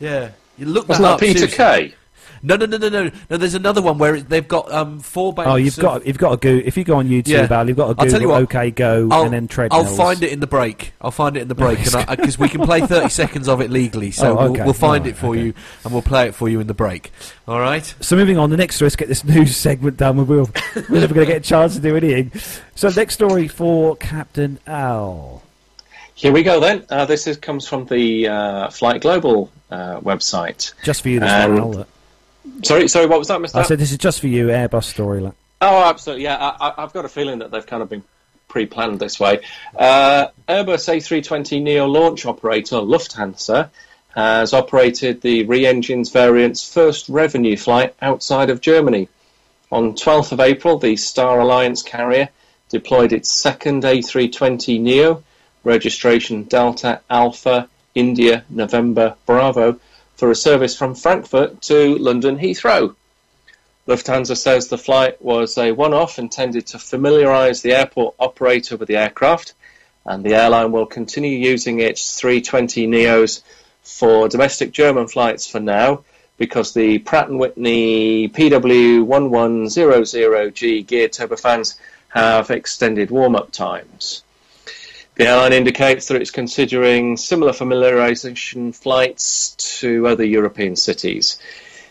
yeah. 0.00 0.30
You 0.58 0.66
look 0.66 0.88
Wasn't 0.88 1.02
that 1.04 1.08
that 1.08 1.14
up, 1.14 1.20
Peter 1.20 1.48
seriously. 1.48 1.90
Kay? 1.90 1.94
No, 2.44 2.56
no, 2.56 2.66
no, 2.66 2.76
no, 2.76 2.88
no, 2.88 3.10
no. 3.30 3.36
There's 3.36 3.54
another 3.54 3.80
one 3.80 3.98
where 3.98 4.16
it, 4.16 4.28
they've 4.28 4.46
got 4.46 4.70
um, 4.72 4.98
four 4.98 5.32
banks. 5.32 5.48
Oh, 5.48 5.54
you've 5.54 5.78
of- 5.78 5.82
got 5.82 6.06
you've 6.06 6.18
got 6.18 6.30
to 6.30 6.36
go 6.38 6.62
if 6.66 6.76
you 6.76 6.82
go 6.82 6.96
on 6.96 7.08
YouTube, 7.08 7.28
Yeah. 7.28 7.56
Al, 7.56 7.68
you've 7.68 7.76
got 7.76 7.96
to 7.96 8.02
I'll 8.02 8.06
tell 8.10 8.20
you 8.20 8.26
Google 8.26 8.32
what, 8.34 8.42
okay 8.44 8.70
go 8.72 9.08
I'll, 9.12 9.22
and 9.22 9.32
then 9.32 9.46
treadmills. 9.46 9.86
I'll 9.86 9.94
find 9.96 10.20
it 10.24 10.32
in 10.32 10.40
the 10.40 10.48
break. 10.48 10.92
I'll 11.00 11.12
find 11.12 11.36
it 11.36 11.42
in 11.42 11.48
the 11.48 11.54
break 11.54 11.78
because 11.78 12.38
we 12.40 12.48
can 12.48 12.62
play 12.62 12.80
30 12.80 13.08
seconds 13.10 13.48
of 13.48 13.60
it 13.60 13.70
legally. 13.70 14.10
So 14.10 14.36
Oh, 14.36 14.50
we'll, 14.50 14.64
we'll 14.64 14.72
find 14.72 15.02
Alright, 15.02 15.06
it 15.06 15.16
for 15.16 15.28
okay. 15.30 15.40
you 15.42 15.54
and 15.84 15.92
we'll 15.92 16.02
play 16.02 16.26
it 16.26 16.34
for 16.34 16.48
you 16.48 16.58
in 16.58 16.66
the 16.66 16.74
break. 16.74 17.12
All 17.46 17.60
right. 17.60 17.84
So 18.00 18.16
moving 18.16 18.38
on, 18.38 18.50
the 18.50 18.56
next 18.56 18.74
story. 18.76 18.86
Let's 18.86 18.96
get 18.96 19.06
this 19.08 19.22
news 19.24 19.56
segment 19.56 19.96
done. 19.98 20.16
We're, 20.26 20.42
we're 20.42 20.46
never 20.90 21.14
going 21.14 21.26
to 21.26 21.32
get 21.32 21.36
a 21.36 21.48
chance 21.48 21.76
to 21.76 21.80
do 21.80 21.96
anything. 21.96 22.32
So 22.74 22.88
next 22.88 23.14
story 23.14 23.46
for 23.46 23.94
Captain 23.96 24.58
Al. 24.66 25.42
Here 26.14 26.32
we 26.32 26.42
go 26.42 26.58
then. 26.58 26.84
Uh, 26.90 27.04
this 27.04 27.26
is, 27.28 27.36
comes 27.36 27.68
from 27.68 27.86
the 27.86 28.26
uh, 28.28 28.70
Flight 28.70 29.00
Global 29.00 29.50
uh, 29.72 30.00
website. 30.00 30.72
Just 30.84 31.02
for 31.02 31.08
you, 31.08 31.20
this 31.20 31.48
one, 31.48 31.86
Sorry, 32.62 32.88
sorry, 32.88 33.06
what 33.06 33.18
was 33.18 33.28
that, 33.28 33.40
Mr. 33.40 33.56
I 33.56 33.62
said 33.62 33.78
this 33.78 33.92
is 33.92 33.98
just 33.98 34.20
for 34.20 34.26
you, 34.26 34.48
Airbus 34.48 34.84
story. 34.84 35.20
Like. 35.20 35.34
Oh, 35.60 35.84
absolutely. 35.84 36.24
Yeah, 36.24 36.36
I, 36.36 36.68
I- 36.68 36.82
I've 36.82 36.92
got 36.92 37.04
a 37.04 37.08
feeling 37.08 37.38
that 37.38 37.50
they've 37.50 37.66
kind 37.66 37.82
of 37.82 37.88
been 37.88 38.02
pre-planned 38.48 38.98
this 38.98 39.18
way. 39.18 39.40
Uh, 39.76 40.26
Airbus 40.48 40.88
A320 40.88 41.62
Neo 41.62 41.86
launch 41.86 42.26
operator 42.26 42.76
Lufthansa 42.76 43.70
has 44.14 44.52
operated 44.52 45.22
the 45.22 45.44
re-engines 45.44 46.10
variant's 46.10 46.70
first 46.70 47.08
revenue 47.08 47.56
flight 47.56 47.94
outside 48.02 48.50
of 48.50 48.60
Germany. 48.60 49.08
On 49.70 49.94
12th 49.94 50.32
of 50.32 50.40
April, 50.40 50.78
the 50.78 50.96
Star 50.96 51.40
Alliance 51.40 51.82
carrier 51.82 52.28
deployed 52.68 53.12
its 53.12 53.30
second 53.30 53.84
A320 53.84 54.80
Neo, 54.80 55.22
registration 55.64 56.42
Delta 56.42 57.00
Alpha 57.08 57.68
India 57.94 58.44
November 58.48 59.16
Bravo, 59.26 59.78
for 60.16 60.30
a 60.30 60.36
service 60.36 60.76
from 60.76 60.94
Frankfurt 60.94 61.60
to 61.62 61.96
London 61.98 62.38
Heathrow. 62.38 62.94
Lufthansa 63.88 64.36
says 64.36 64.68
the 64.68 64.78
flight 64.78 65.20
was 65.20 65.58
a 65.58 65.72
one 65.72 65.92
off 65.92 66.18
intended 66.18 66.68
to 66.68 66.78
familiarise 66.78 67.62
the 67.62 67.72
airport 67.72 68.14
operator 68.18 68.76
with 68.76 68.88
the 68.88 68.96
aircraft, 68.96 69.54
and 70.06 70.24
the 70.24 70.34
airline 70.34 70.70
will 70.70 70.86
continue 70.86 71.36
using 71.36 71.80
its 71.80 72.20
320 72.20 72.86
Neos 72.86 73.42
for 73.82 74.28
domestic 74.28 74.70
German 74.70 75.08
flights 75.08 75.48
for 75.48 75.60
now 75.60 76.04
because 76.38 76.72
the 76.74 76.98
Pratt 76.98 77.30
& 77.30 77.30
Whitney 77.30 78.28
PW1100G 78.28 80.86
geared 80.86 81.12
turbofans 81.12 81.78
have 82.08 82.50
extended 82.50 83.10
warm-up 83.10 83.52
times. 83.52 84.22
The 85.14 85.28
airline 85.28 85.52
indicates 85.52 86.08
that 86.08 86.20
it's 86.20 86.30
considering 86.30 87.18
similar 87.18 87.52
familiarisation 87.52 88.74
flights 88.74 89.50
to 89.80 90.06
other 90.06 90.24
European 90.24 90.74
cities. 90.74 91.38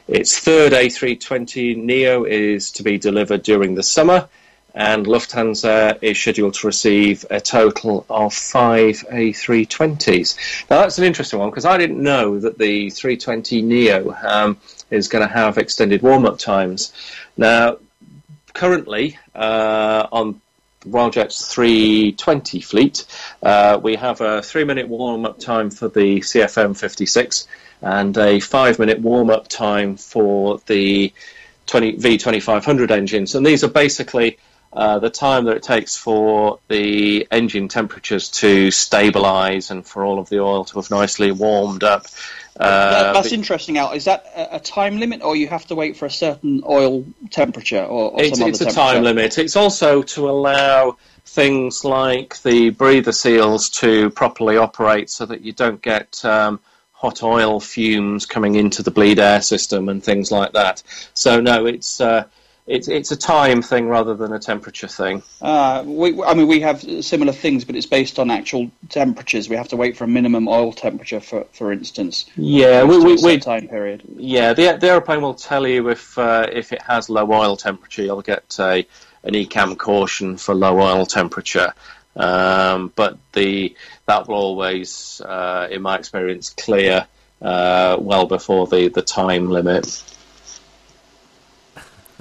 Its 0.07 0.39
third 0.39 0.73
A320 0.73 1.77
Neo 1.77 2.23
is 2.23 2.71
to 2.71 2.83
be 2.83 2.97
delivered 2.97 3.43
during 3.43 3.75
the 3.75 3.83
summer, 3.83 4.27
and 4.73 5.05
Lufthansa 5.05 5.99
is 6.01 6.17
scheduled 6.17 6.55
to 6.55 6.67
receive 6.67 7.23
a 7.29 7.39
total 7.39 8.07
of 8.09 8.33
five 8.33 9.05
A320s. 9.11 10.69
Now, 10.71 10.81
that's 10.81 10.97
an 10.97 11.03
interesting 11.03 11.37
one 11.37 11.51
because 11.51 11.65
I 11.65 11.77
didn't 11.77 12.01
know 12.01 12.39
that 12.39 12.57
the 12.57 12.89
320 12.89 13.61
Neo 13.61 14.15
um, 14.23 14.57
is 14.89 15.09
going 15.09 15.27
to 15.27 15.31
have 15.31 15.59
extended 15.59 16.01
warm 16.01 16.25
up 16.25 16.39
times. 16.39 16.91
Now, 17.37 17.77
currently, 18.53 19.19
uh, 19.35 20.07
on 20.11 20.41
Royaljet's 20.85 21.47
320 21.53 22.61
fleet, 22.61 23.05
uh, 23.43 23.79
we 23.81 23.95
have 23.95 24.21
a 24.21 24.41
three 24.41 24.63
minute 24.63 24.87
warm 24.87 25.25
up 25.25 25.39
time 25.39 25.69
for 25.69 25.87
the 25.87 26.19
CFM 26.19 26.75
56 26.77 27.47
and 27.81 28.17
a 28.17 28.39
five 28.39 28.79
minute 28.79 28.99
warm 28.99 29.29
up 29.29 29.47
time 29.47 29.97
for 29.97 30.59
the 30.67 31.13
20, 31.67 31.97
V2500 31.97 32.91
engines. 32.91 33.35
And 33.35 33.45
these 33.45 33.63
are 33.63 33.69
basically 33.69 34.37
uh, 34.73 34.99
the 34.99 35.09
time 35.09 35.45
that 35.45 35.57
it 35.57 35.63
takes 35.63 35.97
for 35.97 36.59
the 36.67 37.27
engine 37.31 37.67
temperatures 37.67 38.29
to 38.29 38.69
stabilise 38.69 39.69
and 39.69 39.85
for 39.85 40.05
all 40.05 40.19
of 40.19 40.29
the 40.29 40.39
oil 40.39 40.63
to 40.65 40.79
have 40.79 40.89
nicely 40.89 41.31
warmed 41.31 41.83
up. 41.83 42.07
Uh, 42.59 43.13
that's 43.13 43.29
but- 43.29 43.33
interesting, 43.33 43.77
Al. 43.77 43.91
Is 43.91 44.05
that 44.05 44.25
a, 44.35 44.59
time 44.59 44.99
limit, 44.99 45.21
or 45.21 45.35
you 45.35 45.47
have 45.47 45.65
to 45.67 45.75
wait 45.75 45.97
for 45.97 46.05
a 46.05 46.11
certain 46.11 46.63
oil 46.67 47.05
temperature, 47.29 47.83
or, 47.83 48.11
or 48.11 48.21
it's, 48.21 48.39
some 48.39 48.49
it's 48.49 48.61
other 48.61 48.69
a 48.69 48.73
time 48.73 49.03
limit. 49.03 49.37
It's 49.37 49.55
also 49.55 50.01
to 50.01 50.29
allow 50.29 50.97
things 51.25 51.85
like 51.85 52.41
the 52.41 52.71
breather 52.71 53.13
seals 53.13 53.69
to 53.69 54.09
properly 54.09 54.57
operate 54.57 55.09
so 55.09 55.25
that 55.25 55.41
you 55.41 55.53
don't 55.53 55.81
get 55.81 56.23
um, 56.25 56.59
hot 56.91 57.23
oil 57.23 57.59
fumes 57.59 58.25
coming 58.25 58.55
into 58.55 58.83
the 58.83 58.91
bleed 58.91 59.17
air 59.17 59.41
system 59.41 59.87
and 59.87 60.03
things 60.03 60.31
like 60.31 60.51
that. 60.53 60.83
So 61.13 61.39
no, 61.39 61.65
it's 61.65 62.01
uh, 62.01 62.25
it's 62.71 62.87
it's 62.87 63.11
a 63.11 63.17
time 63.17 63.61
thing 63.61 63.87
rather 63.87 64.15
than 64.15 64.31
a 64.31 64.39
temperature 64.39 64.87
thing. 64.87 65.21
Uh, 65.41 65.83
we, 65.85 66.23
I 66.23 66.33
mean, 66.33 66.47
we 66.47 66.61
have 66.61 66.81
similar 67.03 67.33
things, 67.33 67.65
but 67.65 67.75
it's 67.75 67.85
based 67.85 68.17
on 68.17 68.31
actual 68.31 68.71
temperatures. 68.89 69.49
We 69.49 69.57
have 69.57 69.67
to 69.69 69.75
wait 69.75 69.97
for 69.97 70.05
a 70.05 70.07
minimum 70.07 70.47
oil 70.47 70.71
temperature, 70.71 71.19
for 71.19 71.43
for 71.51 71.73
instance. 71.73 72.25
Yeah, 72.35 72.83
we, 72.83 72.97
we, 72.97 73.15
we 73.21 73.37
time 73.39 73.67
period. 73.67 74.03
Yeah, 74.15 74.53
the 74.53 74.77
the 74.79 74.87
aeroplane 74.87 75.21
will 75.21 75.33
tell 75.33 75.67
you 75.67 75.89
if 75.89 76.17
uh, 76.17 76.47
if 76.51 76.71
it 76.71 76.81
has 76.81 77.09
low 77.09 77.29
oil 77.31 77.57
temperature, 77.57 78.03
you'll 78.03 78.21
get 78.21 78.55
a 78.59 78.85
an 79.23 79.33
ECAM 79.33 79.77
caution 79.77 80.37
for 80.37 80.55
low 80.55 80.79
oil 80.79 81.05
temperature. 81.05 81.73
Um, 82.15 82.91
but 82.95 83.17
the 83.33 83.75
that 84.05 84.27
will 84.27 84.35
always, 84.35 85.21
uh, 85.21 85.67
in 85.69 85.81
my 85.81 85.97
experience, 85.97 86.49
clear 86.49 87.07
uh, 87.41 87.97
well 87.99 88.25
before 88.27 88.67
the, 88.67 88.87
the 88.89 89.01
time 89.01 89.49
limit. 89.49 90.03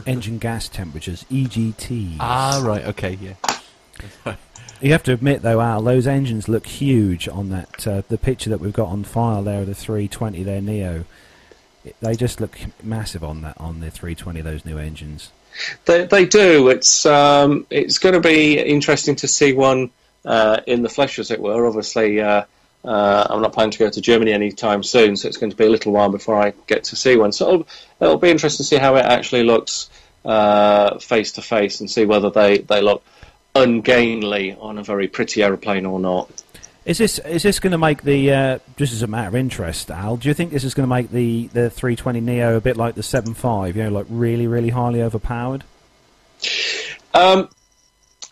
Engine 0.07 0.39
gas 0.39 0.69
temperatures, 0.69 1.25
EGT. 1.31 2.17
Ah, 2.21 2.63
right, 2.65 2.85
okay, 2.87 3.19
yeah. 3.21 4.35
You 4.81 4.93
have 4.93 5.03
to 5.05 5.13
admit, 5.13 5.43
though, 5.43 5.61
Al, 5.61 5.83
those 5.83 6.07
engines 6.07 6.49
look 6.49 6.67
huge 6.67 7.29
on 7.29 7.51
that. 7.51 7.87
Uh, 7.87 8.03
the 8.09 8.17
picture 8.17 8.49
that 8.49 8.61
we've 8.61 8.73
got 8.73 8.89
on 8.89 9.05
file 9.05 9.43
there 9.43 9.61
of 9.61 9.67
the 9.67 9.75
320, 9.75 10.43
their 10.43 10.63
Neo. 10.63 11.05
It, 11.85 11.97
they 12.01 12.17
just 12.17 12.41
look 12.41 12.59
massive 12.83 13.23
on 13.23 13.43
that 13.43 13.61
on 13.61 13.81
the 13.81 13.91
320. 13.91 14.41
Those 14.41 14.65
new 14.65 14.79
engines. 14.79 15.33
They, 15.85 16.07
they 16.07 16.25
do. 16.25 16.71
It's 16.71 17.05
um, 17.05 17.67
it's 17.69 17.99
going 17.99 18.15
to 18.15 18.21
be 18.21 18.59
interesting 18.59 19.17
to 19.17 19.29
see 19.29 19.53
one 19.53 19.91
uh, 20.25 20.61
in 20.67 20.83
the 20.83 20.89
flesh, 20.89 21.19
as 21.19 21.31
it 21.31 21.41
were. 21.41 21.67
Obviously, 21.67 22.21
uh, 22.21 22.45
uh, 22.85 23.27
I'm 23.29 23.43
not 23.43 23.53
planning 23.53 23.73
to 23.73 23.79
go 23.79 23.91
to 23.91 24.01
Germany 24.01 24.33
anytime 24.33 24.83
soon, 24.83 25.17
so 25.17 25.29
it's 25.29 25.37
going 25.37 25.51
to 25.51 25.57
be 25.57 25.67
a 25.67 25.71
little 25.71 25.93
while 25.93 26.09
before 26.09 26.41
I 26.41 26.55
get 26.67 26.85
to 26.85 26.97
see 26.97 27.17
one. 27.17 27.33
So 27.33 27.49
it'll, 27.49 27.69
it'll 28.01 28.19
be 28.19 28.31
interesting 28.31 28.65
to 28.65 28.69
see 28.69 28.77
how 28.77 28.97
it 28.97 29.05
actually 29.05 29.43
looks 29.43 29.91
face 30.25 31.33
to 31.33 31.43
face 31.43 31.81
and 31.81 31.91
see 31.91 32.05
whether 32.05 32.31
they, 32.31 32.59
they 32.59 32.81
look 32.81 33.03
ungainly 33.55 34.55
on 34.55 34.79
a 34.79 34.83
very 34.83 35.09
pretty 35.09 35.43
aeroplane 35.43 35.87
or 35.87 35.99
not. 35.99 36.31
Is 36.87 36.97
this 36.99 37.19
is 37.19 37.43
this 37.43 37.61
going 37.61 37.73
to 37.73 37.79
make 37.79 38.03
the 38.03 38.33
uh, 38.33 38.59
just 38.77 38.95
as 38.95 39.03
a 39.03 39.07
matter 39.07 39.29
of 39.29 39.37
interest, 39.37 39.91
Al? 39.91 40.17
Do 40.17 40.29
you 40.29 40.35
think 40.35 40.51
this 40.51 40.65
is 40.65 40.73
going 40.73 40.89
to 40.89 40.95
make 40.95 41.11
the, 41.11 41.49
the 41.49 41.69
320 41.69 42.21
Neo 42.21 42.57
a 42.57 42.61
bit 42.61 42.77
like 42.77 42.95
the 42.95 43.03
75? 43.03 43.77
You 43.77 43.85
know, 43.85 43.91
like 43.91 44.07
really 44.09 44.47
really 44.47 44.71
highly 44.71 45.03
overpowered. 45.03 45.63
Um, 47.13 47.51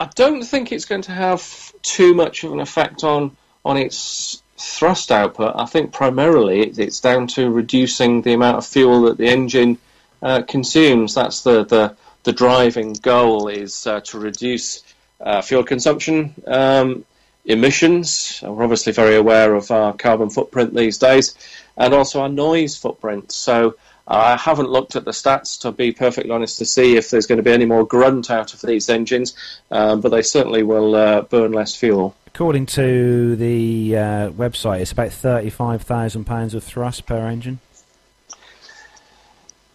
I 0.01 0.09
don't 0.14 0.42
think 0.42 0.72
it's 0.72 0.86
going 0.86 1.03
to 1.03 1.12
have 1.12 1.72
too 1.82 2.14
much 2.14 2.42
of 2.44 2.53
an 2.53 2.61
effect 2.61 3.05
on 3.05 3.36
on 3.68 3.76
its 3.76 4.42
thrust 4.56 5.12
output. 5.12 5.52
I 5.54 5.66
think 5.66 5.92
primarily 5.92 6.62
it's 6.62 7.00
down 7.00 7.26
to 7.28 7.50
reducing 7.50 8.22
the 8.22 8.32
amount 8.32 8.56
of 8.56 8.66
fuel 8.66 9.02
that 9.02 9.18
the 9.18 9.28
engine 9.28 9.76
uh, 10.22 10.42
consumes. 10.42 11.14
That's 11.14 11.42
the, 11.42 11.64
the 11.64 11.96
the 12.24 12.32
driving 12.32 12.94
goal 12.94 13.48
is 13.48 13.86
uh, 13.86 14.00
to 14.00 14.18
reduce 14.18 14.82
uh, 15.20 15.40
fuel 15.42 15.64
consumption. 15.64 16.34
Um, 16.46 17.04
emissions. 17.44 18.40
We're 18.42 18.64
obviously 18.64 18.92
very 18.92 19.16
aware 19.16 19.54
of 19.54 19.70
our 19.70 19.92
carbon 19.94 20.30
footprint 20.30 20.74
these 20.74 20.98
days, 20.98 21.34
and 21.76 21.94
also 21.94 22.20
our 22.20 22.28
noise 22.28 22.76
footprint. 22.76 23.32
So 23.32 23.76
I 24.09 24.38
haven't 24.38 24.70
looked 24.70 24.96
at 24.96 25.04
the 25.04 25.11
stats 25.11 25.61
to 25.61 25.70
be 25.70 25.92
perfectly 25.92 26.30
honest 26.30 26.59
to 26.59 26.64
see 26.64 26.96
if 26.96 27.11
there's 27.11 27.26
going 27.26 27.36
to 27.36 27.42
be 27.42 27.52
any 27.52 27.66
more 27.66 27.86
grunt 27.86 28.30
out 28.30 28.54
of 28.54 28.62
these 28.62 28.88
engines, 28.88 29.34
um, 29.70 30.00
but 30.00 30.09
they 30.09 30.22
certainly 30.22 30.62
will 30.62 30.94
uh, 30.94 31.20
burn 31.22 31.52
less 31.52 31.76
fuel. 31.76 32.16
According 32.26 32.66
to 32.66 33.36
the 33.36 33.96
uh, 33.96 34.30
website, 34.30 34.80
it's 34.80 34.92
about 34.92 35.12
35,000 35.12 36.24
pounds 36.24 36.54
of 36.54 36.64
thrust 36.64 37.04
per 37.04 37.26
engine. 37.26 37.61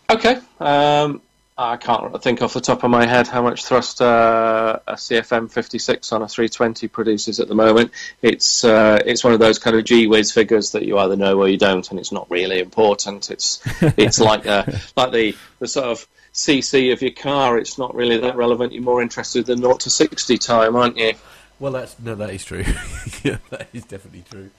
Okay. 0.10 0.40
Um, 0.60 1.22
I 1.58 1.78
can't 1.78 2.22
think 2.24 2.42
off 2.42 2.54
the 2.54 2.62
top 2.62 2.84
of 2.84 2.90
my 2.90 3.06
head 3.06 3.28
how 3.28 3.44
much 3.44 3.66
thrust 3.66 4.02
uh, 4.02 4.80
a 4.88 4.94
CFM 4.94 5.52
56 5.52 6.12
on 6.12 6.24
a 6.24 6.28
320 6.28 6.88
produces 6.88 7.40
at 7.40 7.48
the 7.48 7.54
moment. 7.54 7.92
It's 8.24 8.64
uh, 8.64 9.00
it's 9.06 9.24
one 9.24 9.34
of 9.34 9.40
those 9.40 9.60
kind 9.60 9.76
of 9.76 9.84
gee 9.84 10.08
whiz 10.08 10.32
figures 10.32 10.72
that 10.72 10.84
you 10.84 10.98
either 10.98 11.16
know 11.16 11.40
or 11.40 11.48
you 11.48 11.58
don't, 11.58 11.88
and 11.92 12.00
it's 12.00 12.12
not 12.12 12.30
really 12.32 12.60
important. 12.60 13.30
It's 13.30 13.62
it's 13.82 14.20
like 14.20 14.48
uh, 14.48 14.66
like 14.98 15.12
the 15.12 15.36
the 15.60 15.68
sort 15.68 15.88
of 15.88 16.08
CC 16.34 16.92
of 16.92 17.04
your 17.04 17.12
car. 17.12 17.60
It's 17.60 17.78
not 17.78 17.94
really 17.94 18.18
that 18.18 18.36
relevant. 18.36 18.74
You're 18.74 18.82
more 18.82 19.04
interested 19.04 19.48
in 19.48 19.60
0 19.60 19.78
to 19.78 19.90
60 19.92 20.38
time, 20.40 20.76
aren't 20.76 20.98
you? 20.98 21.14
Well, 21.60 21.74
that's 21.74 22.00
no, 22.00 22.16
that 22.16 22.32
is 22.32 22.44
true. 22.44 22.66
yeah, 23.24 23.38
that 23.52 23.68
is 23.74 23.86
definitely 23.86 24.24
true. 24.30 24.50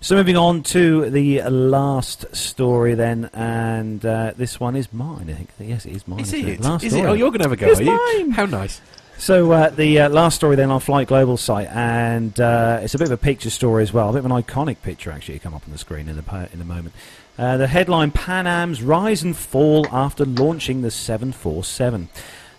So 0.00 0.14
moving 0.14 0.36
on 0.36 0.62
to 0.64 1.10
the 1.10 1.42
last 1.42 2.34
story 2.36 2.94
then, 2.94 3.30
and 3.32 4.04
uh, 4.04 4.34
this 4.36 4.60
one 4.60 4.76
is 4.76 4.92
mine. 4.92 5.28
I 5.30 5.32
think 5.32 5.50
yes, 5.58 5.86
it 5.86 5.96
is 5.96 6.06
mine. 6.06 6.20
Is 6.20 6.32
isn't 6.32 6.48
it? 6.48 6.60
Last 6.60 6.84
Is 6.84 6.92
it? 6.92 6.96
story. 6.98 7.10
Oh, 7.10 7.14
you're 7.14 7.30
going 7.30 7.40
to 7.40 7.44
have 7.48 7.52
a 7.52 7.56
go, 7.56 7.66
It's 7.68 7.80
are 7.80 7.82
you? 7.82 7.90
mine. 8.18 8.30
How 8.30 8.46
nice. 8.46 8.80
So 9.18 9.50
uh, 9.50 9.70
the 9.70 10.00
uh, 10.00 10.08
last 10.10 10.36
story 10.36 10.56
then 10.56 10.70
on 10.70 10.78
Flight 10.80 11.08
Global 11.08 11.38
site, 11.38 11.68
and 11.68 12.38
uh, 12.38 12.80
it's 12.82 12.94
a 12.94 12.98
bit 12.98 13.06
of 13.08 13.12
a 13.12 13.16
picture 13.16 13.48
story 13.48 13.82
as 13.82 13.92
well, 13.92 14.10
a 14.10 14.12
bit 14.12 14.18
of 14.18 14.26
an 14.26 14.30
iconic 14.32 14.82
picture 14.82 15.10
actually. 15.10 15.38
Come 15.38 15.54
up 15.54 15.62
on 15.66 15.72
the 15.72 15.78
screen 15.78 16.08
in 16.08 16.18
a 16.18 16.48
in 16.52 16.60
a 16.60 16.64
moment. 16.64 16.94
Uh, 17.38 17.56
the 17.56 17.66
headline: 17.66 18.10
Pan 18.10 18.46
Am's 18.46 18.82
rise 18.82 19.22
and 19.22 19.34
fall 19.34 19.86
after 19.90 20.26
launching 20.26 20.82
the 20.82 20.90
747. 20.90 22.10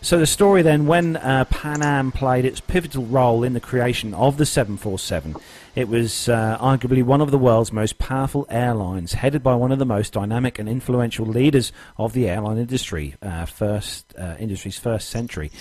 So 0.07 0.17
the 0.17 0.25
story 0.25 0.61
then, 0.61 0.87
when 0.87 1.17
uh, 1.17 1.43
Pan 1.49 1.81
Am 1.81 2.13
played 2.13 2.45
its 2.45 2.61
pivotal 2.61 3.03
role 3.03 3.43
in 3.43 3.51
the 3.51 3.59
creation 3.59 4.13
of 4.13 4.37
the 4.37 4.45
747, 4.45 5.35
it 5.75 5.89
was 5.89 6.29
uh, 6.29 6.57
arguably 6.61 7.03
one 7.03 7.19
of 7.19 7.29
the 7.29 7.37
world's 7.37 7.73
most 7.73 7.97
powerful 7.99 8.47
airlines, 8.49 9.11
headed 9.11 9.43
by 9.43 9.53
one 9.53 9.73
of 9.73 9.79
the 9.79 9.85
most 9.85 10.13
dynamic 10.13 10.59
and 10.59 10.69
influential 10.69 11.25
leaders 11.25 11.73
of 11.97 12.13
the 12.13 12.29
airline 12.29 12.57
industry, 12.57 13.15
uh, 13.21 13.45
first 13.45 14.15
uh, 14.17 14.37
industry's 14.39 14.79
first 14.79 15.09
century. 15.09 15.51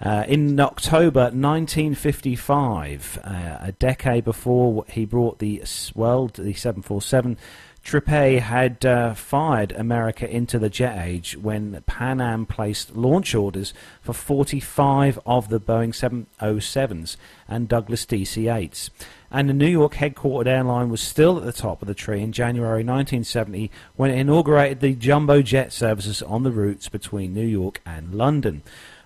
Uh, 0.00 0.24
in 0.26 0.58
October 0.58 1.30
1955, 1.30 3.20
uh, 3.22 3.58
a 3.60 3.70
decade 3.78 4.24
before 4.24 4.84
he 4.88 5.04
brought 5.04 5.38
the 5.38 5.62
world 5.94 6.34
the 6.34 6.52
747, 6.52 7.38
Tripet 7.84 8.40
had 8.40 8.86
uh, 8.86 9.12
fired 9.12 9.72
America 9.72 10.28
into 10.28 10.58
the 10.58 10.70
jet 10.70 11.06
age 11.06 11.36
when 11.36 11.82
Pan 11.86 12.18
Am 12.18 12.46
placed 12.46 12.96
launch 12.96 13.34
orders 13.34 13.74
for 14.00 14.14
45 14.14 15.18
of 15.26 15.50
the 15.50 15.60
Boeing 15.60 15.92
707s 16.40 17.16
and 17.46 17.68
Douglas 17.68 18.06
DC 18.06 18.44
8s. 18.44 18.88
And 19.30 19.50
the 19.50 19.54
New 19.54 19.68
York 19.68 19.94
headquartered 19.94 20.46
airline 20.46 20.88
was 20.88 21.02
still 21.02 21.36
at 21.36 21.44
the 21.44 21.52
top 21.52 21.82
of 21.82 21.88
the 21.88 21.94
tree 21.94 22.22
in 22.22 22.32
January 22.32 22.82
1970 22.82 23.70
when 23.96 24.10
it 24.10 24.18
inaugurated 24.18 24.80
the 24.80 24.94
jumbo 24.94 25.42
jet 25.42 25.70
services 25.70 26.22
on 26.22 26.42
the 26.42 26.52
routes 26.52 26.88
between 26.88 27.34
New 27.34 27.46
York 27.46 27.82
and 27.84 28.14
London. 28.14 28.62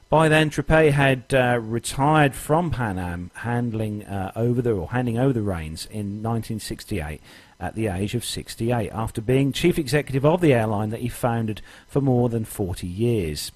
By 0.08 0.28
then, 0.30 0.48
Tripet 0.48 0.92
had 0.92 1.34
uh, 1.34 1.58
retired 1.60 2.34
from 2.34 2.70
Pan 2.70 2.98
Am, 2.98 3.30
handling 3.34 4.06
uh, 4.06 4.32
over 4.34 4.62
the 4.62 4.72
or 4.72 4.88
handing 4.88 5.18
over 5.18 5.34
the 5.34 5.42
reins 5.42 5.84
in 5.84 6.22
1968 6.22 7.20
at 7.60 7.74
the 7.74 7.88
age 7.88 8.14
of 8.14 8.24
68, 8.24 8.90
after 8.90 9.20
being 9.20 9.52
chief 9.52 9.78
executive 9.78 10.24
of 10.24 10.40
the 10.40 10.54
airline 10.54 10.90
that 10.90 11.00
he 11.00 11.08
founded 11.08 11.60
for 11.86 12.00
more 12.00 12.28
than 12.28 12.44
40 12.44 12.86
years. 12.86 13.52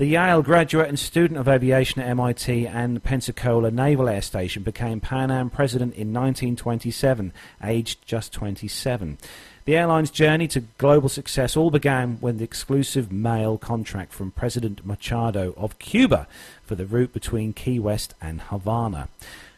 The 0.00 0.06
Yale 0.06 0.40
graduate 0.40 0.88
and 0.88 0.98
student 0.98 1.38
of 1.38 1.46
aviation 1.46 2.00
at 2.00 2.08
MIT 2.08 2.66
and 2.66 3.02
Pensacola 3.02 3.70
Naval 3.70 4.08
Air 4.08 4.22
Station 4.22 4.62
became 4.62 4.98
Pan 4.98 5.30
Am 5.30 5.50
president 5.50 5.92
in 5.92 6.14
1927, 6.14 7.34
aged 7.62 8.06
just 8.06 8.32
27. 8.32 9.18
The 9.66 9.76
airline's 9.76 10.10
journey 10.10 10.48
to 10.48 10.60
global 10.78 11.10
success 11.10 11.54
all 11.54 11.70
began 11.70 12.18
with 12.22 12.38
the 12.38 12.44
exclusive 12.44 13.12
mail 13.12 13.58
contract 13.58 14.14
from 14.14 14.30
President 14.30 14.86
Machado 14.86 15.52
of 15.58 15.78
Cuba 15.78 16.26
for 16.62 16.76
the 16.76 16.86
route 16.86 17.12
between 17.12 17.52
Key 17.52 17.78
West 17.78 18.14
and 18.22 18.40
Havana. 18.40 19.10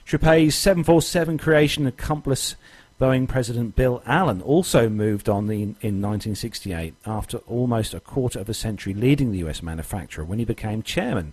Tripet's 0.04 0.56
747 0.56 1.38
creation 1.38 1.86
accomplice 1.86 2.56
Boeing 3.02 3.26
President 3.26 3.74
Bill 3.74 4.00
Allen 4.06 4.40
also 4.40 4.88
moved 4.88 5.28
on 5.28 5.48
the, 5.48 5.60
in 5.60 6.00
1968 6.00 6.94
after 7.04 7.38
almost 7.48 7.94
a 7.94 7.98
quarter 7.98 8.38
of 8.38 8.48
a 8.48 8.54
century 8.54 8.94
leading 8.94 9.32
the 9.32 9.38
US 9.38 9.60
manufacturer 9.60 10.24
when 10.24 10.38
he 10.38 10.44
became 10.44 10.84
chairman. 10.84 11.32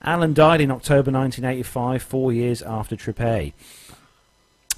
Allen 0.00 0.32
died 0.32 0.62
in 0.62 0.70
October 0.70 1.10
1985, 1.10 2.02
four 2.02 2.32
years 2.32 2.62
after 2.62 2.96
Tripet. 2.96 3.52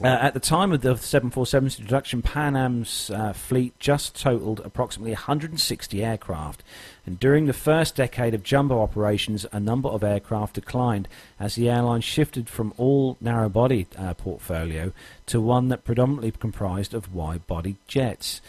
Uh, 0.00 0.06
at 0.06 0.32
the 0.32 0.40
time 0.40 0.72
of 0.72 0.80
the 0.80 0.94
747's 0.94 1.78
introduction, 1.78 2.22
Pan 2.22 2.56
Am's 2.56 3.10
uh, 3.10 3.32
fleet 3.34 3.78
just 3.78 4.18
totaled 4.18 4.60
approximately 4.60 5.12
160 5.12 6.02
aircraft. 6.02 6.62
And 7.04 7.20
during 7.20 7.46
the 7.46 7.52
first 7.52 7.96
decade 7.96 8.32
of 8.32 8.42
jumbo 8.42 8.80
operations, 8.80 9.44
a 9.52 9.60
number 9.60 9.90
of 9.90 10.02
aircraft 10.02 10.54
declined 10.54 11.08
as 11.38 11.54
the 11.54 11.68
airline 11.68 12.00
shifted 12.00 12.48
from 12.48 12.72
all 12.78 13.18
narrow 13.20 13.50
body 13.50 13.86
uh, 13.98 14.14
portfolio 14.14 14.92
to 15.26 15.40
one 15.40 15.68
that 15.68 15.84
predominantly 15.84 16.30
comprised 16.30 16.94
of 16.94 17.14
wide 17.14 17.46
body 17.46 17.76
jets. 17.86 18.40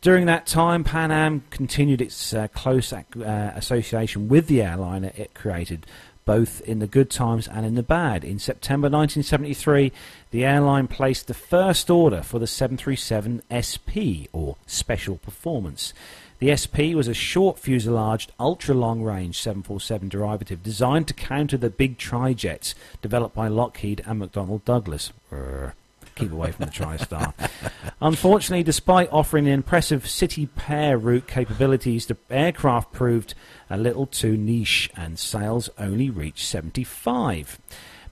During 0.00 0.26
that 0.26 0.46
time, 0.46 0.84
Pan 0.84 1.10
Am 1.10 1.42
continued 1.50 2.00
its 2.00 2.34
uh, 2.34 2.48
close 2.48 2.92
uh, 2.92 3.02
association 3.54 4.28
with 4.28 4.48
the 4.48 4.62
airliner 4.62 5.12
it 5.16 5.32
created 5.34 5.86
both 6.28 6.60
in 6.60 6.78
the 6.78 6.86
good 6.86 7.08
times 7.08 7.48
and 7.48 7.64
in 7.64 7.74
the 7.74 7.82
bad. 7.82 8.22
In 8.22 8.38
September 8.38 8.84
1973, 8.84 9.90
the 10.30 10.44
airline 10.44 10.88
placed 10.88 11.26
the 11.26 11.34
first 11.34 11.90
order 11.90 12.22
for 12.22 12.38
the 12.38 12.46
737 12.46 13.42
SP, 13.48 14.28
or 14.32 14.56
Special 14.66 15.16
Performance. 15.16 15.92
The 16.38 16.54
SP 16.54 16.94
was 16.94 17.08
a 17.08 17.14
short 17.14 17.58
fuselage, 17.58 18.28
ultra 18.38 18.74
long 18.74 19.02
range 19.02 19.40
747 19.40 20.08
derivative 20.08 20.62
designed 20.62 21.08
to 21.08 21.14
counter 21.14 21.56
the 21.56 21.70
big 21.70 21.98
tri-jets 21.98 22.74
developed 23.02 23.34
by 23.34 23.48
Lockheed 23.48 24.02
and 24.06 24.22
McDonnell 24.22 24.64
Douglas. 24.64 25.12
Urgh 25.32 25.72
keep 26.18 26.32
away 26.32 26.52
from 26.52 26.66
the 26.66 26.70
TriStar. 26.70 27.32
Unfortunately, 28.00 28.62
despite 28.62 29.12
offering 29.12 29.46
impressive 29.46 30.08
city 30.08 30.46
pair 30.46 30.98
route 30.98 31.26
capabilities, 31.26 32.06
the 32.06 32.16
aircraft 32.30 32.92
proved 32.92 33.34
a 33.70 33.76
little 33.76 34.06
too 34.06 34.36
niche 34.36 34.90
and 34.96 35.18
sales 35.18 35.70
only 35.78 36.10
reached 36.10 36.44
75. 36.44 37.58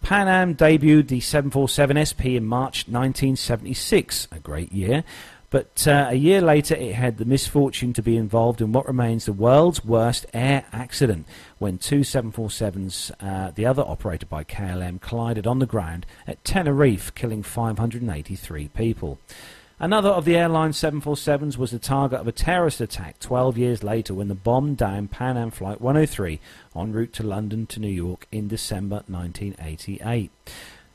Pan 0.03 0.29
Am 0.29 0.55
debuted 0.55 1.09
the 1.09 1.21
747 1.21 2.07
SP 2.07 2.25
in 2.37 2.45
March 2.45 2.87
1976, 2.89 4.29
a 4.33 4.39
great 4.39 4.73
year, 4.73 5.05
but 5.51 5.87
uh, 5.87 6.09
a 6.11 6.15
year 6.15 6.41
later, 6.41 6.75
it 6.75 6.95
had 6.95 7.19
the 7.19 7.25
misfortune 7.25 7.93
to 7.93 8.03
be 8.03 8.17
involved 8.17 8.61
in 8.61 8.73
what 8.73 8.87
remains 8.87 9.27
the 9.27 9.33
world's 9.33 9.85
worst 9.85 10.27
air 10.35 10.65
accident 10.73 11.27
when 11.59 11.79
two 11.79 12.01
747s, 12.01 13.13
uh, 13.21 13.53
the 13.53 13.65
other 13.65 13.83
operated 13.83 14.29
by 14.29 14.45
KLM, 14.45 15.01
collided 15.01 15.47
on 15.47 15.61
the 15.61 15.67
ground 15.67 16.05
at 16.27 16.45
Tenerife, 16.45 17.15
killing 17.15 17.43
583 17.43 18.69
people. 18.69 19.19
Another 19.79 20.09
of 20.09 20.25
the 20.25 20.37
airline's 20.37 20.79
747s 20.79 21.59
was 21.59 21.71
the 21.71 21.79
target 21.79 22.21
of 22.21 22.27
a 22.27 22.33
terrorist 22.33 22.81
attack 22.81 23.19
12 23.21 23.59
years 23.59 23.85
later 23.85 24.15
when 24.15 24.29
the 24.29 24.35
bomb 24.35 24.75
downed 24.75 25.11
Pan 25.11 25.37
Am 25.37 25.51
Flight 25.51 25.83
103 25.83 26.41
en 26.75 26.93
route 26.93 27.13
to 27.13 27.23
London 27.23 27.67
to 27.67 27.79
New 27.79 27.91
York 27.91 28.27
in 28.33 28.49
December 28.49 29.03
1988. 29.07 30.31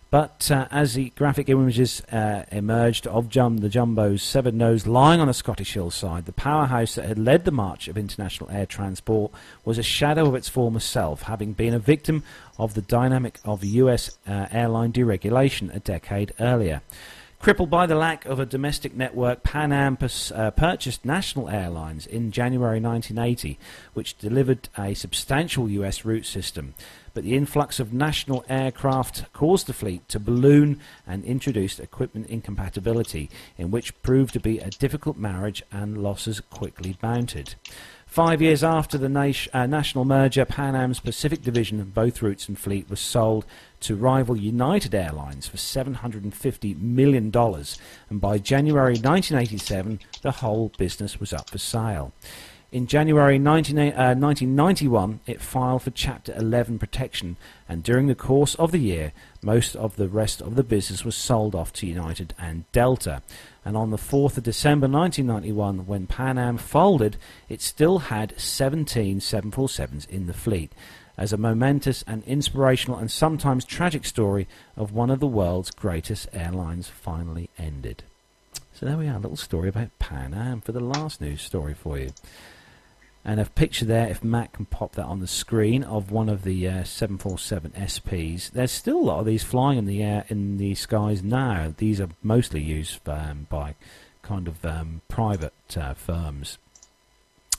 But 0.09 0.49
uh, 0.49 0.67
as 0.71 0.95
the 0.95 1.11
graphic 1.11 1.47
images 1.47 2.01
uh, 2.11 2.45
emerged 2.51 3.05
of 3.05 3.29
Jum, 3.29 3.59
the 3.59 3.69
Jumbo's 3.69 4.23
severed 4.23 4.55
nose 4.55 4.87
lying 4.87 5.21
on 5.21 5.29
a 5.29 5.33
Scottish 5.33 5.73
hillside, 5.73 6.25
the 6.25 6.33
powerhouse 6.33 6.95
that 6.95 7.05
had 7.05 7.19
led 7.19 7.45
the 7.45 7.51
march 7.51 7.87
of 7.87 7.99
international 7.99 8.49
air 8.49 8.65
transport 8.65 9.31
was 9.63 9.77
a 9.77 9.83
shadow 9.83 10.25
of 10.25 10.33
its 10.33 10.49
former 10.49 10.79
self, 10.79 11.21
having 11.21 11.53
been 11.53 11.75
a 11.75 11.79
victim 11.79 12.23
of 12.57 12.73
the 12.73 12.81
dynamic 12.81 13.39
of 13.45 13.63
US 13.63 14.17
uh, 14.27 14.47
airline 14.51 14.91
deregulation 14.91 15.73
a 15.73 15.79
decade 15.79 16.33
earlier. 16.39 16.81
Crippled 17.41 17.71
by 17.71 17.87
the 17.87 17.95
lack 17.95 18.25
of 18.25 18.39
a 18.39 18.45
domestic 18.45 18.95
network, 18.95 19.41
Pan 19.41 19.71
Am 19.71 19.97
pers- 19.97 20.31
uh, 20.31 20.51
purchased 20.51 21.03
National 21.03 21.49
Airlines 21.49 22.05
in 22.05 22.31
January 22.31 22.79
1980, 22.79 23.57
which 23.95 24.15
delivered 24.19 24.69
a 24.77 24.93
substantial 24.93 25.67
US 25.67 26.05
route 26.05 26.27
system. 26.27 26.75
But 27.15 27.23
the 27.23 27.35
influx 27.35 27.79
of 27.79 27.93
national 27.93 28.45
aircraft 28.47 29.33
caused 29.33 29.65
the 29.65 29.73
fleet 29.73 30.07
to 30.09 30.19
balloon 30.19 30.79
and 31.07 31.25
introduced 31.25 31.79
equipment 31.79 32.27
incompatibility, 32.27 33.27
in 33.57 33.71
which 33.71 33.99
proved 34.03 34.33
to 34.33 34.39
be 34.39 34.59
a 34.59 34.69
difficult 34.69 35.17
marriage 35.17 35.63
and 35.71 35.97
losses 35.97 36.41
quickly 36.41 36.95
mounted. 37.01 37.55
Five 38.05 38.41
years 38.41 38.63
after 38.63 38.97
the 38.97 39.07
uh, 39.53 39.65
national 39.65 40.05
merger, 40.05 40.45
Pan 40.45 40.75
Am's 40.75 40.99
Pacific 40.99 41.41
division 41.41 41.79
of 41.79 41.93
both 41.93 42.21
routes 42.21 42.47
and 42.47 42.59
fleet 42.59 42.89
was 42.89 42.99
sold 42.99 43.45
to 43.81 43.95
rival 43.95 44.37
United 44.37 44.95
Airlines 44.95 45.47
for 45.47 45.57
$750 45.57 46.79
million, 46.79 47.31
and 48.09 48.21
by 48.21 48.37
January 48.37 48.93
1987, 48.93 49.99
the 50.21 50.31
whole 50.31 50.71
business 50.77 51.19
was 51.19 51.33
up 51.33 51.49
for 51.49 51.57
sale. 51.57 52.13
In 52.71 52.87
January 52.87 53.37
19, 53.37 53.77
uh, 53.77 54.15
1991, 54.15 55.19
it 55.27 55.41
filed 55.41 55.81
for 55.81 55.91
Chapter 55.91 56.33
11 56.37 56.79
protection, 56.79 57.35
and 57.67 57.83
during 57.83 58.07
the 58.07 58.15
course 58.15 58.55
of 58.55 58.71
the 58.71 58.77
year, 58.77 59.11
most 59.41 59.75
of 59.75 59.97
the 59.97 60.07
rest 60.07 60.41
of 60.41 60.55
the 60.55 60.63
business 60.63 61.03
was 61.03 61.17
sold 61.17 61.53
off 61.53 61.73
to 61.73 61.85
United 61.85 62.33
and 62.39 62.63
Delta. 62.71 63.23
And 63.65 63.75
on 63.75 63.91
the 63.91 63.97
4th 63.97 64.37
of 64.37 64.43
December 64.43 64.87
1991, 64.87 65.85
when 65.85 66.07
Pan 66.07 66.37
Am 66.37 66.57
folded, 66.57 67.17
it 67.49 67.61
still 67.61 67.99
had 67.99 68.39
17 68.39 69.19
747s 69.19 70.09
in 70.09 70.27
the 70.27 70.33
fleet, 70.33 70.71
as 71.17 71.33
a 71.33 71.37
momentous 71.37 72.03
and 72.07 72.23
inspirational 72.23 72.97
and 72.97 73.11
sometimes 73.11 73.65
tragic 73.65 74.05
story 74.05 74.47
of 74.75 74.91
one 74.91 75.09
of 75.09 75.19
the 75.19 75.27
world's 75.27 75.71
greatest 75.71 76.27
airlines 76.33 76.87
finally 76.87 77.49
ended. 77.57 78.03
So 78.73 78.85
there 78.85 78.97
we 78.97 79.07
are, 79.07 79.15
a 79.15 79.19
little 79.19 79.37
story 79.37 79.69
about 79.69 79.97
Pan 79.99 80.33
Am 80.33 80.61
for 80.61 80.71
the 80.71 80.79
last 80.79 81.21
news 81.21 81.41
story 81.41 81.73
for 81.73 81.97
you. 81.99 82.11
And 83.23 83.39
a 83.39 83.45
picture 83.45 83.85
there, 83.85 84.07
if 84.07 84.23
Matt 84.23 84.53
can 84.53 84.65
pop 84.65 84.93
that 84.93 85.05
on 85.05 85.19
the 85.19 85.27
screen, 85.27 85.83
of 85.83 86.11
one 86.11 86.27
of 86.27 86.43
the 86.43 86.67
uh, 86.67 86.83
747 86.83 87.71
SPs. 87.71 88.49
There's 88.49 88.71
still 88.71 88.97
a 88.97 89.01
lot 89.01 89.19
of 89.19 89.27
these 89.27 89.43
flying 89.43 89.77
in 89.77 89.85
the 89.85 90.01
air 90.01 90.25
in 90.29 90.57
the 90.57 90.73
skies 90.73 91.21
now. 91.21 91.73
These 91.77 92.01
are 92.01 92.09
mostly 92.23 92.61
used 92.61 93.07
um, 93.07 93.45
by 93.49 93.75
kind 94.23 94.47
of 94.47 94.65
um, 94.65 95.01
private 95.07 95.53
uh, 95.77 95.93
firms. 95.93 96.57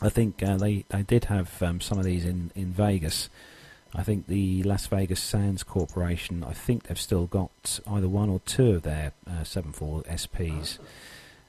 I 0.02 0.08
think 0.08 0.42
uh, 0.42 0.56
they 0.56 0.84
they 0.88 1.02
did 1.02 1.24
have 1.26 1.62
um, 1.62 1.80
some 1.80 1.98
of 1.98 2.04
these 2.04 2.24
in, 2.24 2.50
in 2.54 2.72
Vegas. 2.72 3.28
I 3.94 4.02
think 4.02 4.26
the 4.26 4.62
Las 4.62 4.86
Vegas 4.86 5.20
Sands 5.20 5.62
Corporation. 5.62 6.42
I 6.42 6.52
think 6.52 6.84
they've 6.84 6.98
still 6.98 7.26
got 7.26 7.78
either 7.86 8.08
one 8.08 8.30
or 8.30 8.40
two 8.46 8.70
of 8.76 8.82
their 8.82 9.12
uh, 9.30 9.44
74 9.44 10.02
SPs 10.04 10.78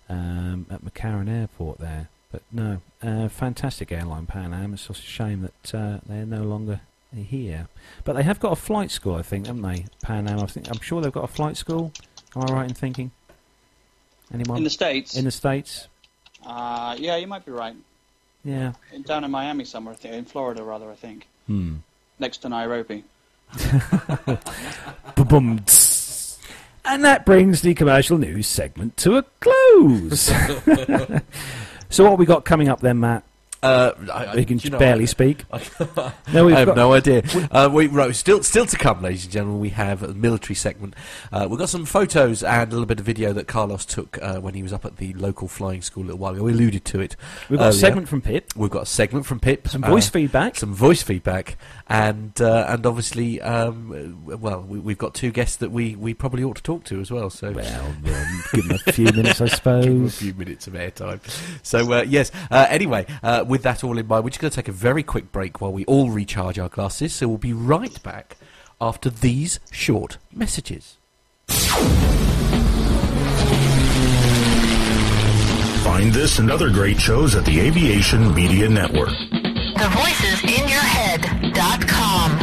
um, 0.09 0.65
at 0.69 0.83
McCarran 0.83 1.29
Airport 1.29 1.79
there. 1.79 2.09
But 2.33 2.41
no, 2.51 2.81
uh, 3.01 3.29
fantastic 3.29 3.91
airline 3.91 4.25
Pan 4.25 4.53
Am. 4.53 4.73
It's 4.73 4.87
just 4.87 5.01
a 5.03 5.05
shame 5.05 5.41
that 5.43 5.75
uh, 5.75 5.99
they're 6.05 6.25
no 6.25 6.43
longer 6.43 6.81
here. 7.15 7.67
But 8.03 8.13
they 8.17 8.23
have 8.23 8.39
got 8.39 8.51
a 8.51 8.55
flight 8.57 8.91
school, 8.91 9.15
I 9.15 9.21
think, 9.21 9.45
haven't 9.47 9.61
they? 9.61 9.85
Pan 10.01 10.27
Am. 10.27 10.39
I 10.39 10.47
think 10.47 10.67
I'm 10.69 10.81
sure 10.81 10.99
they've 11.01 11.11
got 11.11 11.23
a 11.23 11.27
flight 11.27 11.55
school. 11.57 11.93
Am 12.35 12.41
I 12.41 12.53
right 12.53 12.67
in 12.67 12.73
thinking? 12.75 13.11
Anyone 14.33 14.57
In 14.57 14.63
the 14.63 14.69
States? 14.69 15.15
in 15.15 15.25
the 15.25 15.31
states? 15.31 15.87
uh, 16.45 16.95
yeah, 16.99 17.15
you 17.17 17.27
might 17.27 17.45
be 17.45 17.51
right. 17.51 17.75
Yeah. 18.43 18.73
Down 19.05 19.23
in 19.23 19.31
Miami 19.31 19.65
somewhere. 19.65 19.95
In 20.03 20.25
Florida, 20.25 20.63
rather, 20.63 20.91
I 20.91 20.95
think. 20.95 21.27
Hmm. 21.47 21.77
Next 22.19 22.39
to 22.39 22.49
Nairobi. 22.49 23.03
And 26.85 27.05
that 27.05 27.25
brings 27.25 27.61
the 27.61 27.73
commercial 27.73 28.17
news 28.17 28.45
segment 28.45 28.97
to 28.97 29.17
a 29.17 29.23
close. 29.39 30.21
so, 31.89 32.03
what 32.03 32.17
we 32.17 32.25
got 32.25 32.43
coming 32.43 32.67
up 32.67 32.81
then, 32.81 32.99
Matt? 32.99 33.23
Uh, 33.63 33.93
I, 34.13 34.35
You 34.35 34.45
can 34.45 34.59
you 34.59 34.69
know, 34.69 34.77
barely 34.77 35.03
I- 35.03 35.05
speak. 35.05 35.45
I, 35.53 35.61
No, 36.33 36.49
I 36.49 36.51
have 36.59 36.67
got- 36.67 36.75
no 36.75 36.93
idea. 36.93 37.23
Uh, 37.51 37.69
we, 37.71 37.87
right, 37.87 38.13
still, 38.15 38.43
still 38.43 38.65
to 38.65 38.77
come, 38.77 39.01
ladies 39.01 39.23
and 39.23 39.31
gentlemen. 39.33 39.59
We 39.59 39.69
have 39.69 40.03
a 40.03 40.13
military 40.13 40.55
segment. 40.55 40.95
Uh, 41.31 41.47
we've 41.49 41.57
got 41.59 41.69
some 41.69 41.85
photos 41.85 42.43
and 42.43 42.69
a 42.69 42.75
little 42.75 42.85
bit 42.85 42.99
of 42.99 43.05
video 43.05 43.31
that 43.33 43.47
Carlos 43.47 43.85
took 43.85 44.21
uh, 44.21 44.39
when 44.39 44.53
he 44.53 44.61
was 44.63 44.73
up 44.73 44.83
at 44.85 44.97
the 44.97 45.13
local 45.13 45.47
flying 45.47 45.81
school 45.81 46.03
a 46.03 46.07
little 46.07 46.19
while 46.19 46.33
ago. 46.33 46.43
We 46.43 46.51
alluded 46.51 46.83
to 46.85 46.99
it. 46.99 47.15
We've 47.49 47.59
got 47.59 47.69
a 47.69 47.73
segment 47.73 48.07
from 48.09 48.21
Pip, 48.21 48.51
We've 48.55 48.69
got 48.69 48.83
a 48.83 48.85
segment 48.85 49.25
from 49.25 49.39
Pip. 49.39 49.67
some 49.69 49.83
uh, 49.83 49.89
voice 49.89 50.09
feedback. 50.09 50.55
some 50.57 50.73
voice 50.73 51.01
feedback, 51.01 51.57
and 51.87 52.39
uh, 52.41 52.65
and 52.69 52.85
obviously, 52.85 53.41
um, 53.41 54.17
uh, 54.31 54.37
well, 54.37 54.61
we, 54.61 54.79
we've 54.79 54.97
got 54.97 55.13
two 55.13 55.31
guests 55.31 55.55
that 55.57 55.71
we, 55.71 55.95
we 55.95 56.13
probably 56.13 56.43
ought 56.43 56.57
to 56.57 56.63
talk 56.63 56.83
to 56.85 56.99
as 56.99 57.09
well. 57.11 57.29
So 57.29 57.51
Well, 57.51 57.85
um, 57.85 58.43
give 58.53 58.67
them 58.67 58.77
a 58.85 58.91
few 58.91 59.05
minutes, 59.05 59.39
I 59.41 59.47
give 59.47 59.63
them 59.63 60.05
a 60.05 60.09
few 60.09 60.33
minutes 60.33 60.67
of 60.67 60.73
airtime. 60.73 61.19
So 61.63 61.91
uh, 61.93 62.03
yes. 62.07 62.31
Uh, 62.51 62.65
anyway, 62.69 63.05
uh, 63.23 63.43
with 63.53 63.61
that 63.61 63.83
all 63.83 63.99
in 63.99 64.07
mind, 64.07 64.23
we're 64.23 64.31
just 64.31 64.41
going 64.41 64.49
to 64.49 64.55
take 64.55 64.67
a 64.67 64.71
very 64.71 65.03
quick 65.03 65.31
break 65.31 65.61
while 65.61 65.71
we 65.71 65.85
all 65.85 66.09
recharge 66.09 66.57
our 66.57 66.69
glasses. 66.69 67.13
So 67.13 67.27
we'll 67.27 67.37
be 67.37 67.53
right 67.53 68.01
back 68.01 68.35
after 68.81 69.11
these 69.11 69.59
short 69.69 70.17
messages. 70.33 70.97
Find 75.83 76.11
this 76.11 76.39
and 76.39 76.49
other 76.49 76.71
great 76.71 76.99
shows 76.99 77.35
at 77.35 77.45
the 77.45 77.59
Aviation 77.59 78.33
Media 78.33 78.67
Network. 78.67 79.09
The 79.09 79.89
voices 79.91 80.41
in 80.45 80.67
your 80.67 80.81
head.com. 80.81 82.42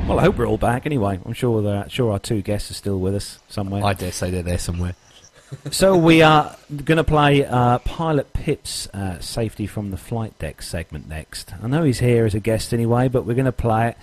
Well, 0.07 0.19
I 0.19 0.23
hope 0.23 0.37
we're 0.37 0.47
all 0.47 0.59
back 0.59 0.85
anyway. 0.85 1.19
I'm 1.25 1.33
sure 1.33 1.63
that 1.63 1.91
sure 1.91 2.13
our 2.13 2.19
two 2.19 2.43
guests 2.43 2.71
are 2.71 2.75
still 2.75 3.01
with 3.01 3.15
us 3.15 3.39
somewhere. 3.49 3.83
I 3.83 3.95
dare 3.95 4.13
say 4.13 4.31
they're 4.31 4.43
there 4.43 4.59
somewhere. 4.59 4.95
so 5.71 5.97
we 5.97 6.21
are 6.21 6.55
going 6.85 6.99
to 6.99 7.05
play 7.05 7.47
uh, 7.47 7.79
Pilot 7.79 8.35
Pip's 8.35 8.87
uh, 8.89 9.19
Safety 9.21 9.67
from 9.67 9.91
the 9.91 9.97
Flight 9.97 10.39
Deck 10.39 10.61
segment 10.61 11.09
next. 11.09 11.55
I 11.63 11.69
know 11.69 11.85
he's 11.85 12.01
here 12.01 12.27
as 12.27 12.35
a 12.35 12.41
guest 12.41 12.75
anyway, 12.75 13.09
but 13.09 13.25
we're 13.25 13.35
going 13.35 13.47
to 13.47 13.53
play 13.53 13.89
it 13.89 13.97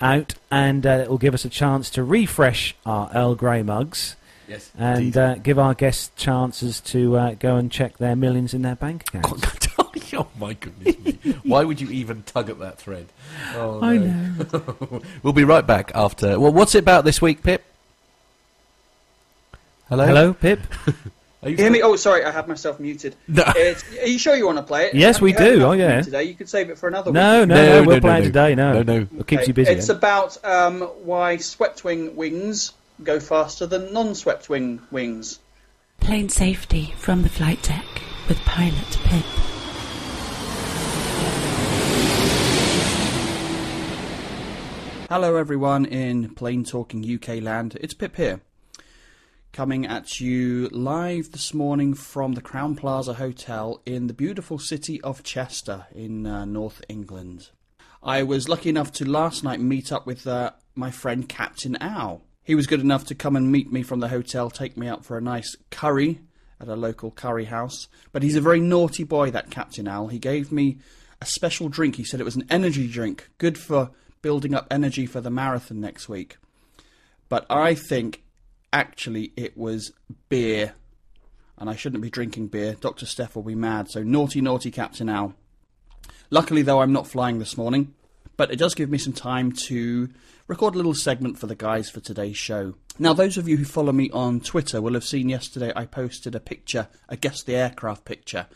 out, 0.00 0.34
and 0.50 0.84
uh, 0.84 1.02
it 1.04 1.08
will 1.08 1.18
give 1.18 1.34
us 1.34 1.44
a 1.44 1.48
chance 1.48 1.88
to 1.90 2.02
refresh 2.02 2.74
our 2.84 3.08
Earl 3.14 3.36
Grey 3.36 3.62
mugs 3.62 4.16
Yes, 4.48 4.70
and 4.76 5.16
uh, 5.16 5.34
give 5.36 5.58
our 5.58 5.74
guests 5.74 6.10
chances 6.16 6.80
to 6.82 7.16
uh, 7.16 7.34
go 7.34 7.56
and 7.56 7.70
check 7.70 7.96
their 7.98 8.14
millions 8.14 8.52
in 8.54 8.62
their 8.62 8.76
bank 8.76 9.04
accounts. 9.08 9.68
oh 10.14 10.28
my 10.38 10.52
goodness 10.54 10.98
me! 10.98 11.32
Why 11.44 11.64
would 11.64 11.80
you 11.80 11.88
even 11.90 12.22
tug 12.24 12.50
at 12.50 12.58
that 12.58 12.78
thread? 12.78 13.06
Oh, 13.54 13.80
I 13.82 13.96
no. 13.98 15.02
we'll 15.22 15.32
be 15.32 15.44
right 15.44 15.66
back 15.66 15.92
after. 15.94 16.38
Well, 16.38 16.52
what's 16.52 16.74
it 16.74 16.80
about 16.80 17.04
this 17.04 17.22
week, 17.22 17.42
Pip? 17.42 17.64
Hello. 19.88 20.06
Hello, 20.06 20.32
Pip. 20.34 20.60
Are 21.42 21.50
you 21.50 21.56
Hear 21.56 21.70
me? 21.70 21.82
Oh, 21.82 21.94
sorry, 21.96 22.24
I 22.24 22.30
had 22.30 22.48
myself 22.48 22.80
muted. 22.80 23.14
No. 23.28 23.44
It's, 23.54 23.84
are 23.98 24.06
you 24.06 24.18
sure 24.18 24.34
you 24.34 24.46
want 24.46 24.56
to 24.56 24.62
play 24.64 24.86
it? 24.86 24.94
Yes, 24.94 25.16
Have 25.16 25.22
we 25.22 25.34
do. 25.34 25.62
Oh, 25.62 25.72
yeah. 25.72 26.00
Today, 26.00 26.22
you 26.24 26.32
could 26.32 26.48
save 26.48 26.70
it 26.70 26.78
for 26.78 26.88
another 26.88 27.12
No, 27.12 27.40
week. 27.40 27.48
no, 27.50 27.54
No, 27.54 27.62
no, 27.66 27.68
no, 27.82 27.86
we'll 27.86 27.96
no, 27.96 28.00
play 28.00 28.16
it 28.16 28.20
no. 28.20 28.24
today. 28.24 28.54
No, 28.54 28.82
No, 28.82 28.82
no. 28.82 29.08
It 29.20 29.26
keeps 29.26 29.46
you 29.46 29.52
busy. 29.52 29.72
It's 29.72 29.88
then. 29.88 29.96
about 29.96 30.42
um, 30.42 30.80
why 30.80 31.36
swept-wing 31.36 32.16
wings 32.16 32.72
go 33.02 33.18
faster 33.18 33.66
than 33.66 33.92
non-swept-wing 33.92 34.80
wings. 34.90 35.40
Plane 36.00 36.28
safety 36.28 36.94
from 36.96 37.22
the 37.22 37.28
flight 37.28 37.62
deck 37.62 37.86
with 38.28 38.38
Pilot 38.40 38.98
Pip. 39.04 39.24
Hello, 45.10 45.36
everyone 45.36 45.84
in 45.84 46.34
Plane 46.34 46.64
Talking 46.64 47.04
UK 47.04 47.42
land. 47.42 47.76
It's 47.80 47.94
Pip 47.94 48.16
here, 48.16 48.40
coming 49.52 49.86
at 49.86 50.20
you 50.20 50.68
live 50.70 51.32
this 51.32 51.52
morning 51.52 51.94
from 51.94 52.32
the 52.32 52.42
Crowne 52.42 52.76
Plaza 52.76 53.14
Hotel 53.14 53.80
in 53.84 54.06
the 54.06 54.14
beautiful 54.14 54.58
city 54.58 55.00
of 55.02 55.22
Chester 55.22 55.86
in 55.94 56.26
uh, 56.26 56.44
North 56.44 56.82
England. 56.88 57.50
I 58.02 58.22
was 58.22 58.48
lucky 58.48 58.68
enough 58.68 58.92
to 58.92 59.08
last 59.08 59.44
night 59.44 59.60
meet 59.60 59.92
up 59.92 60.06
with 60.06 60.26
uh, 60.26 60.52
my 60.74 60.90
friend 60.90 61.28
Captain 61.28 61.76
Owl. 61.80 62.22
He 62.44 62.54
was 62.54 62.66
good 62.66 62.80
enough 62.80 63.06
to 63.06 63.14
come 63.14 63.36
and 63.36 63.50
meet 63.50 63.72
me 63.72 63.82
from 63.82 64.00
the 64.00 64.08
hotel, 64.08 64.50
take 64.50 64.76
me 64.76 64.86
out 64.86 65.04
for 65.04 65.16
a 65.16 65.22
nice 65.22 65.56
curry 65.70 66.20
at 66.60 66.68
a 66.68 66.76
local 66.76 67.10
curry 67.10 67.46
house. 67.46 67.88
But 68.12 68.22
he's 68.22 68.36
a 68.36 68.40
very 68.40 68.60
naughty 68.60 69.02
boy, 69.02 69.30
that 69.30 69.50
Captain 69.50 69.88
Al. 69.88 70.08
He 70.08 70.18
gave 70.18 70.52
me 70.52 70.78
a 71.22 71.26
special 71.26 71.70
drink. 71.70 71.96
He 71.96 72.04
said 72.04 72.20
it 72.20 72.24
was 72.24 72.36
an 72.36 72.46
energy 72.50 72.86
drink, 72.86 73.30
good 73.38 73.56
for 73.56 73.90
building 74.20 74.54
up 74.54 74.66
energy 74.70 75.06
for 75.06 75.22
the 75.22 75.30
marathon 75.30 75.80
next 75.80 76.08
week. 76.08 76.36
But 77.30 77.46
I 77.50 77.74
think 77.74 78.22
actually 78.72 79.32
it 79.36 79.56
was 79.56 79.92
beer. 80.28 80.74
And 81.56 81.70
I 81.70 81.76
shouldn't 81.76 82.02
be 82.02 82.10
drinking 82.10 82.48
beer. 82.48 82.74
Dr. 82.78 83.06
Steph 83.06 83.36
will 83.36 83.42
be 83.42 83.54
mad. 83.54 83.90
So 83.90 84.02
naughty, 84.02 84.40
naughty 84.40 84.70
Captain 84.70 85.08
Al. 85.08 85.34
Luckily, 86.30 86.62
though, 86.62 86.80
I'm 86.80 86.92
not 86.92 87.06
flying 87.06 87.38
this 87.38 87.56
morning, 87.56 87.94
but 88.36 88.50
it 88.50 88.58
does 88.58 88.74
give 88.74 88.90
me 88.90 88.98
some 88.98 89.12
time 89.12 89.52
to 89.68 90.10
record 90.46 90.74
a 90.74 90.76
little 90.76 90.94
segment 90.94 91.38
for 91.38 91.46
the 91.46 91.54
guys 91.54 91.88
for 91.88 92.00
today's 92.00 92.36
show. 92.36 92.74
Now, 92.98 93.14
those 93.14 93.38
of 93.38 93.48
you 93.48 93.56
who 93.56 93.64
follow 93.64 93.92
me 93.92 94.10
on 94.10 94.40
Twitter 94.40 94.80
will 94.80 94.94
have 94.94 95.04
seen 95.04 95.28
yesterday 95.28 95.72
I 95.74 95.86
posted 95.86 96.34
a 96.34 96.40
picture, 96.40 96.88
a 97.08 97.16
guess 97.16 97.42
the 97.42 97.56
aircraft 97.56 98.04
picture, 98.04 98.46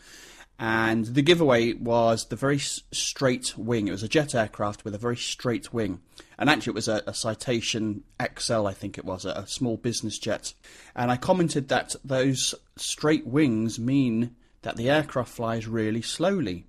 and 0.59 1.05
the 1.05 1.23
giveaway 1.23 1.73
was 1.73 2.25
the 2.25 2.35
very 2.35 2.59
straight 2.59 3.57
wing. 3.57 3.87
It 3.87 3.91
was 3.91 4.03
a 4.03 4.07
jet 4.07 4.35
aircraft 4.35 4.85
with 4.85 4.93
a 4.93 4.99
very 4.99 5.17
straight 5.17 5.73
wing, 5.73 6.01
and 6.37 6.49
actually 6.49 6.71
it 6.71 6.75
was 6.75 6.87
a, 6.87 7.01
a 7.07 7.13
Citation 7.13 8.03
XL, 8.37 8.67
I 8.67 8.73
think 8.73 8.97
it 8.97 9.05
was, 9.05 9.25
a, 9.25 9.31
a 9.31 9.47
small 9.47 9.77
business 9.77 10.19
jet. 10.19 10.53
And 10.95 11.09
I 11.09 11.17
commented 11.17 11.69
that 11.69 11.95
those 12.03 12.53
straight 12.75 13.25
wings 13.25 13.79
mean 13.79 14.35
that 14.61 14.75
the 14.75 14.89
aircraft 14.89 15.31
flies 15.31 15.67
really 15.67 16.03
slowly. 16.03 16.65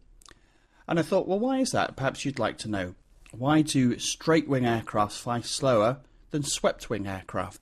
And 0.89 0.99
I 0.99 1.03
thought, 1.03 1.29
well, 1.29 1.39
why 1.39 1.59
is 1.59 1.73
that? 1.73 1.97
Perhaps 1.97 2.25
you'd 2.25 2.39
like 2.39 2.59
to 2.59 2.69
know. 2.71 2.95
Why 3.33 3.63
do 3.63 3.99
straight 3.99 4.49
wing 4.49 4.67
aircraft 4.67 5.13
fly 5.13 5.41
slower 5.41 5.99
than 6.31 6.43
swept 6.43 6.91
wing 6.91 7.07
aircraft? 7.07 7.61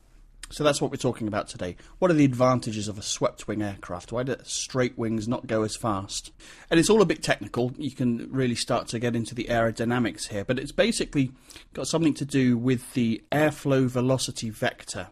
So 0.51 0.65
that's 0.65 0.81
what 0.81 0.90
we're 0.90 0.97
talking 0.97 1.28
about 1.28 1.49
today. 1.49 1.77
What 1.99 2.11
are 2.11 2.15
the 2.15 2.24
advantages 2.24 2.89
of 2.89 2.97
a 2.97 3.03
swept 3.03 3.47
wing 3.47 3.61
aircraft? 3.61 4.11
Why 4.11 4.23
do 4.23 4.36
straight 4.45 4.97
wings 4.97 5.28
not 5.28 5.47
go 5.47 5.62
as 5.62 5.77
fast? 5.77 6.32
And 6.70 6.81
it's 6.81 6.89
all 6.89 7.03
a 7.03 7.07
bit 7.07 7.23
technical. 7.23 7.74
You 7.77 7.90
can 7.90 8.32
really 8.32 8.55
start 8.55 8.89
to 8.89 8.99
get 8.99 9.15
into 9.15 9.35
the 9.35 9.45
aerodynamics 9.45 10.28
here, 10.28 10.45
but 10.45 10.59
it's 10.59 10.73
basically 10.73 11.32
got 11.74 11.86
something 11.86 12.15
to 12.15 12.24
do 12.24 12.57
with 12.57 12.95
the 12.95 13.23
airflow 13.31 13.89
velocity 13.89 14.49
vector 14.49 15.09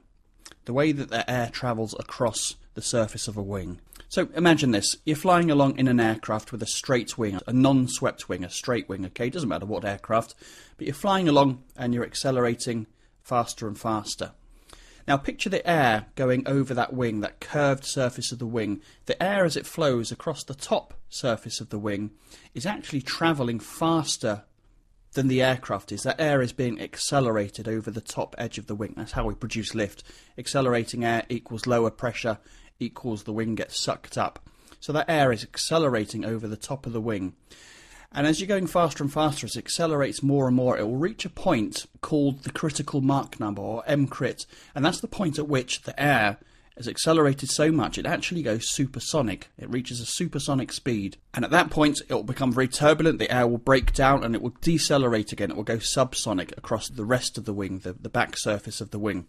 the 0.66 0.72
way 0.72 0.92
that 0.92 1.10
the 1.10 1.28
air 1.30 1.48
travels 1.50 1.94
across 1.98 2.56
the 2.74 2.82
surface 2.82 3.28
of 3.28 3.36
a 3.36 3.42
wing. 3.42 3.80
So 4.16 4.30
imagine 4.34 4.70
this: 4.70 4.96
you're 5.04 5.14
flying 5.14 5.50
along 5.50 5.76
in 5.76 5.88
an 5.88 6.00
aircraft 6.00 6.50
with 6.50 6.62
a 6.62 6.66
straight 6.66 7.18
wing, 7.18 7.38
a 7.46 7.52
non-swept 7.52 8.30
wing, 8.30 8.44
a 8.44 8.48
straight 8.48 8.88
wing. 8.88 9.04
Okay, 9.04 9.28
doesn't 9.28 9.46
matter 9.46 9.66
what 9.66 9.84
aircraft, 9.84 10.34
but 10.78 10.86
you're 10.86 10.94
flying 10.94 11.28
along 11.28 11.62
and 11.76 11.92
you're 11.92 12.02
accelerating 12.02 12.86
faster 13.20 13.68
and 13.68 13.78
faster. 13.78 14.32
Now 15.06 15.18
picture 15.18 15.50
the 15.50 15.68
air 15.68 16.06
going 16.14 16.48
over 16.48 16.72
that 16.72 16.94
wing, 16.94 17.20
that 17.20 17.40
curved 17.40 17.84
surface 17.84 18.32
of 18.32 18.38
the 18.38 18.46
wing. 18.46 18.80
The 19.04 19.22
air 19.22 19.44
as 19.44 19.54
it 19.54 19.66
flows 19.66 20.10
across 20.10 20.42
the 20.44 20.54
top 20.54 20.94
surface 21.10 21.60
of 21.60 21.68
the 21.68 21.78
wing 21.78 22.12
is 22.54 22.64
actually 22.64 23.02
travelling 23.02 23.60
faster 23.60 24.44
than 25.12 25.28
the 25.28 25.42
aircraft 25.42 25.92
is. 25.92 26.04
That 26.04 26.18
air 26.18 26.40
is 26.40 26.54
being 26.54 26.80
accelerated 26.80 27.68
over 27.68 27.90
the 27.90 28.00
top 28.00 28.34
edge 28.38 28.56
of 28.56 28.66
the 28.66 28.74
wing. 28.74 28.94
That's 28.96 29.12
how 29.12 29.26
we 29.26 29.34
produce 29.34 29.74
lift. 29.74 30.04
Accelerating 30.38 31.04
air 31.04 31.24
equals 31.28 31.66
lower 31.66 31.90
pressure 31.90 32.38
equals 32.78 33.24
the 33.24 33.32
wing 33.32 33.54
gets 33.54 33.80
sucked 33.80 34.18
up. 34.18 34.40
So 34.80 34.92
that 34.92 35.10
air 35.10 35.32
is 35.32 35.42
accelerating 35.42 36.24
over 36.24 36.46
the 36.46 36.56
top 36.56 36.86
of 36.86 36.92
the 36.92 37.00
wing. 37.00 37.34
And 38.12 38.26
as 38.26 38.40
you're 38.40 38.48
going 38.48 38.66
faster 38.66 39.02
and 39.02 39.12
faster, 39.12 39.46
as 39.46 39.56
it 39.56 39.60
accelerates 39.60 40.22
more 40.22 40.46
and 40.46 40.56
more, 40.56 40.78
it 40.78 40.84
will 40.84 40.96
reach 40.96 41.24
a 41.24 41.30
point 41.30 41.86
called 42.00 42.44
the 42.44 42.50
critical 42.50 43.00
Mach 43.00 43.38
number, 43.40 43.60
or 43.60 43.82
mcrit. 43.84 44.46
And 44.74 44.84
that's 44.84 45.00
the 45.00 45.08
point 45.08 45.38
at 45.38 45.48
which 45.48 45.82
the 45.82 46.00
air 46.00 46.38
has 46.76 46.86
accelerated 46.86 47.50
so 47.50 47.72
much 47.72 47.96
it 47.96 48.06
actually 48.06 48.42
goes 48.42 48.68
supersonic. 48.68 49.48
It 49.58 49.70
reaches 49.70 50.00
a 50.00 50.06
supersonic 50.06 50.72
speed. 50.72 51.16
And 51.34 51.44
at 51.44 51.50
that 51.50 51.70
point, 51.70 52.00
it 52.08 52.14
will 52.14 52.22
become 52.22 52.52
very 52.52 52.68
turbulent, 52.68 53.18
the 53.18 53.34
air 53.34 53.46
will 53.46 53.58
break 53.58 53.92
down, 53.92 54.22
and 54.22 54.34
it 54.34 54.42
will 54.42 54.54
decelerate 54.60 55.32
again. 55.32 55.50
It 55.50 55.56
will 55.56 55.64
go 55.64 55.78
subsonic 55.78 56.56
across 56.56 56.88
the 56.88 57.04
rest 57.04 57.38
of 57.38 57.44
the 57.44 57.54
wing, 57.54 57.80
the, 57.80 57.94
the 57.94 58.08
back 58.08 58.36
surface 58.36 58.80
of 58.80 58.90
the 58.90 58.98
wing. 58.98 59.26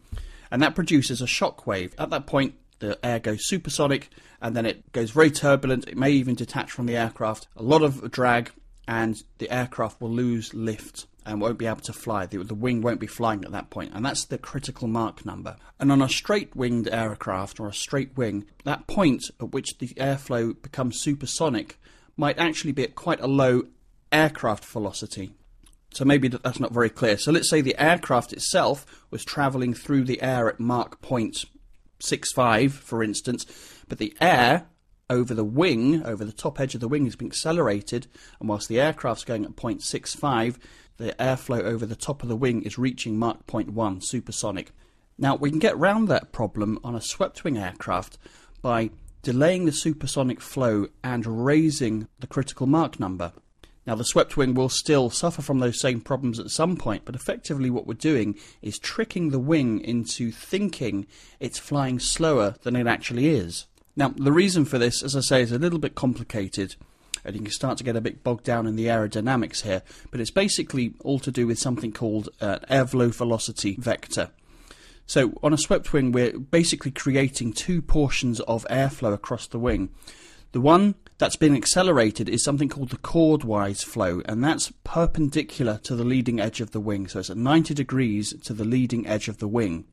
And 0.52 0.62
that 0.62 0.76
produces 0.76 1.22
a 1.22 1.28
shock 1.28 1.66
wave. 1.66 1.94
At 1.98 2.10
that 2.10 2.28
point, 2.28 2.56
the 2.80 2.98
air 3.04 3.20
goes 3.20 3.48
supersonic 3.48 4.10
and 4.42 4.56
then 4.56 4.66
it 4.66 4.92
goes 4.92 5.12
very 5.12 5.32
turbulent. 5.32 5.88
It 5.88 5.98
may 5.98 6.12
even 6.12 6.36
detach 6.36 6.72
from 6.72 6.86
the 6.86 6.98
aircraft. 6.98 7.48
A 7.56 7.64
lot 7.64 7.82
of 7.82 8.12
drag, 8.12 8.52
and 8.88 9.18
the 9.40 9.50
aircraft 9.50 10.00
will 10.00 10.12
lose 10.12 10.54
lift 10.54 11.08
and 11.26 11.42
won't 11.42 11.58
be 11.58 11.66
able 11.66 11.82
to 11.82 11.94
fly. 11.94 12.26
The, 12.26 12.38
the, 12.44 12.56
wing 12.56 12.82
won't 12.82 13.02
be 13.02 13.08
flying 13.08 13.44
at 13.44 13.52
that 13.52 13.70
point, 13.70 13.92
and 13.94 14.06
that's 14.06 14.26
the 14.26 14.38
critical 14.38 14.88
Mach 14.88 15.26
number. 15.26 15.58
And 15.78 15.92
on 15.92 16.02
a 16.02 16.08
straight 16.08 16.56
winged 16.56 16.88
aircraft 16.88 17.60
or 17.60 17.68
a 17.68 17.74
straight 17.74 18.16
wing, 18.16 18.46
that 18.64 18.88
point 18.88 19.26
at 19.42 19.52
which 19.52 19.78
the 19.80 19.90
airflow 19.90 20.60
becomes 20.62 21.02
supersonic 21.02 21.80
might 22.16 22.40
actually 22.40 22.72
be 22.72 22.84
at 22.84 22.96
quite 22.96 23.20
a 23.20 23.28
low 23.28 23.64
aircraft 24.12 24.64
velocity. 24.64 25.34
So 25.94 26.06
maybe 26.06 26.30
that's 26.30 26.60
not 26.60 26.74
very 26.74 26.90
clear. 26.90 27.18
So 27.18 27.32
let's 27.32 27.50
say 27.50 27.60
the 27.60 27.80
aircraft 27.82 28.32
itself 28.32 28.86
was 29.12 29.26
travelling 29.26 29.74
through 29.74 30.06
the 30.06 30.22
air 30.22 30.48
at 30.48 30.60
Mach 30.60 31.02
point 31.02 31.46
65, 32.00 32.74
for 32.74 33.04
instance, 33.04 33.46
but 33.88 33.98
the 33.98 34.16
air 34.20 34.68
over 35.10 35.34
the 35.34 35.44
wing, 35.44 36.04
over 36.04 36.26
the 36.26 36.32
top 36.32 36.60
edge 36.60 36.76
of 36.76 36.82
the 36.82 36.88
wing, 36.88 37.06
has 37.06 37.16
been 37.16 37.28
accelerated, 37.28 38.08
and 38.40 38.50
whilst 38.50 38.68
the 38.68 38.80
aircraft's 38.80 39.24
going 39.24 39.46
at 39.46 39.56
0.65, 39.56 40.58
the 40.98 41.14
airflow 41.14 41.62
over 41.62 41.86
the 41.86 41.96
top 41.96 42.24
of 42.24 42.30
the 42.30 42.36
wing 42.36 42.64
is 42.64 42.78
reaching 42.78 43.18
Mach 43.18 43.46
0.1 43.48 44.04
supersonic. 44.04 44.72
Now, 45.18 45.36
we 45.36 45.50
can 45.50 45.60
get 45.60 45.78
round 45.78 46.08
that 46.08 46.32
problem 46.32 46.80
on 46.84 46.96
a 46.96 47.02
swept 47.02 47.44
wing 47.44 47.58
aircraft 47.58 48.18
by 48.62 48.92
delaying 49.24 49.66
the 49.66 49.72
supersonic 49.72 50.42
flow 50.42 50.88
and 51.04 51.46
raising 51.46 52.08
the 52.20 52.28
critical 52.28 52.68
Mach 52.68 53.00
number. 53.00 53.34
Now, 53.88 53.96
the 53.96 54.04
swept 54.04 54.36
wing 54.36 54.54
will 54.54 54.68
still 54.68 55.10
suffer 55.10 55.42
from 55.42 55.60
those 55.60 55.80
same 55.80 56.02
problems 56.02 56.40
at 56.40 56.50
some 56.50 56.76
point, 56.76 57.04
but 57.06 57.16
effectively, 57.16 57.70
what 57.70 57.88
we're 57.88 57.94
doing 57.94 58.36
is 58.62 58.78
tricking 58.78 59.30
the 59.30 59.40
wing 59.40 59.80
into 59.80 60.30
thinking 60.30 61.08
it's 61.40 61.58
flying 61.58 61.98
slower 61.98 62.56
than 62.64 62.76
it 62.76 62.86
actually 62.86 63.30
is. 63.30 63.66
Now, 63.96 64.10
the 64.10 64.34
reason 64.34 64.66
for 64.66 64.78
this, 64.78 65.02
as 65.02 65.16
I 65.16 65.22
say, 65.22 65.42
is 65.42 65.54
a 65.54 65.58
little 65.58 65.80
bit 65.80 65.96
complicated, 65.96 66.76
and 67.24 67.34
you 67.34 67.42
can 67.42 67.52
start 67.52 67.78
to 67.78 67.86
get 67.86 67.96
a 67.96 68.02
bit 68.02 68.26
bogged 68.26 68.44
down 68.44 68.68
in 68.68 68.76
the 68.76 68.88
aerodynamics 68.88 69.62
here, 69.62 69.84
but 70.12 70.20
it's 70.20 70.32
basically 70.32 70.94
all 71.06 71.20
to 71.20 71.32
do 71.32 71.48
with 71.48 71.58
something 71.58 71.94
called 71.94 72.28
uh, 72.42 72.60
airflow 72.70 73.16
velocity 73.16 73.78
vector. 73.80 74.32
So, 75.06 75.32
on 75.42 75.54
a 75.54 75.58
swept 75.58 75.94
wing, 75.94 76.12
we're 76.12 76.38
basically 76.38 76.92
creating 76.92 77.54
two 77.54 77.82
portions 77.82 78.42
of 78.42 78.68
airflow 78.70 79.14
across 79.14 79.48
the 79.48 79.60
wing. 79.60 79.92
The 80.52 80.60
one 80.60 80.96
that's 81.18 81.36
been 81.36 81.56
accelerated 81.56 82.30
is 82.30 82.44
something 82.44 82.70
called 82.70 82.90
the 82.90 82.98
chordwise 82.98 83.84
flow, 83.84 84.22
and 84.26 84.44
that's 84.44 84.72
perpendicular 84.84 85.80
to 85.84 85.96
the 85.96 86.04
leading 86.04 86.40
edge 86.40 86.62
of 86.62 86.72
the 86.72 86.80
wing. 86.80 87.08
So 87.08 87.20
it's 87.20 87.30
at 87.30 87.38
90 87.38 87.74
degrees 87.74 88.34
to 88.44 88.54
the 88.54 88.66
leading 88.66 89.08
edge 89.08 89.28
of 89.28 89.40
the 89.40 89.48
wing. 89.48 89.86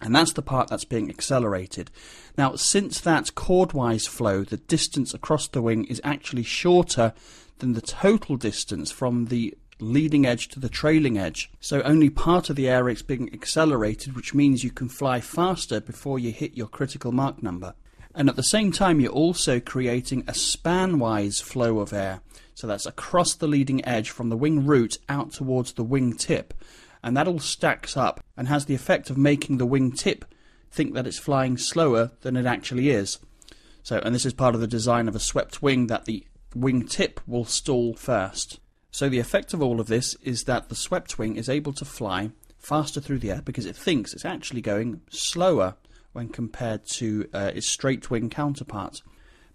And 0.00 0.14
that's 0.14 0.32
the 0.32 0.42
part 0.42 0.68
that's 0.68 0.84
being 0.84 1.08
accelerated. 1.10 1.90
Now, 2.36 2.54
since 2.54 3.00
that 3.00 3.32
chordwise 3.34 4.06
flow, 4.06 4.44
the 4.44 4.58
distance 4.58 5.12
across 5.12 5.48
the 5.48 5.62
wing 5.62 5.86
is 5.86 6.00
actually 6.04 6.44
shorter 6.44 7.14
than 7.58 7.72
the 7.72 7.80
total 7.80 8.36
distance 8.36 8.90
from 8.90 9.26
the 9.26 9.56
leading 9.80 10.26
edge 10.26 10.48
to 10.48 10.60
the 10.60 10.68
trailing 10.68 11.18
edge. 11.18 11.50
So 11.60 11.82
only 11.82 12.10
part 12.10 12.50
of 12.50 12.56
the 12.56 12.68
air 12.68 12.88
is 12.88 13.02
being 13.02 13.32
accelerated, 13.32 14.14
which 14.14 14.34
means 14.34 14.64
you 14.64 14.70
can 14.70 14.88
fly 14.88 15.20
faster 15.20 15.80
before 15.80 16.18
you 16.18 16.30
hit 16.30 16.56
your 16.56 16.68
critical 16.68 17.10
Mach 17.10 17.42
number. 17.42 17.74
And 18.18 18.28
at 18.28 18.34
the 18.34 18.42
same 18.42 18.72
time, 18.72 18.98
you're 18.98 19.12
also 19.12 19.60
creating 19.60 20.22
a 20.22 20.32
spanwise 20.32 21.40
flow 21.40 21.78
of 21.78 21.92
air. 21.92 22.20
So 22.52 22.66
that's 22.66 22.84
across 22.84 23.36
the 23.36 23.46
leading 23.46 23.84
edge 23.84 24.10
from 24.10 24.28
the 24.28 24.36
wing 24.36 24.66
root 24.66 24.98
out 25.08 25.30
towards 25.30 25.74
the 25.74 25.84
wing 25.84 26.14
tip. 26.14 26.52
And 27.00 27.16
that 27.16 27.28
all 27.28 27.38
stacks 27.38 27.96
up 27.96 28.24
and 28.36 28.48
has 28.48 28.64
the 28.64 28.74
effect 28.74 29.08
of 29.08 29.16
making 29.16 29.58
the 29.58 29.66
wing 29.66 29.92
tip 29.92 30.24
think 30.68 30.94
that 30.94 31.06
it's 31.06 31.20
flying 31.20 31.56
slower 31.56 32.10
than 32.22 32.36
it 32.36 32.44
actually 32.44 32.90
is. 32.90 33.20
So, 33.84 34.00
and 34.04 34.12
this 34.12 34.26
is 34.26 34.32
part 34.32 34.56
of 34.56 34.60
the 34.60 34.66
design 34.66 35.06
of 35.06 35.14
a 35.14 35.20
swept 35.20 35.62
wing 35.62 35.86
that 35.86 36.06
the 36.06 36.26
wing 36.56 36.86
tip 36.86 37.20
will 37.24 37.44
stall 37.44 37.94
first. 37.94 38.58
So 38.90 39.08
the 39.08 39.20
effect 39.20 39.54
of 39.54 39.62
all 39.62 39.78
of 39.78 39.86
this 39.86 40.16
is 40.24 40.42
that 40.42 40.70
the 40.70 40.74
swept 40.74 41.20
wing 41.20 41.36
is 41.36 41.48
able 41.48 41.72
to 41.74 41.84
fly 41.84 42.32
faster 42.58 43.00
through 43.00 43.20
the 43.20 43.30
air 43.30 43.42
because 43.44 43.64
it 43.64 43.76
thinks 43.76 44.12
it's 44.12 44.24
actually 44.24 44.60
going 44.60 45.02
slower 45.08 45.76
when 46.18 46.28
compared 46.28 46.84
to 46.84 47.28
uh, 47.32 47.52
its 47.54 47.68
straight 47.68 48.10
wing 48.10 48.28
counterpart. 48.28 49.02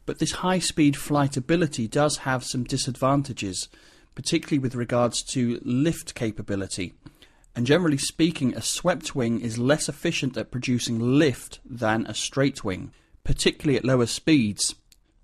But 0.06 0.20
this 0.20 0.32
high 0.32 0.60
speed 0.60 0.96
flight 0.96 1.36
ability 1.36 1.90
does 1.90 2.20
have 2.20 2.46
some 2.46 2.64
disadvantages, 2.64 3.68
particularly 4.16 4.60
with 4.60 4.74
regards 4.74 5.22
to 5.34 5.60
lift 5.66 6.16
capability. 6.16 6.94
And 7.54 7.68
generally 7.68 7.98
speaking, 7.98 8.56
a 8.56 8.62
swept 8.62 9.14
wing 9.14 9.42
is 9.42 9.58
less 9.58 9.90
efficient 9.90 10.38
at 10.38 10.52
producing 10.52 11.00
lift 11.20 11.60
than 11.66 12.06
a 12.06 12.14
straight 12.14 12.64
wing, 12.64 12.94
particularly 13.26 13.78
at 13.78 13.84
lower 13.84 14.06
speeds. 14.06 14.76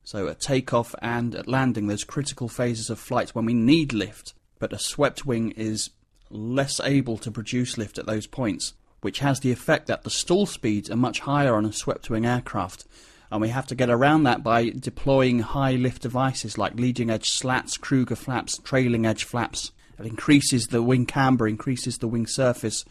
So 0.03 0.27
at 0.27 0.41
takeoff 0.41 0.93
and 1.01 1.35
at 1.35 1.47
landing, 1.47 1.87
there's 1.87 2.03
critical 2.03 2.49
phases 2.49 2.89
of 2.89 2.99
flight 2.99 3.29
when 3.29 3.45
we 3.45 3.53
need 3.53 3.93
lift, 3.93 4.33
but 4.59 4.73
a 4.73 4.77
swept 4.77 5.25
wing 5.25 5.51
is 5.51 5.91
less 6.29 6.81
able 6.81 7.17
to 7.19 7.31
produce 7.31 7.77
lift 7.77 7.97
at 7.97 8.07
those 8.07 8.27
points 8.27 8.73
which 9.01 9.19
has 9.19 9.39
the 9.39 9.51
effect 9.51 9.87
that 9.87 10.03
the 10.03 10.09
stall 10.09 10.45
speeds 10.45 10.89
are 10.89 10.95
much 10.95 11.21
higher 11.21 11.55
on 11.55 11.65
a 11.65 11.73
swept 11.73 12.09
wing 12.09 12.25
aircraft. 12.25 12.85
And 13.31 13.41
we 13.41 13.49
have 13.49 13.67
to 13.67 13.75
get 13.75 13.89
around 13.89 14.23
that 14.23 14.43
by 14.43 14.69
deploying 14.69 15.39
high 15.39 15.73
lift 15.73 16.01
devices 16.01 16.57
like 16.57 16.75
leading 16.75 17.09
edge 17.09 17.29
slats, 17.29 17.77
Krueger 17.77 18.15
flaps, 18.15 18.57
trailing 18.59 19.05
edge 19.05 19.23
flaps. 19.23 19.71
It 19.99 20.05
increases 20.05 20.67
the 20.67 20.81
wing 20.81 21.05
camber, 21.05 21.47
increases 21.47 21.97
the 21.97 22.07
wing 22.07 22.25
surface, 22.25 22.85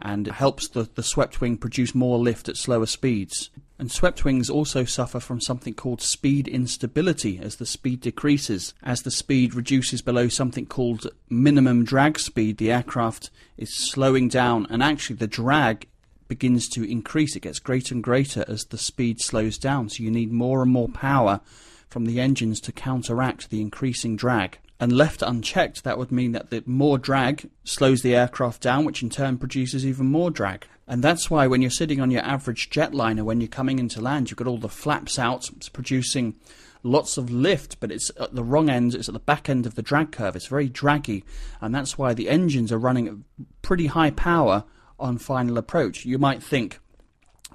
and 0.00 0.26
helps 0.26 0.68
the, 0.68 0.88
the 0.94 1.02
swept 1.02 1.40
wing 1.40 1.56
produce 1.56 1.94
more 1.94 2.18
lift 2.18 2.48
at 2.48 2.56
slower 2.56 2.86
speeds. 2.86 3.50
And 3.78 3.90
swept 3.90 4.24
wings 4.24 4.48
also 4.48 4.84
suffer 4.84 5.18
from 5.18 5.40
something 5.40 5.74
called 5.74 6.00
speed 6.00 6.46
instability 6.46 7.38
as 7.38 7.56
the 7.56 7.66
speed 7.66 8.00
decreases. 8.00 8.74
As 8.82 9.02
the 9.02 9.10
speed 9.10 9.54
reduces 9.54 10.02
below 10.02 10.28
something 10.28 10.66
called 10.66 11.08
minimum 11.28 11.84
drag 11.84 12.18
speed, 12.18 12.58
the 12.58 12.70
aircraft 12.70 13.30
is 13.56 13.90
slowing 13.90 14.28
down, 14.28 14.66
and 14.70 14.82
actually 14.82 15.16
the 15.16 15.26
drag 15.26 15.88
begins 16.28 16.68
to 16.68 16.84
increase. 16.84 17.34
It 17.34 17.40
gets 17.40 17.58
greater 17.58 17.94
and 17.94 18.04
greater 18.04 18.44
as 18.46 18.64
the 18.64 18.78
speed 18.78 19.20
slows 19.20 19.58
down, 19.58 19.88
so 19.88 20.02
you 20.02 20.10
need 20.10 20.32
more 20.32 20.62
and 20.62 20.70
more 20.70 20.88
power 20.88 21.40
from 21.88 22.06
the 22.06 22.20
engines 22.20 22.60
to 22.60 22.72
counteract 22.72 23.50
the 23.50 23.60
increasing 23.60 24.16
drag 24.16 24.58
and 24.82 24.90
left 24.90 25.22
unchecked, 25.22 25.84
that 25.84 25.96
would 25.96 26.10
mean 26.10 26.32
that 26.32 26.50
the 26.50 26.60
more 26.66 26.98
drag 26.98 27.48
slows 27.62 28.02
the 28.02 28.16
aircraft 28.16 28.60
down, 28.60 28.84
which 28.84 29.00
in 29.00 29.08
turn 29.08 29.38
produces 29.38 29.86
even 29.86 30.06
more 30.06 30.28
drag. 30.28 30.66
And 30.92 31.02
that's 31.02 31.30
why 31.30 31.46
when 31.46 31.62
you're 31.62 31.70
sitting 31.70 32.02
on 32.02 32.10
your 32.10 32.20
average 32.20 32.68
jetliner, 32.68 33.22
when 33.22 33.40
you're 33.40 33.48
coming 33.48 33.78
into 33.78 34.02
land, 34.02 34.28
you've 34.28 34.36
got 34.36 34.46
all 34.46 34.58
the 34.58 34.68
flaps 34.68 35.18
out, 35.18 35.48
it's 35.56 35.70
producing 35.70 36.34
lots 36.82 37.16
of 37.16 37.30
lift, 37.30 37.80
but 37.80 37.90
it's 37.90 38.10
at 38.20 38.34
the 38.34 38.44
wrong 38.44 38.68
end, 38.68 38.94
it's 38.94 39.08
at 39.08 39.14
the 39.14 39.18
back 39.18 39.48
end 39.48 39.64
of 39.64 39.74
the 39.74 39.80
drag 39.80 40.12
curve. 40.12 40.36
It's 40.36 40.48
very 40.48 40.68
draggy, 40.68 41.24
and 41.62 41.74
that's 41.74 41.96
why 41.96 42.12
the 42.12 42.28
engines 42.28 42.70
are 42.70 42.78
running 42.78 43.08
at 43.08 43.46
pretty 43.62 43.86
high 43.86 44.10
power 44.10 44.64
on 45.00 45.16
final 45.16 45.56
approach. 45.56 46.04
You 46.04 46.18
might 46.18 46.42
think 46.42 46.78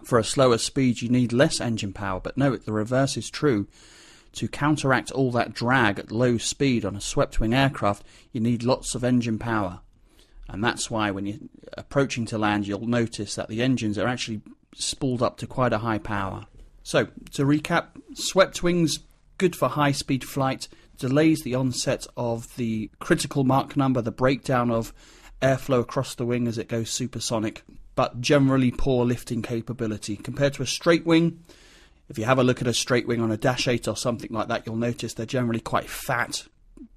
for 0.04 0.18
a 0.18 0.24
slower 0.24 0.58
speed 0.58 1.04
you 1.04 1.10
need 1.10 1.32
less 1.32 1.62
engine 1.62 1.94
power, 1.94 2.20
but 2.20 2.38
no, 2.38 2.56
the 2.56 2.74
reverse 2.74 3.18
is 3.18 3.30
true 3.30 3.68
to 4.32 4.48
counteract 4.48 5.12
all 5.12 5.30
that 5.34 5.54
drag 5.54 6.00
at 6.00 6.12
low 6.12 6.40
speed 6.40 6.84
on 6.84 6.96
a 6.96 7.02
swept 7.02 7.40
wing 7.40 7.54
aircraft, 7.54 8.04
you 8.32 8.42
need 8.42 8.64
lots 8.64 8.96
of 8.96 9.04
engine 9.04 9.38
power. 9.38 9.82
And 10.50 10.64
that's 10.64 10.90
why 10.90 11.12
when 11.12 11.26
you're 11.26 11.40
approaching 11.78 12.26
to 12.28 12.38
land, 12.38 12.68
you'll 12.68 12.88
notice 12.88 13.36
that 13.36 13.50
the 13.50 13.62
engines 13.62 13.98
are 13.98 14.08
actually 14.08 14.42
spooled 14.76 15.22
up 15.22 15.38
to 15.38 15.48
quite 15.48 15.74
a 15.74 15.80
high 15.80 15.98
power. 15.98 16.46
So, 16.84 17.08
to 17.34 17.44
recap, 17.44 17.88
swept 18.14 18.64
wings, 18.64 19.00
good 19.38 19.56
for 19.56 19.68
high 19.68 19.92
speed 19.92 20.24
flight, 20.24 20.68
delays 20.98 21.42
the 21.42 21.56
onset 21.56 22.08
of 22.16 22.56
the 22.56 22.90
critical 23.00 23.44
Mach 23.44 23.76
number, 23.76 24.02
the 24.02 24.12
breakdown 24.12 24.72
of 24.72 24.94
airflow 25.42 25.82
across 25.82 26.16
the 26.16 26.26
wing 26.26 26.48
as 26.48 26.58
it 26.58 26.68
goes 26.68 26.90
supersonic, 26.90 27.64
but 27.96 28.22
generally 28.22 28.72
poor 28.72 29.06
lifting 29.06 29.42
capability. 29.42 30.16
Compared 30.16 30.54
to 30.54 30.64
a 30.64 30.68
straight 30.68 31.06
wing, 31.06 31.44
if 32.10 32.18
you 32.18 32.26
have 32.26 32.40
a 32.40 32.44
look 32.44 32.62
at 32.62 32.68
a 32.68 32.74
straight 32.74 33.08
wing 33.08 33.22
on 33.22 33.32
a 33.32 33.38
Dash 33.38 33.68
8 33.68 33.88
or 33.88 33.98
something 33.98 34.32
like 34.32 34.48
that, 34.48 34.66
you'll 34.66 34.78
notice 34.78 35.14
they're 35.14 35.26
generally 35.26 35.60
quite 35.60 35.90
fat 35.90 36.44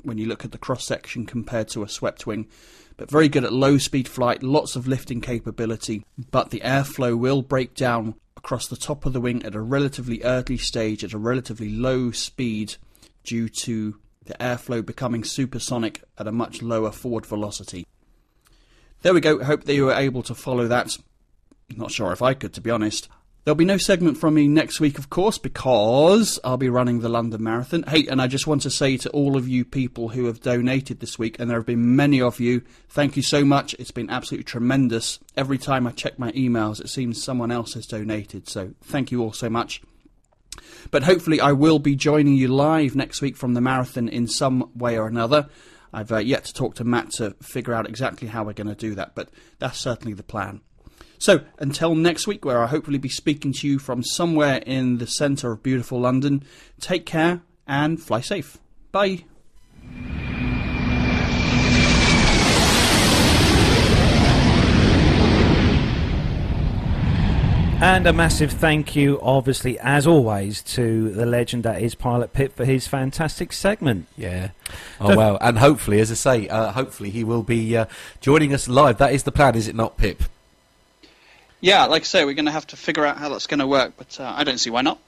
when 0.02 0.18
you 0.18 0.26
look 0.26 0.44
at 0.44 0.52
the 0.52 0.58
cross 0.58 0.86
section 0.86 1.26
compared 1.26 1.68
to 1.68 1.82
a 1.82 1.88
swept 1.88 2.26
wing. 2.26 2.48
But 3.00 3.10
very 3.10 3.30
good 3.30 3.44
at 3.44 3.52
low 3.54 3.78
speed 3.78 4.06
flight, 4.06 4.42
lots 4.42 4.76
of 4.76 4.86
lifting 4.86 5.22
capability, 5.22 6.04
but 6.30 6.50
the 6.50 6.60
airflow 6.60 7.18
will 7.18 7.40
break 7.40 7.72
down 7.72 8.14
across 8.36 8.68
the 8.68 8.76
top 8.76 9.06
of 9.06 9.14
the 9.14 9.22
wing 9.22 9.42
at 9.42 9.54
a 9.54 9.60
relatively 9.62 10.22
early 10.22 10.58
stage, 10.58 11.02
at 11.02 11.14
a 11.14 11.18
relatively 11.18 11.70
low 11.70 12.10
speed, 12.10 12.76
due 13.24 13.48
to 13.48 13.98
the 14.26 14.34
airflow 14.34 14.84
becoming 14.84 15.24
supersonic 15.24 16.04
at 16.18 16.26
a 16.26 16.32
much 16.32 16.60
lower 16.60 16.92
forward 16.92 17.24
velocity. 17.24 17.86
There 19.00 19.14
we 19.14 19.22
go. 19.22 19.42
Hope 19.42 19.64
that 19.64 19.74
you 19.74 19.86
were 19.86 19.94
able 19.94 20.22
to 20.24 20.34
follow 20.34 20.68
that. 20.68 20.94
Not 21.74 21.92
sure 21.92 22.12
if 22.12 22.20
I 22.20 22.34
could, 22.34 22.52
to 22.52 22.60
be 22.60 22.70
honest. 22.70 23.08
There'll 23.42 23.56
be 23.56 23.64
no 23.64 23.78
segment 23.78 24.18
from 24.18 24.34
me 24.34 24.48
next 24.48 24.80
week, 24.80 24.98
of 24.98 25.08
course, 25.08 25.38
because 25.38 26.38
I'll 26.44 26.58
be 26.58 26.68
running 26.68 27.00
the 27.00 27.08
London 27.08 27.42
Marathon. 27.42 27.84
Hey, 27.84 28.06
and 28.06 28.20
I 28.20 28.26
just 28.26 28.46
want 28.46 28.60
to 28.62 28.70
say 28.70 28.98
to 28.98 29.10
all 29.10 29.34
of 29.34 29.48
you 29.48 29.64
people 29.64 30.10
who 30.10 30.26
have 30.26 30.42
donated 30.42 31.00
this 31.00 31.18
week, 31.18 31.38
and 31.38 31.48
there 31.48 31.56
have 31.56 31.64
been 31.64 31.96
many 31.96 32.20
of 32.20 32.38
you, 32.38 32.62
thank 32.90 33.16
you 33.16 33.22
so 33.22 33.42
much. 33.42 33.74
It's 33.78 33.92
been 33.92 34.10
absolutely 34.10 34.44
tremendous. 34.44 35.20
Every 35.38 35.56
time 35.56 35.86
I 35.86 35.92
check 35.92 36.18
my 36.18 36.32
emails, 36.32 36.82
it 36.82 36.90
seems 36.90 37.22
someone 37.22 37.50
else 37.50 37.72
has 37.72 37.86
donated, 37.86 38.46
so 38.46 38.74
thank 38.82 39.10
you 39.10 39.22
all 39.22 39.32
so 39.32 39.48
much. 39.48 39.80
But 40.90 41.04
hopefully, 41.04 41.40
I 41.40 41.52
will 41.52 41.78
be 41.78 41.96
joining 41.96 42.34
you 42.34 42.48
live 42.48 42.94
next 42.94 43.22
week 43.22 43.38
from 43.38 43.54
the 43.54 43.62
marathon 43.62 44.10
in 44.10 44.26
some 44.26 44.70
way 44.74 44.98
or 44.98 45.06
another. 45.06 45.48
I've 45.94 46.12
uh, 46.12 46.18
yet 46.18 46.44
to 46.44 46.52
talk 46.52 46.74
to 46.74 46.84
Matt 46.84 47.12
to 47.12 47.30
figure 47.42 47.72
out 47.72 47.88
exactly 47.88 48.28
how 48.28 48.44
we're 48.44 48.52
going 48.52 48.66
to 48.68 48.74
do 48.74 48.94
that, 48.96 49.14
but 49.14 49.30
that's 49.58 49.78
certainly 49.78 50.12
the 50.12 50.22
plan. 50.22 50.60
So, 51.20 51.42
until 51.58 51.94
next 51.94 52.26
week, 52.26 52.46
where 52.46 52.58
I'll 52.62 52.68
hopefully 52.68 52.96
be 52.96 53.10
speaking 53.10 53.52
to 53.52 53.68
you 53.68 53.78
from 53.78 54.02
somewhere 54.02 54.62
in 54.64 54.96
the 54.96 55.06
centre 55.06 55.52
of 55.52 55.62
beautiful 55.62 56.00
London, 56.00 56.42
take 56.80 57.04
care 57.04 57.42
and 57.66 58.00
fly 58.00 58.22
safe. 58.22 58.56
Bye. 58.90 59.24
And 67.82 68.06
a 68.06 68.14
massive 68.14 68.52
thank 68.52 68.96
you, 68.96 69.20
obviously, 69.20 69.78
as 69.78 70.06
always, 70.06 70.62
to 70.62 71.10
the 71.10 71.26
legend 71.26 71.64
that 71.64 71.82
is 71.82 71.94
Pilot 71.94 72.32
Pip 72.32 72.56
for 72.56 72.64
his 72.64 72.86
fantastic 72.86 73.52
segment. 73.52 74.06
Yeah. 74.16 74.52
Oh 74.98 75.14
wow! 75.14 75.36
And 75.42 75.58
hopefully, 75.58 76.00
as 76.00 76.10
I 76.10 76.14
say, 76.14 76.48
uh, 76.48 76.72
hopefully 76.72 77.10
he 77.10 77.24
will 77.24 77.42
be 77.42 77.76
uh, 77.76 77.84
joining 78.20 78.54
us 78.54 78.68
live. 78.68 78.96
That 78.96 79.12
is 79.12 79.24
the 79.24 79.32
plan, 79.32 79.54
is 79.54 79.68
it 79.68 79.74
not, 79.74 79.98
Pip? 79.98 80.22
Yeah, 81.60 81.86
like 81.86 82.02
I 82.02 82.04
say, 82.04 82.24
we're 82.24 82.34
going 82.34 82.46
to 82.46 82.52
have 82.52 82.66
to 82.68 82.76
figure 82.76 83.04
out 83.04 83.18
how 83.18 83.28
that's 83.28 83.46
going 83.46 83.60
to 83.60 83.66
work, 83.66 83.92
but 83.96 84.18
uh, 84.18 84.32
I 84.34 84.44
don't 84.44 84.58
see 84.58 84.70
why 84.70 84.82
not. 84.82 84.98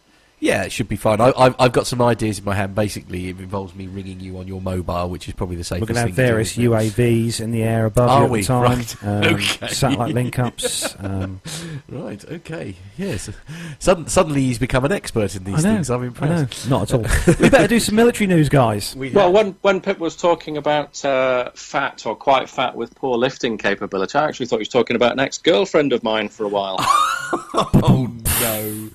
Yeah, 0.42 0.64
it 0.64 0.72
should 0.72 0.88
be 0.88 0.96
fine. 0.96 1.20
I, 1.20 1.32
I've, 1.38 1.54
I've 1.56 1.70
got 1.72 1.86
some 1.86 2.02
ideas 2.02 2.40
in 2.40 2.44
my 2.44 2.56
hand. 2.56 2.74
Basically, 2.74 3.28
it 3.28 3.38
involves 3.38 3.76
me 3.76 3.86
ringing 3.86 4.18
you 4.18 4.38
on 4.38 4.48
your 4.48 4.60
mobile, 4.60 5.08
which 5.08 5.28
is 5.28 5.34
probably 5.34 5.54
the 5.54 5.62
safest. 5.62 5.82
We're 5.82 5.94
going 5.94 5.94
to 5.94 6.00
have 6.00 6.16
thing 6.16 6.16
to 6.16 6.30
various 6.32 6.58
isn't? 6.58 6.64
UAVs 6.64 7.40
in 7.40 7.52
the 7.52 7.62
air 7.62 7.86
above 7.86 8.10
Are 8.10 8.18
you 8.18 8.24
at 8.24 8.30
we? 8.32 8.40
the 8.40 8.46
time. 8.48 8.62
Right. 8.64 9.04
Um, 9.04 9.22
Okay. 9.34 9.68
Satellite 9.68 10.14
link 10.14 10.40
ups. 10.40 10.96
Um, 10.98 11.40
Right. 11.88 12.24
Okay. 12.24 12.74
Yes. 12.98 13.30
Sudden, 13.78 14.08
suddenly 14.08 14.42
he's 14.42 14.58
become 14.58 14.84
an 14.84 14.90
expert 14.90 15.36
in 15.36 15.42
I 15.42 15.50
these 15.52 15.64
know. 15.64 15.74
things. 15.74 15.90
I'm 15.90 16.02
I 16.02 16.06
impressed. 16.06 16.68
know. 16.68 16.78
Not 16.78 16.92
at 16.92 16.94
all. 16.98 17.34
we 17.40 17.48
better 17.48 17.68
do 17.68 17.78
some 17.78 17.94
military 17.94 18.26
news, 18.26 18.48
guys. 18.48 18.96
We 18.96 19.10
Well, 19.10 19.32
when 19.32 19.54
when 19.62 19.80
Pip 19.80 19.98
was 20.00 20.16
talking 20.16 20.56
about 20.56 21.04
uh, 21.04 21.50
fat 21.54 22.04
or 22.04 22.16
quite 22.16 22.48
fat 22.50 22.74
with 22.74 22.96
poor 22.96 23.16
lifting 23.16 23.58
capability, 23.58 24.18
I 24.18 24.24
actually 24.26 24.46
thought 24.46 24.56
he 24.56 24.62
was 24.62 24.68
talking 24.70 24.96
about 24.96 25.12
an 25.12 25.20
ex-girlfriend 25.20 25.92
of 25.92 26.02
mine 26.02 26.28
for 26.30 26.42
a 26.44 26.48
while. 26.48 26.78
oh 26.80 28.10
no. 28.40 28.90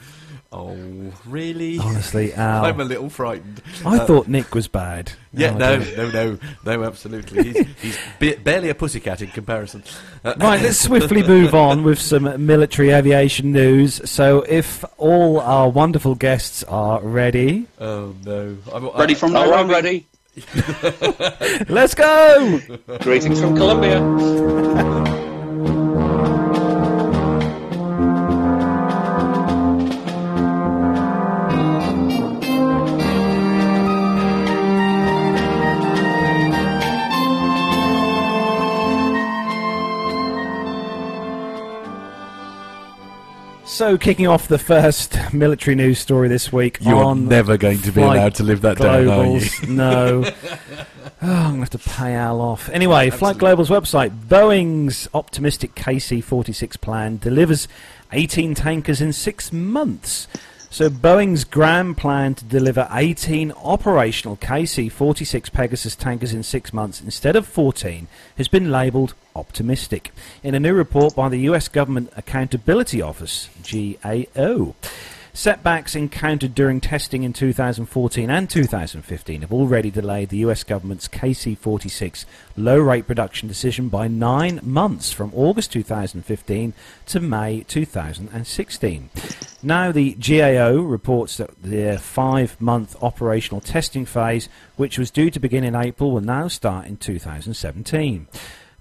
Oh 0.51 0.77
really? 1.25 1.77
Honestly, 1.77 2.33
Al. 2.33 2.65
I'm 2.65 2.79
a 2.79 2.83
little 2.85 3.09
frightened. 3.09 3.61
I 3.85 3.97
Uh, 3.97 4.05
thought 4.05 4.27
Nick 4.29 4.55
was 4.55 4.67
bad. 4.67 5.11
Yeah, 5.33 5.51
no, 5.51 5.77
no, 5.77 6.09
no, 6.09 6.37
no, 6.65 6.83
absolutely. 6.83 7.51
He's, 7.51 7.67
he's 7.81 7.97
ba- 8.19 8.37
barely 8.41 8.69
a 8.69 8.75
pussycat 8.75 9.21
in 9.21 9.27
comparison. 9.29 9.83
Uh, 10.23 10.33
Right, 10.39 10.61
let's 10.63 10.79
swiftly 10.79 11.21
move 11.21 11.53
on 11.53 11.83
with 11.83 11.99
some 11.99 12.45
military 12.45 12.91
aviation 12.91 13.51
news. 13.51 14.01
So, 14.09 14.41
if 14.47 14.85
all 14.97 15.41
our 15.41 15.69
wonderful 15.69 16.15
guests 16.15 16.63
are 16.63 17.01
ready, 17.01 17.67
Oh 17.79 18.15
no! 18.25 18.57
I'm, 18.73 18.89
Ready 18.97 19.15
from 19.15 19.35
oh, 19.35 19.53
I'm 19.53 19.69
ready. 19.69 20.07
let's 21.67 21.93
go! 21.93 22.59
Greetings 23.01 23.41
from 23.41 23.55
Colombia. 23.57 23.99
So, 43.77 43.95
kicking 43.95 44.25
off 44.25 44.47
the 44.47 44.57
first 44.57 45.15
military 45.33 45.75
news 45.75 45.99
story 45.99 46.27
this 46.29 46.51
week 46.51 46.79
You're 46.81 46.95
on 46.95 47.27
never 47.27 47.57
going 47.57 47.77
to 47.83 47.91
be 47.91 48.01
allowed 48.01 48.33
to 48.33 48.43
live 48.43 48.61
that 48.61 48.79
down, 48.79 49.07
are 49.07 49.37
you? 49.37 49.47
No. 49.67 50.23
Oh, 50.25 50.31
I'm 51.21 51.57
going 51.57 51.65
to 51.67 51.77
have 51.77 51.83
to 51.83 51.89
pay 51.91 52.15
Al 52.15 52.41
off. 52.41 52.69
Anyway, 52.69 53.11
Flight 53.11 53.37
Global's 53.37 53.69
website 53.69 54.09
Boeing's 54.27 55.07
optimistic 55.13 55.75
KC 55.75 56.23
46 56.23 56.77
plan 56.77 57.17
delivers 57.17 57.67
18 58.11 58.55
tankers 58.55 58.99
in 58.99 59.13
six 59.13 59.53
months. 59.53 60.27
So, 60.69 60.89
Boeing's 60.89 61.45
grand 61.45 61.97
plan 61.97 62.35
to 62.35 62.45
deliver 62.45 62.87
18 62.91 63.53
operational 63.53 64.35
KC 64.35 64.91
46 64.91 65.49
Pegasus 65.49 65.95
tankers 65.95 66.33
in 66.33 66.43
six 66.43 66.73
months 66.73 67.01
instead 67.01 67.35
of 67.35 67.47
14 67.47 68.07
has 68.37 68.47
been 68.49 68.69
labelled 68.69 69.13
optimistic 69.35 70.11
in 70.43 70.53
a 70.53 70.59
new 70.59 70.73
report 70.73 71.15
by 71.15 71.29
the 71.29 71.39
US 71.49 71.67
Government 71.69 72.11
Accountability 72.17 73.01
Office, 73.01 73.49
GAO. 73.63 74.75
Setbacks 75.37 75.95
encountered 75.95 76.55
during 76.55 76.81
testing 76.81 77.21
in 77.21 77.31
2014 77.31 78.27
and 78.27 78.49
2015 78.49 79.41
have 79.41 79.53
already 79.53 79.91
delayed 79.91 80.29
the 80.29 80.39
US 80.39 80.63
government's 80.63 81.07
KC 81.07 81.55
46 81.55 82.25
low 82.57 82.79
rate 82.79 83.05
production 83.05 83.47
decision 83.47 83.87
by 83.87 84.07
nine 84.07 84.59
months 84.63 85.11
from 85.11 85.31
August 85.35 85.71
2015 85.73 86.73
to 87.05 87.19
May 87.19 87.61
2016. 87.61 89.09
Now, 89.61 89.91
the 89.91 90.15
GAO 90.15 90.81
reports 90.81 91.37
that 91.37 91.51
their 91.61 91.99
five 91.99 92.59
month 92.59 92.95
operational 93.03 93.61
testing 93.61 94.07
phase, 94.07 94.49
which 94.75 94.97
was 94.97 95.11
due 95.11 95.29
to 95.29 95.39
begin 95.39 95.63
in 95.63 95.75
April, 95.75 96.13
will 96.13 96.21
now 96.21 96.47
start 96.47 96.87
in 96.87 96.97
2017. 96.97 98.27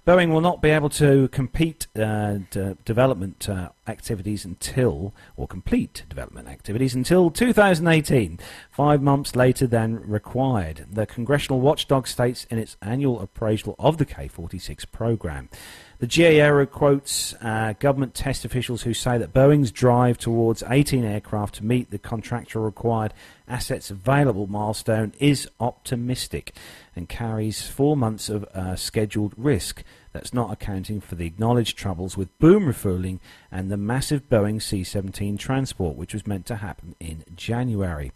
Boeing 0.07 0.31
will 0.33 0.41
not 0.41 0.63
be 0.63 0.71
able 0.71 0.89
to 0.91 1.27
compete 1.29 1.89
uh, 1.99 2.39
d- 2.53 2.77
development 2.85 3.49
uh, 3.49 3.71
activities 3.89 4.45
until, 4.45 5.13
or 5.37 5.49
complete 5.49 6.05
development 6.09 6.47
activities 6.47 6.95
until 6.95 7.29
2018, 7.29 8.39
five 8.71 9.03
months 9.03 9.35
later 9.35 9.67
than 9.67 9.99
required. 10.09 10.87
The 10.93 11.07
Congressional 11.07 11.61
Watchdog 11.61 12.07
states 12.07 12.47
in 12.51 12.59
its 12.61 12.77
annual 12.81 13.19
appraisal 13.21 13.75
of 13.81 13.99
the 13.99 14.05
K 14.05 14.29
46 14.29 14.85
program. 14.85 15.49
The 15.99 16.07
GAO 16.07 16.67
quotes 16.67 17.33
uh, 17.41 17.73
government 17.79 18.15
test 18.15 18.45
officials 18.45 18.83
who 18.83 18.93
say 18.93 19.17
that 19.17 19.33
Boeing's 19.33 19.71
drive 19.71 20.19
towards 20.19 20.63
18 20.69 21.07
aircraft 21.07 21.55
to 21.55 21.65
meet 21.65 21.91
the 21.91 21.99
contractual 21.99 22.63
required 22.63 23.15
assets 23.49 23.91
available 23.91 24.47
milestone 24.47 25.15
is 25.19 25.49
optimistic 25.59 26.55
and 26.95 27.09
carries 27.09 27.67
four 27.67 27.97
months 27.97 28.29
of 28.29 28.45
uh, 28.45 28.77
scheduled 28.77 29.33
risk. 29.39 29.83
That's 30.13 30.35
not 30.35 30.53
accounting 30.53 31.01
for 31.01 31.15
the 31.15 31.27
acknowledged 31.27 31.79
troubles 31.79 32.15
with 32.15 32.39
boom 32.39 32.67
refueling 32.67 33.19
and 33.51 33.71
the 33.71 33.79
massive 33.79 34.29
Boeing 34.29 34.61
C 34.61 34.85
17 34.85 35.39
transport, 35.39 35.97
which 35.97 36.13
was 36.13 36.27
meant 36.27 36.45
to 36.47 36.57
happen 36.57 36.95
in 37.01 37.25
January. 37.35 38.13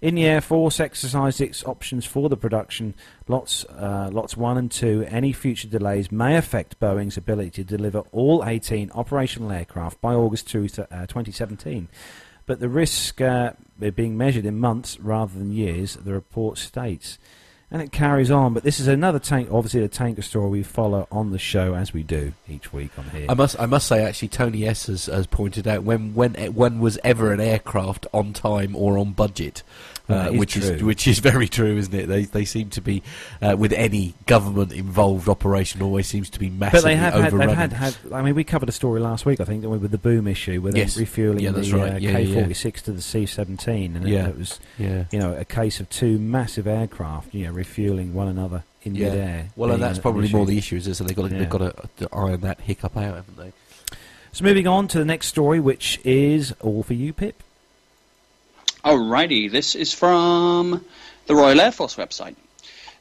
In 0.00 0.14
the 0.14 0.26
Air 0.26 0.40
Force 0.40 0.78
exercised 0.78 1.40
its 1.40 1.64
options 1.64 2.04
for 2.04 2.28
the 2.28 2.36
production 2.36 2.94
lots, 3.26 3.64
uh, 3.64 4.08
lots 4.12 4.36
one 4.36 4.56
and 4.56 4.70
two. 4.70 5.04
Any 5.08 5.32
future 5.32 5.66
delays 5.66 6.12
may 6.12 6.36
affect 6.36 6.78
Boeing's 6.78 7.16
ability 7.16 7.50
to 7.50 7.64
deliver 7.64 8.00
all 8.12 8.44
18 8.46 8.92
operational 8.92 9.50
aircraft 9.50 10.00
by 10.00 10.14
August 10.14 10.48
2, 10.50 10.68
uh, 10.90 11.06
2017. 11.06 11.88
But 12.46 12.60
the 12.60 12.68
risk 12.68 13.20
uh, 13.20 13.52
being 13.96 14.16
measured 14.16 14.46
in 14.46 14.60
months 14.60 15.00
rather 15.00 15.36
than 15.36 15.52
years, 15.52 15.96
the 15.96 16.12
report 16.12 16.58
states. 16.58 17.18
And 17.70 17.82
it 17.82 17.92
carries 17.92 18.30
on. 18.30 18.54
But 18.54 18.62
this 18.62 18.80
is 18.80 18.88
another 18.88 19.18
tank, 19.18 19.48
obviously 19.52 19.82
a 19.82 19.88
tanker 19.88 20.22
story 20.22 20.48
we 20.50 20.62
follow 20.62 21.06
on 21.10 21.30
the 21.30 21.38
show 21.38 21.74
as 21.74 21.92
we 21.92 22.02
do 22.02 22.32
each 22.48 22.72
week 22.72 22.90
on 22.98 23.04
here. 23.10 23.26
I 23.28 23.34
must, 23.34 23.58
I 23.60 23.66
must 23.66 23.86
say, 23.86 24.02
actually, 24.02 24.28
Tony 24.28 24.66
S 24.66 24.86
has, 24.86 25.06
has 25.06 25.26
pointed 25.26 25.68
out 25.68 25.82
when, 25.82 26.14
when, 26.14 26.34
when 26.54 26.80
was 26.80 26.98
ever 27.04 27.32
an 27.32 27.40
aircraft 27.40 28.06
on 28.12 28.32
time 28.32 28.74
or 28.74 28.96
on 28.96 29.12
budget, 29.12 29.62
uh, 30.08 30.30
is 30.32 30.38
which 30.38 30.56
is 30.56 30.82
which 30.82 31.06
is 31.06 31.18
very 31.18 31.48
true, 31.48 31.76
isn't 31.76 31.94
it? 31.94 32.06
They 32.06 32.24
they 32.24 32.44
seem 32.44 32.70
to 32.70 32.80
be 32.80 33.02
uh, 33.42 33.56
with 33.58 33.72
any 33.72 34.14
government 34.26 34.72
involved 34.72 35.28
operation 35.28 35.82
always 35.82 36.06
seems 36.06 36.30
to 36.30 36.38
be 36.38 36.48
But 36.48 36.72
massively 36.72 36.92
they 36.92 36.96
have 36.96 37.14
had, 37.14 37.32
they've 37.32 37.50
had, 37.50 37.72
had. 37.72 37.96
I 38.12 38.22
mean, 38.22 38.34
we 38.34 38.44
covered 38.44 38.68
a 38.68 38.72
story 38.72 39.00
last 39.00 39.26
week, 39.26 39.40
I 39.40 39.44
think, 39.44 39.64
with 39.64 39.90
the 39.90 39.98
boom 39.98 40.26
issue, 40.26 40.60
with 40.60 40.76
Yes. 40.76 40.96
refueling 40.96 41.40
Yeah, 41.44 41.50
the 41.52 41.60
right. 41.76 41.92
uh, 41.94 41.96
Yeah, 41.98 42.10
yeah, 42.12 42.18
yeah. 42.18 42.34
K-46 42.46 42.82
to 42.82 42.92
the 42.92 43.02
C-17, 43.02 43.96
and 43.96 44.06
it- 44.06 44.10
Yeah. 44.12 44.28
it 44.28 44.38
was, 44.38 44.58
yeah. 44.78 45.04
you 45.12 45.18
know, 45.18 45.34
a 45.34 45.44
case 45.44 45.80
of 45.80 45.90
two 45.90 46.18
massive 46.18 46.66
aircraft, 46.66 47.34
you 47.34 47.46
know, 47.46 47.52
refueling 47.52 48.14
one 48.14 48.28
another 48.28 48.64
in 48.84 48.94
Yeah. 48.94 49.10
midair. 49.10 49.46
Well, 49.56 49.72
and 49.72 49.82
that's 49.82 49.98
probably 49.98 50.26
issue. 50.26 50.36
more 50.36 50.46
the 50.46 50.56
issue, 50.58 50.76
is 50.76 50.86
it? 50.86 50.94
So 50.94 51.04
they've 51.04 51.16
got 51.16 51.28
to, 51.28 51.34
they've 51.36 51.50
got 51.50 51.58
to, 51.58 51.74
to 51.98 52.08
iron 52.14 52.40
that 52.40 52.60
hiccup 52.62 52.96
out, 52.96 53.16
haven't 53.16 53.36
they? 53.36 53.52
So 54.32 54.44
moving 54.44 54.66
on 54.66 54.88
to 54.88 54.98
the 54.98 55.04
next 55.04 55.26
story, 55.28 55.58
which 55.60 56.00
is 56.04 56.52
all 56.60 56.82
for 56.82 56.94
you, 56.94 57.12
Pip. 57.12 57.42
Alrighty, 58.88 59.52
this 59.52 59.74
is 59.74 59.92
from 59.92 60.82
the 61.26 61.34
Royal 61.34 61.60
Air 61.60 61.72
Force 61.72 61.96
website. 61.96 62.36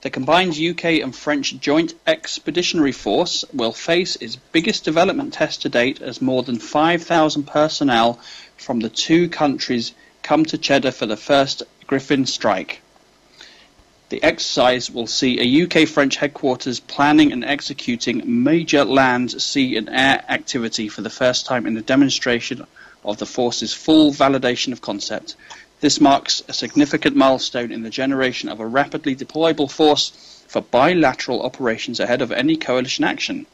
The 0.01 0.09
combined 0.09 0.59
UK 0.59 0.99
and 1.01 1.15
French 1.15 1.57
Joint 1.61 1.93
Expeditionary 2.05 2.91
Force 2.91 3.45
will 3.53 3.71
face 3.71 4.17
its 4.17 4.35
biggest 4.35 4.83
development 4.83 5.33
test 5.33 5.61
to 5.61 5.69
date 5.69 6.01
as 6.01 6.21
more 6.21 6.43
than 6.43 6.59
5,000 6.59 7.43
personnel 7.47 8.19
from 8.57 8.81
the 8.81 8.89
two 8.89 9.29
countries 9.29 9.93
come 10.23 10.43
to 10.47 10.57
Cheddar 10.57 10.91
for 10.91 11.05
the 11.05 11.15
first 11.15 11.63
Griffin 11.87 12.25
strike. 12.25 12.81
The 14.09 14.21
exercise 14.21 14.91
will 14.91 15.07
see 15.07 15.39
a 15.39 15.63
UK 15.63 15.87
French 15.87 16.17
headquarters 16.17 16.81
planning 16.81 17.31
and 17.31 17.45
executing 17.45 18.43
major 18.43 18.83
land, 18.83 19.41
sea, 19.41 19.77
and 19.77 19.87
air 19.87 20.21
activity 20.27 20.89
for 20.89 20.99
the 20.99 21.09
first 21.09 21.45
time 21.45 21.65
in 21.65 21.77
a 21.77 21.81
demonstration 21.81 22.67
of 23.05 23.17
the 23.19 23.25
force's 23.25 23.73
full 23.73 24.11
validation 24.11 24.73
of 24.73 24.81
concept. 24.81 25.37
This 25.79 26.01
marks 26.01 26.41
a 26.47 26.53
significant 26.53 27.15
milestone 27.15 27.71
in 27.71 27.83
the 27.83 27.91
generation 27.91 28.49
of 28.49 28.59
a 28.59 28.65
rapidly 28.65 29.15
deployable 29.15 29.69
force 29.69 30.43
for 30.47 30.61
bilateral 30.61 31.43
operations 31.43 31.99
ahead 31.99 32.23
of 32.23 32.31
any 32.31 32.55
coalition 32.55 33.03
action. 33.03 33.45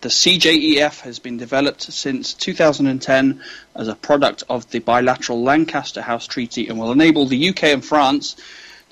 The 0.00 0.08
CJEF 0.08 1.00
has 1.00 1.18
been 1.18 1.36
developed 1.36 1.82
since 1.82 2.32
2010 2.34 3.42
as 3.74 3.88
a 3.88 3.96
product 3.96 4.44
of 4.48 4.70
the 4.70 4.78
bilateral 4.78 5.42
Lancaster 5.42 6.00
House 6.00 6.28
Treaty 6.28 6.68
and 6.68 6.78
will 6.78 6.92
enable 6.92 7.26
the 7.26 7.48
UK 7.48 7.64
and 7.64 7.84
France 7.84 8.36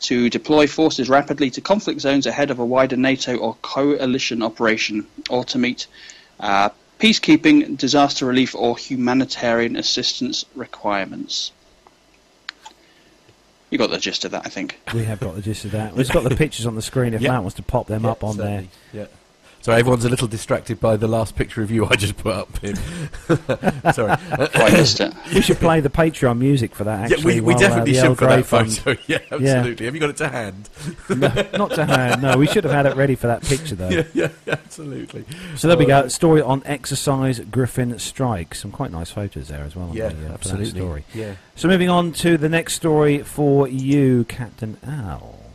to 0.01 0.28
deploy 0.28 0.66
forces 0.66 1.09
rapidly 1.09 1.51
to 1.51 1.60
conflict 1.60 2.01
zones 2.01 2.26
ahead 2.26 2.51
of 2.51 2.59
a 2.59 2.64
wider 2.64 2.97
NATO 2.97 3.36
or 3.36 3.56
coalition 3.62 4.43
operation, 4.43 5.06
or 5.30 5.44
to 5.44 5.59
meet 5.59 5.86
uh, 6.40 6.70
peacekeeping, 6.98 7.78
disaster 7.78 8.26
relief, 8.26 8.56
or 8.56 8.76
humanitarian 8.76 9.76
assistance 9.76 10.44
requirements. 10.56 11.52
You 13.70 13.78
got 13.78 13.90
the 13.90 13.98
gist 13.98 14.24
of 14.24 14.30
that, 14.30 14.43
I 14.47 14.48
think. 14.48 14.78
We 14.94 15.05
have 15.05 15.18
got 15.20 15.34
the 15.34 15.43
gist 15.43 15.64
of 15.64 15.72
that. 15.72 15.94
We've 15.94 16.09
got 16.09 16.22
the 16.22 16.36
pictures 16.36 16.66
on 16.66 16.76
the 16.76 16.82
screen 16.82 17.14
if 17.14 17.20
Yeah. 17.20 17.32
Matt 17.32 17.43
wants 17.43 17.56
to 17.56 17.62
pop 17.62 17.88
them 17.88 18.06
up 18.06 18.22
on 18.22 18.36
there. 18.36 18.64
certainly. 18.93 19.09
Yeah. 19.66 19.74
So 19.74 19.78
everyone's 19.78 20.05
a 20.05 20.09
little 20.09 20.28
distracted 20.28 20.80
by 20.80 20.97
the 20.97 21.09
last 21.09 21.34
picture 21.34 21.62
of 21.62 21.70
you 21.70 21.86
I 21.86 21.97
just 21.97 22.16
put 22.16 22.34
up, 22.34 22.60
Pim. 22.60 22.76
Sorry. 23.93 24.12
I 24.30 24.70
missed 24.72 25.01
it. 25.01 25.12
We 25.34 25.40
should 25.40 25.56
play 25.59 25.80
the 25.80 25.90
Patreon 25.90 26.38
music 26.38 26.74
for 26.74 26.84
that, 26.84 27.10
yeah, 27.10 27.16
actually. 27.16 27.34
we, 27.36 27.40
we 27.40 27.55
while, 27.55 27.56
uh, 27.56 27.68
definitely 27.68 27.94
should 27.94 28.05
El 28.05 28.14
for 28.14 28.26
Grey 28.26 28.36
that 28.36 28.47
Fund- 28.47 28.78
photo. 28.78 29.01
Yeah, 29.06 29.18
absolutely. 29.30 29.86
Have 29.86 29.94
you 29.94 30.01
got 30.01 30.10
it 30.10 30.16
to 30.18 30.28
hand? 30.28 30.68
no, 31.09 31.48
not 31.59 31.70
to 31.72 31.84
hand. 31.84 32.22
No, 32.22 32.36
we 32.36 32.47
should 32.47 32.64
have 32.64 32.72
had 32.72 32.86
it 32.86 32.97
ready 32.97 33.14
for 33.14 33.26
that 33.26 33.43
picture, 33.43 33.74
though. 33.74 33.88
yeah, 33.88 34.05
yeah, 34.14 34.28
absolutely. 34.47 35.24
So 35.56 35.68
there 35.68 35.76
we 35.76 35.86
go. 35.86 36.09
Story 36.09 36.43
on 36.43 36.62
exercise 36.64 37.40
Griffin 37.40 37.98
strike. 37.98 38.55
Some 38.55 38.70
quite 38.70 38.90
nice 38.90 39.10
photos 39.10 39.48
there 39.48 39.64
as 39.64 39.74
well. 39.76 39.90
Yeah, 39.93 40.09
the, 40.09 40.30
uh, 40.30 40.32
absolutely. 40.34 40.80
story. 40.80 41.05
Yeah. 41.14 41.34
So 41.55 41.68
moving 41.68 41.88
on 41.88 42.12
to 42.14 42.36
the 42.36 42.48
next 42.48 42.74
story 42.74 43.18
for 43.22 43.68
you, 43.68 44.24
Captain 44.24 44.76
Al. 44.86 45.45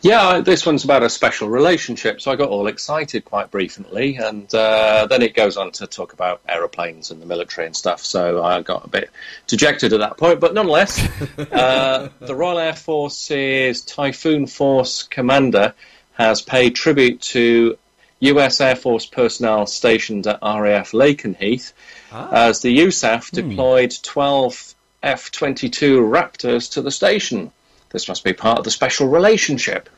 Yeah, 0.00 0.40
this 0.40 0.64
one's 0.64 0.84
about 0.84 1.02
a 1.02 1.10
special 1.10 1.48
relationship, 1.48 2.20
so 2.20 2.30
I 2.30 2.36
got 2.36 2.48
all 2.48 2.66
excited 2.66 3.24
quite 3.24 3.50
briefly, 3.50 4.16
and 4.16 4.52
uh, 4.54 5.06
then 5.08 5.22
it 5.22 5.34
goes 5.34 5.56
on 5.56 5.72
to 5.72 5.86
talk 5.86 6.12
about 6.12 6.40
aeroplanes 6.48 7.10
and 7.10 7.20
the 7.20 7.26
military 7.26 7.66
and 7.66 7.76
stuff. 7.76 8.04
So 8.04 8.42
I 8.42 8.62
got 8.62 8.84
a 8.84 8.88
bit 8.88 9.10
dejected 9.46 9.92
at 9.92 10.00
that 10.00 10.16
point, 10.16 10.40
but 10.40 10.54
nonetheless, 10.54 10.98
uh, 11.52 12.08
the 12.20 12.34
Royal 12.34 12.58
Air 12.58 12.74
Force's 12.74 13.82
Typhoon 13.82 14.46
Force 14.46 15.02
commander 15.02 15.74
has 16.14 16.42
paid 16.42 16.74
tribute 16.74 17.20
to 17.20 17.78
U.S. 18.20 18.60
Air 18.60 18.74
Force 18.76 19.06
personnel 19.06 19.66
stationed 19.66 20.26
at 20.26 20.40
RAF 20.42 20.92
Lakenheath 20.92 21.72
as 22.12 22.60
the 22.60 22.78
USAF 22.78 23.30
deployed 23.30 23.94
12 24.02 24.74
F-22 25.02 26.10
Raptors 26.10 26.72
to 26.72 26.82
the 26.82 26.90
station. 26.90 27.52
This 27.90 28.08
must 28.08 28.24
be 28.24 28.32
part 28.32 28.58
of 28.58 28.64
the 28.64 28.70
special 28.70 29.08
relationship. 29.08 29.88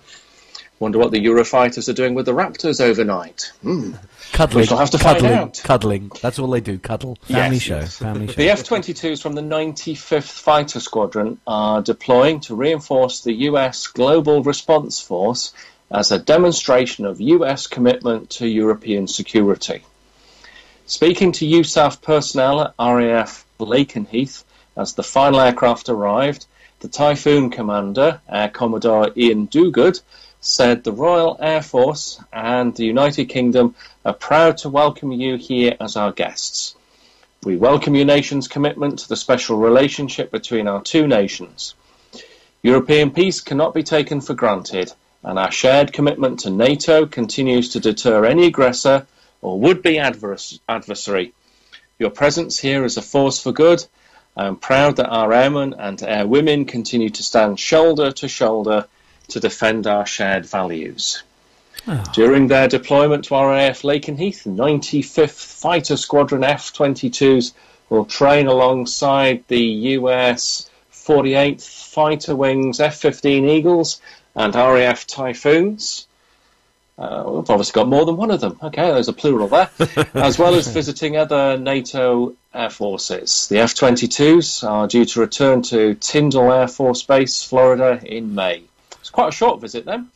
Wonder 0.78 0.98
what 0.98 1.10
the 1.10 1.22
Eurofighters 1.24 1.90
are 1.90 1.92
doing 1.92 2.14
with 2.14 2.24
the 2.24 2.32
Raptors 2.32 2.80
overnight. 2.80 3.52
Hmm. 3.60 3.92
Cuddling. 4.32 4.62
We 4.62 4.66
shall 4.66 4.78
have 4.78 4.90
to 4.90 4.98
find 4.98 5.24
out. 5.26 5.60
Cuddling. 5.62 6.10
That's 6.22 6.38
all 6.38 6.48
they 6.48 6.60
do, 6.62 6.78
cuddle. 6.78 7.16
Family 7.22 7.56
Yes, 7.56 7.62
show. 7.62 7.84
Family 7.84 8.28
show. 8.28 8.32
The 8.32 8.48
F 8.48 8.62
22s 8.64 9.20
from 9.20 9.34
the 9.34 9.42
95th 9.42 10.40
Fighter 10.40 10.80
Squadron 10.80 11.38
are 11.46 11.82
deploying 11.82 12.40
to 12.40 12.54
reinforce 12.54 13.20
the 13.20 13.32
US 13.50 13.88
Global 13.88 14.42
Response 14.42 15.00
Force 15.00 15.52
as 15.90 16.12
a 16.12 16.18
demonstration 16.18 17.04
of 17.04 17.20
US 17.20 17.66
commitment 17.66 18.30
to 18.30 18.46
European 18.46 19.06
security. 19.06 19.84
Speaking 20.86 21.32
to 21.32 21.46
USAF 21.46 22.00
personnel 22.00 22.60
at 22.62 22.74
RAF 22.78 23.44
Lakenheath 23.58 24.44
as 24.76 24.94
the 24.94 25.02
final 25.02 25.40
aircraft 25.40 25.88
arrived, 25.88 26.46
the 26.80 26.88
Typhoon 26.88 27.50
commander, 27.50 28.22
Air 28.26 28.48
Commodore 28.48 29.10
Ian 29.14 29.48
Duguid, 29.48 30.00
said 30.40 30.82
the 30.82 30.92
Royal 30.92 31.36
Air 31.38 31.62
Force 31.62 32.18
and 32.32 32.74
the 32.74 32.86
United 32.86 33.26
Kingdom 33.26 33.74
are 34.02 34.14
proud 34.14 34.56
to 34.58 34.70
welcome 34.70 35.12
you 35.12 35.36
here 35.36 35.76
as 35.78 35.96
our 35.96 36.10
guests. 36.10 36.74
We 37.44 37.56
welcome 37.58 37.94
your 37.94 38.06
nation's 38.06 38.48
commitment 38.48 39.00
to 39.00 39.08
the 39.10 39.16
special 39.16 39.58
relationship 39.58 40.30
between 40.30 40.66
our 40.68 40.82
two 40.82 41.06
nations. 41.06 41.74
European 42.62 43.10
peace 43.10 43.42
cannot 43.42 43.74
be 43.74 43.82
taken 43.82 44.22
for 44.22 44.32
granted, 44.32 44.90
and 45.22 45.38
our 45.38 45.50
shared 45.50 45.92
commitment 45.92 46.40
to 46.40 46.50
NATO 46.50 47.04
continues 47.04 47.70
to 47.70 47.80
deter 47.80 48.24
any 48.24 48.46
aggressor 48.46 49.06
or 49.42 49.60
would 49.60 49.82
be 49.82 49.96
advers- 49.96 50.60
adversary. 50.66 51.34
Your 51.98 52.10
presence 52.10 52.58
here 52.58 52.86
is 52.86 52.96
a 52.96 53.02
force 53.02 53.38
for 53.38 53.52
good. 53.52 53.84
I 54.36 54.46
am 54.46 54.56
proud 54.56 54.96
that 54.96 55.08
our 55.08 55.32
airmen 55.32 55.74
and 55.78 55.98
airwomen 55.98 56.68
continue 56.68 57.10
to 57.10 57.22
stand 57.22 57.58
shoulder 57.58 58.12
to 58.12 58.28
shoulder 58.28 58.86
to 59.28 59.40
defend 59.40 59.86
our 59.86 60.06
shared 60.06 60.46
values. 60.46 61.22
Ah. 61.86 62.04
During 62.12 62.48
their 62.48 62.68
deployment 62.68 63.24
to 63.26 63.34
RAF 63.34 63.82
Lakenheath, 63.82 64.44
95th 64.44 65.60
Fighter 65.60 65.96
Squadron 65.96 66.44
F 66.44 66.72
22s 66.72 67.52
will 67.88 68.04
train 68.04 68.46
alongside 68.46 69.44
the 69.48 69.64
US 69.98 70.70
48th 70.92 71.66
Fighter 71.66 72.36
Wings 72.36 72.80
F 72.80 72.98
15 72.98 73.48
Eagles 73.48 74.00
and 74.34 74.54
RAF 74.54 75.06
Typhoons. 75.06 76.06
Uh, 77.00 77.24
we've 77.26 77.48
obviously 77.48 77.72
got 77.72 77.88
more 77.88 78.04
than 78.04 78.18
one 78.18 78.30
of 78.30 78.42
them. 78.42 78.58
Okay, 78.62 78.92
there's 78.92 79.08
a 79.08 79.12
plural 79.14 79.48
there. 79.48 79.70
as 80.14 80.38
well 80.38 80.54
as 80.54 80.68
visiting 80.68 81.16
other 81.16 81.56
NATO 81.56 82.34
air 82.52 82.68
forces. 82.68 83.48
The 83.48 83.60
F 83.60 83.74
22s 83.74 84.68
are 84.68 84.86
due 84.86 85.06
to 85.06 85.20
return 85.20 85.62
to 85.62 85.94
Tyndall 85.94 86.52
Air 86.52 86.68
Force 86.68 87.02
Base, 87.02 87.42
Florida 87.42 87.98
in 88.04 88.34
May. 88.34 88.64
It's 89.00 89.08
quite 89.08 89.28
a 89.28 89.32
short 89.32 89.62
visit 89.62 89.86
then. 89.86 90.10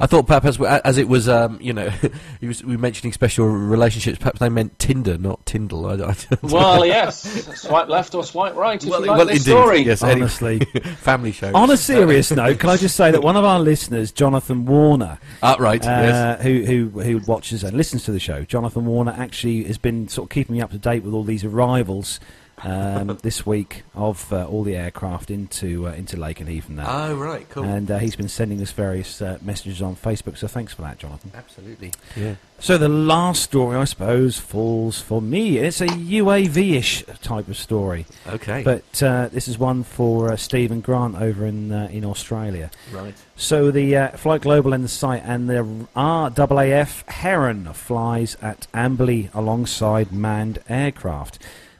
I 0.00 0.06
thought 0.06 0.26
perhaps 0.26 0.46
as, 0.46 0.60
as 0.60 0.96
it 0.98 1.08
was, 1.08 1.28
um, 1.28 1.58
you 1.60 1.72
know, 1.72 1.88
he 2.40 2.46
was, 2.46 2.62
we 2.62 2.76
were 2.76 2.80
mentioning 2.80 3.12
special 3.12 3.46
relationships. 3.46 4.18
Perhaps 4.18 4.38
they 4.40 4.48
meant 4.48 4.78
Tinder, 4.78 5.18
not 5.18 5.44
Tyndall. 5.44 5.86
I, 5.86 5.94
I, 6.10 6.16
Well, 6.42 6.86
yes. 6.86 7.22
Swipe 7.60 7.88
left 7.88 8.14
or 8.14 8.22
swipe 8.24 8.54
right 8.54 8.82
if 8.82 8.88
well, 8.88 9.00
you 9.00 9.06
like 9.08 9.16
well, 9.18 9.26
this 9.26 9.38
indeed. 9.46 9.50
story. 9.50 9.80
Yes, 9.82 10.02
Honestly. 10.02 10.58
family 10.98 11.32
show. 11.32 11.50
On 11.54 11.70
a 11.70 11.76
serious 11.76 12.30
note, 12.30 12.58
can 12.60 12.70
I 12.70 12.76
just 12.76 12.96
say 12.96 13.10
that 13.10 13.22
one 13.22 13.36
of 13.36 13.44
our 13.44 13.58
listeners, 13.60 14.12
Jonathan 14.12 14.66
Warner, 14.66 15.18
Ah, 15.42 15.56
right. 15.58 15.82
yes. 15.82 16.40
uh, 16.40 16.42
who, 16.42 16.64
who 16.64 17.00
who 17.00 17.18
watches 17.26 17.64
and 17.64 17.76
listens 17.76 18.04
to 18.04 18.12
the 18.12 18.20
show, 18.20 18.44
Jonathan 18.44 18.86
Warner 18.86 19.14
actually 19.16 19.64
has 19.64 19.78
been 19.78 20.08
sort 20.08 20.26
of 20.26 20.30
keeping 20.30 20.54
me 20.56 20.62
up 20.62 20.70
to 20.70 20.78
date 20.78 21.02
with 21.02 21.12
all 21.14 21.24
these 21.24 21.44
arrivals 21.44 22.20
um, 22.62 23.18
this 23.22 23.46
week 23.46 23.82
of 23.94 24.32
uh, 24.32 24.46
all 24.46 24.62
the 24.62 24.76
aircraft 24.76 25.30
into 25.30 25.86
uh, 25.86 25.92
into 25.92 26.16
Lakenheath 26.16 26.40
and 26.40 26.48
even 26.48 26.76
that. 26.76 26.86
Oh, 26.88 27.16
right, 27.16 27.48
cool. 27.48 27.64
And 27.64 27.90
uh, 27.90 27.98
he's 27.98 28.16
been 28.16 28.28
sending 28.28 28.60
us 28.62 28.72
various 28.72 29.20
uh, 29.20 29.38
messages 29.42 29.82
on 29.82 29.96
Facebook, 29.96 30.36
so 30.36 30.48
thanks 30.48 30.74
for 30.74 30.82
that, 30.82 30.98
Jonathan. 30.98 31.32
Absolutely. 31.34 31.92
Yeah. 32.16 32.36
So 32.60 32.76
the 32.76 32.88
last 32.88 33.44
story, 33.44 33.76
I 33.76 33.84
suppose, 33.84 34.38
falls 34.38 35.00
for 35.00 35.22
me. 35.22 35.58
It's 35.58 35.80
a 35.80 35.86
UAV-ish 35.86 37.04
type 37.22 37.46
of 37.46 37.56
story. 37.56 38.04
Okay. 38.26 38.64
But 38.64 39.00
uh, 39.00 39.28
this 39.28 39.46
is 39.46 39.58
one 39.58 39.84
for 39.84 40.32
uh, 40.32 40.36
Stephen 40.36 40.80
Grant 40.80 41.14
over 41.16 41.46
in 41.46 41.70
uh, 41.70 41.88
in 41.92 42.04
Australia. 42.04 42.70
Right. 42.92 43.14
So 43.36 43.70
the 43.70 43.96
uh, 43.96 44.08
Flight 44.16 44.42
Global 44.42 44.72
and 44.72 44.82
the 44.82 44.88
site 44.88 45.22
and 45.24 45.48
the 45.48 45.62
RAAF 45.94 47.08
Heron 47.08 47.72
flies 47.72 48.36
at 48.42 48.66
Amberley 48.74 49.32
alongside 49.32 50.10
manned 50.12 50.58
aircraft. 50.68 51.38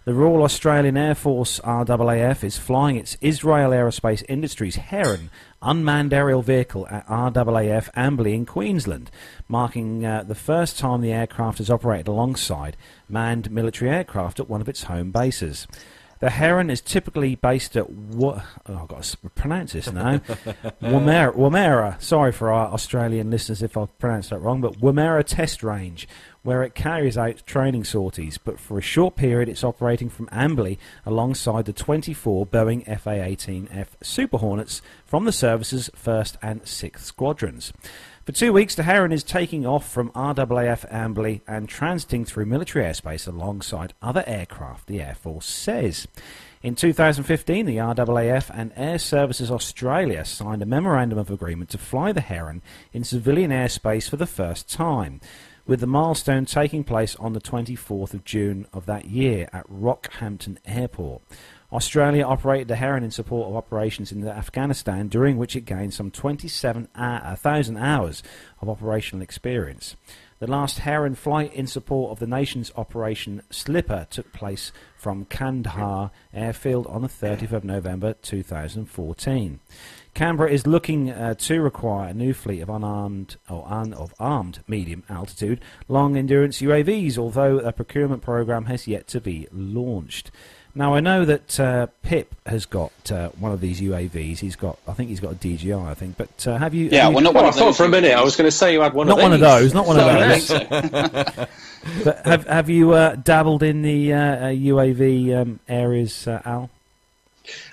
The 0.08 0.14
Royal 0.14 0.42
Australian 0.42 0.96
Air 0.96 1.14
Force 1.14 1.60
RAAF 1.60 2.42
is 2.42 2.56
flying 2.56 2.96
its 2.96 3.18
Israel 3.20 3.72
Aerospace 3.72 4.24
Industries 4.26 4.76
Heron 4.76 5.28
unmanned 5.60 6.14
aerial 6.14 6.40
vehicle 6.40 6.88
at 6.88 7.06
RAAF 7.08 7.90
Amberley 7.94 8.32
in 8.32 8.46
Queensland, 8.46 9.10
marking 9.48 10.06
uh, 10.06 10.22
the 10.22 10.34
first 10.34 10.78
time 10.78 11.02
the 11.02 11.12
aircraft 11.12 11.58
has 11.58 11.68
operated 11.68 12.08
alongside 12.08 12.74
manned 13.06 13.50
military 13.50 13.90
aircraft 13.90 14.40
at 14.40 14.48
one 14.48 14.62
of 14.62 14.68
its 14.70 14.84
home 14.84 15.10
bases. 15.10 15.66
The 16.20 16.30
Heron 16.30 16.68
is 16.68 16.80
typically 16.80 17.36
based 17.36 17.76
at 17.76 17.90
what? 17.90 18.42
Oh, 18.66 18.78
I've 18.78 18.88
got 18.88 19.02
to 19.02 19.16
pronounce 19.36 19.74
this 19.74 19.92
now. 19.92 20.18
Woomera. 20.82 22.00
Sorry 22.02 22.32
for 22.32 22.50
our 22.50 22.72
Australian 22.72 23.30
listeners 23.30 23.62
if 23.62 23.76
I've 23.76 23.96
pronounced 23.98 24.30
that 24.30 24.40
wrong, 24.40 24.60
but 24.60 24.80
Woomera 24.80 25.22
Test 25.24 25.62
Range, 25.62 26.08
where 26.42 26.62
it 26.62 26.74
carries 26.74 27.18
out 27.18 27.44
training 27.46 27.84
sorties. 27.84 28.38
But 28.38 28.58
for 28.58 28.78
a 28.78 28.82
short 28.82 29.16
period, 29.16 29.48
it's 29.48 29.64
operating 29.64 30.08
from 30.08 30.26
Ambley 30.28 30.78
alongside 31.04 31.64
the 31.64 31.72
24 31.72 32.46
Boeing 32.46 32.84
FA-18F 32.86 33.88
Super 34.02 34.38
Hornets 34.38 34.82
from 35.04 35.24
the 35.24 35.32
service's 35.32 35.90
first 35.94 36.36
and 36.42 36.66
sixth 36.66 37.04
squadrons. 37.04 37.72
For 38.28 38.32
two 38.32 38.52
weeks, 38.52 38.74
the 38.74 38.82
Heron 38.82 39.10
is 39.10 39.24
taking 39.24 39.64
off 39.64 39.90
from 39.90 40.10
RAAF 40.10 40.86
Ambley 40.92 41.40
and 41.46 41.66
transiting 41.66 42.26
through 42.26 42.44
military 42.44 42.84
airspace 42.84 43.26
alongside 43.26 43.94
other 44.02 44.22
aircraft, 44.26 44.86
the 44.86 45.00
Air 45.00 45.14
Force 45.14 45.46
says. 45.46 46.06
In 46.62 46.74
2015, 46.74 47.64
the 47.64 47.76
RAAF 47.76 48.50
and 48.52 48.72
Air 48.76 48.98
Services 48.98 49.50
Australia 49.50 50.26
signed 50.26 50.60
a 50.60 50.66
memorandum 50.66 51.16
of 51.16 51.30
agreement 51.30 51.70
to 51.70 51.78
fly 51.78 52.12
the 52.12 52.20
Heron 52.20 52.60
in 52.92 53.02
civilian 53.02 53.50
airspace 53.50 54.10
for 54.10 54.16
the 54.16 54.26
first 54.26 54.68
time, 54.68 55.22
with 55.68 55.80
the 55.80 55.86
milestone 55.86 56.46
taking 56.46 56.82
place 56.82 57.14
on 57.16 57.34
the 57.34 57.40
24th 57.40 58.14
of 58.14 58.24
June 58.24 58.66
of 58.72 58.86
that 58.86 59.04
year 59.04 59.48
at 59.52 59.68
Rockhampton 59.68 60.56
Airport. 60.64 61.22
Australia 61.70 62.24
operated 62.24 62.68
the 62.68 62.76
Heron 62.76 63.04
in 63.04 63.10
support 63.10 63.50
of 63.50 63.54
operations 63.54 64.10
in 64.10 64.26
Afghanistan, 64.26 65.08
during 65.08 65.36
which 65.36 65.54
it 65.54 65.66
gained 65.66 65.92
some 65.92 66.10
27,000 66.10 67.76
uh, 67.76 67.80
hours 67.80 68.22
of 68.62 68.70
operational 68.70 69.22
experience. 69.22 69.94
The 70.38 70.46
last 70.46 70.78
Heron 70.78 71.14
flight 71.14 71.52
in 71.52 71.66
support 71.66 72.12
of 72.12 72.18
the 72.18 72.26
nation's 72.26 72.72
Operation 72.74 73.42
Slipper 73.50 74.06
took 74.08 74.32
place 74.32 74.72
from 74.96 75.26
Kandahar 75.26 76.10
airfield 76.32 76.86
on 76.86 77.02
the 77.02 77.08
30th 77.08 77.52
of 77.52 77.64
November 77.64 78.14
2014. 78.14 79.60
Canberra 80.14 80.50
is 80.50 80.66
looking 80.66 81.10
uh, 81.10 81.34
to 81.34 81.60
require 81.60 82.08
a 82.08 82.14
new 82.14 82.34
fleet 82.34 82.60
of 82.60 82.68
unarmed 82.68 83.36
or 83.48 83.64
un, 83.68 83.92
of 83.94 84.14
armed 84.18 84.60
medium 84.66 85.04
altitude 85.08 85.60
long 85.88 86.16
endurance 86.16 86.60
UAVs, 86.60 87.16
although 87.18 87.58
a 87.58 87.72
procurement 87.72 88.22
program 88.22 88.64
has 88.66 88.86
yet 88.88 89.06
to 89.08 89.20
be 89.20 89.46
launched. 89.52 90.30
Now 90.74 90.94
I 90.94 91.00
know 91.00 91.24
that 91.24 91.58
uh, 91.58 91.86
Pip 92.02 92.34
has 92.46 92.64
got 92.66 92.92
uh, 93.10 93.30
one 93.30 93.50
of 93.52 93.60
these 93.60 93.80
UAVs. 93.80 94.38
He's 94.38 94.54
got, 94.54 94.78
I 94.86 94.92
think 94.92 95.08
he's 95.08 95.18
got 95.18 95.32
a 95.32 95.34
DJI. 95.34 95.72
I 95.72 95.94
think, 95.94 96.16
but 96.16 96.46
uh, 96.46 96.56
have 96.58 96.74
you? 96.74 96.88
Yeah, 96.90 97.04
have 97.04 97.10
you- 97.10 97.14
well, 97.16 97.24
not 97.24 97.34
Well, 97.34 97.44
one 97.44 97.52
I 97.52 97.56
thought 97.56 97.76
for 97.76 97.84
a 97.84 97.88
minute 97.88 98.12
I 98.12 98.22
was 98.22 98.36
going 98.36 98.46
to 98.48 98.56
say 98.56 98.72
you 98.74 98.80
had 98.82 98.94
one 98.94 99.06
Not 99.08 99.18
of 99.18 99.22
one 99.22 99.32
of 99.32 99.40
those, 99.40 99.74
not 99.74 99.86
one 99.86 99.98
of 99.98 100.06
No, 100.06 100.28
those. 100.28 100.46
so. 100.46 101.46
But 102.04 102.26
have 102.26 102.46
have 102.46 102.68
you 102.68 102.92
uh, 102.92 103.14
dabbled 103.16 103.62
in 103.62 103.82
the 103.82 104.12
uh, 104.12 104.18
uh, 104.18 104.40
UAV 104.50 105.40
um, 105.40 105.60
areas, 105.68 106.26
uh, 106.28 106.42
Al? 106.44 106.70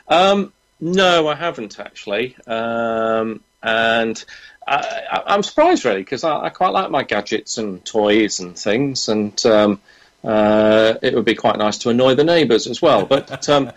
Um, 0.07 0.53
no, 0.85 1.27
I 1.27 1.35
haven't 1.35 1.79
actually, 1.79 2.35
um, 2.45 3.41
and 3.63 4.23
I, 4.67 5.01
I, 5.11 5.23
I'm 5.33 5.43
surprised 5.43 5.83
really 5.83 6.01
because 6.01 6.23
I, 6.23 6.45
I 6.45 6.49
quite 6.49 6.69
like 6.69 6.91
my 6.91 7.03
gadgets 7.03 7.57
and 7.57 7.83
toys 7.83 8.39
and 8.39 8.57
things, 8.57 9.09
and 9.09 9.43
um, 9.45 9.81
uh, 10.23 10.93
it 11.01 11.15
would 11.15 11.25
be 11.25 11.33
quite 11.33 11.57
nice 11.57 11.79
to 11.79 11.89
annoy 11.89 12.13
the 12.13 12.23
neighbours 12.23 12.67
as 12.67 12.81
well. 12.81 13.05
But 13.05 13.49
um, 13.49 13.71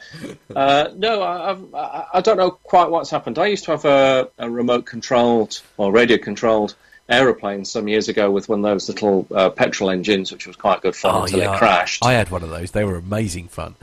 uh, 0.55 0.91
no, 0.95 1.23
I, 1.23 1.57
I, 1.75 2.07
I 2.15 2.21
don't 2.21 2.37
know 2.37 2.51
quite 2.51 2.91
what's 2.91 3.09
happened. 3.09 3.39
I 3.39 3.47
used 3.47 3.65
to 3.65 3.71
have 3.71 3.85
a, 3.87 4.29
a 4.39 4.51
remote 4.51 4.85
controlled 4.85 5.63
or 5.79 5.91
radio 5.91 6.19
controlled 6.19 6.75
aeroplane 7.09 7.65
some 7.65 7.89
years 7.89 8.09
ago 8.09 8.31
with 8.31 8.51
one 8.51 8.59
of 8.59 8.65
those 8.65 8.89
little 8.89 9.27
uh, 9.35 9.49
petrol 9.49 9.89
engines, 9.89 10.31
which 10.31 10.47
was 10.47 10.57
quite 10.57 10.83
good 10.83 10.95
fun 10.95 11.23
until 11.23 11.39
yeah, 11.39 11.55
it 11.55 11.59
crashed. 11.59 12.05
I 12.05 12.13
had 12.13 12.31
one 12.31 12.43
of 12.43 12.51
those. 12.51 12.73
They 12.73 12.85
were 12.85 12.97
amazing 12.97 13.49
fun. 13.49 13.77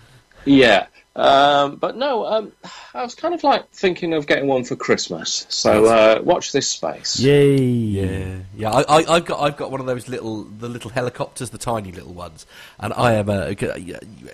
Yeah. 0.46 0.86
Um, 1.16 1.78
but 1.78 1.96
no, 1.96 2.26
um, 2.26 2.52
I 2.94 3.02
was 3.02 3.16
kind 3.16 3.34
of 3.34 3.42
like 3.42 3.70
thinking 3.70 4.14
of 4.14 4.28
getting 4.28 4.48
one 4.48 4.66
for 4.66 4.76
Christmas. 4.76 5.46
So 5.48 5.86
uh, 5.86 6.22
watch 6.22 6.52
this 6.52 6.68
space. 6.70 7.18
Yay! 7.20 7.56
Yeah, 7.58 8.38
yeah. 8.54 8.72
I, 8.72 8.82
I, 8.82 9.16
I've 9.16 9.26
got 9.26 9.40
I've 9.40 9.56
got 9.56 9.72
one 9.72 9.80
of 9.80 9.86
those 9.86 10.10
little 10.10 10.44
the 10.44 10.68
little 10.68 10.90
helicopters, 10.92 11.52
the 11.52 11.58
tiny 11.58 11.94
little 11.94 12.14
ones, 12.14 12.46
and 12.80 12.92
I 12.94 13.14
am 13.14 13.30
a. 13.30 13.50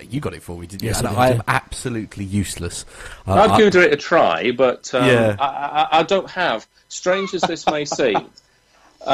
You 0.10 0.20
got 0.20 0.34
it 0.34 0.42
for 0.42 0.58
me, 0.58 0.66
didn't 0.66 0.82
you? 0.82 0.90
Yes, 0.90 1.00
and 1.00 1.10
I 1.10 1.14
I 1.14 1.28
am 1.30 1.36
yeah. 1.38 1.44
absolutely 1.48 2.26
useless. 2.26 2.86
Uh, 3.28 3.34
I'd 3.34 3.52
I- 3.52 3.58
give 3.58 3.76
it 3.76 3.94
a 3.94 3.98
try, 3.98 4.52
but 4.52 4.92
um, 4.96 5.08
Yeah. 5.08 5.36
I, 5.40 5.46
I, 5.46 6.00
I 6.00 6.04
don't 6.04 6.30
have, 6.32 6.66
strange 6.90 7.36
as 7.36 7.42
this 7.42 7.68
may 7.68 7.86
seem, 7.86 8.26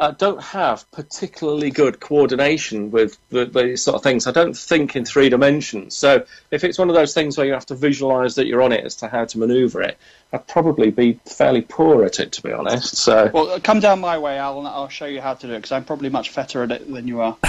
I 0.00 0.12
don't 0.12 0.40
have 0.40 0.88
particularly 0.92 1.70
good 1.72 1.98
coordination 1.98 2.92
with 2.92 3.18
the, 3.30 3.46
these 3.46 3.82
sort 3.82 3.96
of 3.96 4.02
things. 4.04 4.28
I 4.28 4.30
don't 4.30 4.56
think 4.56 4.94
in 4.94 5.04
three 5.04 5.28
dimensions. 5.28 5.96
So 5.96 6.24
if 6.52 6.62
it's 6.62 6.78
one 6.78 6.88
of 6.88 6.94
those 6.94 7.14
things 7.14 7.36
where 7.36 7.46
you 7.48 7.52
have 7.54 7.66
to 7.66 7.74
visualise 7.74 8.36
that 8.36 8.46
you're 8.46 8.62
on 8.62 8.70
it 8.70 8.84
as 8.84 8.94
to 8.96 9.08
how 9.08 9.24
to 9.24 9.38
manoeuvre 9.38 9.82
it, 9.88 9.98
I'd 10.32 10.46
probably 10.46 10.90
be 10.92 11.18
fairly 11.24 11.62
poor 11.62 12.04
at 12.04 12.20
it, 12.20 12.30
to 12.32 12.42
be 12.42 12.52
honest. 12.52 12.96
So 12.96 13.28
Well, 13.34 13.58
come 13.60 13.80
down 13.80 13.98
my 13.98 14.18
way, 14.18 14.38
Al, 14.38 14.58
and 14.60 14.68
I'll 14.68 14.88
show 14.88 15.06
you 15.06 15.20
how 15.20 15.34
to 15.34 15.46
do 15.48 15.52
it 15.54 15.56
because 15.58 15.72
I'm 15.72 15.84
probably 15.84 16.10
much 16.10 16.32
better 16.32 16.62
at 16.62 16.70
it 16.70 16.92
than 16.92 17.08
you 17.08 17.20
are. 17.20 17.36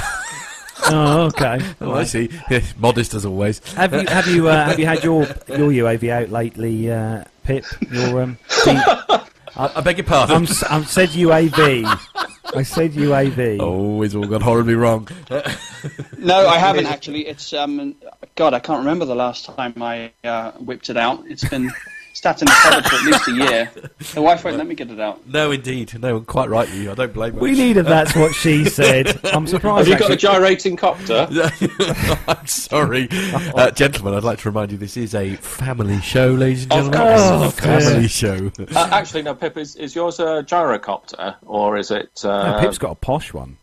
Oh, 0.91 1.23
okay. 1.25 1.59
Oh, 1.81 1.91
I 1.93 2.05
see. 2.05 2.29
Yeah, 2.49 2.61
modest 2.77 3.13
as 3.13 3.25
always. 3.25 3.59
Have 3.73 3.93
you 3.93 4.07
have 4.07 4.27
you 4.27 4.47
uh, 4.47 4.65
have 4.65 4.79
you 4.79 4.85
had 4.85 5.03
your 5.03 5.23
your 5.49 5.69
UAV 5.71 6.09
out 6.09 6.29
lately, 6.29 6.89
uh, 6.89 7.25
Pip? 7.43 7.65
Your 7.91 8.21
um, 8.23 8.37
D- 8.63 8.71
I, 8.71 9.19
I 9.57 9.81
beg 9.81 9.97
your 9.97 10.05
pardon. 10.05 10.37
I'm, 10.37 10.43
s- 10.43 10.63
I 10.63 10.81
said 10.85 11.09
UAV. 11.09 11.83
I 12.55 12.63
said 12.63 12.91
UAV. 12.93 13.57
oh, 13.59 14.01
it's 14.01 14.15
all 14.15 14.25
gone 14.25 14.41
horribly 14.41 14.75
wrong. 14.75 15.07
No, 16.17 16.47
I 16.47 16.57
haven't 16.57 16.87
actually. 16.87 17.27
It's 17.27 17.53
um, 17.53 17.95
God, 18.35 18.53
I 18.53 18.59
can't 18.59 18.79
remember 18.79 19.05
the 19.05 19.15
last 19.15 19.45
time 19.45 19.81
I 19.81 20.11
uh, 20.23 20.51
whipped 20.53 20.89
it 20.89 20.97
out. 20.97 21.23
It's 21.27 21.47
been 21.47 21.71
sat 22.21 22.41
in 22.41 22.45
the 22.47 22.51
cupboard 22.61 22.85
for 22.85 22.95
at 22.95 23.03
least 23.03 23.27
a 23.27 23.31
year. 23.31 23.71
The 24.13 24.21
wife 24.21 24.43
won't 24.43 24.57
let 24.57 24.65
me 24.65 24.75
get 24.75 24.89
it 24.89 24.99
out. 24.99 25.27
No, 25.27 25.51
indeed. 25.51 25.93
No, 25.99 26.19
quite 26.21 26.49
right. 26.49 26.67
You. 26.73 26.91
I 26.91 26.95
don't 26.95 27.13
blame 27.13 27.33
her. 27.33 27.39
We 27.39 27.51
needed 27.51 27.85
that's 27.85 28.15
what 28.15 28.33
she 28.33 28.65
said. 28.69 29.19
I'm 29.25 29.45
surprised. 29.45 29.87
have 29.87 29.99
you 29.99 29.99
got 29.99 30.09
a 30.09 30.13
actually. 30.13 30.17
gyrating 30.39 30.75
copter? 30.77 31.27
I'm 32.27 32.47
sorry, 32.47 33.07
uh, 33.11 33.71
gentlemen. 33.71 34.13
I'd 34.15 34.23
like 34.23 34.39
to 34.39 34.49
remind 34.49 34.71
you 34.71 34.77
this 34.77 34.97
is 34.97 35.13
a 35.15 35.35
family 35.37 35.99
show, 36.01 36.29
ladies 36.31 36.63
and 36.63 36.73
Of 36.73 36.91
gentlemen. 36.91 37.41
course. 37.41 37.53
It's 37.53 37.59
a 37.59 37.61
family 37.61 38.07
show. 38.07 38.51
Uh, 38.75 38.89
actually, 38.91 39.21
no, 39.23 39.35
Pip, 39.35 39.57
is, 39.57 39.75
is 39.75 39.93
yours 39.95 40.19
a 40.19 40.43
gyrocopter 40.43 41.35
or 41.45 41.77
is 41.77 41.91
it? 41.91 42.09
Uh, 42.23 42.53
No, 42.53 42.59
Pip's 42.61 42.77
got 42.77 42.91
a 42.91 42.95
posh 42.95 43.33
one. 43.33 43.57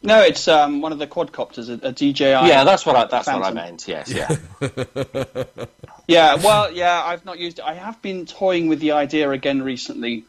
No, 0.00 0.20
it's 0.22 0.46
um, 0.46 0.80
one 0.80 0.92
of 0.92 0.98
the 0.98 1.06
quadcopters, 1.08 1.68
a, 1.68 1.88
a 1.88 1.92
DJI. 1.92 2.24
Yeah, 2.24 2.64
that's 2.64 2.86
what 2.86 2.94
I, 2.96 3.06
that's 3.06 3.26
what 3.26 3.42
I 3.44 3.50
meant. 3.50 3.86
Yes, 3.88 4.12
yeah. 4.12 4.36
Yeah, 6.10 6.36
well, 6.36 6.72
yeah, 6.72 7.02
I've 7.04 7.26
not 7.26 7.38
used 7.38 7.58
it. 7.58 7.66
I 7.66 7.74
have 7.74 8.00
been 8.00 8.24
toying 8.24 8.68
with 8.68 8.80
the 8.80 8.92
idea 8.92 9.30
again 9.30 9.60
recently 9.60 10.24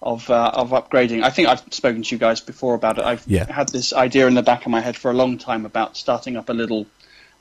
of 0.00 0.30
uh, 0.30 0.52
of 0.54 0.70
upgrading. 0.70 1.22
I 1.22 1.28
think 1.28 1.48
I've 1.48 1.62
spoken 1.70 2.02
to 2.02 2.14
you 2.14 2.18
guys 2.18 2.40
before 2.40 2.74
about 2.74 2.96
it. 2.96 3.04
I've 3.04 3.22
Yeah. 3.26 3.52
had 3.52 3.68
this 3.68 3.92
idea 3.92 4.26
in 4.26 4.32
the 4.34 4.42
back 4.42 4.64
of 4.64 4.72
my 4.72 4.80
head 4.80 4.96
for 4.96 5.10
a 5.10 5.14
long 5.14 5.36
time 5.36 5.66
about 5.66 5.98
starting 5.98 6.38
up 6.38 6.48
a 6.48 6.54
little 6.54 6.86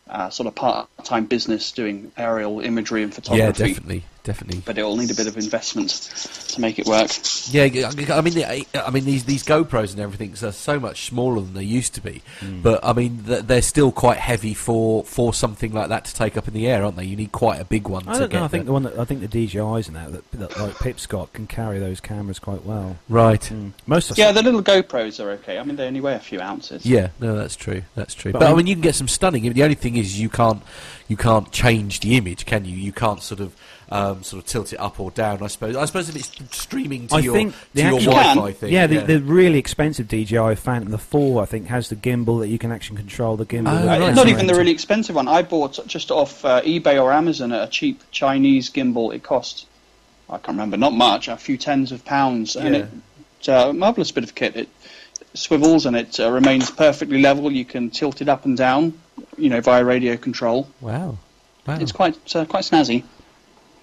uh, 0.09 0.29
sort 0.29 0.47
of 0.47 0.55
part-time 0.55 1.27
business 1.27 1.71
doing 1.71 2.11
aerial 2.17 2.59
imagery 2.59 3.03
and 3.03 3.13
photography. 3.15 3.39
Yeah, 3.63 3.67
definitely, 3.69 4.03
definitely. 4.23 4.61
but 4.65 4.77
it 4.77 4.83
will 4.83 4.95
need 4.97 5.11
a 5.11 5.15
bit 5.15 5.27
of 5.27 5.37
investment 5.37 5.89
to 6.49 6.61
make 6.61 6.77
it 6.79 6.85
work. 6.85 7.09
Yeah, 7.49 7.63
I 7.63 8.21
mean, 8.21 8.33
the- 8.35 8.83
I 8.85 8.89
mean 8.91 9.05
these 9.05 9.23
these 9.25 9.43
GoPros 9.43 9.91
and 9.91 9.99
everything 9.99 10.33
are 10.47 10.51
so 10.51 10.79
much 10.79 11.05
smaller 11.05 11.41
than 11.41 11.53
they 11.53 11.63
used 11.63 11.93
to 11.95 12.01
be. 12.01 12.21
But 12.61 12.79
I 12.83 12.93
mean, 12.93 13.19
they're 13.23 13.61
still 13.61 13.91
quite 13.91 14.17
heavy 14.17 14.53
for 14.53 15.03
for 15.03 15.33
something 15.33 15.73
like 15.73 15.89
that 15.89 16.05
to 16.05 16.13
take 16.15 16.37
up 16.37 16.47
in 16.47 16.53
the 16.53 16.67
air, 16.67 16.83
aren't 16.83 16.97
they? 16.97 17.05
You 17.05 17.15
need 17.15 17.31
quite 17.31 17.59
a 17.61 17.65
big 17.65 17.87
one 17.87 18.07
I 18.07 18.13
to 18.13 18.19
don't 18.19 18.29
get. 18.29 18.39
know. 18.39 18.45
I 18.45 18.47
think 18.47 18.63
the- 18.63 18.67
the 18.67 18.73
one 18.73 18.83
that 18.83 18.99
I 18.99 19.05
think 19.05 19.21
the 19.21 19.27
DJI's 19.27 19.87
and 19.87 19.95
that, 19.97 20.11
that, 20.11 20.31
that 20.39 20.59
like 20.59 20.77
Pip 20.79 20.99
Scott 20.99 21.33
can 21.33 21.47
carry 21.47 21.79
those 21.79 21.99
cameras 21.99 22.39
quite 22.39 22.63
well. 22.65 22.97
right. 23.09 23.41
Mm. 23.41 23.71
Most 23.87 24.11
of 24.11 24.17
Yeah, 24.17 24.31
the 24.31 24.41
little 24.43 24.61
GoPros 24.63 25.23
are 25.23 25.31
okay. 25.31 25.57
I 25.59 25.63
mean, 25.63 25.75
they 25.75 25.87
only 25.87 26.01
weigh 26.01 26.15
a 26.15 26.19
few 26.19 26.39
ounces. 26.41 26.85
Yeah, 26.85 27.09
no, 27.19 27.35
that's 27.35 27.55
true. 27.55 27.83
That's 27.95 28.13
true. 28.13 28.31
But 28.31 28.39
But, 28.39 28.45
I 28.45 28.47
I 28.47 28.49
mean- 28.51 28.57
mean, 28.57 28.67
you 28.67 28.75
can 28.75 28.81
get 28.81 28.95
some 28.95 29.07
stunning. 29.07 29.51
The 29.51 29.63
only 29.63 29.75
thing 29.75 29.95
is 29.97 30.19
you 30.19 30.29
can't 30.29 30.61
you 31.07 31.17
can't 31.17 31.51
change 31.51 31.99
the 31.99 32.15
image, 32.15 32.45
can 32.45 32.63
you? 32.65 32.75
You 32.77 32.91
can't 32.93 33.21
sort 33.21 33.41
of 33.41 33.53
um, 33.91 34.23
sort 34.23 34.41
of 34.43 34.47
tilt 34.49 34.71
it 34.73 34.79
up 34.79 34.99
or 34.99 35.11
down. 35.11 35.43
I 35.43 35.47
suppose. 35.47 35.75
I 35.75 35.85
suppose 35.85 36.07
if 36.09 36.15
it's 36.15 36.31
streaming 36.57 37.07
to 37.09 37.15
I 37.15 37.19
your 37.19 37.33
think 37.33 37.53
to 37.75 37.81
your 37.81 37.99
Wi-Fi 37.99 38.47
You 38.47 38.53
thing. 38.53 38.71
yeah, 38.73 38.87
the, 38.87 38.99
the 39.01 39.19
really 39.21 39.59
expensive 39.59 40.07
DJI 40.07 40.55
Phantom, 40.55 40.89
the 40.91 40.97
four, 40.97 41.41
I 41.43 41.45
think, 41.45 41.67
has 41.67 41.89
the 41.89 41.95
gimbal 41.95 42.39
that 42.39 42.47
you 42.47 42.57
can 42.57 42.71
actually 42.71 42.97
control 42.97 43.35
the 43.37 43.45
gimbal. 43.45 43.67
Oh, 43.69 43.81
with 43.81 43.89
Uh, 43.89 43.99
right. 43.99 44.15
not 44.15 44.27
even 44.29 44.47
the 44.47 44.55
really 44.55 44.71
expensive 44.71 45.15
one. 45.15 45.27
I 45.27 45.41
bought 45.41 45.79
just 45.87 46.09
off 46.11 46.43
uh, 46.45 46.61
eBay 46.61 47.01
or 47.01 47.11
Amazon 47.11 47.51
a 47.51 47.67
cheap 47.67 48.01
Chinese 48.11 48.69
gimbal. 48.69 49.13
It 49.13 49.23
cost, 49.23 49.67
I 50.29 50.33
can't 50.37 50.47
remember, 50.49 50.77
not 50.77 50.93
much, 50.93 51.27
a 51.27 51.35
few 51.37 51.57
tens 51.57 51.91
of 51.91 52.05
pounds. 52.05 52.55
And 52.55 52.75
Yeah. 52.75 52.85
it's 53.39 53.47
a 53.49 53.73
marvellous 53.73 54.11
bit 54.11 54.23
of 54.23 54.33
kit. 54.35 54.55
It 54.55 54.69
swivels 55.33 55.85
and 55.85 55.95
it 55.95 56.19
uh, 56.19 56.31
remains 56.31 56.71
perfectly 56.71 57.21
level. 57.21 57.51
You 57.51 57.65
can 57.65 57.89
tilt 57.89 58.21
it 58.21 58.29
up 58.29 58.45
and 58.45 58.55
down, 58.57 58.93
you 59.37 59.49
know, 59.49 59.59
via 59.61 59.83
radio 59.83 60.15
control. 60.17 60.69
wow. 60.79 61.17
Wow. 61.67 61.77
It's 61.79 61.91
quite 61.91 62.17
uh, 62.35 62.45
quite 62.45 62.63
snazzy. 62.63 63.03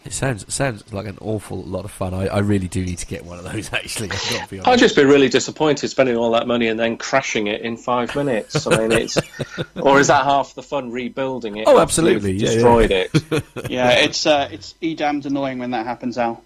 It 0.05 0.13
sounds 0.13 0.45
it 0.45 0.53
sounds 0.53 0.91
like 0.93 1.07
an 1.07 1.19
awful 1.21 1.63
lot 1.63 1.85
of 1.85 1.91
fun. 1.91 2.15
I, 2.15 2.29
I 2.29 2.39
really 2.39 2.69
do 2.69 2.85
need 2.85 2.99
to 2.99 3.07
get 3.07 3.25
one 3.25 3.39
of 3.39 3.45
those. 3.45 3.73
Actually, 3.73 4.11
I've 4.11 4.31
got 4.31 4.45
to 4.45 4.49
be 4.49 4.59
honest. 4.59 4.69
I'd 4.69 4.79
just 4.79 4.97
be 4.97 5.05
really 5.05 5.29
disappointed 5.29 5.89
spending 5.89 6.17
all 6.17 6.31
that 6.33 6.47
money 6.47 6.69
and 6.69 6.79
then 6.79 6.97
crashing 6.97 7.47
it 7.47 7.61
in 7.61 7.77
five 7.77 8.15
minutes. 8.15 8.67
I 8.67 8.79
mean, 8.79 8.93
it's 8.93 9.19
or 9.77 9.99
is 10.01 10.07
that 10.07 10.25
half 10.25 10.55
the 10.55 10.63
fun 10.63 10.93
rebuilding 10.93 11.57
it? 11.57 11.67
Oh, 11.67 11.79
absolutely, 11.79 12.33
you've 12.33 12.43
yeah, 12.43 12.49
yeah. 12.49 12.55
destroyed 12.55 12.91
it. 12.91 13.11
Yeah, 13.69 13.91
it's 13.91 14.25
uh, 14.25 14.49
it's 14.51 14.75
e 14.81 14.95
damned 14.95 15.27
annoying 15.27 15.59
when 15.59 15.73
that 15.73 15.85
happens, 15.85 16.17
Al. 16.17 16.43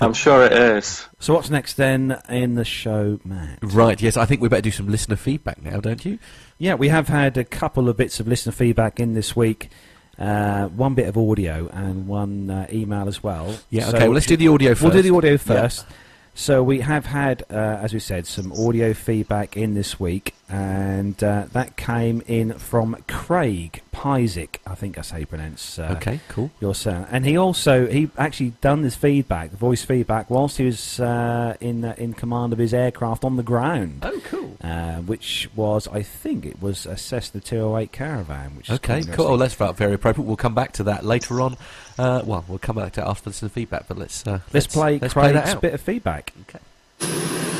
I'm 0.00 0.12
sure 0.12 0.44
it 0.44 0.52
is. 0.52 1.06
So 1.18 1.32
what's 1.34 1.48
next 1.48 1.74
then 1.74 2.20
in 2.28 2.56
the 2.56 2.64
show, 2.64 3.20
Matt? 3.24 3.58
Right. 3.62 4.00
Yes, 4.00 4.16
I 4.16 4.26
think 4.26 4.42
we 4.42 4.48
better 4.48 4.62
do 4.62 4.70
some 4.70 4.88
listener 4.88 5.16
feedback 5.16 5.62
now, 5.62 5.80
don't 5.80 6.04
you? 6.04 6.18
Yeah, 6.58 6.74
we 6.74 6.88
have 6.88 7.08
had 7.08 7.38
a 7.38 7.44
couple 7.44 7.88
of 7.88 7.96
bits 7.96 8.20
of 8.20 8.28
listener 8.28 8.52
feedback 8.52 9.00
in 9.00 9.14
this 9.14 9.34
week. 9.34 9.70
Uh, 10.18 10.68
one 10.68 10.94
bit 10.94 11.08
of 11.08 11.16
audio 11.16 11.68
and 11.72 12.06
one 12.06 12.50
uh, 12.50 12.66
email 12.72 13.08
as 13.08 13.22
well. 13.22 13.56
Yeah. 13.70 13.88
So 13.88 13.96
okay. 13.96 14.04
Well, 14.04 14.14
let's 14.14 14.26
do 14.26 14.36
the 14.36 14.48
audio 14.48 14.70
first. 14.70 14.82
We'll 14.82 14.92
do 14.92 15.02
the 15.02 15.14
audio 15.14 15.38
first. 15.38 15.86
So 16.34 16.62
we 16.62 16.80
have 16.80 17.04
had, 17.06 17.42
uh, 17.50 17.54
as 17.54 17.92
we 17.92 18.00
said, 18.00 18.26
some 18.26 18.52
audio 18.54 18.94
feedback 18.94 19.54
in 19.54 19.74
this 19.74 20.00
week, 20.00 20.34
and 20.48 21.22
uh, 21.22 21.44
that 21.52 21.76
came 21.76 22.22
in 22.26 22.54
from 22.58 22.96
Craig 23.06 23.82
Pyzik. 23.92 24.56
I 24.66 24.74
think 24.74 24.96
that's 24.96 25.10
how 25.10 25.18
you 25.18 25.26
pronounce. 25.26 25.78
Uh, 25.78 25.90
Okay. 25.98 26.20
Cool. 26.28 26.50
your 26.58 26.74
son. 26.74 27.06
And 27.10 27.26
he 27.26 27.36
also 27.36 27.86
he 27.86 28.10
actually 28.16 28.54
done 28.62 28.80
this 28.80 28.94
feedback, 28.96 29.50
voice 29.50 29.84
feedback, 29.84 30.30
whilst 30.30 30.56
he 30.56 30.64
was 30.64 30.98
uh, 31.00 31.54
in 31.60 31.84
uh, 31.84 31.94
in 31.98 32.14
command 32.14 32.54
of 32.54 32.58
his 32.58 32.72
aircraft 32.72 33.24
on 33.24 33.36
the 33.36 33.42
ground, 33.42 33.98
Oh, 34.02 34.18
cool. 34.24 34.56
uh, 34.62 34.96
which 35.02 35.50
was 35.54 35.86
I 35.88 36.02
think 36.02 36.46
it 36.46 36.62
was 36.62 36.86
a 36.86 36.96
Cessna 36.96 37.40
208 37.42 37.92
Caravan. 37.92 38.56
Which 38.56 38.70
Okay, 38.70 39.02
cool. 39.02 39.26
Oh, 39.26 39.36
that's 39.36 39.54
very 39.54 39.92
appropriate. 39.94 40.26
We'll 40.26 40.36
come 40.36 40.54
back 40.54 40.72
to 40.72 40.84
that 40.84 41.04
later 41.04 41.42
on. 41.42 41.58
Uh, 41.98 42.22
well, 42.24 42.44
we'll 42.48 42.58
come 42.58 42.76
back 42.76 42.92
to 42.92 43.00
it 43.00 43.06
after 43.06 43.32
some 43.32 43.48
feedback, 43.48 43.86
but 43.88 43.98
let's 43.98 44.26
uh, 44.26 44.40
let's, 44.52 44.66
play 44.66 44.98
let's 44.98 45.14
Craig's 45.14 45.32
play 45.32 45.32
that 45.32 45.48
out. 45.48 45.60
bit 45.62 45.74
of 45.74 45.80
feedback. 45.80 46.32
Okay. 46.42 46.58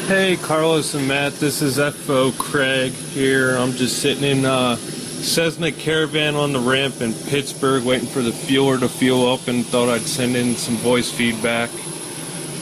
Hey, 0.07 0.37
Carlos 0.37 0.95
and 0.95 1.07
Matt, 1.07 1.35
this 1.35 1.63
is 1.63 1.79
FO 1.79 2.33
Craig 2.33 2.93
here. 2.93 3.57
I'm 3.57 3.73
just 3.73 4.01
sitting 4.03 4.25
in 4.25 4.45
uh, 4.45 4.77
Cessna 4.77 5.71
Caravan 5.73 6.35
on 6.35 6.53
the 6.53 6.59
ramp 6.59 7.01
in 7.01 7.13
Pittsburgh 7.13 7.85
waiting 7.85 8.09
for 8.09 8.21
the 8.21 8.31
fueler 8.33 8.79
to 8.81 8.89
fuel 8.89 9.33
up 9.33 9.47
and 9.49 9.65
thought 9.65 9.89
I'd 9.89 10.01
send 10.03 10.35
in 10.37 10.55
some 10.55 10.77
voice 10.77 11.11
feedback. 11.11 11.71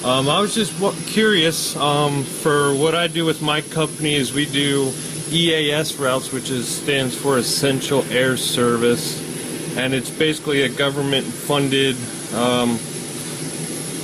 Um, 0.05 0.29
I 0.29 0.41
was 0.41 0.55
just 0.55 0.79
w- 0.81 0.99
curious 1.07 1.77
um, 1.77 2.25
for 2.25 2.75
what 2.75 2.95
I 2.95 3.07
do 3.07 3.25
with 3.25 3.43
my 3.43 3.61
company 3.63 4.15
is 4.15 4.33
we 4.33 4.47
do 4.47 4.93
EAS 5.31 5.97
routes, 5.99 6.33
which 6.33 6.51
is 6.51 6.69
stands 6.69 7.15
for 7.17 7.39
Essential 7.39 8.03
Air 8.11 8.37
Service, 8.37 9.30
and 9.77 9.95
it's 9.95 10.11
basically 10.11 10.63
a 10.63 10.69
government-funded 10.69 11.97
um, 12.35 12.77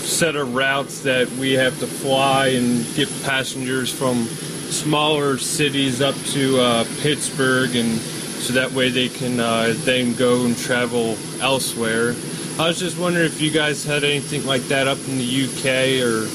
set 0.07 0.37
of 0.37 0.55
routes 0.55 1.03
that 1.03 1.29
we 1.33 1.53
have 1.53 1.79
to 1.81 1.87
fly 1.87 2.49
and 2.49 2.87
get 2.95 3.09
passengers 3.25 3.93
from 3.93 4.25
smaller 4.71 5.39
cities 5.39 6.01
up 6.01 6.15
to 6.27 6.61
uh, 6.61 6.85
Pittsburgh, 7.01 7.75
and 7.75 7.99
so 7.99 8.53
that 8.55 8.73
way 8.73 8.89
they 8.89 9.09
can 9.09 9.41
uh, 9.41 9.75
then 9.79 10.15
go 10.15 10.45
and 10.45 10.57
travel 10.57 11.17
elsewhere. 11.41 12.15
I 12.59 12.69
was 12.69 12.79
just 12.79 12.99
wondering 12.99 13.27
if 13.27 13.41
you 13.41 13.51
guys 13.51 13.85
had 13.85 14.05
anything 14.05 14.47
like 14.47 14.63
that 14.69 14.87
up 14.89 14.99
in 15.09 15.19
the 15.19 15.45
UK, 15.45 16.03
or 16.07 16.27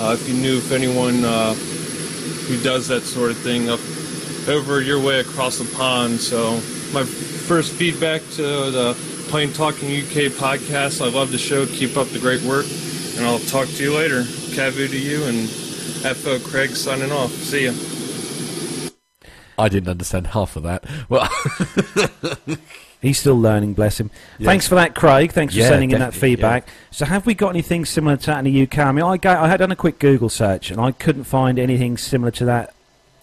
uh, 0.00 0.14
if 0.14 0.28
you 0.28 0.34
knew 0.34 0.58
if 0.58 0.72
anyone 0.72 1.24
uh, 1.24 1.54
who 1.54 2.60
does 2.62 2.88
that 2.88 3.02
sort 3.02 3.30
of 3.30 3.38
thing 3.38 3.68
up 3.68 3.80
over 4.48 4.80
your 4.80 5.00
way 5.00 5.20
across 5.20 5.58
the 5.58 5.76
pond. 5.76 6.18
So 6.18 6.54
my 6.92 7.04
first 7.42 7.72
feedback 7.72 8.20
to 8.36 8.42
the 8.70 8.94
Plane 9.28 9.52
Talking 9.52 9.88
UK 9.90 10.30
podcast. 10.32 11.04
I 11.04 11.08
love 11.10 11.32
the 11.32 11.38
show. 11.38 11.66
Keep 11.66 11.96
up 11.96 12.06
the 12.08 12.18
great 12.18 12.42
work, 12.42 12.66
and 13.16 13.26
I'll 13.26 13.38
talk 13.40 13.68
to 13.68 13.82
you 13.82 13.94
later. 13.94 14.22
CAVU 14.22 14.88
to 14.90 14.98
you 14.98 15.24
and 15.24 15.48
FO 16.16 16.38
Craig 16.40 16.70
signing 16.70 17.10
off. 17.12 17.30
See 17.30 17.66
ya. 17.66 17.72
I 19.58 19.68
didn't 19.68 19.88
understand 19.88 20.28
half 20.28 20.56
of 20.56 20.62
that. 20.62 20.84
Well, 21.08 21.28
He's 23.02 23.18
still 23.18 23.38
learning, 23.38 23.74
bless 23.74 23.98
him. 23.98 24.12
Yeah. 24.38 24.46
Thanks 24.46 24.68
for 24.68 24.76
that, 24.76 24.94
Craig. 24.94 25.32
Thanks 25.32 25.54
for 25.54 25.60
Yeah, 25.60 25.68
sending 25.68 25.90
in 25.90 25.98
that 25.98 26.12
definitely, 26.12 26.36
feedback. 26.36 26.68
So, 26.92 27.04
have 27.04 27.26
we 27.26 27.34
got 27.34 27.48
anything 27.48 27.84
similar 27.84 28.16
to 28.16 28.26
that 28.26 28.38
in 28.38 28.44
the 28.44 28.62
UK? 28.62 28.78
I 28.78 28.92
mean, 28.92 29.04
I, 29.04 29.16
go, 29.16 29.30
I 29.30 29.48
had 29.48 29.56
done 29.56 29.72
a 29.72 29.76
quick 29.76 29.98
Google 29.98 30.28
search 30.28 30.70
and 30.70 30.80
I 30.80 30.92
couldn't 30.92 31.24
find 31.24 31.58
anything 31.58 31.96
similar 31.98 32.30
to 32.32 32.44
that 32.44 32.74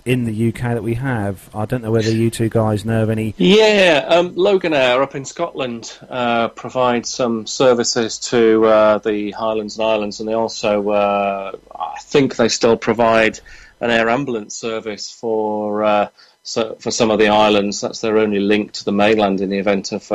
in 0.05 0.23
the 0.23 0.49
UK 0.49 0.61
that 0.61 0.83
we 0.83 0.95
have. 0.95 1.49
I 1.53 1.65
don't 1.65 1.83
know 1.83 1.91
whether 1.91 2.11
you 2.11 2.29
two 2.29 2.49
guys 2.49 2.85
know 2.85 3.03
of 3.03 3.09
any. 3.09 3.35
Yeah, 3.37 4.05
um, 4.07 4.35
Loganair 4.35 5.01
up 5.01 5.15
in 5.15 5.25
Scotland 5.25 5.97
uh, 6.09 6.49
provides 6.49 7.09
some 7.09 7.45
services 7.47 8.19
to 8.19 8.65
uh, 8.65 8.97
the 8.99 9.31
Highlands 9.31 9.77
and 9.77 9.87
Islands, 9.87 10.19
and 10.19 10.29
they 10.29 10.33
also, 10.33 10.89
uh, 10.89 11.51
I 11.73 11.99
think, 12.01 12.35
they 12.35 12.49
still 12.49 12.77
provide 12.77 13.39
an 13.81 13.91
air 13.91 14.09
ambulance 14.09 14.55
service 14.55 15.11
for 15.11 15.83
uh, 15.83 16.09
so, 16.43 16.75
for 16.79 16.91
some 16.91 17.11
of 17.11 17.19
the 17.19 17.27
islands. 17.27 17.81
That's 17.81 18.01
their 18.01 18.17
only 18.17 18.39
link 18.39 18.71
to 18.73 18.85
the 18.85 18.91
mainland 18.91 19.41
in 19.41 19.49
the 19.49 19.59
event 19.59 19.91
of 19.91 20.11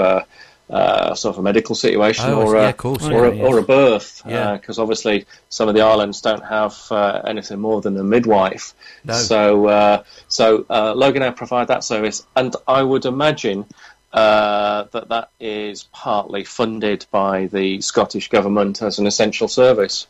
uh, 0.70 0.72
uh, 0.72 1.14
sort 1.14 1.34
of 1.34 1.38
a 1.40 1.42
medical 1.42 1.74
situation 1.74 2.26
Oh, 2.30 2.40
or, 2.42 2.46
see. 2.52 2.56
a, 2.56 2.62
Yeah, 2.62 2.68
of 2.70 2.76
course, 2.78 3.04
or, 3.06 3.34
yeah, 3.34 3.42
a, 3.42 3.46
or 3.46 3.58
a 3.58 3.62
birth, 3.62 4.22
Yeah. 4.26 4.56
because 4.56 4.78
obviously 4.78 5.26
some 5.50 5.68
of 5.68 5.74
the 5.74 5.82
islands 5.82 6.20
don't 6.22 6.44
have 6.44 6.74
uh, 6.90 7.20
anything 7.26 7.60
more 7.60 7.80
than 7.82 7.96
a 7.98 8.04
midwife. 8.04 8.74
No. 9.04 9.14
So, 9.14 9.66
uh, 9.68 10.02
so 10.28 10.64
uh, 10.70 10.94
Loganair 10.94 11.36
provide 11.36 11.68
that 11.68 11.84
service, 11.84 12.24
and 12.34 12.54
I 12.66 12.82
would 12.82 13.04
imagine 13.04 13.66
uh, 14.12 14.84
that 14.92 15.08
that 15.08 15.30
is 15.40 15.84
partly 15.92 16.44
funded 16.44 17.04
by 17.10 17.46
the 17.46 17.80
Scottish 17.80 18.28
government 18.28 18.80
as 18.80 18.98
an 18.98 19.06
essential 19.06 19.48
service. 19.48 20.06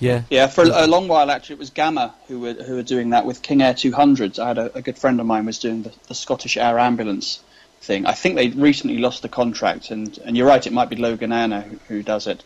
yeah. 0.00 0.22
Yeah, 0.30 0.46
for 0.48 0.64
a, 0.64 0.86
a 0.86 0.88
long 0.88 1.08
while 1.08 1.30
actually, 1.30 1.54
it 1.54 1.58
was 1.60 1.70
Gama 1.70 2.14
who 2.26 2.40
were 2.40 2.54
who 2.54 2.74
were 2.76 2.82
doing 2.82 3.10
that 3.10 3.26
with 3.26 3.42
King 3.42 3.62
Air 3.62 3.74
200s. 3.74 4.38
I 4.38 4.48
had 4.48 4.58
a, 4.58 4.76
a 4.78 4.82
good 4.82 4.98
friend 4.98 5.20
of 5.20 5.26
mine 5.26 5.44
was 5.46 5.58
doing 5.58 5.82
the, 5.82 5.92
the 6.08 6.14
Scottish 6.14 6.56
Air 6.56 6.78
Ambulance 6.78 7.40
thing. 7.80 8.06
I 8.06 8.12
think 8.12 8.36
they 8.36 8.48
recently 8.48 8.98
lost 8.98 9.22
the 9.22 9.28
contract, 9.28 9.90
and, 9.90 10.18
and 10.24 10.36
you're 10.36 10.46
right, 10.46 10.66
it 10.66 10.72
might 10.72 10.88
be 10.90 10.96
Loganair 10.96 11.48
now 11.48 11.60
who, 11.62 11.78
who 11.88 12.02
does 12.02 12.26
it. 12.26 12.44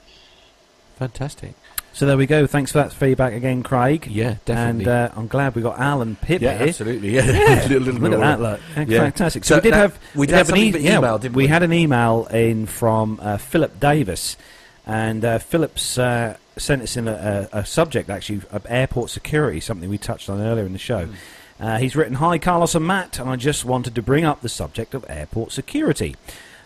Fantastic. 0.98 1.54
So, 1.94 2.06
there 2.06 2.16
we 2.16 2.24
go. 2.26 2.46
Thanks 2.46 2.72
for 2.72 2.78
that 2.78 2.90
feedback 2.92 3.34
again, 3.34 3.62
Craig. 3.62 4.06
Yeah, 4.06 4.36
definitely. 4.46 4.84
And 4.84 4.88
uh, 4.88 5.10
I'm 5.14 5.26
glad 5.26 5.54
we 5.54 5.60
got 5.60 5.78
Alan 5.78 6.16
Pip 6.16 6.40
yeah, 6.40 6.56
here. 6.56 6.68
absolutely. 6.68 7.10
Yeah. 7.10 7.26
little, 7.68 7.80
little 7.80 8.00
Look 8.00 8.12
at 8.14 8.20
that, 8.20 8.40
look. 8.40 8.88
Yeah. 8.88 9.00
Fantastic. 9.00 9.44
So, 9.44 9.56
So 9.56 9.58
we 9.58 9.60
did 9.62 9.72
that- 9.74 9.76
have 9.78 9.98
we 10.14 10.26
did 10.26 10.30
did 10.32 10.36
have 10.38 10.46
have 10.46 10.56
an 10.56 10.62
e- 10.62 10.72
for 10.72 10.78
yeah, 10.78 10.98
email, 10.98 11.18
didn't 11.18 11.34
we 11.34 11.42
we? 11.44 11.48
had 11.48 11.62
an 11.62 11.72
email 11.74 12.26
in 12.32 12.64
from 12.64 13.18
uh, 13.20 13.36
Philip 13.36 13.78
Davis, 13.78 14.38
and 14.86 15.22
uh, 15.22 15.38
Philip's 15.38 15.98
uh, 15.98 16.38
sent 16.56 16.80
us 16.80 16.96
in 16.96 17.08
a, 17.08 17.48
a, 17.52 17.58
a 17.58 17.66
subject 17.66 18.08
actually 18.08 18.40
of 18.52 18.64
airport 18.70 19.10
security, 19.10 19.60
something 19.60 19.90
we 19.90 19.98
touched 19.98 20.30
on 20.30 20.40
earlier 20.40 20.64
in 20.64 20.72
the 20.72 20.78
show. 20.78 21.04
Hmm. 21.06 21.14
Uh, 21.60 21.78
he's 21.78 21.96
written, 21.96 22.14
"Hi 22.14 22.38
Carlos 22.38 22.74
and 22.74 22.86
Matt, 22.86 23.18
and 23.18 23.28
I 23.28 23.36
just 23.36 23.64
wanted 23.64 23.94
to 23.94 24.02
bring 24.02 24.24
up 24.24 24.40
the 24.40 24.48
subject 24.48 24.94
of 24.94 25.04
airport 25.08 25.52
security." 25.52 26.16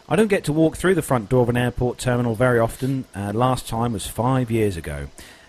I 0.09 0.15
don't 0.15 0.29
get 0.29 0.45
to 0.45 0.53
walk 0.53 0.77
through 0.77 0.95
the 0.95 1.03
front 1.03 1.29
door 1.29 1.43
of 1.43 1.49
an 1.49 1.57
airport 1.57 1.99
terminal 1.99 2.37
very 2.37 2.61
often. 2.61 3.07
Uh, 3.15 3.33
last 3.35 3.67
time 3.67 3.93
was 3.93 4.07
five 4.07 4.51
years 4.51 4.77
ago. 4.77 5.09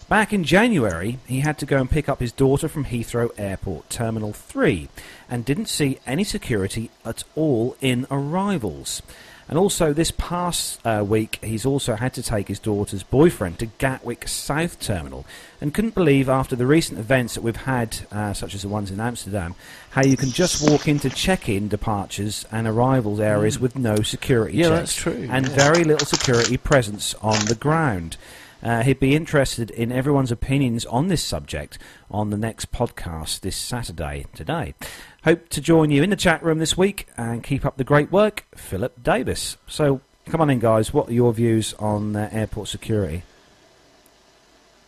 Back 0.09 0.31
in 0.31 0.45
January, 0.45 1.19
he 1.27 1.41
had 1.41 1.57
to 1.59 1.65
go 1.65 1.81
and 1.81 1.91
pick 1.91 2.07
up 2.07 2.21
his 2.21 2.31
daughter 2.31 2.69
from 2.69 2.85
Heathrow 2.85 3.29
Airport 3.37 3.89
Terminal 3.89 4.31
3 4.31 4.87
and 5.29 5.43
didn't 5.43 5.67
see 5.67 5.99
any 6.07 6.23
security 6.23 6.89
at 7.03 7.25
all 7.35 7.75
in 7.81 8.07
arrivals. 8.09 9.01
And 9.49 9.57
also, 9.57 9.93
this 9.93 10.11
past 10.11 10.85
uh, 10.85 11.05
week, 11.07 11.39
he's 11.41 11.65
also 11.65 11.95
had 11.95 12.13
to 12.15 12.23
take 12.23 12.49
his 12.49 12.59
daughter's 12.59 13.03
boyfriend 13.03 13.59
to 13.59 13.67
Gatwick 13.67 14.27
South 14.27 14.79
Terminal 14.79 15.25
and 15.61 15.73
couldn't 15.73 15.95
believe 15.95 16.27
after 16.27 16.55
the 16.55 16.67
recent 16.67 16.99
events 16.99 17.35
that 17.35 17.41
we've 17.41 17.55
had, 17.55 17.97
uh, 18.11 18.33
such 18.33 18.53
as 18.53 18.63
the 18.63 18.67
ones 18.67 18.91
in 18.91 18.99
Amsterdam, 18.99 19.55
how 19.91 20.03
you 20.03 20.17
can 20.17 20.29
just 20.29 20.69
walk 20.69 20.87
into 20.87 21.09
check-in 21.09 21.69
departures 21.69 22.45
and 22.51 22.67
arrivals 22.67 23.19
areas 23.19 23.57
with 23.57 23.77
no 23.77 23.95
security 23.97 24.57
Mm. 24.57 24.59
Yeah, 24.59 24.69
checks 24.69 24.79
that's 24.79 24.95
true, 24.95 25.27
and 25.31 25.47
yeah. 25.47 25.55
very 25.55 25.83
little 25.83 26.05
security 26.07 26.57
presence 26.57 27.13
on 27.15 27.45
the 27.45 27.55
ground. 27.55 28.17
Uh, 28.61 28.81
he'd 28.81 28.99
be 28.99 29.15
interested 29.15 29.69
in 29.69 29.91
everyone's 29.91 30.31
opinions 30.31 30.85
on 30.87 31.07
this 31.07 31.23
subject 31.23 31.77
on 32.09 32.31
the 32.31 32.37
next 32.37 32.71
podcast 32.71 33.41
this 33.41 33.55
Saturday 33.55 34.25
today. 34.33 34.73
Hope 35.23 35.49
to 35.49 35.61
join 35.61 35.91
you 35.91 36.03
in 36.03 36.09
the 36.09 36.15
chat 36.15 36.43
room 36.43 36.59
this 36.59 36.77
week 36.77 37.07
and 37.17 37.43
keep 37.43 37.65
up 37.65 37.77
the 37.77 37.83
great 37.83 38.11
work, 38.11 38.45
Philip 38.55 39.03
Davis. 39.03 39.57
So 39.67 40.01
come 40.25 40.41
on 40.41 40.49
in, 40.49 40.59
guys. 40.59 40.93
What 40.93 41.09
are 41.09 41.13
your 41.13 41.33
views 41.33 41.73
on 41.79 42.15
uh, 42.15 42.29
airport 42.31 42.67
security 42.67 43.23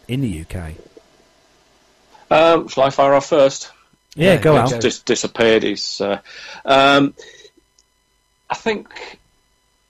in 0.07 0.21
the 0.21 0.45
UK? 0.45 0.73
Um, 2.31 2.67
shall 2.67 2.83
I 2.83 2.89
fire 2.89 3.13
off 3.13 3.27
first? 3.27 3.71
Yeah, 4.15 4.37
go 4.37 4.61
He's 4.61 4.73
Al. 4.73 4.79
Just 4.79 5.05
disappeared. 5.05 5.63
He's. 5.63 6.01
Uh, 6.01 6.19
um, 6.65 7.13
I 8.49 8.55
think 8.55 9.19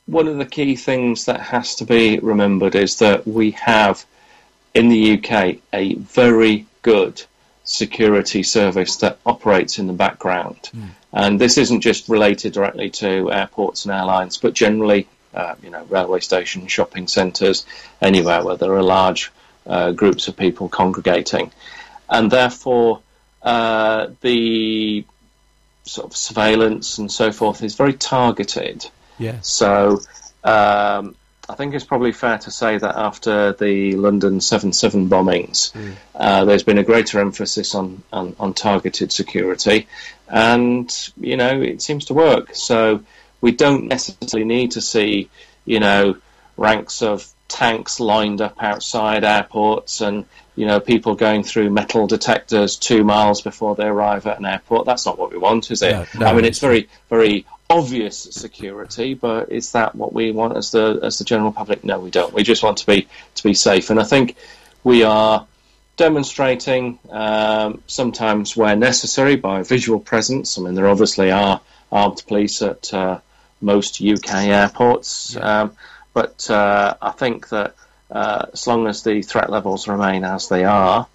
one 0.06 0.28
of 0.28 0.38
the 0.38 0.46
key 0.46 0.76
things 0.76 1.26
that 1.26 1.40
has 1.40 1.76
to 1.76 1.86
be 1.86 2.20
remembered 2.20 2.76
is 2.76 3.00
that 3.00 3.28
we 3.28 3.52
have 3.52 4.06
in 4.74 4.90
the 4.90 5.18
UK 5.18 5.58
a 5.74 5.96
very 5.96 6.66
good 6.82 7.24
security 7.70 8.42
service 8.42 8.98
that 8.98 9.20
operates 9.26 9.78
in 9.78 9.86
the 9.88 9.94
background, 9.94 10.70
and 11.14 11.40
this 11.40 11.58
isn't 11.58 11.82
just 11.82 12.10
related 12.10 12.54
directly 12.54 12.90
to 12.90 13.32
airports 13.32 13.86
and 13.86 13.94
airlines, 13.94 14.38
but 14.38 14.54
generally, 14.54 15.08
uh, 15.34 15.54
you 15.62 15.70
know, 15.70 15.84
railway 15.86 16.20
stations, 16.20 16.72
shopping 16.72 17.08
centres, 17.08 17.66
anywhere 18.02 18.44
where 18.44 18.58
there 18.58 18.74
are 18.74 18.84
large 18.84 19.32
uh, 19.68 19.92
groups 19.92 20.28
of 20.28 20.36
people 20.36 20.68
congregating, 20.68 21.52
and 22.10 22.32
therefore 22.32 23.02
uh, 23.44 24.08
the 24.22 25.06
sort 25.84 26.08
of 26.08 26.16
surveillance 26.16 26.98
and 26.98 27.12
so 27.12 27.32
forth 27.32 27.64
is 27.64 27.76
very 27.76 27.94
targeted. 27.94 28.90
Yeah. 29.20 29.40
So 29.42 30.00
um, 30.44 31.16
I 31.50 31.56
think 31.56 31.74
it's 31.74 31.84
probably 31.84 32.12
fair 32.12 32.38
to 32.38 32.52
say 32.52 32.78
that 32.78 32.96
after 32.96 33.54
the 33.54 33.94
London 33.94 34.40
7 34.40 34.72
7 34.72 35.10
bombings, 35.10 35.74
uh, 36.14 36.46
there's 36.46 36.62
been 36.62 36.78
a 36.78 36.84
greater 36.84 37.20
emphasis 37.20 37.74
on, 37.74 38.04
on, 38.14 38.36
on 38.40 38.54
targeted 38.54 39.12
security, 39.12 39.88
and 40.28 41.12
you 41.20 41.38
know 41.38 41.60
it 41.60 41.82
seems 41.82 42.06
to 42.06 42.14
work. 42.14 42.54
So 42.54 43.04
we 43.42 43.52
don't 43.52 43.88
necessarily 43.88 44.46
need 44.46 44.72
to 44.72 44.82
see 44.82 45.30
you 45.66 45.80
know 45.80 46.18
ranks 46.56 47.02
of 47.02 47.28
tanks 47.48 48.00
lined 48.00 48.42
up 48.42 48.62
outside 48.62 49.24
airports 49.24 50.02
and 50.02 50.26
you 50.56 50.68
know 50.68 50.80
people 50.80 51.16
going 51.16 51.44
through 51.44 51.72
metal 51.72 52.06
detectors 52.06 52.78
two 52.78 53.04
miles 53.04 53.42
before 53.42 53.76
they 53.76 53.88
arrive 53.88 54.28
at 54.28 54.38
an 54.38 54.46
airport. 54.46 54.86
That's 54.86 55.08
not 55.08 55.18
what 55.18 55.32
we 55.32 55.40
want, 55.40 55.72
is 55.72 55.82
it? 55.82 55.94
No, 55.94 56.06
no, 56.20 56.26
I 56.28 56.34
mean, 56.34 56.46
it's 56.46 56.60
very 56.60 56.90
very 57.10 57.48
obvious 57.70 58.18
security, 58.18 59.14
but 59.14 59.52
is 59.52 59.74
that 59.74 59.96
what 59.96 60.12
we 60.12 60.32
want 60.32 60.58
as 60.58 60.72
the 60.72 61.00
as 61.04 61.20
the 61.20 61.24
general 61.24 61.52
public? 61.52 61.84
No, 61.84 62.00
we 62.00 62.10
don't. 62.10 62.34
We 62.34 62.44
just 62.44 62.64
want 62.64 62.80
to 62.80 62.86
be 62.86 63.08
to 63.36 63.44
be 63.44 63.54
safe, 63.54 63.90
and 63.90 64.00
I 64.00 64.04
think 64.04 64.36
we 64.84 65.04
are 65.04 65.46
demonstrating 65.98 66.98
um, 67.10 67.84
sometimes 67.86 68.56
where 68.56 68.76
necessary 68.76 69.36
by 69.36 69.64
visual 69.64 70.00
presence. 70.00 70.58
I 70.58 70.62
mean, 70.62 70.74
there 70.74 70.88
obviously 70.88 71.32
are 71.32 71.62
armed 71.92 72.24
police 72.28 72.62
at 72.62 72.94
uh, 72.94 73.20
most 73.62 74.02
UK 74.02 74.34
airports, 74.48 75.36
um, 75.36 75.74
but 76.14 76.50
uh, 76.50 76.96
I 77.02 77.12
think 77.12 77.50
that 77.50 77.76
uh, 78.10 78.46
as 78.54 78.66
long 78.66 78.88
as 78.88 79.04
the 79.04 79.22
threat 79.22 79.50
levels 79.50 79.88
remain 79.88 80.24
as 80.24 80.50
they 80.50 80.64
are, 80.64 81.08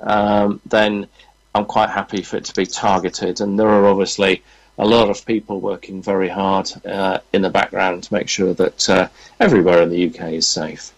um, 0.00 0.60
then 0.66 1.06
I'm 1.54 1.64
quite 1.64 1.90
happy 1.90 2.22
for 2.22 2.36
it 2.36 2.46
to 2.46 2.54
be 2.54 2.66
targeted. 2.66 3.40
And 3.40 3.58
there 3.58 3.68
are 3.68 3.86
obviously 3.86 4.42
a 4.78 4.86
lot 4.86 5.10
of 5.10 5.24
people 5.26 5.60
working 5.60 6.02
very 6.02 6.28
hard 6.28 6.70
uh, 6.86 7.18
in 7.32 7.42
the 7.42 7.50
background 7.50 8.04
to 8.04 8.14
make 8.14 8.28
sure 8.28 8.54
that 8.54 8.88
uh, 8.88 9.08
everywhere 9.38 9.82
in 9.82 9.90
the 9.90 10.06
UK 10.06 10.32
is 10.32 10.46
safe. 10.46 10.92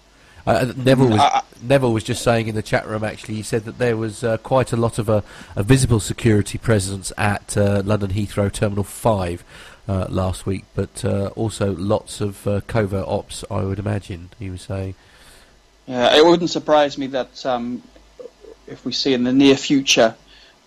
Uh, 0.47 0.73
Neville 0.77 1.09
was 1.09 1.21
I- 1.21 1.43
Neville 1.63 1.93
was 1.93 2.05
just 2.05 2.23
saying 2.23 2.49
in 2.49 2.55
the 2.55 2.63
chat 2.63 2.87
room. 2.87 3.03
Actually, 3.03 3.37
he 3.37 3.43
said 3.43 3.65
that 3.65 3.79
there 3.79 3.97
was 3.97 4.23
uh, 4.23 4.37
quite 4.39 4.73
a 4.73 4.77
lot 4.77 4.99
of 4.99 5.09
a, 5.09 5.25
a 5.57 5.63
visible 5.63 6.01
security 6.01 6.59
presence 6.59 7.13
at 7.17 7.57
uh, 7.57 7.83
London 7.85 8.11
Heathrow 8.11 8.53
Terminal 8.53 8.85
Five 8.85 9.43
uh, 9.89 10.07
last 10.11 10.45
week, 10.45 10.65
but 10.75 11.05
uh, 11.05 11.29
also 11.29 11.75
lots 11.75 12.21
of 12.21 12.47
uh, 12.47 12.61
covert 12.67 13.07
ops. 13.09 13.45
I 13.51 13.63
would 13.63 13.79
imagine 13.79 14.31
he 14.39 14.51
was 14.51 14.63
saying. 14.63 14.95
Yeah, 15.87 16.15
it 16.17 16.25
wouldn't 16.25 16.51
surprise 16.51 16.99
me 16.99 17.07
that 17.09 17.45
um, 17.45 17.83
if 18.67 18.85
we 18.85 18.93
see 18.93 19.15
in 19.15 19.25
the 19.25 19.33
near 19.33 19.57
future 19.57 20.15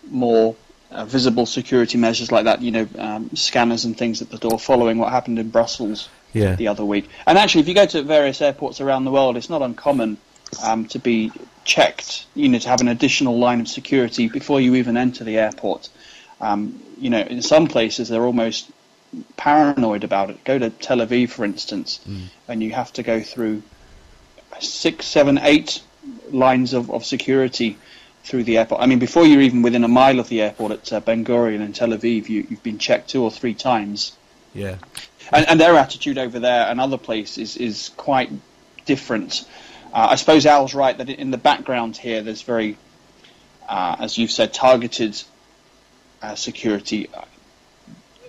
more 0.10 0.56
uh, 0.92 1.06
visible 1.06 1.46
security 1.46 1.98
measures 1.98 2.32
like 2.32 2.46
that, 2.46 2.62
you 2.62 2.72
know, 2.72 2.88
um, 2.98 3.30
scanners 3.36 3.86
and 3.86 3.98
things 3.98 4.22
at 4.22 4.30
the 4.30 4.38
door, 4.38 4.60
following 4.60 4.98
what 4.98 5.12
happened 5.12 5.40
in 5.40 5.50
Brussels 5.50 6.10
Yeah. 6.34 6.56
the 6.56 6.68
other 6.70 6.86
week. 6.86 7.10
And 7.26 7.38
actually, 7.38 7.62
if 7.62 7.68
you 7.68 7.74
go 7.74 7.86
to 7.86 8.04
various 8.04 8.42
airports 8.42 8.80
around 8.82 9.06
the 9.06 9.12
world, 9.12 9.38
it's 9.38 9.50
not 9.50 9.62
uncommon 9.62 10.18
um, 10.64 10.86
to 10.88 11.00
be 11.00 11.32
checked, 11.66 12.26
you 12.36 12.48
know, 12.48 12.60
to 12.60 12.70
have 12.70 12.80
an 12.82 12.88
additional 12.88 13.38
line 13.38 13.60
of 13.60 13.68
security 13.68 14.30
before 14.30 14.62
you 14.62 14.76
even 14.76 14.96
enter 14.98 15.24
the 15.24 15.38
airport. 15.38 15.90
Um, 16.40 16.82
you 16.98 17.10
know, 17.10 17.20
in 17.20 17.42
some 17.42 17.68
places 17.68 18.08
they're 18.10 18.24
almost 18.24 18.70
paranoid 19.36 20.04
about 20.04 20.30
it. 20.30 20.44
Go 20.44 20.58
to 20.60 20.70
Tel 20.70 20.98
Aviv, 21.00 21.30
for 21.30 21.44
instance, 21.44 22.00
and 22.48 22.62
you 22.64 22.72
have 22.72 22.94
to 22.94 23.04
go 23.04 23.22
through 23.22 23.64
six, 24.60 25.06
seven, 25.06 25.38
eight 25.38 25.82
lines 26.32 26.74
of, 26.74 26.90
of 26.92 27.06
security 27.06 27.78
through 28.28 28.44
the 28.44 28.58
airport. 28.58 28.82
I 28.82 28.86
mean, 28.86 29.00
before 29.00 29.26
you're 29.26 29.42
even 29.42 29.62
within 29.62 29.86
a 29.86 29.88
mile 29.88 30.20
of 30.20 30.28
the 30.28 30.42
airport 30.42 30.72
at 30.74 30.94
uh, 30.94 31.00
Ben 31.00 31.24
Gurion 31.24 31.62
in 31.62 31.72
Tel 31.72 31.90
Aviv, 31.90 32.28
you, 32.28 32.46
you've 32.50 32.64
been 32.64 32.78
checked 32.78 33.10
two 33.10 33.24
or 33.24 33.32
three 33.32 33.54
times. 33.54 34.16
Yeah. 34.54 34.76
And, 35.32 35.48
and 35.48 35.60
their 35.60 35.76
attitude 35.76 36.18
over 36.18 36.40
there 36.40 36.68
and 36.68 36.82
other 36.82 36.98
places 36.98 37.56
is 37.56 37.90
quite 37.96 38.30
different. 38.86 39.48
Uh, 39.94 40.08
I 40.12 40.16
suppose 40.16 40.46
Al's 40.46 40.76
right 40.76 40.98
that 40.98 41.10
in 41.10 41.32
the 41.32 41.38
background 41.38 41.96
here, 41.96 42.22
there's 42.22 42.42
very, 42.42 42.78
uh, 43.68 43.96
as 44.00 44.18
you've 44.18 44.32
said, 44.32 44.54
targeted 44.54 45.22
uh, 46.22 46.36
security. 46.36 47.10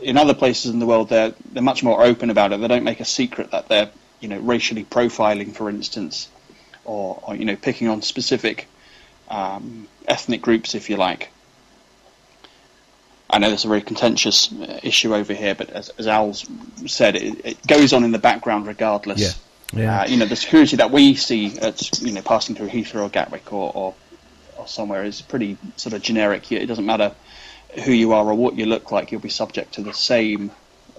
In 0.01 0.17
other 0.17 0.35
places 0.35 0.71
in 0.71 0.79
the 0.79 0.87
world, 0.87 1.09
they're 1.09 1.35
they're 1.53 1.63
much 1.63 1.83
more 1.83 2.05
open 2.05 2.31
about 2.31 2.53
it. 2.53 2.61
They 2.61 2.69
don't 2.69 2.85
make 2.85 3.01
a 3.01 3.05
secret 3.05 3.51
that 3.51 3.67
they're 3.67 3.91
you 4.21 4.29
know 4.29 4.39
racially 4.39 4.85
profiling, 4.85 5.53
for 5.53 5.69
instance, 5.69 6.29
or, 6.85 7.21
or 7.27 7.35
you 7.35 7.45
know 7.45 7.57
picking 7.57 7.89
on 7.89 8.03
specific 8.03 8.69
um, 9.29 9.89
ethnic 10.07 10.43
groups, 10.43 10.75
if 10.75 10.91
you 10.91 10.97
like. 10.97 11.31
I 13.31 13.39
know 13.39 13.49
there's 13.49 13.67
a 13.67 13.69
very 13.69 13.83
contentious 13.83 14.51
uh, 14.53 14.81
issue 14.83 15.15
over 15.15 15.35
here, 15.35 15.55
but 15.55 15.71
as, 15.71 15.91
as 15.91 16.07
Al's 16.07 16.47
said, 16.87 17.15
it, 17.15 17.45
it 17.45 17.67
goes 17.67 17.93
on 17.93 18.05
in 18.05 18.13
the 18.13 18.19
background 18.19 18.67
regardless. 18.67 19.21
Yeah. 19.21 19.33
Yeah. 19.73 20.01
Uh, 20.01 20.07
you 20.07 20.17
know, 20.17 20.25
the 20.25 20.37
security 20.37 20.77
that 20.77 20.91
we 20.91 21.15
see 21.15 21.59
at 21.59 22.01
you 22.01 22.13
know 22.13 22.23
passing 22.23 22.55
through 22.55 22.69
Heathrow 22.69 23.03
or 23.03 23.09
Gatwick 23.11 23.53
or, 23.53 23.71
or 23.75 23.95
or 24.57 24.67
somewhere 24.67 25.05
is 25.05 25.21
pretty 25.21 25.59
sort 25.77 25.93
of 25.93 26.01
generic. 26.01 26.51
It 26.51 26.67
doesn't 26.67 26.87
matter 26.87 27.15
who 27.85 27.93
you 27.93 28.13
are 28.13 28.25
or 28.25 28.35
what 28.35 28.57
you 28.57 28.65
look 28.65 28.91
like; 28.93 29.13
you'll 29.13 29.21
be 29.21 29.29
subject 29.29 29.75
to 29.75 29.83
the 29.83 29.93
same 29.93 30.51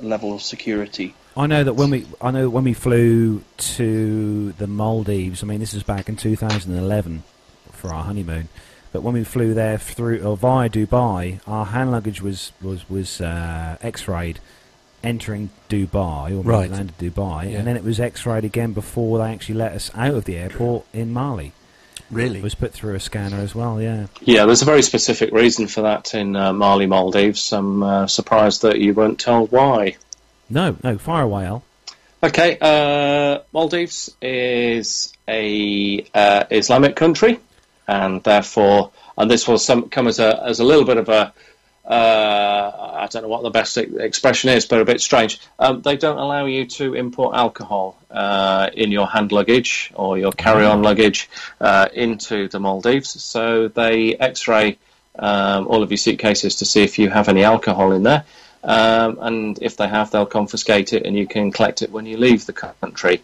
level 0.01 0.35
of 0.35 0.43
security. 0.43 1.15
I 1.35 1.47
know 1.47 1.63
that 1.63 1.73
when 1.73 1.89
we 1.89 2.05
I 2.21 2.29
know 2.29 2.47
when 2.47 2.63
we 2.63 2.73
flew 2.73 3.43
to 3.57 4.51
the 4.51 4.67
Maldives. 4.67 5.41
I 5.41 5.47
mean, 5.47 5.59
this 5.59 5.73
is 5.73 5.81
back 5.81 6.07
in 6.07 6.15
2011 6.15 7.23
for 7.79 7.93
our 7.93 8.03
honeymoon. 8.03 8.49
But 8.91 9.01
when 9.03 9.13
we 9.13 9.23
flew 9.23 9.53
there 9.53 9.77
through 9.77 10.21
or 10.23 10.35
via 10.37 10.69
Dubai, 10.69 11.39
our 11.47 11.65
hand 11.65 11.91
luggage 11.91 12.21
was 12.21 12.51
was 12.61 12.89
was 12.89 13.21
uh, 13.21 13.77
X-rayed 13.81 14.39
entering 15.03 15.49
Dubai 15.69 16.31
or 16.31 16.41
Right. 16.41 16.69
we 16.69 16.75
landed 16.75 16.97
Dubai, 16.97 17.51
Yeah. 17.51 17.59
and 17.59 17.67
then 17.67 17.77
it 17.77 17.83
was 17.83 17.99
X-rayed 17.99 18.43
again 18.43 18.73
before 18.73 19.19
they 19.19 19.31
actually 19.31 19.55
let 19.55 19.71
us 19.73 19.91
out 19.95 20.13
of 20.15 20.25
the 20.25 20.35
airport 20.37 20.85
in 20.93 21.13
Mali. 21.13 21.53
Really? 22.11 22.39
It 22.39 22.43
was 22.43 22.55
put 22.55 22.73
through 22.73 22.95
a 22.95 22.99
scanner 22.99 23.37
as 23.37 23.53
well. 23.53 23.79
Yeah. 23.79 24.07
Yeah, 24.21 24.45
there's 24.45 24.63
a 24.63 24.65
very 24.65 24.81
specific 24.81 25.31
reason 25.31 25.67
for 25.67 25.81
that 25.83 26.15
in 26.15 26.35
uh, 26.35 26.51
Mali, 26.53 26.87
Maldives. 26.87 27.53
I'm 27.53 27.83
uh, 27.83 28.07
surprised 28.07 28.63
that 28.63 28.79
you 28.79 28.93
weren't 28.95 29.19
told 29.19 29.51
why. 29.51 29.95
No, 30.49 30.75
no, 30.83 30.97
fire 30.97 31.23
away, 31.23 31.45
Al. 31.45 31.63
Okay, 32.23 32.57
uh, 32.59 33.39
Maldives 33.53 34.13
is 34.21 35.13
a 35.27 36.03
uh, 36.13 36.43
Islamic 36.49 36.95
country, 36.95 37.39
and 37.89 38.23
therefore, 38.23 38.91
and 39.17 39.29
this 39.29 39.47
will 39.47 39.57
some, 39.57 39.89
come 39.89 40.07
as 40.07 40.19
a 40.19 40.29
as 40.51 40.59
a 40.59 40.63
little 40.63 40.85
bit 40.85 40.97
of 40.97 41.09
a 41.09 41.33
uh, 41.89 43.03
I 43.03 43.07
don't 43.11 43.23
know 43.23 43.29
what 43.35 43.41
the 43.41 43.49
best 43.49 43.77
expression 43.77 44.51
is, 44.57 44.67
but 44.69 44.79
a 44.79 44.85
bit 44.85 45.01
strange. 45.01 45.39
Um, 45.57 45.81
they 45.81 45.97
don't 45.97 46.19
allow 46.19 46.45
you 46.45 46.65
to 46.77 46.93
import 46.93 47.35
alcohol 47.35 47.97
uh, 48.11 48.69
in 48.73 48.91
your 48.91 49.07
hand 49.07 49.31
luggage 49.31 49.91
or 49.95 50.19
your 50.19 50.31
carry-on 50.31 50.83
luggage 50.83 51.29
uh, 51.59 51.87
into 52.05 52.47
the 52.47 52.59
Maldives, 52.59 53.09
so 53.23 53.69
they 53.69 54.15
X-ray 54.31 54.77
um, 55.17 55.67
all 55.67 55.81
of 55.81 55.89
your 55.89 55.97
suitcases 55.97 56.57
to 56.57 56.65
see 56.65 56.83
if 56.83 56.99
you 56.99 57.09
have 57.09 57.27
any 57.27 57.43
alcohol 57.43 57.91
in 57.91 58.03
there. 58.03 58.23
um, 58.63 59.17
and 59.21 59.59
if 59.61 59.77
they 59.77 59.87
have, 59.87 60.11
they'll 60.11 60.25
confiscate 60.25 60.93
it, 60.93 61.05
and 61.05 61.15
you 61.15 61.27
can 61.27 61.51
collect 61.51 61.81
it 61.81 61.91
when 61.91 62.05
you 62.05 62.17
leave 62.17 62.45
the 62.45 62.53
country. 62.53 63.21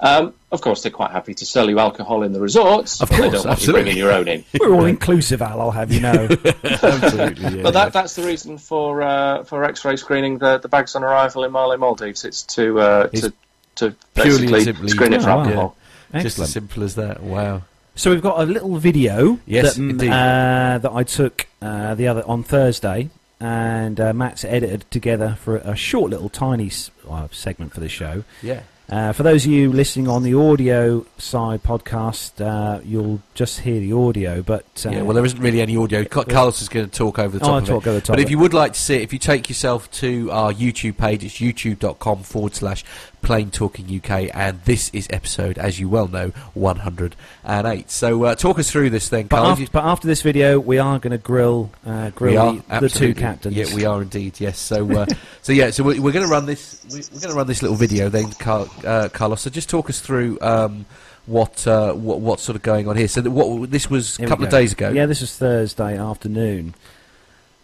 Um, 0.00 0.32
of 0.52 0.60
course, 0.60 0.82
they're 0.82 0.92
quite 0.92 1.10
happy 1.10 1.34
to 1.34 1.44
sell 1.44 1.68
you 1.68 1.78
alcohol 1.80 2.22
in 2.22 2.32
the 2.32 2.40
resorts, 2.40 3.00
Of 3.02 3.08
but 3.10 3.16
they 3.16 3.22
course, 3.30 3.32
don't 3.32 3.34
want 3.34 3.44
you 3.46 3.50
absolutely. 3.52 3.82
bringing 3.82 3.98
your 3.98 4.12
own 4.12 4.28
in. 4.28 4.44
We're 4.60 4.72
all 4.72 4.84
inclusive, 4.84 5.42
Al. 5.42 5.60
I'll 5.60 5.70
have 5.72 5.92
you 5.92 6.00
know. 6.00 6.28
Absolutely, 6.64 7.56
yeah. 7.58 7.62
But 7.62 7.72
that, 7.74 7.92
that's 7.92 8.14
the 8.14 8.22
reason 8.22 8.58
for 8.58 9.02
uh, 9.02 9.44
for 9.44 9.64
X-ray 9.64 9.96
screening 9.96 10.38
the, 10.38 10.58
the 10.58 10.68
bags 10.68 10.94
on 10.94 11.02
arrival 11.04 11.44
in 11.44 11.52
Marley 11.52 11.76
Maldives. 11.78 12.24
It's 12.24 12.42
to 12.54 12.80
uh, 12.80 13.08
It's 13.12 13.22
to 13.22 13.32
to 13.76 13.94
purely 14.14 14.46
basically 14.46 14.64
simply- 14.64 14.88
screen 14.88 15.12
it 15.12 15.22
for 15.22 15.30
Oh, 15.30 15.36
wow. 15.36 15.42
alcohol. 15.44 15.76
Just 16.14 16.38
as 16.38 16.52
simple 16.52 16.82
as 16.84 16.94
that. 16.94 17.22
Wow. 17.22 17.62
So 17.94 18.10
we've 18.10 18.22
got 18.22 18.40
a 18.40 18.44
little 18.44 18.76
video 18.76 19.40
Yes, 19.44 19.74
that, 19.74 19.80
mm, 19.82 19.90
indeed. 19.90 20.10
uh, 20.10 20.78
that 20.80 20.92
I 20.94 21.02
took 21.02 21.46
uh, 21.60 21.94
the 21.96 22.06
other 22.08 22.22
on 22.26 22.44
Thursday, 22.44 23.10
and 23.40 23.98
uh, 24.00 24.12
Matt's 24.14 24.44
edited 24.44 24.88
together 24.90 25.36
for 25.40 25.56
a, 25.58 25.70
a 25.72 25.76
short 25.76 26.10
little 26.10 26.28
tiny 26.28 26.70
uh, 27.10 27.26
segment 27.32 27.74
for 27.74 27.80
the 27.80 27.88
show. 27.88 28.22
Yeah. 28.42 28.62
Uh, 28.90 29.12
for 29.12 29.22
those 29.22 29.44
of 29.44 29.50
you 29.50 29.70
listening 29.70 30.08
on 30.08 30.22
the 30.22 30.32
audio 30.32 31.04
side 31.18 31.62
podcast, 31.62 32.40
uh, 32.40 32.80
you'll 32.82 33.20
just 33.34 33.60
hear 33.60 33.80
the 33.80 33.92
audio, 33.92 34.40
but 34.40 34.64
uh, 34.86 34.90
yeah, 34.90 35.02
well, 35.02 35.14
there 35.14 35.26
isn't 35.26 35.40
really 35.40 35.60
any 35.60 35.76
audio. 35.76 36.04
Carlos 36.04 36.62
is 36.62 36.70
going 36.70 36.88
to 36.88 36.96
talk 36.96 37.18
over 37.18 37.38
the 37.38 37.44
top 37.44 37.48
I'll 37.50 37.58
of 37.58 37.66
talk 37.66 37.86
it. 37.86 37.90
over 37.90 38.00
the 38.00 38.06
top 38.06 38.14
but 38.14 38.20
if 38.20 38.30
you 38.30 38.38
would 38.38 38.54
like 38.54 38.72
to 38.72 38.80
see 38.80 38.96
it, 38.96 39.02
if 39.02 39.12
you 39.12 39.18
take 39.18 39.50
yourself 39.50 39.90
to 39.92 40.30
our 40.30 40.54
YouTube 40.54 40.96
page, 40.96 41.22
it's 41.22 41.34
youtube.com 41.34 42.22
forward 42.22 42.54
slash 42.54 42.82
plane 43.28 43.50
talking 43.50 43.84
UK, 43.94 44.34
and 44.34 44.58
this 44.64 44.88
is 44.94 45.06
episode, 45.10 45.58
as 45.58 45.78
you 45.78 45.86
well 45.86 46.08
know, 46.08 46.32
108. 46.54 47.90
So 47.90 48.24
uh, 48.24 48.34
talk 48.34 48.58
us 48.58 48.70
through 48.70 48.88
this 48.88 49.10
thing, 49.10 49.26
but, 49.26 49.36
Carlos. 49.36 49.60
after, 49.60 49.70
but 49.70 49.84
after 49.84 50.06
this 50.08 50.22
video, 50.22 50.58
we 50.58 50.78
are 50.78 50.98
going 50.98 51.10
to 51.10 51.18
grill 51.18 51.70
uh, 51.86 52.08
grill 52.10 52.38
are 52.38 52.80
the, 52.80 52.88
the 52.88 52.88
two 52.88 53.14
captains. 53.14 53.54
Yeah, 53.54 53.74
we 53.74 53.84
are 53.84 54.00
indeed. 54.00 54.40
Yes. 54.40 54.58
So, 54.58 54.90
uh, 54.90 55.06
so 55.42 55.52
yeah. 55.52 55.68
So 55.70 55.84
we're, 55.84 56.00
we're 56.00 56.12
going 56.12 56.24
to 56.24 56.30
run 56.30 56.46
this. 56.46 56.82
we- 56.90 57.02
We're 57.12 57.20
going 57.20 57.30
to 57.32 57.36
run 57.36 57.46
this 57.46 57.60
little 57.60 57.76
video 57.76 58.08
then, 58.08 58.30
Car- 58.32 58.66
uh, 58.84 59.08
Carlos. 59.12 59.42
So 59.42 59.50
just 59.50 59.68
talk 59.68 59.90
us 59.90 60.00
through 60.00 60.38
um, 60.40 60.86
what, 61.26 61.66
uh, 61.66 61.92
what 61.92 62.20
what's 62.20 62.42
sort 62.42 62.56
of 62.56 62.62
going 62.62 62.88
on 62.88 62.96
here. 62.96 63.08
So 63.08 63.20
what 63.22 63.70
this 63.70 63.90
was 63.90 64.18
a 64.18 64.26
couple 64.26 64.46
of 64.46 64.50
days 64.50 64.72
ago. 64.72 64.88
Yeah, 64.88 65.04
this 65.04 65.20
was 65.20 65.36
Thursday 65.36 65.98
afternoon. 65.98 66.74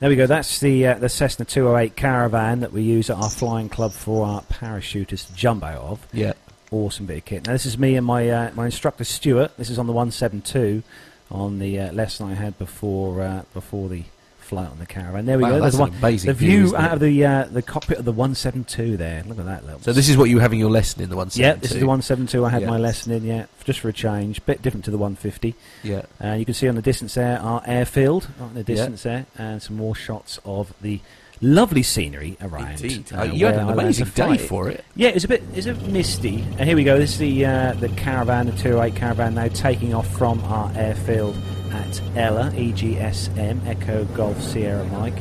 There 0.05 0.11
we 0.11 0.17
go. 0.17 0.27
That's 0.27 0.61
the 0.61 0.89
uh, 0.89 0.99
the 0.99 1.09
Cessna 1.09 1.47
208 1.47 1.97
caravan 1.97 2.61
that 2.61 2.75
we 2.75 2.83
use 2.83 3.09
at 3.09 3.17
our 3.17 3.31
flying 3.31 3.71
club 3.71 3.93
for 3.93 4.27
our 4.27 4.43
parachutists 4.43 5.29
to 5.29 5.35
jump 5.35 5.65
out 5.65 5.81
of. 5.81 6.07
Yeah. 6.13 6.35
Awesome 6.71 7.07
bit 7.07 7.17
of 7.17 7.25
kit. 7.25 7.47
Now 7.47 7.55
this 7.55 7.65
is 7.65 7.79
me 7.79 7.97
and 7.97 8.05
my 8.05 8.29
uh, 8.29 8.51
my 8.55 8.67
instructor 8.67 9.05
Stuart. 9.05 9.57
This 9.57 9.71
is 9.71 9.79
on 9.79 9.87
the 9.87 9.95
172 9.95 10.83
on 11.31 11.59
the 11.59 11.81
uh, 11.81 11.93
lesson 11.93 12.31
I 12.31 12.35
had 12.35 12.59
before 12.59 13.23
uh, 13.23 13.45
before 13.55 13.89
the 13.89 14.03
flight 14.45 14.69
on 14.69 14.79
the 14.79 14.87
caravan. 14.87 15.27
There 15.27 15.37
we 15.39 15.45
Wow, 15.45 15.51
go. 15.51 15.61
that's 15.63 15.77
one- 15.77 15.93
amazing 15.95 16.29
the 16.29 16.35
view, 16.35 16.67
view 16.69 16.77
out 16.77 16.91
it? 16.91 16.95
of 16.95 17.01
the 17.01 17.25
uh, 17.25 17.45
the 17.51 17.63
cockpit 17.63 17.99
of 17.99 18.05
the 18.05 18.13
172 18.13 18.97
there. 18.97 19.25
Look 19.27 19.39
at 19.39 19.47
that. 19.47 19.65
Little 19.65 19.81
So 19.81 19.93
this 19.93 20.09
is 20.09 20.17
what 20.17 20.31
you 20.31 20.37
were 20.37 20.43
having 20.43 20.59
your 20.61 20.71
lesson 20.71 21.03
in 21.03 21.11
the 21.11 21.17
172. 21.17 21.43
yeah, 21.43 21.61
this 21.61 21.73
is 21.73 21.81
the 21.81 21.87
172 21.87 22.45
I 22.45 22.51
had 22.51 22.63
Yeah. 22.63 22.69
my 22.71 22.79
lesson 22.79 23.13
in, 23.13 23.25
yeah, 23.25 23.47
just 23.65 23.81
for 23.81 23.89
a 23.89 23.93
change. 23.93 24.45
Bit 24.47 24.63
different 24.63 24.85
to 24.85 24.91
the 24.91 24.99
150. 24.99 25.55
Yeah. 25.83 26.03
Uh, 26.23 26.33
you 26.35 26.45
can 26.45 26.55
see 26.55 26.69
on 26.69 26.75
the 26.77 26.83
distance 26.83 27.15
there 27.15 27.39
our 27.41 27.63
airfield, 27.67 28.29
in 28.41 28.55
the 28.55 28.63
distance 28.65 29.03
there, 29.03 29.27
and 29.39 29.61
some 29.63 29.77
more 29.77 29.95
shots 29.95 30.39
of 30.45 30.73
the 30.81 31.01
lovely 31.41 31.83
scenery 31.83 32.37
around. 32.41 32.81
Indeed. 32.81 33.13
uh, 33.13 33.19
Uh, 33.21 33.25
you 33.25 33.45
had 33.47 33.57
an 33.57 33.69
amazing 33.69 34.07
day 34.15 34.39
for 34.39 34.69
it. 34.69 34.85
Yeah, 34.95 35.09
it's 35.09 35.25
a 35.25 35.29
bit, 35.29 35.43
it's 35.55 35.67
a 35.67 35.75
bit 35.75 35.89
misty. 35.89 36.43
And 36.59 36.61
here 36.69 36.77
we 36.77 36.85
go. 36.85 36.97
This 36.99 37.13
is 37.13 37.19
the 37.19 37.45
uh, 37.45 37.73
the 37.75 37.89
caravan, 37.91 38.47
the 38.47 38.53
208 38.53 38.95
caravan, 38.95 39.35
now 39.35 39.49
taking 39.49 39.95
off 39.95 40.07
from 40.17 40.41
our 40.45 40.71
airfield 40.77 41.37
at 41.75 42.01
Ella, 42.17 42.53
E 42.57 42.73
EGSM, 42.73 43.67
Echo 43.67 44.05
Golf 44.07 44.41
Sierra 44.43 44.85
Mike. 44.87 45.17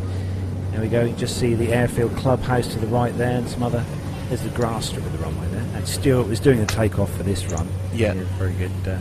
There 0.71 0.81
we 0.81 0.87
go. 0.87 1.03
You 1.03 1.13
just 1.15 1.37
see 1.39 1.53
the 1.55 1.73
airfield 1.73 2.15
clubhouse 2.15 2.67
to 2.73 2.79
the 2.79 2.87
right 2.87 3.15
there, 3.17 3.37
and 3.39 3.49
some 3.49 3.63
other. 3.63 3.83
There's 4.29 4.41
the 4.41 4.49
grass 4.49 4.87
strip 4.87 5.05
of 5.05 5.11
the 5.11 5.17
runway 5.19 5.47
there. 5.49 5.61
And 5.75 5.87
Stuart 5.87 6.27
was 6.27 6.39
doing 6.39 6.59
the 6.59 6.65
takeoff 6.65 7.13
for 7.15 7.23
this 7.23 7.45
run. 7.51 7.67
Yeah. 7.93 8.13
Very 8.39 8.53
good. 8.53 8.71
Uh, 8.87 8.97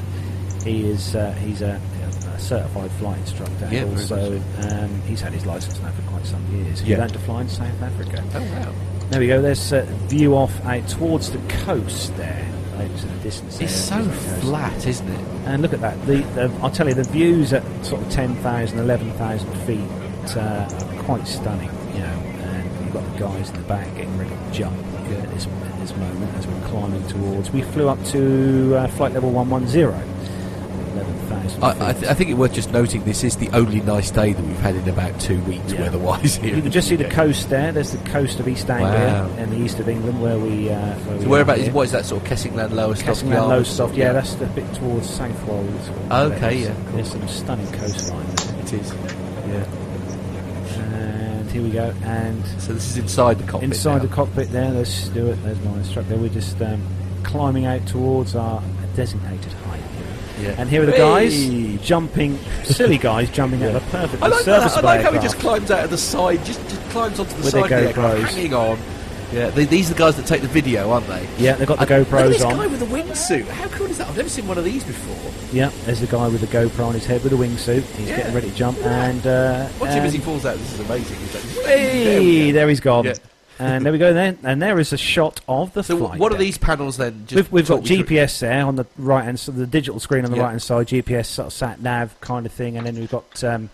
he 0.65 0.85
is. 0.89 1.15
Uh, 1.15 1.33
he's 1.33 1.63
a, 1.63 1.81
a 2.35 2.39
certified 2.39 2.91
flight 2.93 3.19
instructor. 3.19 3.69
Yeah, 3.71 3.85
also, 3.85 4.37
um, 4.71 5.01
he's 5.03 5.21
had 5.21 5.33
his 5.33 5.47
license 5.47 5.81
now 5.81 5.91
for 5.93 6.03
quite 6.11 6.27
some 6.27 6.45
years. 6.55 6.81
He 6.81 6.91
Yeah. 6.91 6.99
learned 6.99 7.13
to 7.15 7.19
fly 7.21 7.43
in 7.43 7.49
South 7.49 7.81
Africa. 7.83 8.23
Oh 8.35 8.41
wow. 8.41 8.75
There 9.11 9.21
we 9.21 9.27
go. 9.27 9.41
There's 9.41 9.73
a 9.73 9.83
view 10.09 10.35
off 10.37 10.53
out 10.65 10.87
towards 10.89 11.31
the 11.31 11.39
coast 11.65 12.15
there. 12.17 12.47
Over 12.75 13.07
the 13.07 13.23
distance. 13.23 13.61
It's 13.61 13.75
so 13.75 13.97
towards 13.97 14.09
the 14.09 14.31
coast. 14.31 14.43
flat, 14.43 14.87
isn't 14.87 15.09
it? 15.09 15.21
And 15.47 15.63
look 15.63 15.73
at 15.73 15.81
that. 15.81 16.07
The, 16.07 16.19
the 16.35 16.53
I'll 16.63 16.71
tell 16.71 16.89
you, 16.89 16.95
the 16.95 17.05
views 17.05 17.53
at 17.53 17.63
sort 17.85 18.03
of 18.03 18.11
10,000, 18.11 18.79
11,000 18.79 19.55
feet 19.67 20.37
uh, 20.37 20.41
are 20.41 21.03
quite 21.05 21.27
stunning. 21.27 21.71
You 21.95 22.01
know, 22.01 22.07
and 22.07 22.85
you've 22.85 22.93
got 22.93 23.05
the 23.13 23.19
guys 23.19 23.51
in 23.51 23.57
the 23.57 23.63
back 23.63 23.87
getting 23.95 24.17
ready 24.19 24.31
to 24.31 24.51
jump 24.53 24.77
at, 24.77 25.31
this, 25.31 25.47
at 25.47 25.81
this 25.81 25.95
moment 25.97 26.35
as 26.37 26.47
we're 26.47 26.69
climbing 26.69 27.07
towards. 27.09 27.51
We 27.51 27.63
flew 27.63 27.89
up 27.89 28.03
to 28.07 28.77
uh, 28.77 28.87
flight 28.89 29.13
level 29.13 29.31
110. 29.31 30.12
11,000 30.93 31.63
I. 31.63 31.89
I, 31.89 31.93
th- 31.93 32.05
I 32.07 32.15
think 32.15 32.31
it's 32.31 32.39
worth 32.39 32.53
just 32.53 32.71
noting 32.73 33.05
this 33.05 33.25
is 33.25 33.37
the 33.37 33.49
only 33.51 33.81
nice 33.81 34.11
day 34.11 34.33
that 34.33 34.45
we've 34.45 34.57
had 34.59 34.77
in 34.77 34.89
about 34.89 35.19
two 35.21 35.41
weeks 35.43 35.73
Yeah. 35.73 35.83
weather-wise 35.83 36.37
here. 36.37 36.55
you 36.57 36.63
can 36.63 36.71
just 36.71 36.89
see 36.89 36.97
the 36.97 37.09
coast 37.11 37.51
there. 37.51 37.73
There's 37.73 37.93
the 37.93 38.09
coast 38.11 38.39
of 38.41 38.49
East 38.49 38.69
Anglia 38.71 38.89
Wow. 39.29 39.31
and 39.39 39.51
the 39.53 39.57
east 39.59 39.79
of 39.81 39.89
England 39.89 40.21
where 40.23 40.39
we. 40.39 40.71
Uh, 40.71 40.95
where 40.95 41.17
we 41.19 41.23
So 41.25 41.29
whereabouts 41.29 41.61
is 41.61 41.71
what 41.71 41.83
is 41.83 41.93
that 41.93 42.05
sort 42.05 42.23
of 42.23 42.29
Kessingland, 42.29 42.71
Lowestoft, 42.73 43.23
Kessingland, 43.23 43.49
Lowestoft, 43.49 43.95
yeah, 43.95 44.13
that's 44.13 44.35
a 44.41 44.47
bit 44.47 44.73
towards 44.75 45.09
Southwold. 45.09 45.69
Okay, 46.11 46.63
yeah, 46.63 46.75
cool. 46.87 46.93
There's 46.97 47.11
some 47.11 47.29
stunning 47.29 47.71
coastline 47.73 48.27
there. 48.37 48.61
it 48.61 48.73
is. 48.73 48.93
Yeah. 49.49 49.65
And 50.79 51.51
here 51.51 51.63
we 51.63 51.71
go. 51.71 51.93
And 52.05 52.45
So 52.61 52.73
this 52.73 52.87
is 52.91 52.99
inside 52.99 53.39
the 53.39 53.45
cockpit. 53.45 53.71
inside 53.71 53.97
now. 53.97 54.03
the 54.03 54.09
cockpit 54.09 54.51
there, 54.53 54.73
there's 54.73 54.93
Stuart, 54.93 55.43
there's 55.43 55.61
my 55.61 55.73
instructor. 55.75 56.17
We're 56.17 56.29
just 56.29 56.61
um, 56.63 56.83
climbing 57.25 57.67
out 57.67 57.87
towards 57.87 58.35
our 58.37 58.63
designated 58.97 59.53
height. 59.53 59.72
Yeah. 60.43 60.55
And 60.59 60.69
here 60.69 60.83
are 60.83 60.87
the 60.87 60.93
Hey! 60.93 60.99
guys 61.77 61.87
jumping, 61.87 62.39
silly 62.65 62.99
guys 63.11 63.31
jumping 63.31 63.63
out 63.65 63.77
of 63.77 63.87
a 63.87 63.91
perfectly 63.91 64.23
I 64.23 64.29
like, 64.29 64.45
that. 64.45 64.45
serviceable 64.45 64.89
I 64.89 64.97
like 64.97 65.05
how 65.05 65.13
he 65.13 65.19
just 65.21 65.39
climbs 65.39 65.71
out 65.71 65.85
of 65.85 65.91
the 65.91 65.99
side, 65.99 66.45
just, 66.45 66.61
just 66.69 66.81
climbs 66.91 67.19
onto 67.21 67.31
the 67.35 67.43
With 67.43 67.51
side 67.53 67.63
of 67.65 67.69
the 67.71 67.77
aircraft, 67.77 68.19
GoPros. 68.19 68.35
hanging 68.35 68.55
on. 68.55 68.79
Yeah, 69.33 69.49
they, 69.49 69.65
these 69.65 69.91
are 69.91 69.95
the 69.95 69.99
guys 69.99 70.17
that 70.17 70.27
take 70.27 70.43
the 70.43 70.49
video, 70.49 70.91
aren't 70.91 71.07
they? 71.07 71.27
Yeah, 71.39 71.55
they've 71.55 71.67
got 71.67 71.79
the 71.79 71.95
And 71.95 72.05
Look 72.07 72.13
at 72.13 72.27
GoPros 72.27 72.29
this 72.35 72.43
on. 72.43 72.55
guy 72.57 72.67
with 72.67 72.83
a 72.83 72.85
wingsuit. 72.85 73.47
How 73.49 73.67
cool 73.69 73.87
is 73.87 73.97
that? 73.97 74.09
I've 74.09 74.17
never 74.19 74.29
seen 74.29 74.47
one 74.47 74.59
of 74.59 74.65
these 74.65 74.85
before. 74.85 75.33
Yeah, 75.57 75.71
there's 75.87 76.01
the 76.01 76.07
guy 76.07 76.29
with 76.29 76.43
the 76.43 76.47
GoPro 76.49 76.89
on 76.89 76.93
his 76.95 77.07
head 77.07 77.23
with 77.25 77.33
a 77.33 77.37
wingsuit. 77.37 77.83
He's 77.97 78.11
Yeah. 78.11 78.17
getting 78.19 78.35
ready 78.35 78.51
to 78.51 78.55
jump. 78.57 78.77
At 78.81 78.87
And 78.87 79.27
uh, 79.27 79.69
Watch 79.81 79.91
him 79.93 80.05
as 80.05 80.13
he 80.13 80.19
and- 80.19 80.25
falls 80.27 80.45
out. 80.45 80.59
This 80.59 80.73
is 80.75 80.81
amazing. 80.81 81.17
He's 81.19 81.35
like, 81.35 81.65
Hey, 81.67 82.51
there 82.51 82.53
there 82.53 82.69
he's 82.69 82.81
gone. 82.81 83.05
Yeah. 83.07 83.15
And 83.63 83.85
there 83.87 83.93
we 83.93 83.99
go 83.99 84.13
then. 84.13 84.39
And 84.43 84.61
there 84.61 84.79
is 84.81 84.93
a 84.93 84.97
shot 84.99 85.41
of 85.49 85.73
the 85.75 85.83
So 85.83 85.99
flight 85.99 86.19
what 86.19 86.33
are 86.33 86.39
these 86.39 86.59
panels 86.59 86.97
then? 86.97 87.25
Just 87.27 87.37
We've, 87.37 87.53
we've 87.53 87.69
got 87.69 87.83
GPS 87.83 88.39
there 88.41 88.65
on 88.67 88.77
the 88.77 88.87
right 88.99 89.25
hand 89.25 89.39
side, 89.39 89.57
the 89.57 89.67
digital 89.67 90.01
screen 90.01 90.25
on 90.25 90.31
the 90.31 90.37
Yeah. 90.39 90.43
right 90.45 90.51
hand 90.51 90.63
side, 90.63 90.87
GPS 90.89 91.27
sort 91.27 91.47
of 91.47 91.53
sat 91.53 91.81
nav 91.81 92.19
kind 92.21 92.47
of 92.47 92.53
thing, 92.53 92.77
and 92.77 92.87
then 92.87 92.97
we've 92.97 93.11
got 93.11 93.45
um, 93.45 93.71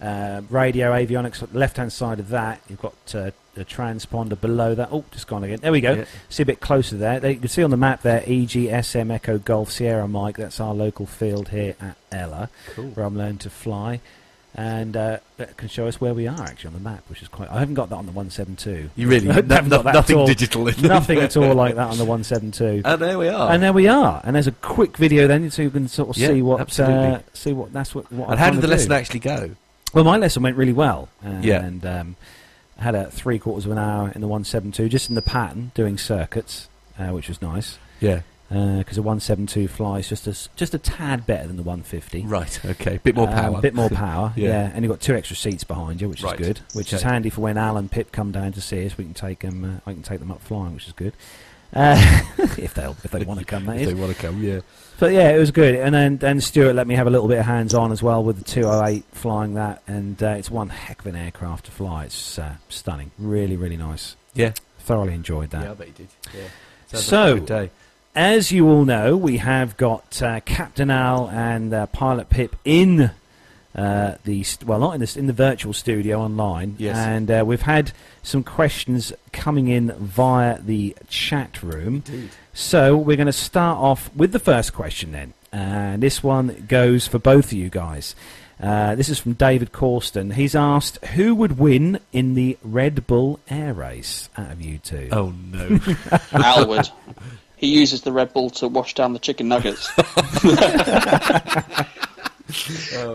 uh, 0.00 0.42
radio 0.50 0.92
avionics 0.92 1.42
on 1.42 1.48
the 1.52 1.58
left 1.58 1.76
hand 1.76 1.92
side 1.92 2.20
of 2.20 2.28
that. 2.30 2.60
You've 2.68 2.80
got 2.82 2.94
uh, 3.14 3.30
the 3.54 3.64
transponder 3.64 4.40
below 4.40 4.74
that. 4.74 4.88
Oh, 4.92 5.04
just 5.10 5.26
gone 5.26 5.44
again. 5.44 5.58
There 5.60 5.72
we 5.72 5.80
go. 5.80 5.92
Yeah. 5.92 6.04
See 6.28 6.42
a 6.42 6.46
bit 6.46 6.60
closer 6.60 6.96
there. 6.96 7.20
there. 7.20 7.30
You 7.32 7.38
can 7.38 7.48
see 7.48 7.62
on 7.62 7.70
the 7.70 7.76
map 7.76 8.02
there, 8.02 8.20
EGSM 8.22 9.10
Echo 9.12 9.38
Golf 9.38 9.70
Sierra 9.70 10.08
Mike. 10.08 10.36
That's 10.38 10.58
our 10.60 10.74
local 10.74 11.06
field 11.06 11.48
here 11.50 11.74
at 11.80 11.96
Ella, 12.10 12.48
Cool. 12.74 12.86
where 12.90 13.06
I'm 13.06 13.16
learning 13.16 13.38
to 13.38 13.50
fly. 13.50 14.00
And 14.54 14.96
uh, 14.98 15.18
that 15.38 15.56
can 15.56 15.68
show 15.68 15.86
us 15.86 15.98
where 15.98 16.12
we 16.12 16.26
are 16.26 16.42
actually 16.42 16.68
on 16.68 16.74
the 16.74 16.80
map, 16.80 17.04
which 17.08 17.22
is 17.22 17.28
quite. 17.28 17.50
I 17.50 17.58
haven't 17.58 17.72
got 17.74 17.88
that 17.88 17.96
on 17.96 18.04
the 18.04 18.12
172. 18.12 18.90
You 18.96 19.08
really 19.08 19.26
no, 19.28 19.32
haven't 19.32 19.70
got 19.70 19.84
no, 19.84 19.88
at 19.88 19.94
nothing 19.94 20.16
all. 20.18 20.26
digital 20.26 20.68
in 20.68 20.82
Nothing 20.82 21.20
at 21.20 21.34
all 21.38 21.54
like 21.54 21.74
that 21.76 21.88
on 21.88 21.96
the 21.96 22.04
172. 22.04 22.82
And 22.84 23.00
there 23.00 23.18
we 23.18 23.28
are. 23.28 23.50
And 23.50 23.62
there 23.62 23.72
we 23.72 23.88
are. 23.88 24.20
And 24.24 24.36
there's 24.36 24.46
a 24.46 24.52
quick 24.52 24.98
video 24.98 25.26
then, 25.26 25.50
so 25.50 25.62
you 25.62 25.70
can 25.70 25.88
sort 25.88 26.10
of 26.10 26.18
Yeah, 26.18 26.28
see 26.28 26.42
what 26.42 26.78
uh, 26.80 27.20
see 27.32 27.52
what 27.54 27.72
that's 27.72 27.94
what. 27.94 28.12
what 28.12 28.24
and 28.24 28.32
I'm 28.32 28.38
how 28.38 28.50
did 28.50 28.60
the 28.60 28.66
lesson 28.68 28.92
actually 28.92 29.20
go? 29.20 29.52
Well, 29.94 30.04
my 30.04 30.18
lesson 30.18 30.42
went 30.42 30.56
really 30.58 30.72
well. 30.74 31.08
And, 31.22 31.44
Yeah. 31.44 31.62
And 31.64 31.86
um, 31.86 32.16
I 32.78 32.82
had 32.82 32.94
a 32.94 33.10
three 33.10 33.38
quarters 33.38 33.64
of 33.64 33.72
an 33.72 33.78
hour 33.78 34.12
in 34.14 34.20
the 34.20 34.28
172, 34.28 34.88
just 34.90 35.08
in 35.08 35.14
the 35.14 35.22
pattern, 35.22 35.70
doing 35.74 35.96
circuits, 35.96 36.68
uh, 36.98 37.06
which 37.08 37.28
was 37.28 37.40
nice. 37.40 37.78
Yeah. 38.00 38.20
Because 38.52 38.96
the 38.96 39.02
172 39.02 39.66
flies 39.68 40.08
just 40.08 40.26
a, 40.26 40.36
just 40.56 40.74
a 40.74 40.78
tad 40.78 41.26
better 41.26 41.46
than 41.46 41.56
the 41.56 41.62
150. 41.62 42.26
Right. 42.26 42.64
Okay. 42.64 42.98
Bit 43.02 43.16
more 43.16 43.28
Um, 43.28 43.34
power. 43.34 43.60
bit 43.62 43.74
more 43.74 43.88
power, 43.88 44.32
Yeah. 44.36 44.48
yeah. 44.48 44.70
And 44.74 44.84
you've 44.84 44.90
got 44.92 45.00
two 45.00 45.14
extra 45.14 45.36
seats 45.36 45.64
behind 45.64 46.00
you, 46.02 46.08
which 46.10 46.22
Right. 46.22 46.38
is 46.38 46.46
good. 46.46 46.60
Which 46.74 46.92
is 46.92 47.00
handy 47.02 47.30
for 47.30 47.40
when 47.40 47.56
Al 47.56 47.76
and 47.78 47.90
Pip 47.90 48.12
come 48.12 48.30
down 48.30 48.52
to 48.52 48.60
see 48.60 48.84
us. 48.84 48.98
We 48.98 49.04
can 49.04 49.14
take 49.14 49.40
them. 49.40 49.64
Uh, 49.86 49.90
I 49.90 49.94
can 49.94 50.02
take 50.02 50.18
them 50.18 50.30
up 50.30 50.42
flying, 50.42 50.74
which 50.74 50.86
is 50.86 50.92
good. 50.92 51.14
Uh, 51.74 51.96
if 52.58 52.74
they 52.74 52.84
if 53.04 53.10
they 53.10 53.24
want 53.24 53.40
to 53.40 53.46
come, 53.46 53.64
that 53.64 53.76
if 53.76 53.82
is. 53.82 53.88
they 53.88 53.94
want 53.94 54.14
to 54.14 54.20
come, 54.20 54.42
yeah. 54.42 54.60
But 54.98 55.12
yeah, 55.14 55.30
it 55.30 55.38
was 55.38 55.50
good. 55.50 55.74
And 55.74 55.94
then 55.94 56.18
then 56.18 56.38
Stuart 56.42 56.74
let 56.74 56.86
me 56.86 56.94
have 56.96 57.06
a 57.06 57.10
little 57.10 57.28
bit 57.28 57.38
of 57.38 57.46
hands 57.46 57.72
on 57.72 57.90
as 57.92 58.02
well 58.02 58.22
with 58.22 58.36
the 58.36 58.44
208 58.44 59.04
flying 59.12 59.54
that, 59.54 59.82
and 59.86 60.22
uh, 60.22 60.26
it's 60.36 60.50
one 60.50 60.68
heck 60.68 61.00
of 61.00 61.06
an 61.06 61.16
aircraft 61.16 61.64
to 61.64 61.70
fly. 61.70 62.04
It's 62.04 62.38
uh, 62.38 62.56
stunning, 62.68 63.12
really 63.18 63.56
really 63.56 63.78
nice. 63.78 64.16
Yeah. 64.34 64.52
Thoroughly 64.80 65.14
enjoyed 65.14 65.48
that. 65.50 65.62
Yeah, 65.64 65.70
I 65.70 65.74
bet 65.74 65.86
you 65.86 65.92
did. 65.94 66.08
Yeah. 66.34 66.40
Sounds 66.88 67.04
So- 67.06 67.22
like 67.22 67.30
a 67.30 67.38
good 67.38 67.46
day. 67.46 67.70
As 68.14 68.52
you 68.52 68.68
all 68.68 68.84
know, 68.84 69.16
we 69.16 69.38
have 69.38 69.76
got 69.78 70.20
uh, 70.22 70.40
Captain 70.40 70.90
Al 70.90 71.30
and 71.30 71.72
uh, 71.72 71.86
Pilot 71.86 72.28
Pip 72.28 72.56
in 72.62 73.10
uh, 73.74 74.16
the 74.24 74.42
st- 74.42 74.68
well, 74.68 74.78
not 74.80 74.94
in 74.94 75.00
the 75.00 75.14
in 75.18 75.26
the 75.28 75.32
virtual 75.32 75.72
studio 75.72 76.20
online, 76.20 76.74
Yes. 76.78 76.96
and 76.98 77.30
uh, 77.30 77.42
we've 77.46 77.62
had 77.62 77.92
some 78.22 78.44
questions 78.44 79.14
coming 79.32 79.68
in 79.68 79.92
via 79.92 80.60
the 80.60 80.94
chat 81.08 81.62
room. 81.62 82.04
So 82.52 82.98
we're 82.98 83.16
going 83.16 83.26
to 83.28 83.32
start 83.32 83.78
off 83.78 84.14
with 84.14 84.32
the 84.32 84.38
first 84.38 84.74
question 84.74 85.12
then, 85.12 85.32
and 85.50 86.02
this 86.02 86.22
one 86.22 86.66
goes 86.68 87.06
for 87.06 87.18
both 87.18 87.46
of 87.46 87.52
you 87.54 87.70
guys. 87.70 88.14
Uh, 88.62 88.94
this 88.94 89.08
is 89.08 89.18
from 89.18 89.32
David 89.32 89.72
Corston. 89.72 90.32
He's 90.32 90.54
asked 90.54 91.02
who 91.06 91.34
would 91.34 91.58
win 91.58 91.98
in 92.12 92.34
the 92.34 92.58
Red 92.62 93.06
Bull 93.06 93.40
Air 93.48 93.72
Race 93.72 94.28
out 94.36 94.52
of 94.52 94.60
you 94.60 94.76
two. 94.78 95.08
Oh 95.10 95.32
no! 95.50 95.68
Alwood. 96.36 96.90
He 97.62 97.68
uses 97.68 98.02
the 98.02 98.10
Red 98.10 98.32
Bull 98.32 98.50
to 98.50 98.66
wash 98.66 98.92
down 98.92 99.12
the 99.12 99.20
chicken 99.20 99.46
nuggets. 99.48 99.88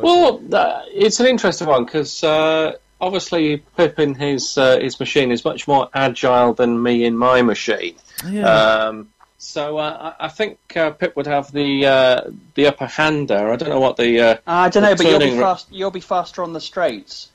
Well, 0.02 0.42
uh, 0.52 0.82
it's 0.88 1.20
an 1.20 1.28
interesting 1.28 1.68
one 1.68 1.86
because 1.86 2.24
uh, 2.24 2.74
obviously 3.00 3.58
Pip 3.76 4.00
in 4.00 4.16
his 4.16 4.58
uh, 4.58 4.80
his 4.80 5.00
machine 5.00 5.32
is 5.32 5.46
much 5.46 5.68
more 5.68 5.90
agile 5.94 6.54
than 6.54 6.82
me 6.82 7.04
in 7.04 7.16
my 7.18 7.42
machine. 7.44 7.96
Yeah. 8.28 8.46
Um, 8.48 9.10
so 9.38 9.78
uh, 9.78 10.14
I 10.20 10.26
I 10.26 10.30
think 10.30 10.58
uh, 10.76 10.92
Pip 10.92 11.16
would 11.16 11.28
have 11.28 11.52
the 11.52 11.86
uh, 11.86 12.22
the 12.56 12.68
upper 12.68 12.88
hand 12.88 13.28
there. 13.28 13.52
I 13.52 13.58
don't 13.58 13.70
know 13.70 13.80
what 13.80 13.98
the. 13.98 14.20
Uh, 14.20 14.38
I 14.48 14.70
don't 14.70 14.82
know, 14.82 14.96
but 14.96 15.06
you'll 15.06 15.20
be 15.20 15.38
fast. 15.38 15.68
You'll 15.72 15.92
be 15.92 16.00
faster 16.00 16.42
on 16.42 16.54
the 16.54 16.62
straights. 16.62 17.30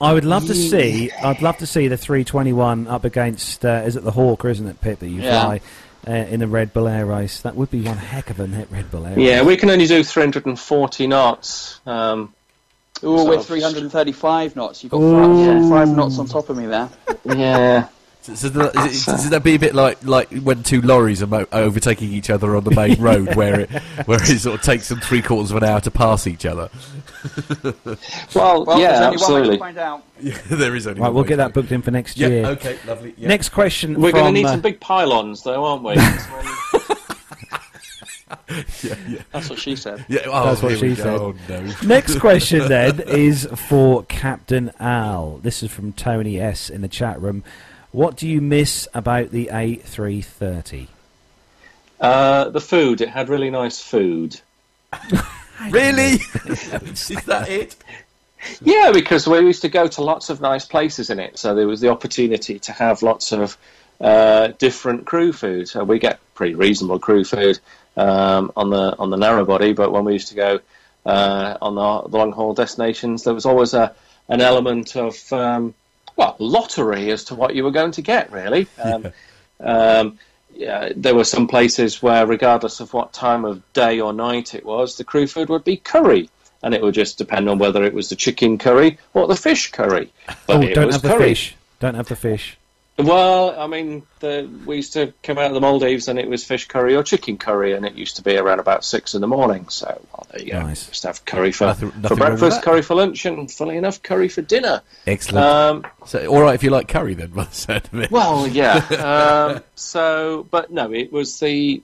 I 0.00 0.12
would 0.12 0.24
love 0.24 0.46
to 0.46 0.54
see. 0.54 1.10
I'd 1.10 1.42
love 1.42 1.58
to 1.58 1.66
see 1.66 1.88
the 1.88 1.96
321 1.96 2.86
up 2.86 3.04
against. 3.04 3.64
Uh, 3.64 3.82
is 3.84 3.96
it 3.96 4.04
the 4.04 4.12
Hawker? 4.12 4.48
Isn't 4.48 4.68
it, 4.68 4.80
Pip? 4.80 5.00
That 5.00 5.08
you 5.08 5.22
Yeah. 5.22 5.42
fly 5.42 5.60
uh, 6.06 6.10
in 6.12 6.40
the 6.40 6.46
Red 6.46 6.72
Bull 6.72 6.88
Air 6.88 7.06
Race. 7.06 7.40
That 7.42 7.56
would 7.56 7.70
be 7.70 7.82
one 7.82 7.96
heck 7.96 8.30
of 8.30 8.40
a 8.40 8.46
net 8.46 8.68
Red 8.70 8.90
Bull 8.90 9.06
Air 9.06 9.18
Yeah, 9.18 9.38
Race. 9.38 9.46
we 9.46 9.56
can 9.56 9.70
only 9.70 9.86
do 9.86 10.02
340 10.04 11.06
knots. 11.06 11.80
Um, 11.86 12.34
Ooh, 13.02 13.16
Sort 13.18 13.30
with 13.30 13.40
of- 13.40 13.46
335 13.46 14.56
knots. 14.56 14.82
You've 14.82 14.92
got 14.92 14.98
Ooh. 15.00 15.60
five, 15.70 15.88
five 15.88 15.96
knots 15.96 16.18
on 16.18 16.26
top 16.26 16.48
of 16.50 16.56
me 16.56 16.66
there. 16.66 16.88
yeah. 17.24 17.88
So, 18.22 18.34
so 18.34 18.48
that, 18.50 18.76
is 18.90 19.08
it, 19.08 19.10
does 19.10 19.30
that 19.30 19.42
be 19.42 19.54
a 19.54 19.58
bit 19.58 19.74
like 19.74 20.04
like 20.04 20.30
when 20.42 20.62
two 20.62 20.82
lorries 20.82 21.22
are 21.22 21.26
mo- 21.26 21.46
overtaking 21.52 22.12
each 22.12 22.28
other 22.28 22.54
on 22.54 22.64
the 22.64 22.70
main 22.70 23.00
road, 23.00 23.34
where 23.34 23.60
it 23.60 23.70
where 24.04 24.22
it 24.22 24.38
sort 24.40 24.58
of 24.58 24.62
takes 24.64 24.88
them 24.90 25.00
three 25.00 25.22
quarters 25.22 25.50
of 25.50 25.56
an 25.56 25.64
hour 25.64 25.80
to 25.80 25.90
pass 25.90 26.26
each 26.26 26.44
other? 26.44 26.68
Well, 28.34 28.64
Well, 28.64 28.78
yeah, 28.80 29.10
there's 29.10 29.22
only 29.22 29.40
one 29.40 29.42
way 29.42 29.50
absolutely. 29.50 29.56
to 29.56 29.58
find 29.58 29.78
out. 29.78 30.04
Yeah, 30.20 30.38
there 30.50 30.76
is 30.76 30.86
only. 30.86 31.00
Right, 31.00 31.08
one 31.08 31.14
we'll 31.14 31.22
way 31.24 31.28
get 31.28 31.34
to 31.36 31.42
that 31.42 31.54
booked 31.54 31.72
in 31.72 31.82
for 31.82 31.90
next 31.90 32.16
Yeah. 32.16 32.28
year. 32.28 32.46
Okay. 32.46 32.78
Lovely. 32.86 33.14
Yeah. 33.18 33.28
Next 33.28 33.48
question. 33.50 34.00
We're 34.00 34.12
going 34.12 34.26
to 34.26 34.32
need 34.32 34.46
uh, 34.46 34.52
some 34.52 34.60
big 34.60 34.80
pylons, 34.80 35.42
though, 35.42 35.64
aren't 35.64 35.82
we? 35.82 35.94
Yeah, 38.82 38.94
yeah. 39.08 39.22
That's 39.32 39.50
what 39.50 39.58
she 39.58 39.74
said. 39.76 40.04
Yeah, 40.08 40.20
oh, 40.26 40.44
That's 40.44 40.62
what 40.62 40.78
she 40.78 40.88
go. 40.90 40.94
said. 40.94 41.06
Oh, 41.20 41.34
no. 41.48 41.72
Next 41.84 42.18
question 42.20 42.68
then 42.68 43.00
is 43.00 43.46
for 43.68 44.04
Captain 44.04 44.70
Al. 44.78 45.38
This 45.42 45.62
is 45.62 45.70
from 45.70 45.92
Tony 45.92 46.40
S 46.40 46.70
in 46.70 46.80
the 46.80 46.88
chat 46.88 47.20
room. 47.20 47.42
What 47.92 48.16
do 48.16 48.28
you 48.28 48.40
miss 48.40 48.86
about 48.94 49.30
the 49.30 49.50
A330? 49.52 50.88
uh, 52.00 52.48
the 52.48 52.60
food. 52.60 53.00
It 53.00 53.08
had 53.08 53.28
really 53.28 53.50
nice 53.50 53.80
food. 53.80 54.40
Really? 55.68 56.14
is 56.46 57.24
that 57.26 57.46
it? 57.50 57.76
Yeah, 58.62 58.92
because 58.92 59.26
we 59.26 59.40
used 59.40 59.60
to 59.60 59.68
go 59.68 59.86
to 59.88 60.02
lots 60.02 60.30
of 60.30 60.40
nice 60.40 60.64
places 60.64 61.10
in 61.10 61.20
it, 61.20 61.38
so 61.38 61.54
there 61.54 61.66
was 61.66 61.82
the 61.82 61.90
opportunity 61.90 62.58
to 62.60 62.72
have 62.72 63.02
lots 63.02 63.32
of 63.32 63.58
uh, 64.00 64.48
different 64.58 65.04
crew 65.04 65.34
food. 65.34 65.68
So 65.68 65.84
we 65.84 65.98
get 65.98 66.18
pretty 66.32 66.54
reasonable 66.54 66.98
crew 66.98 67.24
food 67.24 67.60
um, 67.96 68.52
on 68.56 68.70
the 68.70 68.96
on 68.98 69.10
the 69.10 69.18
narrow 69.18 69.44
body, 69.44 69.74
but 69.74 69.92
when 69.92 70.04
we 70.04 70.14
used 70.14 70.28
to 70.28 70.34
go 70.34 70.60
uh, 71.04 71.58
on 71.60 71.74
the, 71.74 72.08
the 72.08 72.16
long 72.16 72.32
haul 72.32 72.54
destinations, 72.54 73.24
there 73.24 73.34
was 73.34 73.44
always 73.44 73.74
a 73.74 73.94
an 74.30 74.40
element 74.40 74.96
of 74.96 75.30
um, 75.34 75.74
well 76.16 76.36
lottery 76.38 77.10
as 77.10 77.24
to 77.24 77.34
what 77.34 77.54
you 77.54 77.64
were 77.64 77.70
going 77.70 77.92
to 77.92 78.02
get. 78.02 78.32
Really, 78.32 78.66
um, 78.82 79.12
um, 79.60 80.18
yeah, 80.54 80.90
there 80.94 81.14
were 81.14 81.24
some 81.24 81.48
places 81.48 82.02
where, 82.02 82.26
regardless 82.26 82.80
of 82.80 82.92
what 82.92 83.12
time 83.12 83.44
of 83.44 83.62
day 83.72 84.00
or 84.00 84.12
night 84.12 84.54
it 84.54 84.64
was, 84.64 84.96
the 84.96 85.04
crew 85.04 85.26
food 85.26 85.48
would 85.48 85.64
be 85.64 85.76
curry. 85.76 86.28
And 86.62 86.74
it 86.74 86.82
would 86.82 86.92
just 86.92 87.16
depend 87.16 87.48
on 87.48 87.58
whether 87.58 87.82
it 87.84 87.94
was 87.94 88.10
the 88.10 88.16
chicken 88.16 88.58
curry 88.58 88.98
or 89.14 89.26
the 89.26 89.36
fish 89.36 89.70
curry. 89.72 90.12
But 90.46 90.56
oh, 90.56 90.60
it 90.60 90.74
don't 90.74 90.88
was 90.88 90.96
have 90.96 91.02
the 91.02 91.16
fish. 91.16 91.54
Don't 91.78 91.94
have 91.94 92.08
the 92.08 92.16
fish. 92.16 92.58
Well, 92.98 93.58
I 93.58 93.66
mean, 93.66 94.02
the, 94.20 94.48
we 94.66 94.76
used 94.76 94.92
to 94.92 95.14
come 95.22 95.38
out 95.38 95.46
of 95.46 95.54
the 95.54 95.60
Maldives 95.60 96.08
and 96.08 96.18
it 96.18 96.28
was 96.28 96.44
fish 96.44 96.68
curry 96.68 96.94
or 96.96 97.02
chicken 97.02 97.38
curry, 97.38 97.72
and 97.72 97.86
it 97.86 97.94
used 97.94 98.16
to 98.16 98.22
be 98.22 98.36
around 98.36 98.60
about 98.60 98.84
six 98.84 99.14
in 99.14 99.20
the 99.22 99.26
morning. 99.26 99.68
So, 99.68 99.86
well, 100.12 100.26
there 100.30 100.42
you 100.42 100.52
go. 100.52 100.60
Nice. 100.60 100.86
Just 100.88 101.04
have 101.04 101.24
curry 101.24 101.52
for, 101.52 101.66
Nothing- 101.66 101.90
for 101.92 101.98
nothing 101.98 102.18
with 102.18 102.18
breakfast, 102.18 102.62
curry 102.62 102.82
for 102.82 102.94
lunch, 102.96 103.24
and 103.24 103.50
funnily 103.50 103.78
enough, 103.78 104.02
curry 104.02 104.28
for 104.28 104.42
dinner. 104.42 104.82
Excellent. 105.06 105.46
Um, 105.46 105.86
so, 106.06 106.26
all 106.26 106.42
right 106.42 106.54
if 106.54 106.62
you 106.62 106.70
like 106.70 106.88
curry, 106.88 107.14
then, 107.14 107.30
by 107.34 107.44
the 107.44 107.54
sound 107.54 107.88
of 107.92 108.00
it. 108.00 108.10
well, 108.10 108.46
yeah. 108.46 108.76
um, 109.56 109.62
so, 109.76 110.46
but 110.50 110.70
no, 110.70 110.92
it 110.92 111.12
was 111.12 111.40
the 111.40 111.82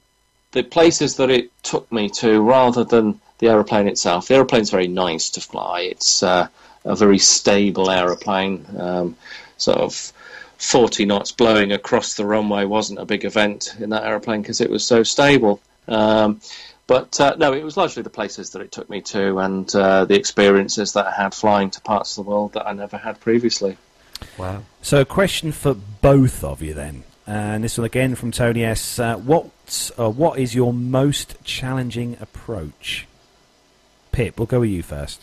the 0.53 0.63
places 0.63 1.17
that 1.17 1.31
it 1.31 1.51
took 1.63 1.91
me 1.93 2.09
to 2.09 2.41
rather 2.41 2.85
than 2.85 3.21
the 3.39 3.49
aeroplane 3.49 3.89
itself. 3.89 4.29
The 4.29 4.35
aeroplane's 4.37 4.71
very 4.71 4.89
nice 4.89 5.31
to 5.31 5.41
fly. 5.41 5.81
It's 5.81 6.23
uh, 6.23 6.49
a 6.85 6.97
very 6.97 7.19
stable 7.19 7.91
aeroplane. 7.91 8.65
Um, 8.79 9.17
sort 9.59 9.79
of 9.79 10.13
40 10.59 11.05
knots 11.05 11.33
blowing 11.33 11.73
across 11.73 12.15
the 12.15 12.25
runway 12.25 12.65
wasn't 12.65 12.99
a 12.99 13.05
big 13.05 13.25
event 13.25 13.75
in 13.79 13.91
that 13.91 14.05
aeroplane 14.05 14.43
because 14.43 14.61
it 14.61 14.71
was 14.71 14.87
so 14.87 15.03
stable. 15.03 15.61
Um, 15.87 16.41
but 16.87 17.21
uh, 17.21 17.35
no, 17.37 17.53
it 17.53 17.65
was 17.65 17.77
largely 17.77 18.03
the 18.03 18.11
places 18.11 18.51
that 18.51 18.63
it 18.63 18.71
took 18.71 18.89
me 18.89 19.01
to 19.03 19.39
and 19.39 19.75
uh, 19.75 20.05
the 20.05 20.15
experiences 20.15 20.93
that 20.93 21.07
I 21.07 21.11
had 21.11 21.35
flying 21.35 21.71
to 21.71 21.81
parts 21.81 22.17
of 22.17 22.25
the 22.25 22.31
world 22.31 22.53
that 22.53 22.67
I 22.67 22.73
never 22.73 22.97
had 22.97 23.21
previously. 23.21 23.77
wow. 24.39 24.63
So, 24.83 25.01
a 25.01 25.05
question 25.05 25.53
for 25.53 25.75
both 25.75 26.45
of 26.45 26.63
you 26.63 26.75
then. 26.75 27.05
And 27.27 27.65
this 27.65 27.77
one 27.77 27.85
again 27.85 28.15
from 28.15 28.31
Tony 28.31 28.65
S. 28.65 29.01
Uh, 29.01 29.17
what, 29.17 29.91
uh, 29.99 30.09
what 30.09 30.39
is 30.39 30.55
your 30.55 30.73
most 30.73 31.43
challenging 31.43 32.17
approach? 32.21 33.09
Pip, 34.13 34.39
we'll 34.39 34.47
go 34.47 34.61
with 34.61 34.71
you 34.71 34.85
first. 34.85 35.23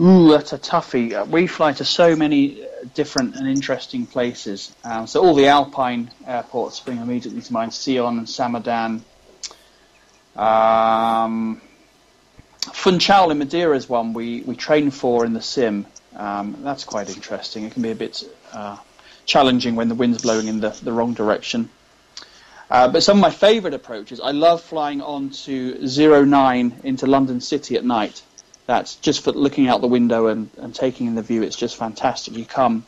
Ooh, 0.00 0.30
that's 0.30 0.52
a 0.52 0.58
toughie. 0.58 1.14
Uh, 1.14 1.24
we 1.24 1.46
fly 1.46 1.72
to 1.74 1.84
so 1.84 2.16
many 2.16 2.66
different 2.94 3.36
and 3.36 3.48
interesting 3.48 4.06
places. 4.06 4.74
Um, 4.84 5.06
so 5.06 5.24
all 5.24 5.34
the 5.34 5.46
Alpine 5.46 6.10
airports 6.26 6.76
spring 6.76 6.98
immediately 6.98 7.40
to 7.42 7.52
mind: 7.52 7.74
Sion 7.74 8.18
and 8.18 8.26
Samedan. 8.26 9.02
Um, 10.36 11.60
Funchal 12.72 13.30
in 13.30 13.38
Madeira 13.38 13.76
is 13.76 13.88
one 13.88 14.12
we, 14.12 14.42
we 14.42 14.54
train 14.54 14.90
for 14.90 15.24
in 15.24 15.32
the 15.32 15.42
sim. 15.42 15.86
Um, 16.14 16.58
that's 16.62 16.84
quite 16.84 17.08
interesting. 17.14 17.64
It 17.64 17.72
can 17.72 17.82
be 17.82 17.90
a 17.90 17.94
bit 17.94 18.22
uh, 18.52 18.76
challenging 19.24 19.74
when 19.74 19.88
the 19.88 19.94
wind's 19.94 20.22
blowing 20.22 20.46
in 20.46 20.60
the, 20.60 20.70
the 20.70 20.92
wrong 20.92 21.14
direction. 21.14 21.70
Uh, 22.70 22.88
but 22.88 23.02
some 23.02 23.18
of 23.18 23.20
my 23.22 23.30
favourite 23.30 23.74
approaches, 23.74 24.20
I 24.20 24.30
love 24.30 24.62
flying 24.62 25.02
on 25.02 25.30
to 25.44 25.76
09 25.86 26.80
into 26.84 27.06
London 27.06 27.40
City 27.40 27.76
at 27.76 27.84
night. 27.84 28.22
That's 28.66 28.96
just 28.96 29.24
for 29.24 29.32
looking 29.32 29.68
out 29.68 29.80
the 29.80 29.88
window 29.88 30.28
and, 30.28 30.50
and 30.58 30.74
taking 30.74 31.06
in 31.06 31.14
the 31.14 31.22
view. 31.22 31.42
It's 31.42 31.56
just 31.56 31.76
fantastic. 31.76 32.36
You 32.36 32.44
come 32.44 32.86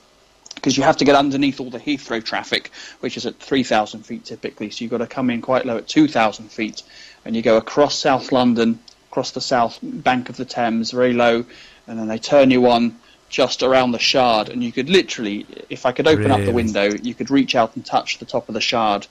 because 0.54 0.76
you 0.76 0.82
have 0.82 0.96
to 0.96 1.04
get 1.04 1.14
underneath 1.14 1.60
all 1.60 1.68
the 1.68 1.80
Heathrow 1.80 2.24
traffic, 2.24 2.70
which 3.00 3.16
is 3.16 3.26
at 3.26 3.38
3,000 3.38 4.04
feet 4.04 4.24
typically. 4.24 4.70
So 4.70 4.84
you've 4.84 4.90
got 4.90 4.98
to 4.98 5.06
come 5.06 5.28
in 5.30 5.42
quite 5.42 5.66
low 5.66 5.76
at 5.76 5.88
2,000 5.88 6.50
feet, 6.50 6.82
and 7.24 7.36
you 7.36 7.42
go 7.42 7.56
across 7.56 7.96
South 7.96 8.32
London, 8.32 8.78
across 9.10 9.32
the 9.32 9.40
south 9.40 9.78
bank 9.82 10.28
of 10.28 10.36
the 10.36 10.44
Thames, 10.44 10.90
very 10.90 11.12
low, 11.12 11.44
and 11.86 11.98
then 11.98 12.08
they 12.08 12.18
turn 12.18 12.50
you 12.50 12.68
on 12.70 12.98
just 13.28 13.62
around 13.62 13.92
the 13.92 13.98
Shard, 13.98 14.48
and 14.48 14.62
you 14.62 14.72
could 14.72 14.88
literally, 14.88 15.46
if 15.68 15.86
I 15.86 15.92
could 15.92 16.06
open 16.06 16.30
up 16.30 16.44
the 16.44 16.52
window, 16.52 16.90
you 17.02 17.14
could 17.14 17.30
reach 17.30 17.54
out 17.54 17.74
and 17.74 17.84
touch 17.84 18.18
the 18.18 18.24
top 18.24 18.48
of 18.48 18.54
the 18.54 18.60
Shard. 18.60 19.06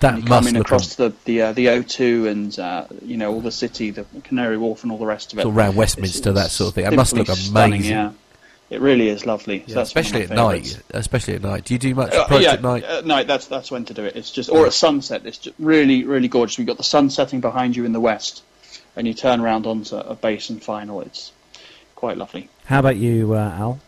That 0.00 0.14
and 0.14 0.28
must 0.28 0.44
come 0.44 0.48
in 0.48 0.54
look 0.54 0.66
across 0.66 0.94
the 0.96 1.12
the 1.24 1.42
uh, 1.42 1.52
the 1.52 1.66
O2 1.66 2.28
and 2.28 2.58
uh, 2.58 2.86
you 3.02 3.16
know 3.16 3.32
all 3.32 3.40
the 3.40 3.52
city, 3.52 3.90
the 3.90 4.04
Canary 4.24 4.58
Wharf, 4.58 4.82
and 4.82 4.92
all 4.92 4.98
the 4.98 5.06
rest 5.06 5.32
of 5.32 5.38
it. 5.38 5.42
Sort 5.42 5.52
of 5.52 5.56
around 5.56 5.76
Westminster, 5.76 6.32
that 6.32 6.50
sort 6.50 6.68
of 6.68 6.74
thing. 6.74 6.84
It 6.86 6.94
must 6.94 7.14
look 7.14 7.26
simply 7.26 7.42
stunning, 7.42 7.72
amazing. 7.74 7.92
Yeah, 7.92 8.12
it 8.68 8.80
really 8.80 9.08
is 9.08 9.24
lovely. 9.24 9.60
So 9.60 9.64
Yeah, 9.68 9.74
that's 9.76 9.88
especially 9.90 10.26
my 10.26 10.32
at 10.32 10.36
night. 10.36 10.82
Especially 10.90 11.34
at 11.34 11.42
night. 11.42 11.64
Do 11.64 11.74
you 11.74 11.78
do 11.78 11.94
much 11.94 12.12
Uh, 12.12 12.38
yeah, 12.38 12.52
at 12.52 12.62
night? 12.62 12.84
At 12.84 13.06
night, 13.06 13.26
that's 13.26 13.46
that's 13.46 13.70
when 13.70 13.84
to 13.86 13.94
do 13.94 14.04
it. 14.04 14.16
It's 14.16 14.30
just 14.30 14.50
or 14.50 14.66
at 14.66 14.74
sunset. 14.74 15.22
It's 15.24 15.38
just 15.38 15.56
really 15.58 16.04
really 16.04 16.28
gorgeous. 16.28 16.58
We've 16.58 16.66
got 16.66 16.76
the 16.76 16.82
sun 16.82 17.08
setting 17.08 17.40
behind 17.40 17.74
you 17.76 17.84
in 17.84 17.92
the 17.92 18.00
west, 18.00 18.42
and 18.96 19.06
you 19.06 19.14
turn 19.14 19.40
around 19.40 19.66
onto 19.66 19.96
a 19.96 20.14
base 20.14 20.50
and 20.50 20.62
final. 20.62 21.00
It's 21.00 21.32
quite 21.94 22.18
lovely. 22.18 22.50
How 22.66 22.80
about 22.80 22.96
you, 22.96 23.32
uh, 23.32 23.54
Al? 23.58 23.80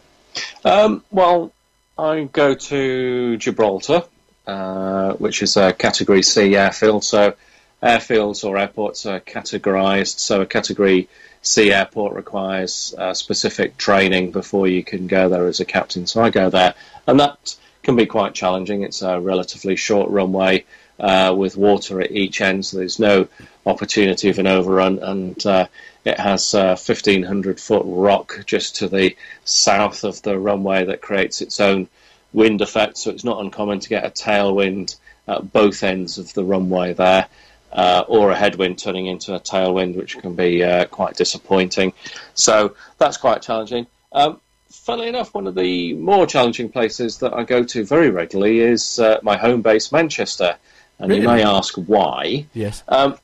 Um, 0.65 1.05
well, 1.11 1.53
I 1.99 2.29
go 2.33 2.55
to 2.55 3.37
Gibraltar, 3.37 4.05
uh, 4.49 5.12
which 5.15 5.43
is 5.43 5.59
a 5.59 5.75
Category 5.75 6.23
C 6.23 6.57
airfield. 6.57 7.05
So, 7.05 7.35
airfields 7.83 8.45
or 8.49 8.57
airports 8.57 9.05
are 9.05 9.20
categorised. 9.20 10.19
So, 10.19 10.41
a 10.41 10.47
Category 10.47 11.09
C 11.43 11.70
airport 11.70 12.15
requires 12.15 12.95
uh, 12.97 13.12
specific 13.12 13.77
training 13.77 14.31
before 14.31 14.66
you 14.66 14.83
can 14.83 15.07
go 15.07 15.29
there 15.29 15.47
as 15.49 15.61
a 15.61 15.66
captain. 15.66 16.07
So, 16.07 16.23
I 16.23 16.31
go 16.31 16.49
there, 16.49 16.73
and 17.07 17.20
that 17.20 17.57
can 17.83 17.95
be 17.95 18.07
quite 18.07 18.33
challenging. 18.33 18.85
It's 18.85 19.03
a 19.03 19.20
relatively 19.20 19.77
short 19.77 20.11
runway 20.11 20.65
uh, 20.99 21.35
with 21.37 21.57
water 21.57 22.01
at 22.01 22.11
each 22.11 22.41
end, 22.41 22.65
so 22.65 22.79
there's 22.79 22.99
no 22.99 23.29
opportunity 23.66 24.31
of 24.31 24.39
an 24.39 24.47
overrun, 24.47 24.99
and 25.01 25.47
uh, 25.47 25.66
it 26.07 26.19
has 26.19 26.55
a 26.55 26.69
1500 26.69 27.61
foot 27.61 27.83
rock 27.85 28.43
just 28.47 28.77
to 28.77 28.89
the 28.89 29.15
south 29.45 30.05
of 30.05 30.23
the 30.23 30.39
runway 30.39 30.87
that 30.87 31.03
creates 31.03 31.43
its 31.43 31.61
own 31.61 31.87
wind 32.33 32.61
effect, 32.61 32.99
so 32.99 33.11
it's 33.11 33.25
not 33.25 33.41
uncommon 33.41 33.81
to 33.81 33.89
get 33.89 34.05
a 34.05 34.11
tailwind 34.11 34.97
at 35.27 35.53
both 35.53 35.83
ends 35.83 36.19
of 36.19 36.33
the 36.35 36.45
runway 36.45 36.93
there. 36.95 37.27
Uh, 37.71 38.03
or 38.09 38.31
a 38.31 38.35
headwind 38.35 38.79
turning 38.79 39.05
into 39.05 39.35
a 39.35 39.39
tailwind, 39.39 39.95
which 39.95 40.17
can 40.17 40.35
be 40.35 40.65
uh, 40.65 40.87
quite 40.87 41.17
disappointing. 41.17 41.93
So 42.33 42.75
that's 42.97 43.19
quite 43.19 43.43
challenging. 43.43 43.87
Um, 44.11 44.41
funnily 44.71 45.09
enough, 45.09 45.35
one 45.35 45.47
of 45.47 45.55
the 45.55 45.93
more 45.93 46.27
challenging 46.27 46.71
places 46.71 47.19
that 47.19 47.35
I 47.35 47.45
go 47.45 47.65
to 47.65 47.85
very 47.85 48.09
regularly 48.09 48.61
is 48.61 48.99
uh, 48.99 49.19
my 49.23 49.37
home 49.37 49.61
base, 49.61 49.93
Manchester. 49.93 50.57
And 50.99 51.11
Really? 51.11 51.21
you 51.21 51.29
may 51.29 51.43
ask 51.45 51.75
why. 51.75 52.47
Yes. 52.55 52.83
Um, 52.89 53.19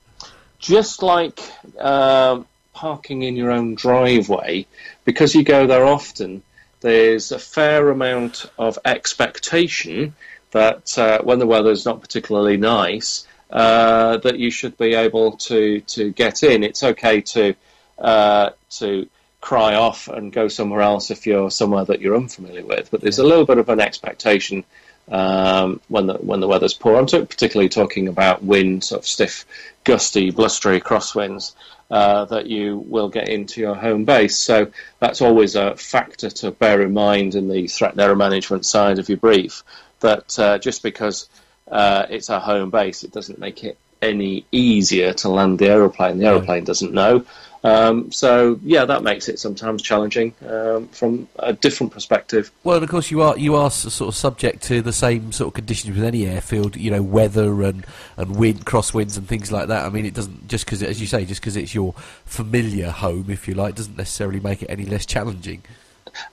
just 0.59 1.03
like 1.03 1.41
um, 1.81 2.47
parking 2.75 3.23
in 3.23 3.37
your 3.37 3.51
own 3.51 3.77
driveway, 3.77 4.67
because 5.07 5.35
you 5.35 5.43
go 5.43 5.67
there 5.67 5.87
often, 5.87 6.43
there's 6.85 7.33
a 7.33 7.39
fair 7.39 7.89
amount 7.89 8.45
of 8.59 8.79
expectation 8.85 10.15
that 10.51 10.99
uh, 10.99 11.23
when 11.23 11.39
the 11.39 11.47
weather's 11.47 11.87
not 11.87 12.03
particularly 12.03 12.59
nice, 12.59 13.27
uh, 13.49 14.19
that 14.19 14.39
you 14.39 14.51
should 14.51 14.77
be 14.77 14.93
able 14.93 15.39
to, 15.39 15.81
to 15.81 16.13
get 16.13 16.43
in. 16.43 16.63
It's 16.63 16.83
okay 16.83 17.23
to 17.23 17.55
uh, 17.99 18.51
to 18.81 19.09
cry 19.41 19.77
off 19.77 20.09
and 20.09 20.31
go 20.31 20.49
somewhere 20.49 20.83
else 20.83 21.11
if 21.11 21.27
you're 21.27 21.51
somewhere 21.51 21.87
that 21.87 22.03
you're 22.03 22.17
unfamiliar 22.17 22.67
with, 22.67 22.91
but 22.91 23.01
there's 23.01 23.19
a 23.19 23.25
little 23.25 23.47
bit 23.47 23.57
of 23.57 23.71
an 23.71 23.81
expectation 23.81 24.63
um, 25.11 25.81
when 25.89 26.07
the 26.07 26.15
when 26.15 26.41
the 26.41 26.49
weather's 26.49 26.75
poor. 26.75 26.97
I'm 26.97 27.07
particularly 27.07 27.71
talking 27.71 28.09
about 28.09 28.43
wind, 28.43 28.85
sort 28.85 29.01
of 29.01 29.07
stiff, 29.07 29.47
gusty, 29.85 30.33
blustery 30.33 30.83
crosswinds 30.83 31.55
uh, 31.91 32.25
that 32.27 32.47
you 32.47 32.79
will 32.79 33.09
get 33.09 33.29
into 33.29 33.61
your 33.61 33.75
home 33.75 34.05
base. 34.05 34.37
So 34.37 34.71
that's 34.99 35.21
always 35.21 35.55
a 35.57 35.77
factor 35.77 36.31
to 36.31 36.51
bear 36.51 36.83
in 36.83 36.93
mind 36.93 37.35
in 37.35 37.49
the 37.49 37.67
threat 37.69 37.99
error 37.99 38.17
management 38.17 38.67
side 38.67 38.99
of 38.99 39.09
your 39.09 39.19
brief. 39.19 39.63
That 40.01 40.39
uh, 40.39 40.59
just 40.59 40.83
because 40.83 41.29
uh, 41.71 42.07
it's 42.11 42.31
our 42.31 42.41
home 42.41 42.71
base, 42.71 43.05
it 43.05 43.13
doesn't 43.13 43.39
make 43.39 43.65
it 43.65 43.79
any 44.03 44.45
easier 44.53 45.13
to 45.15 45.29
land 45.29 45.59
the 45.59 45.69
aeroplane. 45.69 46.19
The 46.19 46.27
aeroplane 46.27 46.65
doesn't 46.65 46.93
know. 46.93 47.25
Um, 47.65 48.13
so 48.13 48.61
yeah, 48.63 48.85
that 48.85 49.03
makes 49.03 49.31
it 49.31 49.39
sometimes 49.39 49.83
challenging 49.83 50.35
um, 50.47 50.87
from 50.89 51.29
a 51.39 51.55
different 51.55 51.95
perspective. 51.95 52.53
Well, 52.63 52.77
and 52.77 52.85
of 52.85 52.91
course, 52.91 53.11
you 53.11 53.23
are 53.23 53.39
you 53.39 53.57
are 53.57 53.71
sort 53.71 54.09
of 54.09 54.15
subject 54.15 54.63
to 54.65 54.83
the 54.83 54.93
same 54.93 55.33
sort 55.33 55.49
of 55.49 55.55
conditions 55.55 55.97
with 55.97 56.05
any 56.05 56.27
airfield. 56.27 56.77
You 56.77 56.91
know, 56.91 57.03
weather 57.03 57.63
and 57.63 57.87
and 58.19 58.37
wind, 58.37 58.67
crosswinds, 58.67 59.17
and 59.17 59.27
things 59.27 59.51
like 59.51 59.69
that. 59.69 59.87
I 59.87 59.89
mean, 59.89 60.05
it 60.05 60.13
doesn't 60.13 60.47
just 60.47 60.67
because, 60.67 60.83
as 60.83 61.01
you 61.01 61.07
say, 61.07 61.25
just 61.25 61.41
because 61.41 61.57
it's 61.57 61.75
your 61.75 61.95
familiar 62.27 62.91
home, 62.91 63.31
if 63.31 63.49
you 63.49 63.55
like, 63.55 63.77
doesn't 63.77 63.97
necessarily 63.97 64.41
make 64.41 64.63
it 64.63 64.67
any 64.69 64.85
less 64.85 65.07
challenging. 65.07 65.63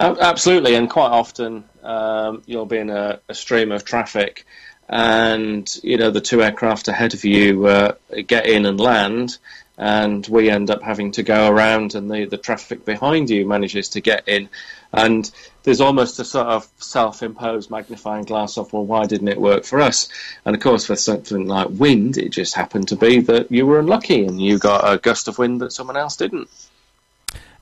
Absolutely, 0.01 0.75
and 0.75 0.89
quite 0.89 1.11
often 1.11 1.63
um, 1.81 2.43
you'll 2.45 2.65
be 2.65 2.77
in 2.77 2.89
a, 2.89 3.21
a 3.29 3.33
stream 3.33 3.71
of 3.71 3.85
traffic, 3.85 4.45
and 4.89 5.73
you 5.81 5.97
know 5.97 6.11
the 6.11 6.19
two 6.19 6.43
aircraft 6.43 6.89
ahead 6.89 7.13
of 7.13 7.23
you 7.23 7.65
uh, 7.67 7.93
get 8.27 8.47
in 8.47 8.65
and 8.65 8.81
land, 8.81 9.37
and 9.81 10.27
we 10.27 10.47
end 10.51 10.69
up 10.69 10.83
having 10.83 11.11
to 11.11 11.23
go 11.23 11.49
around, 11.49 11.95
and 11.95 12.09
the, 12.09 12.25
the 12.25 12.37
traffic 12.37 12.85
behind 12.85 13.31
you 13.31 13.47
manages 13.47 13.89
to 13.89 13.99
get 13.99 14.27
in, 14.27 14.47
and 14.93 15.31
there's 15.63 15.81
almost 15.81 16.19
a 16.19 16.23
sort 16.23 16.45
of 16.45 16.67
self-imposed 16.77 17.71
magnifying 17.71 18.25
glass 18.25 18.57
of 18.57 18.71
well, 18.71 18.85
why 18.85 19.07
didn't 19.07 19.29
it 19.29 19.41
work 19.41 19.65
for 19.65 19.81
us? 19.81 20.07
And 20.45 20.55
of 20.55 20.61
course, 20.61 20.87
with 20.87 20.99
something 20.99 21.47
like 21.47 21.67
wind, 21.71 22.19
it 22.19 22.29
just 22.29 22.53
happened 22.53 22.89
to 22.89 22.95
be 22.95 23.21
that 23.21 23.51
you 23.51 23.65
were 23.65 23.79
unlucky 23.79 24.23
and 24.23 24.39
you 24.39 24.59
got 24.59 24.87
a 24.87 24.99
gust 24.99 25.27
of 25.27 25.39
wind 25.39 25.61
that 25.61 25.73
someone 25.73 25.97
else 25.97 26.15
didn't. 26.15 26.47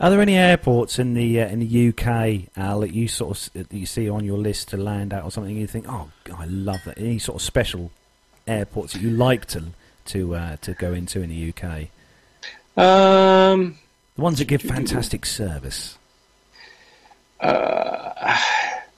Are 0.02 0.10
there 0.10 0.20
any 0.20 0.36
airports 0.36 1.00
in 1.00 1.14
the 1.14 1.42
uh, 1.42 1.48
in 1.48 1.60
the 1.60 1.90
UK, 1.90 2.50
Al, 2.58 2.82
that 2.82 2.94
you 2.94 3.08
sort 3.08 3.38
of 3.38 3.54
that 3.54 3.74
you 3.74 3.86
see 3.86 4.10
on 4.10 4.26
your 4.26 4.38
list 4.38 4.68
to 4.70 4.78
land 4.78 5.14
at, 5.14 5.24
or 5.24 5.32
something? 5.32 5.56
You 5.56 5.68
think, 5.68 5.86
oh, 5.88 6.10
I 6.36 6.46
love 6.46 6.82
that. 6.86 6.98
Any 6.98 7.20
sort 7.20 7.38
of 7.38 7.42
special 7.42 7.92
airports 8.46 8.92
that 8.94 9.02
you 9.02 9.10
like 9.10 9.46
to 9.48 9.64
to 10.08 10.36
uh, 10.36 10.56
to 10.58 10.74
go 10.74 10.92
into 10.92 11.22
in 11.22 11.30
the 11.30 11.54
UK? 11.54 11.88
Um, 12.78 13.78
The 14.16 14.22
ones 14.22 14.40
that 14.40 14.46
give 14.46 14.62
fantastic 14.62 15.26
service. 15.26 15.98
Uh, 17.40 18.38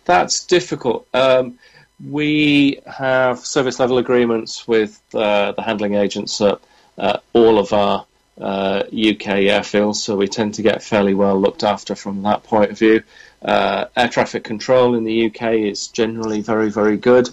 that's 0.06 0.46
difficult. 0.46 1.08
Um, 1.14 1.60
we 2.04 2.80
have 2.88 3.40
service 3.40 3.80
level 3.80 3.98
agreements 3.98 4.68
with 4.68 5.00
uh, 5.14 5.52
the 5.52 5.62
handling 5.62 5.96
agents 5.96 6.42
at 6.42 6.60
uh, 6.98 7.18
all 7.34 7.60
of 7.60 7.74
our 7.74 8.06
uh, 8.40 8.84
UK 8.88 9.46
airfields, 9.52 9.98
so 9.98 10.16
we 10.16 10.28
tend 10.28 10.56
to 10.56 10.62
get 10.62 10.82
fairly 10.82 11.14
well 11.14 11.40
looked 11.40 11.64
after 11.64 11.94
from 11.96 12.24
that 12.24 12.44
point 12.44 12.72
of 12.72 12.80
view. 12.80 13.04
Uh, 13.42 13.86
air 13.96 14.08
traffic 14.08 14.44
control 14.44 14.96
in 14.96 15.04
the 15.04 15.28
UK 15.28 15.54
is 15.54 15.88
generally 15.88 16.42
very, 16.42 16.72
very 16.72 16.98
good. 16.98 17.30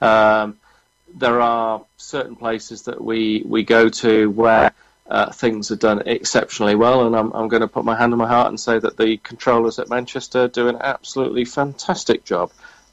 Um, 0.00 0.56
there 1.14 1.40
are 1.40 1.84
certain 1.96 2.36
places 2.36 2.82
that 2.82 3.02
we, 3.02 3.42
we 3.44 3.64
go 3.64 3.88
to 3.88 4.30
where 4.30 4.72
uh, 5.08 5.30
things 5.32 5.70
are 5.70 5.76
done 5.76 6.02
exceptionally 6.06 6.74
well, 6.74 7.06
and 7.06 7.16
I'm, 7.16 7.32
I'm 7.32 7.48
going 7.48 7.62
to 7.62 7.68
put 7.68 7.84
my 7.84 7.96
hand 7.96 8.12
on 8.12 8.18
my 8.18 8.28
heart 8.28 8.48
and 8.48 8.58
say 8.58 8.78
that 8.78 8.96
the 8.96 9.16
controllers 9.18 9.78
at 9.78 9.88
Manchester 9.88 10.48
do 10.48 10.68
an 10.68 10.76
absolutely 10.80 11.44
fantastic 11.44 12.24
job. 12.24 12.50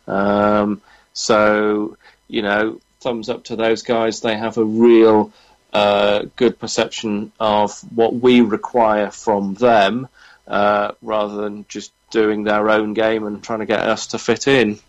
Um, 0.08 0.82
so, 1.14 1.98
you 2.28 2.42
know, 2.42 2.82
thumbs 3.00 3.30
up 3.30 3.46
to 3.46 3.56
those 3.56 3.84
guys. 3.84 4.22
They 4.22 4.38
have 4.38 4.58
a 4.58 4.66
real 4.66 5.32
uh, 5.72 6.26
good 6.36 6.60
perception 6.60 7.32
of 7.40 7.80
what 7.96 8.14
we 8.14 8.42
require 8.42 9.12
from 9.12 9.54
them 9.54 10.08
uh, 10.48 10.94
rather 11.02 11.36
than 11.36 11.66
just 11.70 11.92
doing 12.10 12.44
their 12.44 12.70
own 12.70 12.94
game 12.94 13.26
and 13.26 13.44
trying 13.44 13.60
to 13.60 13.66
get 13.66 13.82
us 13.82 14.08
to 14.08 14.18
fit 14.18 14.48
in. 14.48 14.80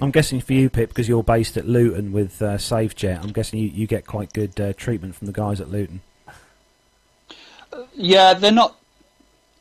I'm 0.00 0.12
guessing 0.12 0.40
for 0.40 0.52
you, 0.52 0.70
Pip, 0.70 0.90
because 0.90 1.08
you're 1.08 1.24
based 1.24 1.56
at 1.56 1.66
Luton 1.66 2.12
with 2.12 2.40
uh, 2.40 2.56
SafeJet. 2.56 3.20
I'm 3.20 3.32
guessing 3.32 3.58
you, 3.58 3.68
you 3.68 3.86
get 3.88 4.06
quite 4.06 4.32
good 4.32 4.58
uh, 4.60 4.72
treatment 4.74 5.16
from 5.16 5.26
the 5.26 5.32
guys 5.32 5.60
at 5.60 5.70
Luton. 5.70 6.02
Yeah, 7.94 8.34
they're 8.34 8.52
not. 8.52 8.74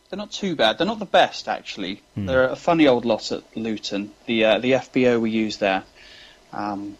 They're 0.09 0.17
not 0.17 0.31
too 0.31 0.55
bad. 0.55 0.77
They're 0.77 0.87
not 0.87 0.99
the 0.99 1.05
best 1.05 1.47
actually. 1.49 2.01
They're 2.15 2.49
a 2.49 2.55
funny 2.55 2.87
old 2.87 3.03
lot 3.03 3.31
at 3.31 3.43
Luton. 3.57 4.11
The 4.25 4.45
uh, 4.45 4.59
the 4.59 4.71
FBO 4.73 5.19
we 5.19 5.31
use 5.31 5.57
there. 5.57 5.83
Um, 6.53 6.97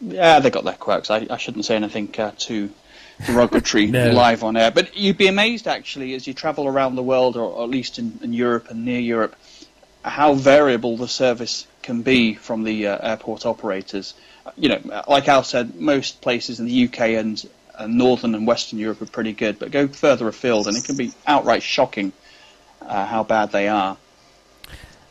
yeah, 0.00 0.38
they 0.40 0.50
got 0.50 0.64
their 0.64 0.74
quirks. 0.74 1.10
I, 1.10 1.26
I 1.30 1.36
shouldn't 1.36 1.64
say 1.64 1.74
anything 1.76 2.14
uh, 2.18 2.32
too 2.36 2.70
derogatory 3.26 3.86
No. 3.90 4.10
live 4.10 4.44
on 4.44 4.56
air, 4.56 4.70
but 4.70 4.96
you'd 4.96 5.18
be 5.18 5.26
amazed 5.26 5.66
actually 5.66 6.14
as 6.14 6.26
you 6.26 6.34
travel 6.34 6.66
around 6.68 6.94
the 6.94 7.02
world, 7.02 7.36
or, 7.36 7.42
or 7.50 7.64
at 7.64 7.70
least 7.70 7.98
in, 7.98 8.18
in 8.22 8.32
Europe 8.32 8.70
and 8.70 8.84
near 8.84 9.00
Europe, 9.00 9.34
how 10.04 10.34
variable 10.34 10.96
the 10.96 11.08
service 11.08 11.66
can 11.82 12.02
be 12.02 12.34
from 12.34 12.64
the 12.64 12.86
uh, 12.88 12.98
airport 13.10 13.46
operators. 13.46 14.14
You 14.56 14.68
know, 14.68 15.02
like 15.08 15.26
Al 15.28 15.42
said, 15.42 15.74
most 15.76 16.20
places 16.20 16.60
in 16.60 16.66
the 16.66 16.84
UK 16.84 17.00
and 17.00 17.44
northern 17.86 18.34
and 18.34 18.46
western 18.46 18.78
Europe 18.78 19.02
are 19.02 19.06
pretty 19.06 19.32
good, 19.32 19.58
but 19.58 19.70
go 19.70 19.88
further 19.88 20.28
afield 20.28 20.66
and 20.66 20.76
it 20.76 20.84
can 20.84 20.96
be 20.96 21.12
outright 21.26 21.62
shocking 21.62 22.12
uh, 22.82 23.06
how 23.06 23.22
bad 23.24 23.52
they 23.52 23.68
are. 23.68 23.96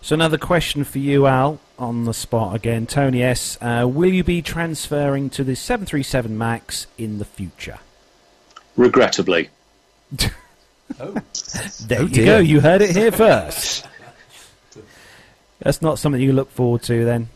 So 0.01 0.13
another 0.15 0.37
question 0.37 0.83
for 0.83 0.99
you, 0.99 1.27
Al, 1.27 1.59
on 1.79 2.03
the 2.05 2.13
spot 2.13 2.55
again. 2.55 2.85
Tony 2.87 3.23
S. 3.23 3.57
Uh, 3.61 3.87
will 3.87 4.11
you 4.11 4.23
be 4.23 4.41
transferring 4.41 5.29
to 5.31 5.43
the 5.45 5.55
737 5.55 6.37
Max 6.37 6.87
in 6.97 7.19
the 7.19 7.25
future? 7.25 7.79
Regrettably. 8.75 9.49
There 10.97 11.99
Oh, 12.01 12.03
you 12.03 12.07
dear. 12.09 12.25
go. 12.25 12.37
You 12.39 12.59
heard 12.59 12.81
it 12.81 12.95
here 12.95 13.11
first. 13.11 13.87
That's 15.59 15.81
not 15.81 15.97
something 15.97 16.21
you 16.21 16.33
look 16.33 16.51
forward 16.51 16.83
to, 16.83 17.03
then. 17.05 17.29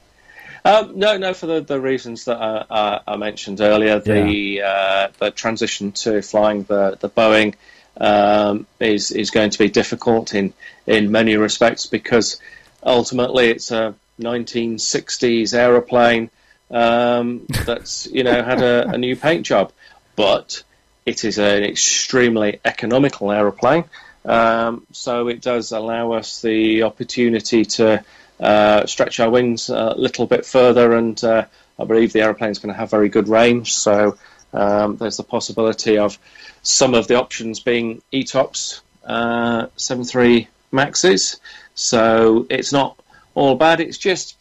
Um, 0.67 0.99
no, 0.99 1.17
no, 1.17 1.33
for 1.33 1.45
the, 1.45 1.61
the 1.61 1.79
reasons 1.79 2.25
that 2.25 2.41
I, 2.41 2.65
I, 2.69 2.99
I 3.07 3.15
mentioned 3.15 3.61
earlier, 3.61 3.99
the 3.99 4.63
uh, 4.63 5.07
the 5.17 5.31
transition 5.31 5.93
to 6.03 6.21
flying 6.21 6.63
the 6.63 6.97
the 6.99 7.09
Boeing 7.09 7.55
um, 8.01 8.67
is 8.77 9.11
is 9.11 9.31
going 9.31 9.51
to 9.51 9.59
be 9.59 9.69
difficult 9.69 10.33
in 10.35 10.53
in 10.85 11.09
many 11.09 11.37
respects 11.37 11.85
because 11.85 12.41
ultimately 12.83 13.47
it's 13.47 13.71
a 13.71 13.95
1960s 14.19 15.53
aeroplane 15.53 16.29
um, 16.69 17.45
that's 17.65 18.05
you 18.07 18.25
know 18.25 18.43
had 18.43 18.61
a, 18.61 18.89
a 18.89 18.97
new 18.97 19.15
paint 19.15 19.45
job, 19.45 19.71
but 20.17 20.63
it 21.05 21.23
is 21.23 21.37
an 21.39 21.63
extremely 21.63 22.59
economical 22.65 23.31
aeroplane. 23.31 23.85
Um, 24.25 24.85
so 24.91 25.29
it 25.29 25.41
does 25.41 25.71
allow 25.71 26.11
us 26.11 26.41
the 26.41 26.83
opportunity 26.83 27.63
to 27.63 27.99
uh, 27.99 28.01
stretch 28.39 29.19
our 29.19 29.29
wings 29.29 29.69
a 29.69 29.93
little 29.97 30.27
bit 30.27 30.45
further, 30.45 30.93
and 30.93 31.21
uh, 31.23 31.45
I 31.79 31.83
believe 31.85 32.13
the 32.13 32.21
aeroplane 32.21 32.51
is 32.51 32.59
going 32.59 32.73
to 32.73 32.79
have 32.79 32.91
very 32.91 33.09
good 33.09 33.27
range. 33.27 33.75
So 33.75 34.17
um, 34.53 34.97
there's 34.97 35.17
the 35.17 35.23
possibility 35.23 35.97
of 35.97 36.17
some 36.63 36.93
of 36.93 37.07
the 37.07 37.15
options 37.15 37.59
being 37.59 38.01
ETOPS 38.11 38.81
uh, 39.05 39.67
73 39.77 40.47
Maxes. 40.71 41.39
So 41.75 42.45
it's 42.49 42.73
not 42.73 42.99
all 43.35 43.55
bad. 43.55 43.79
It's 43.79 43.97
just 43.97 44.35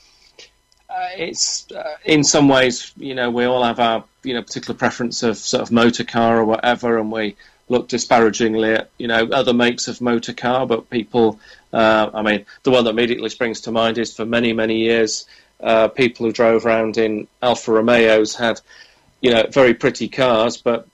uh, 0.89 1.09
it's 1.16 1.70
uh, 1.70 1.97
in 2.05 2.24
some 2.24 2.48
ways, 2.48 2.93
you 2.97 3.14
know, 3.14 3.31
we 3.31 3.44
all 3.44 3.62
have 3.62 3.78
our 3.78 4.05
you 4.23 4.35
know 4.35 4.43
particular 4.43 4.77
preference 4.77 5.23
of 5.23 5.36
sort 5.36 5.62
of 5.62 5.70
motor 5.70 6.05
car 6.05 6.39
or 6.39 6.44
whatever, 6.44 6.98
and 6.98 7.12
we 7.12 7.36
look 7.68 7.88
disparagingly 7.88 8.74
at 8.74 8.90
you 8.98 9.09
know 9.09 9.28
other 9.32 9.52
makes 9.52 9.88
of 9.88 10.01
motor 10.01 10.32
car. 10.32 10.66
But 10.66 10.90
people, 10.90 11.40
uh, 11.72 12.10
I 12.12 12.22
mean, 12.22 12.47
the 12.62 12.70
one 12.70 12.84
that 12.84 12.90
immediately 12.90 13.28
springs 13.28 13.62
to 13.62 13.72
mind 13.72 13.98
is 13.98 14.14
for 14.14 14.24
many 14.24 14.52
many 14.52 14.78
years, 14.78 15.26
uh, 15.60 15.88
people 15.88 16.26
who 16.26 16.32
drove 16.32 16.66
around 16.66 16.97
in 16.97 17.28
Alfa 17.43 17.72
Romeos 17.72 18.36
had 18.36 18.60
you 19.20 19.30
know 19.30 19.47
very 19.51 19.74
pretty 19.74 20.09
cars, 20.09 20.56
but 20.56 20.86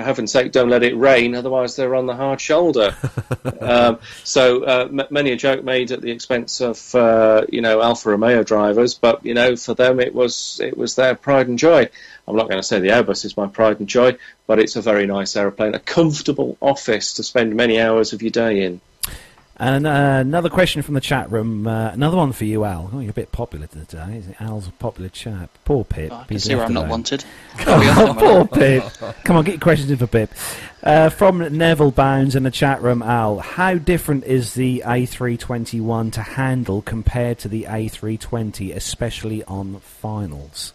for 0.00 0.06
heaven's 0.06 0.32
sake, 0.32 0.52
don't 0.52 0.70
let 0.70 0.82
it 0.82 0.96
rain, 0.96 1.34
otherwise 1.34 1.76
they're 1.76 1.94
on 1.94 2.06
the 2.06 2.16
hard 2.16 2.40
shoulder. 2.40 2.96
um, 3.60 3.98
so 4.24 4.64
uh, 4.64 4.88
m- 4.90 5.06
many 5.10 5.32
a 5.32 5.36
joke 5.36 5.62
made 5.62 5.92
at 5.92 6.00
the 6.00 6.10
expense 6.10 6.60
of 6.60 6.94
uh, 6.94 7.44
you 7.48 7.60
know 7.60 7.80
Alfa 7.80 8.10
Romeo 8.10 8.42
drivers, 8.42 8.94
but 8.94 9.24
you 9.24 9.34
know 9.34 9.56
for 9.56 9.74
them 9.74 10.00
it 10.00 10.14
was 10.14 10.60
it 10.62 10.76
was 10.76 10.94
their 10.94 11.14
pride 11.14 11.48
and 11.48 11.58
joy. 11.58 11.88
I'm 12.26 12.36
not 12.36 12.48
going 12.48 12.60
to 12.60 12.66
say 12.66 12.78
the 12.78 12.88
Airbus 12.88 13.24
is 13.24 13.36
my 13.36 13.48
pride 13.48 13.80
and 13.80 13.88
joy, 13.88 14.16
but 14.46 14.58
it's 14.58 14.76
a 14.76 14.82
very 14.82 15.06
nice 15.06 15.36
aeroplane, 15.36 15.74
a 15.74 15.80
comfortable 15.80 16.56
office 16.60 17.14
to 17.14 17.22
spend 17.22 17.54
many 17.54 17.80
hours 17.80 18.12
of 18.12 18.22
your 18.22 18.30
day 18.30 18.62
in. 18.64 18.80
And 19.60 19.86
uh, 19.86 20.16
another 20.20 20.48
question 20.48 20.80
from 20.80 20.94
the 20.94 21.02
chat 21.02 21.30
room. 21.30 21.66
Uh, 21.66 21.90
another 21.90 22.16
one 22.16 22.32
for 22.32 22.46
you, 22.46 22.64
Al. 22.64 22.88
Oh, 22.94 23.00
you're 23.00 23.10
a 23.10 23.12
bit 23.12 23.30
popular 23.30 23.66
today. 23.66 24.16
Is 24.16 24.34
Al's 24.40 24.66
a 24.66 24.72
popular 24.72 25.10
chap. 25.10 25.50
Poor 25.66 25.84
Pip. 25.84 26.10
Oh, 26.10 26.16
I 26.16 26.24
can 26.24 26.38
see 26.38 26.54
where 26.54 26.64
I'm 26.64 26.72
not 26.72 26.88
wanted. 26.88 27.26
oh, 27.66 28.16
poor 28.18 28.46
Pip. 28.46 28.84
Come 29.24 29.36
on, 29.36 29.44
get 29.44 29.52
your 29.52 29.60
questions 29.60 29.90
in 29.90 29.98
for 29.98 30.06
Pip. 30.06 30.32
Uh, 30.82 31.10
from 31.10 31.58
Neville 31.58 31.90
Bounds 31.90 32.36
in 32.36 32.44
the 32.44 32.50
chat 32.50 32.80
room, 32.80 33.02
Al, 33.02 33.40
how 33.40 33.74
different 33.74 34.24
is 34.24 34.54
the 34.54 34.82
A321 34.86 36.14
to 36.14 36.22
handle 36.22 36.80
compared 36.80 37.38
to 37.40 37.48
the 37.48 37.64
A320, 37.64 38.74
especially 38.74 39.44
on 39.44 39.80
finals? 39.80 40.72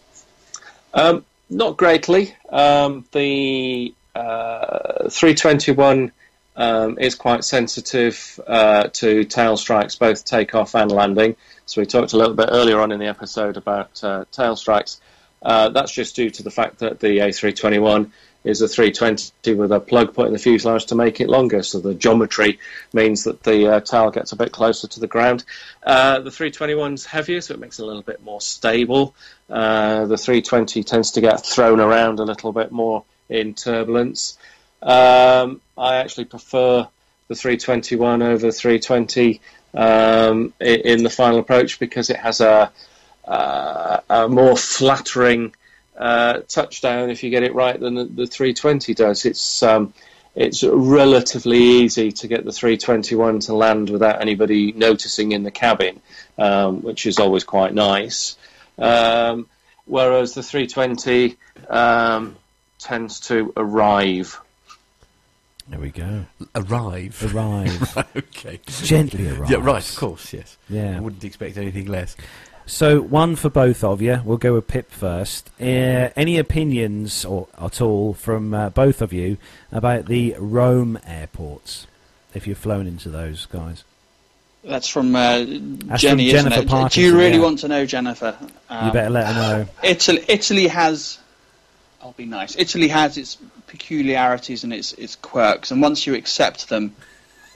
Um, 0.94 1.24
not 1.50 1.76
greatly. 1.76 2.36
Um, 2.50 3.04
the 3.10 3.92
uh, 4.14 5.08
321 5.10 6.12
um, 6.56 6.98
is 6.98 7.14
quite 7.14 7.44
sensitive 7.44 8.40
uh, 8.46 8.88
to 8.94 9.24
tail 9.24 9.56
strikes, 9.56 9.96
both 9.96 10.24
takeoff 10.24 10.74
and 10.74 10.90
landing. 10.90 11.36
So 11.66 11.80
we 11.80 11.86
talked 11.86 12.12
a 12.12 12.16
little 12.16 12.34
bit 12.34 12.48
earlier 12.50 12.80
on 12.80 12.92
in 12.92 12.98
the 12.98 13.06
episode 13.06 13.56
about 13.56 14.02
uh, 14.02 14.24
tail 14.32 14.56
strikes. 14.56 15.00
Uh, 15.42 15.68
that's 15.68 15.92
just 15.92 16.16
due 16.16 16.30
to 16.30 16.42
the 16.42 16.50
fact 16.50 16.78
that 16.78 17.00
the 17.00 17.18
A321 17.18 18.10
is 18.46 18.62
a 18.62 18.68
320 18.68 19.54
with 19.54 19.72
a 19.72 19.80
plug 19.80 20.14
put 20.14 20.28
in 20.28 20.32
the 20.32 20.38
fuselage 20.38 20.86
to 20.86 20.94
make 20.94 21.20
it 21.20 21.28
longer. 21.28 21.62
So 21.64 21.80
the 21.80 21.94
geometry 21.94 22.60
means 22.92 23.24
that 23.24 23.42
the 23.42 23.74
uh, 23.74 23.80
tail 23.80 24.10
gets 24.12 24.32
a 24.32 24.36
bit 24.36 24.52
closer 24.52 24.86
to 24.86 25.00
the 25.00 25.08
ground. 25.08 25.44
Uh, 25.82 26.20
the 26.20 26.30
321's 26.30 27.04
heavier, 27.04 27.40
so 27.40 27.54
it 27.54 27.60
makes 27.60 27.80
it 27.80 27.82
a 27.82 27.86
little 27.86 28.02
bit 28.02 28.22
more 28.22 28.40
stable. 28.40 29.14
Uh, 29.50 30.06
the 30.06 30.16
320 30.16 30.84
tends 30.84 31.10
to 31.12 31.20
get 31.20 31.44
thrown 31.44 31.80
around 31.80 32.20
a 32.20 32.24
little 32.24 32.52
bit 32.52 32.70
more 32.70 33.04
in 33.28 33.54
turbulence. 33.54 34.38
Um, 34.82 35.60
I 35.76 35.96
actually 35.96 36.26
prefer 36.26 36.88
the 37.28 37.34
321 37.34 38.22
over 38.22 38.46
the 38.46 38.52
320 38.52 39.40
um, 39.74 40.52
in 40.60 41.02
the 41.02 41.10
final 41.10 41.38
approach 41.38 41.78
because 41.78 42.10
it 42.10 42.16
has 42.16 42.40
a, 42.40 42.72
uh, 43.24 44.00
a 44.08 44.28
more 44.28 44.56
flattering 44.56 45.54
uh, 45.96 46.40
touchdown 46.48 47.10
if 47.10 47.22
you 47.22 47.30
get 47.30 47.42
it 47.42 47.54
right 47.54 47.78
than 47.78 47.94
the, 47.94 48.04
the 48.04 48.26
320 48.26 48.94
does. 48.94 49.24
It's 49.24 49.62
um, 49.62 49.92
it's 50.36 50.62
relatively 50.62 51.58
easy 51.58 52.12
to 52.12 52.28
get 52.28 52.44
the 52.44 52.52
321 52.52 53.40
to 53.40 53.54
land 53.54 53.88
without 53.88 54.20
anybody 54.20 54.70
noticing 54.72 55.32
in 55.32 55.42
the 55.42 55.50
cabin, 55.50 56.02
um, 56.36 56.82
which 56.82 57.06
is 57.06 57.18
always 57.18 57.42
quite 57.42 57.72
nice. 57.72 58.36
Um, 58.78 59.48
whereas 59.86 60.34
the 60.34 60.42
320 60.42 61.36
um, 61.70 62.36
tends 62.78 63.20
to 63.20 63.54
arrive. 63.56 64.38
There 65.68 65.80
we 65.80 65.90
go. 65.90 66.24
Arrive. 66.54 67.34
Arrive. 67.34 67.98
okay. 68.16 68.60
Gently 68.66 69.28
arrive. 69.28 69.50
Yeah, 69.50 69.58
right, 69.58 69.88
of 69.88 69.96
course, 69.96 70.32
yes. 70.32 70.56
Yeah. 70.68 70.96
I 70.96 71.00
wouldn't 71.00 71.24
expect 71.24 71.56
anything 71.56 71.86
less. 71.86 72.16
So 72.66 73.00
one 73.00 73.36
for 73.36 73.48
both 73.48 73.84
of 73.84 74.02
you. 74.02 74.20
We'll 74.24 74.38
go 74.38 74.54
with 74.54 74.66
Pip 74.68 74.90
first. 74.90 75.50
Uh, 75.60 76.10
any 76.16 76.38
opinions 76.38 77.24
or 77.24 77.48
at 77.60 77.80
all 77.80 78.14
from 78.14 78.54
uh, 78.54 78.70
both 78.70 79.00
of 79.00 79.12
you 79.12 79.38
about 79.72 80.06
the 80.06 80.34
Rome 80.38 80.98
airports? 81.06 81.86
If 82.34 82.46
you've 82.46 82.58
flown 82.58 82.86
into 82.86 83.08
those 83.08 83.46
guys, 83.46 83.82
That's 84.62 84.88
from 84.88 85.14
uh, 85.16 85.44
That's 85.46 86.02
Jenny, 86.02 86.28
from 86.28 86.36
isn't 86.36 86.50
Jennifer 86.52 86.86
it? 86.86 86.92
Do 86.92 87.00
you 87.00 87.16
really 87.16 87.36
yeah. 87.36 87.42
want 87.42 87.60
to 87.60 87.68
know, 87.68 87.86
Jennifer? 87.86 88.36
you 88.40 88.48
Um, 88.68 88.92
better 88.92 89.10
let 89.10 89.26
her 89.32 89.34
know. 89.34 89.68
Italy, 89.82 90.24
Italy 90.28 90.66
has. 90.66 91.18
I'll 92.02 92.12
be 92.12 92.26
nice. 92.26 92.56
Italy 92.58 92.88
has 92.88 93.16
its 93.16 93.38
peculiarities 93.66 94.64
and 94.64 94.72
its 94.72 94.92
its 94.92 95.16
quirks, 95.16 95.70
and 95.70 95.82
once 95.82 96.06
you 96.06 96.14
accept 96.14 96.68
them, 96.68 96.94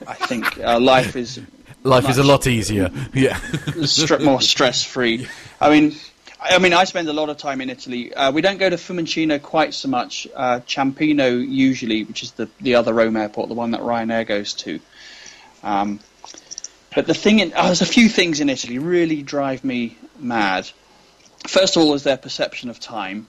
I 0.05 0.13
think 0.13 0.57
uh, 0.59 0.79
life 0.79 1.15
is 1.15 1.39
Life 1.83 2.09
is 2.09 2.17
a 2.17 2.23
lot 2.23 2.47
easier. 2.47 2.91
Yeah. 3.13 3.39
more 4.19 4.41
stress 4.41 4.83
free. 4.83 5.27
I 5.59 5.69
mean, 5.69 5.95
I 6.39 6.55
I 6.55 6.59
mean, 6.59 6.73
I 6.73 6.83
spend 6.83 7.07
a 7.09 7.13
lot 7.13 7.29
of 7.29 7.37
time 7.37 7.61
in 7.61 7.69
Italy. 7.69 8.13
Uh, 8.13 8.31
we 8.31 8.41
don't 8.41 8.57
go 8.59 8.69
to 8.69 8.75
Fiumicino 8.75 9.41
quite 9.41 9.73
so 9.73 9.87
much. 9.87 10.27
Uh, 10.35 10.59
Ciampino 10.59 11.45
usually, 11.47 12.03
which 12.03 12.23
is 12.23 12.31
the 12.33 12.49
the 12.59 12.75
other 12.75 12.93
Rome 12.93 13.17
airport, 13.17 13.49
the 13.49 13.55
one 13.55 13.71
that 13.71 13.81
Ryanair 13.81 14.27
goes 14.27 14.53
to. 14.65 14.79
Um, 15.63 15.99
but 16.93 17.07
the 17.07 17.13
thing, 17.13 17.39
in, 17.39 17.53
oh, 17.55 17.65
there's 17.65 17.81
a 17.81 17.85
few 17.85 18.09
things 18.09 18.41
in 18.41 18.49
Italy 18.49 18.77
really 18.77 19.23
drive 19.23 19.63
me 19.63 19.97
mad. 20.19 20.69
First 21.47 21.77
of 21.77 21.83
all, 21.83 21.93
is 21.93 22.03
their 22.03 22.17
perception 22.17 22.69
of 22.69 22.79
time. 22.79 23.27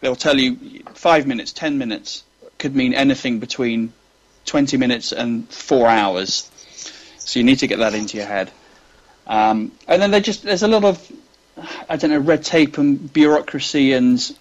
They'll 0.00 0.16
tell 0.16 0.38
you 0.38 0.82
five 0.94 1.26
minutes, 1.26 1.52
ten 1.52 1.78
minutes 1.78 2.24
could 2.58 2.74
mean 2.74 2.94
anything 2.94 3.38
between 3.38 3.92
twenty 4.44 4.76
minutes 4.76 5.12
and 5.12 5.48
four 5.48 5.88
hours. 5.88 6.50
So 7.18 7.38
you 7.38 7.44
need 7.44 7.58
to 7.60 7.66
get 7.66 7.78
that 7.78 7.94
into 7.94 8.16
your 8.16 8.26
head. 8.26 8.50
Um, 9.26 9.72
and 9.88 10.00
then 10.00 10.22
just 10.22 10.44
there's 10.44 10.62
a 10.62 10.68
lot 10.68 10.84
of 10.84 11.12
I 11.88 11.96
don't 11.96 12.10
know 12.10 12.18
red 12.18 12.44
tape 12.44 12.78
and 12.78 13.12
bureaucracy 13.12 13.92
and 13.92 14.38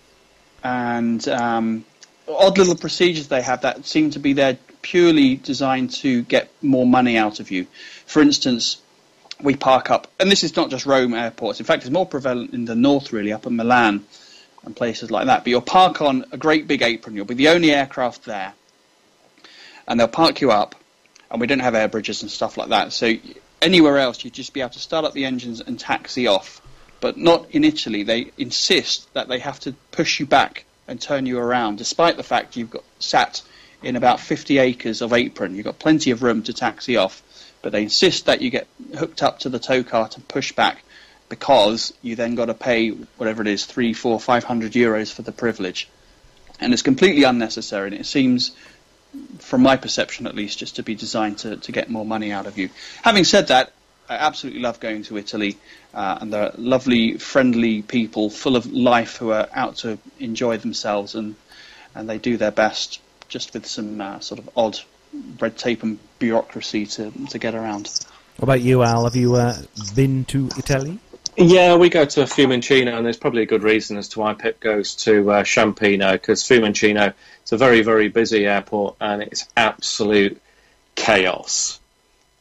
and 0.63 1.27
um, 1.27 1.85
odd 2.27 2.57
little 2.57 2.75
procedures 2.75 3.27
they 3.27 3.41
have 3.41 3.61
that 3.61 3.85
seem 3.85 4.11
to 4.11 4.19
be 4.19 4.33
there 4.33 4.57
purely 4.81 5.35
designed 5.35 5.91
to 5.91 6.21
get 6.23 6.51
more 6.61 6.85
money 6.85 7.17
out 7.17 7.39
of 7.39 7.49
you. 7.49 7.65
For 8.05 8.21
instance, 8.21 8.81
we 9.41 9.55
park 9.55 9.89
up, 9.89 10.07
and 10.19 10.29
this 10.31 10.43
is 10.43 10.55
not 10.55 10.69
just 10.69 10.85
Rome 10.85 11.13
airports. 11.13 11.59
In 11.59 11.65
fact, 11.65 11.83
it's 11.83 11.91
more 11.91 12.05
prevalent 12.05 12.53
in 12.53 12.65
the 12.65 12.75
north, 12.75 13.11
really, 13.11 13.33
up 13.33 13.47
in 13.47 13.55
Milan 13.55 14.05
and 14.65 14.75
places 14.75 15.11
like 15.11 15.27
that. 15.27 15.43
But 15.43 15.49
you'll 15.49 15.61
park 15.61 16.01
on 16.01 16.25
a 16.31 16.37
great 16.37 16.67
big 16.67 16.81
apron. 16.81 17.15
You'll 17.15 17.25
be 17.25 17.35
the 17.35 17.49
only 17.49 17.71
aircraft 17.71 18.25
there, 18.25 18.53
and 19.87 19.99
they'll 19.99 20.07
park 20.07 20.41
you 20.41 20.51
up. 20.51 20.75
And 21.31 21.41
we 21.41 21.47
don't 21.47 21.59
have 21.59 21.75
air 21.75 21.87
bridges 21.87 22.21
and 22.21 22.31
stuff 22.31 22.55
like 22.55 22.69
that. 22.69 22.93
So 22.93 23.13
anywhere 23.61 23.97
else, 23.97 24.23
you'd 24.23 24.33
just 24.33 24.53
be 24.53 24.61
able 24.61 24.69
to 24.71 24.79
start 24.79 25.05
up 25.05 25.13
the 25.13 25.25
engines 25.25 25.59
and 25.59 25.79
taxi 25.79 26.27
off. 26.27 26.61
But 27.01 27.17
not 27.17 27.49
in 27.51 27.63
Italy. 27.63 28.03
They 28.03 28.31
insist 28.37 29.11
that 29.13 29.27
they 29.27 29.39
have 29.39 29.59
to 29.61 29.73
push 29.91 30.19
you 30.19 30.25
back 30.25 30.65
and 30.87 31.01
turn 31.01 31.25
you 31.25 31.39
around, 31.39 31.77
despite 31.77 32.15
the 32.15 32.23
fact 32.23 32.55
you've 32.55 32.69
got 32.69 32.83
sat 32.99 33.41
in 33.83 33.95
about 33.95 34.19
50 34.19 34.59
acres 34.59 35.01
of 35.01 35.13
apron. 35.13 35.55
You've 35.55 35.65
got 35.65 35.79
plenty 35.79 36.11
of 36.11 36.23
room 36.23 36.43
to 36.43 36.53
taxi 36.53 36.95
off, 36.95 37.21
but 37.61 37.71
they 37.71 37.83
insist 37.83 38.27
that 38.27 38.41
you 38.41 38.49
get 38.49 38.67
hooked 38.97 39.21
up 39.21 39.39
to 39.39 39.49
the 39.49 39.59
tow 39.59 39.83
cart 39.83 40.15
and 40.15 40.27
push 40.27 40.53
back 40.53 40.83
because 41.35 41.93
you 42.01 42.15
then 42.15 42.35
got 42.35 42.45
to 42.45 42.53
pay 42.53 42.89
whatever 43.19 43.41
it 43.41 43.49
is, 43.49 43.65
three, 43.65 43.93
four, 43.93 44.19
five 44.19 44.43
hundred 44.45 44.71
euros 44.71 45.13
for 45.13 45.21
the 45.21 45.33
privilege. 45.33 45.89
And 46.61 46.71
it's 46.73 46.81
completely 46.81 47.23
unnecessary, 47.23 47.87
and 47.89 47.99
it 47.99 48.05
seems, 48.05 48.55
from 49.39 49.61
my 49.61 49.75
perception 49.75 50.27
at 50.27 50.35
least, 50.35 50.59
just 50.59 50.77
to 50.77 50.83
be 50.83 50.95
designed 50.95 51.39
to, 51.39 51.57
to 51.57 51.71
get 51.73 51.89
more 51.89 52.05
money 52.05 52.31
out 52.31 52.47
of 52.47 52.57
you. 52.57 52.69
Having 53.03 53.25
said 53.25 53.47
that, 53.47 53.73
I 54.07 54.15
absolutely 54.15 54.61
love 54.61 54.79
going 54.79 55.03
to 55.03 55.17
Italy, 55.17 55.57
uh, 55.93 56.19
and 56.21 56.31
they're 56.31 56.53
lovely, 56.57 57.17
friendly 57.17 57.81
people, 57.81 58.29
full 58.29 58.55
of 58.55 58.71
life, 58.71 59.17
who 59.17 59.31
are 59.31 59.49
out 59.53 59.75
to 59.77 59.97
enjoy 60.19 60.57
themselves, 60.57 61.15
and 61.15 61.35
and 61.93 62.09
they 62.09 62.17
do 62.17 62.37
their 62.37 62.51
best, 62.51 63.01
just 63.27 63.53
with 63.53 63.65
some 63.65 63.99
uh, 63.99 64.19
sort 64.19 64.39
of 64.39 64.49
odd 64.55 64.79
red 65.39 65.57
tape 65.57 65.83
and 65.83 65.99
bureaucracy 66.19 66.85
to 66.85 67.11
to 67.31 67.39
get 67.39 67.55
around. 67.55 67.89
What 68.37 68.43
about 68.43 68.61
you, 68.61 68.83
Al? 68.83 69.05
Have 69.05 69.15
you 69.15 69.35
uh, 69.35 69.55
been 69.95 70.25
to 70.25 70.49
Italy? 70.57 70.99
Yeah, 71.37 71.75
we 71.75 71.89
go 71.89 72.05
to 72.05 72.21
Fiumicino, 72.21 72.95
and 72.95 73.05
there's 73.05 73.17
probably 73.17 73.41
a 73.41 73.45
good 73.45 73.63
reason 73.63 73.97
as 73.97 74.07
to 74.09 74.19
why 74.19 74.33
Pip 74.35 74.61
goes 74.61 74.95
to 75.03 75.31
uh, 75.31 75.43
Ciampino, 75.43 76.13
because 76.13 76.43
Fiumicino 76.43 77.13
is 77.43 77.51
a 77.51 77.57
very, 77.57 77.81
very 77.81 78.07
busy 78.07 78.45
airport, 78.45 78.95
and 79.01 79.21
it's 79.21 79.45
absolute 79.57 80.41
chaos. 80.95 81.81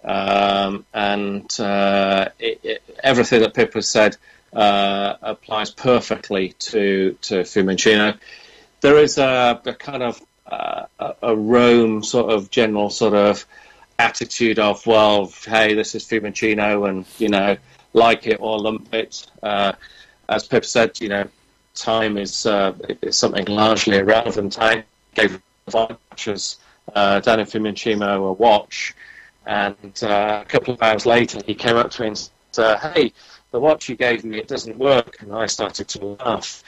Um, 0.04 0.86
and 0.94 1.50
uh, 1.58 2.28
it, 2.38 2.60
it, 2.62 2.82
everything 3.02 3.40
that 3.40 3.54
Pip 3.54 3.74
has 3.74 3.88
said 3.88 4.16
uh, 4.52 5.14
applies 5.22 5.70
perfectly 5.70 6.50
to, 6.60 7.18
to 7.22 7.40
Fiumicino. 7.40 8.16
There 8.80 8.98
is 8.98 9.18
a, 9.18 9.60
a 9.64 9.74
kind 9.74 10.04
of 10.04 10.22
uh, 10.46 10.84
a 11.20 11.34
Rome 11.34 12.04
sort 12.04 12.30
of 12.30 12.48
general 12.48 12.90
sort 12.90 13.14
of 13.14 13.44
attitude 13.98 14.60
of, 14.60 14.86
well, 14.86 15.32
hey, 15.46 15.74
this 15.74 15.96
is 15.96 16.04
Fiumicino, 16.04 16.88
and, 16.88 17.04
you 17.18 17.28
know, 17.28 17.56
like 17.94 18.26
it 18.26 18.38
or 18.40 18.58
lump 18.58 18.92
it. 18.92 19.26
Uh, 19.42 19.72
as 20.28 20.46
Pip 20.46 20.64
said, 20.64 21.00
you 21.00 21.08
know, 21.08 21.26
time 21.74 22.18
is, 22.18 22.46
uh, 22.46 22.74
is 23.02 23.16
something 23.16 23.46
largely 23.46 23.96
irrelevant. 23.96 24.58
I 24.60 24.84
gave 25.14 25.40
watchers 25.72 26.58
uh, 26.94 27.20
down 27.20 27.40
in 27.40 27.46
a 28.02 28.32
watch, 28.32 28.94
and 29.46 30.02
uh, 30.02 30.42
a 30.42 30.48
couple 30.48 30.74
of 30.74 30.82
hours 30.82 31.06
later 31.06 31.40
he 31.46 31.54
came 31.54 31.76
up 31.76 31.90
to 31.92 32.02
me 32.02 32.08
and 32.08 32.30
said, 32.52 32.78
"Hey, 32.78 33.12
the 33.50 33.60
watch 33.60 33.88
you 33.88 33.96
gave 33.96 34.24
me 34.24 34.38
it 34.38 34.48
doesn't 34.48 34.76
work," 34.76 35.16
and 35.20 35.32
I 35.32 35.46
started 35.46 35.88
to 35.88 36.04
laugh. 36.20 36.62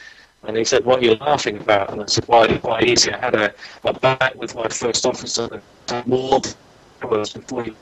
And 0.44 0.56
he 0.56 0.64
said, 0.64 0.84
"What 0.84 1.00
are 1.00 1.04
you 1.04 1.14
laughing 1.16 1.58
about?" 1.58 1.90
And 1.90 2.02
I 2.02 2.06
said, 2.06 2.26
"Why? 2.28 2.46
Quite 2.58 2.84
easy? 2.84 3.12
I 3.12 3.18
had 3.18 3.34
a, 3.34 3.54
a 3.84 3.92
bet 3.92 4.36
with 4.36 4.54
my 4.54 4.68
first 4.68 5.04
officer 5.06 5.62
that 5.86 6.06
more 6.06 6.40
hours 7.02 7.32
before 7.32 7.64
you 7.64 7.76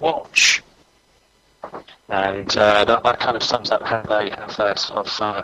watch." 0.00 0.62
And 2.08 2.56
uh, 2.56 2.84
that, 2.84 3.02
that 3.02 3.20
kind 3.20 3.36
of 3.36 3.42
sums 3.42 3.70
up 3.70 3.82
how 3.82 4.02
they 4.02 4.30
have 4.30 4.56
their 4.56 4.76
sort 4.76 5.06
of 5.06 5.20
uh, 5.20 5.42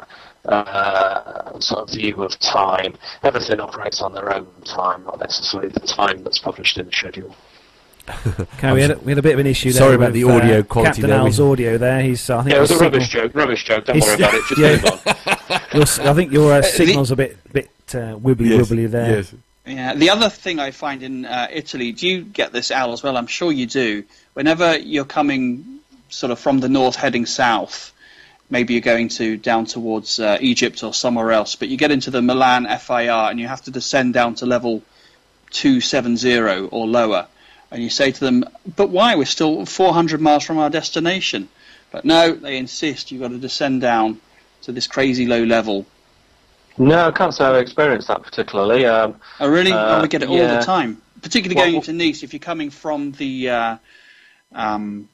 uh, 0.48 1.60
sort 1.60 1.88
of 1.88 1.94
view 1.94 2.22
of 2.22 2.38
time. 2.38 2.94
Everything 3.22 3.60
operates 3.60 4.00
on 4.00 4.12
their 4.14 4.32
own 4.34 4.46
time, 4.64 5.04
not 5.04 5.18
necessarily 5.20 5.70
the 5.70 5.80
time 5.80 6.22
that's 6.24 6.38
published 6.38 6.78
in 6.78 6.86
the 6.86 6.92
schedule. 6.92 7.34
Okay, 8.58 8.72
we 8.72 8.82
had, 8.82 8.90
a, 8.92 8.98
we 8.98 9.12
had 9.12 9.18
a 9.18 9.22
bit 9.22 9.34
of 9.34 9.38
an 9.38 9.46
issue 9.46 9.70
there. 9.72 9.78
Sorry 9.80 9.94
about 9.94 10.12
with, 10.12 10.14
the 10.14 10.24
audio 10.24 10.58
uh, 10.58 10.62
quality 10.64 10.88
Captain 11.02 11.10
there, 11.10 11.18
Al's 11.20 11.40
we- 11.40 11.46
audio 11.46 11.78
there. 11.78 12.02
He's, 12.02 12.28
uh, 12.28 12.38
I 12.38 12.42
think 12.42 12.50
Yeah, 12.52 12.58
it 12.58 12.60
was 12.62 12.70
the 12.70 12.76
a 12.76 12.78
rubbish 12.80 13.10
signal- 13.10 13.28
joke. 13.28 13.34
Rubbish 13.36 13.64
joke. 13.64 13.84
Don't 13.84 13.96
He's- 13.96 14.06
worry 14.06 14.14
about 14.16 14.34
it. 14.34 14.42
Just 14.48 14.60
yeah. 14.60 14.70
move 14.72 15.50
on. 15.50 15.60
your 15.72 15.82
s- 15.82 15.98
I 16.00 16.14
think 16.14 16.32
your 16.32 16.52
uh, 16.52 16.60
the- 16.62 16.66
signal's 16.66 17.10
a 17.12 17.16
bit 17.16 17.52
bit 17.52 17.70
uh, 17.90 18.16
wibbly 18.18 18.48
Yes, 18.50 18.68
wibbly 18.70 18.90
there. 18.90 19.16
yes. 19.18 19.34
Yeah. 19.66 19.94
The 19.94 20.10
other 20.10 20.28
thing 20.28 20.58
I 20.58 20.72
find 20.72 21.04
in 21.04 21.24
uh, 21.24 21.46
Italy, 21.52 21.92
do 21.92 22.08
you 22.08 22.22
get 22.22 22.52
this, 22.52 22.72
Al, 22.72 22.92
as 22.92 23.04
well? 23.04 23.16
I'm 23.16 23.28
sure 23.28 23.52
you 23.52 23.66
do. 23.66 24.02
Whenever 24.34 24.76
you're 24.78 25.04
coming 25.04 25.78
sort 26.12 26.30
of 26.30 26.38
from 26.38 26.60
the 26.60 26.68
north 26.68 26.96
heading 26.96 27.26
south, 27.26 27.92
maybe 28.50 28.74
you're 28.74 28.82
going 28.82 29.08
to 29.08 29.36
down 29.36 29.64
towards 29.64 30.20
uh, 30.20 30.36
Egypt 30.40 30.84
or 30.84 30.92
somewhere 30.92 31.32
else, 31.32 31.56
but 31.56 31.68
you 31.68 31.76
get 31.76 31.90
into 31.90 32.10
the 32.10 32.20
Milan 32.20 32.66
FIR 32.66 33.30
and 33.30 33.40
you 33.40 33.48
have 33.48 33.62
to 33.62 33.70
descend 33.70 34.12
down 34.12 34.34
to 34.36 34.46
level 34.46 34.82
270 35.50 36.68
or 36.70 36.86
lower. 36.86 37.26
And 37.70 37.82
you 37.82 37.88
say 37.88 38.12
to 38.12 38.20
them, 38.20 38.44
but 38.76 38.90
why? 38.90 39.16
We're 39.16 39.24
still 39.24 39.64
400 39.64 40.20
miles 40.20 40.44
from 40.44 40.58
our 40.58 40.68
destination. 40.68 41.48
But 41.90 42.04
no, 42.04 42.32
they 42.32 42.58
insist 42.58 43.10
you've 43.10 43.22
got 43.22 43.28
to 43.28 43.38
descend 43.38 43.80
down 43.80 44.20
to 44.62 44.72
this 44.72 44.86
crazy 44.86 45.26
low 45.26 45.42
level. 45.42 45.86
No, 46.76 47.08
I 47.08 47.10
can't 47.10 47.34
say 47.34 47.44
I've 47.44 47.56
experienced 47.56 48.08
that 48.08 48.22
particularly. 48.22 48.84
Um, 48.84 49.16
Oh, 49.40 49.48
really? 49.48 49.72
Uh, 49.72 49.98
oh, 49.98 50.02
we 50.02 50.08
get 50.08 50.22
it 50.22 50.28
all 50.28 50.36
yeah. 50.36 50.58
the 50.58 50.64
time. 50.64 51.00
Particularly 51.22 51.54
going 51.54 51.72
well- 51.72 51.80
into 51.82 51.92
Nice, 51.92 52.22
if 52.22 52.34
you're 52.34 52.40
coming 52.40 52.70
from 52.70 53.12
the 53.12 53.48
uh, 53.48 53.76
um, 54.54 55.08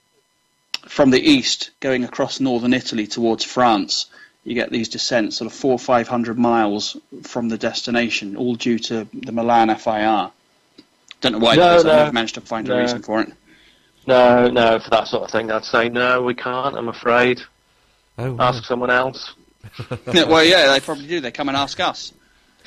from 0.87 1.11
the 1.11 1.21
east, 1.21 1.71
going 1.81 2.05
across 2.05 2.41
northern 2.41 2.73
Italy 2.75 3.07
towards 3.07 3.45
France, 3.45 4.07
you 4.45 4.55
get 4.55 4.71
these 4.71 4.89
descents, 4.89 5.37
sort 5.39 5.51
of 5.51 5.57
four 5.57 5.73
or 5.73 5.79
five 5.79 6.09
hundred 6.09 6.39
miles 6.39 6.97
from 7.23 7.49
the 7.49 7.59
destination, 7.59 8.37
all 8.37 8.55
due 8.55 8.79
to 8.79 9.07
the 9.13 9.33
Milan 9.33 9.75
FIR. 9.77 10.31
Don't 11.21 11.33
know 11.33 11.39
why, 11.39 11.57
No, 11.57 11.69
because 11.71 11.85
no. 11.85 11.91
I've 11.91 11.97
never 11.99 12.13
managed 12.13 12.35
to 12.37 12.41
find 12.41 12.69
a 12.69 12.77
reason 12.79 13.03
for 13.03 13.21
it. 13.23 13.33
no, 14.07 14.49
no, 14.49 14.79
for 14.79 14.91
that 14.91 15.09
sort 15.09 15.25
of 15.25 15.31
thing, 15.31 15.51
I'd 15.51 15.65
say 15.65 15.89
no, 15.89 16.23
we 16.23 16.35
can't. 16.35 16.77
I'm 16.77 16.89
afraid. 16.89 17.41
Oh, 18.17 18.37
Ask 18.39 18.65
someone 18.65 18.91
else. 18.91 19.35
Yeah, 20.13 20.25
well, 20.25 20.43
yeah, 20.45 20.73
they 20.73 20.81
probably 20.81 21.07
do. 21.07 21.21
They 21.21 21.31
come 21.31 21.49
and 21.49 21.57
ask 21.57 21.79
us. 21.81 22.13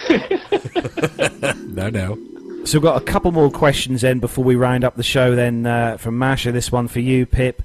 no, 0.09 1.89
no. 1.89 2.17
So 2.65 2.77
we've 2.77 2.83
got 2.83 3.01
a 3.01 3.05
couple 3.05 3.31
more 3.31 3.49
questions 3.49 4.01
then 4.01 4.19
before 4.19 4.43
we 4.43 4.55
round 4.55 4.83
up 4.83 4.95
the 4.95 5.03
show. 5.03 5.35
Then 5.35 5.65
uh, 5.65 5.97
from 5.97 6.17
Masha, 6.19 6.51
this 6.51 6.71
one 6.71 6.87
for 6.87 6.99
you, 6.99 7.25
Pip. 7.25 7.63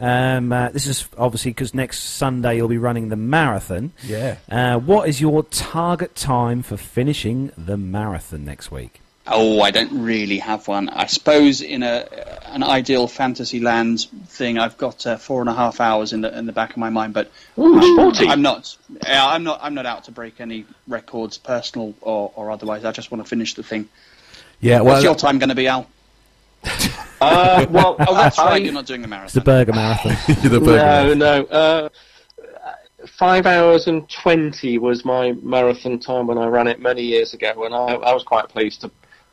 Um, 0.00 0.52
uh, 0.52 0.68
this 0.68 0.86
is 0.86 1.08
obviously 1.16 1.50
because 1.50 1.74
next 1.74 2.00
Sunday 2.00 2.56
you'll 2.56 2.68
be 2.68 2.78
running 2.78 3.08
the 3.08 3.16
marathon. 3.16 3.92
Yeah. 4.04 4.36
Uh, 4.48 4.78
what 4.78 5.08
is 5.08 5.20
your 5.20 5.42
target 5.44 6.14
time 6.14 6.62
for 6.62 6.76
finishing 6.76 7.52
the 7.56 7.76
marathon 7.76 8.44
next 8.44 8.70
week? 8.70 9.00
Oh, 9.30 9.60
I 9.60 9.70
don't 9.70 10.04
really 10.04 10.38
have 10.38 10.68
one. 10.68 10.88
I 10.88 11.06
suppose 11.06 11.60
in 11.60 11.82
a 11.82 12.08
an 12.46 12.62
ideal 12.62 13.06
fantasy 13.06 13.60
land 13.60 14.06
thing, 14.26 14.58
I've 14.58 14.78
got 14.78 15.06
uh, 15.06 15.18
four 15.18 15.40
and 15.40 15.50
a 15.50 15.54
half 15.54 15.80
hours 15.80 16.14
in 16.14 16.22
the 16.22 16.36
in 16.36 16.46
the 16.46 16.52
back 16.52 16.70
of 16.70 16.78
my 16.78 16.88
mind. 16.88 17.12
But 17.12 17.30
Ooh, 17.58 17.78
I'm. 17.78 18.30
I'm 18.30 18.42
not. 18.42 18.76
I'm 19.02 19.44
not. 19.44 19.60
I'm 19.62 19.74
not 19.74 19.84
out 19.84 20.04
to 20.04 20.12
break 20.12 20.40
any 20.40 20.64
records, 20.86 21.36
personal 21.36 21.94
or, 22.00 22.32
or 22.36 22.50
otherwise. 22.50 22.86
I 22.86 22.92
just 22.92 23.10
want 23.10 23.22
to 23.22 23.28
finish 23.28 23.54
the 23.54 23.62
thing. 23.62 23.88
Yeah, 24.60 24.80
What's 24.80 25.04
your 25.04 25.14
time 25.14 25.38
going 25.38 25.50
to 25.50 25.54
be, 25.54 25.68
Al? 25.68 25.86
Uh, 27.20 27.66
well, 27.70 27.96
Oh, 28.06 28.14
that's 28.14 28.38
I- 28.38 28.46
right. 28.46 28.62
You're 28.62 28.72
not 28.72 28.86
doing 28.86 29.02
the 29.02 29.22
It's 29.24 29.32
the. 29.32 29.40
Burger 29.40 29.72
Marathon. 29.72 30.12
the 30.48 30.60
burger. 30.60 31.14
No, 31.16 31.42
no. 31.42 31.44
Uh, 31.46 31.88
five 33.18 33.44
hours 33.44 33.88
and 33.88 34.08
twenty 34.08 34.78
was 34.78 35.04
my 35.04 35.32
marathon 35.42 35.98
time 35.98 36.28
when 36.28 36.38
I 36.38 36.46
ran 36.46 36.68
it 36.68 36.80
many 36.80 37.02
years 37.02 37.34
ago, 37.34 37.64
and 37.64 37.74
I, 37.74 37.94
I 37.94 38.14
was 38.14 38.22
quite 38.22 38.48
pleased 38.48 38.82
to, 38.82 38.90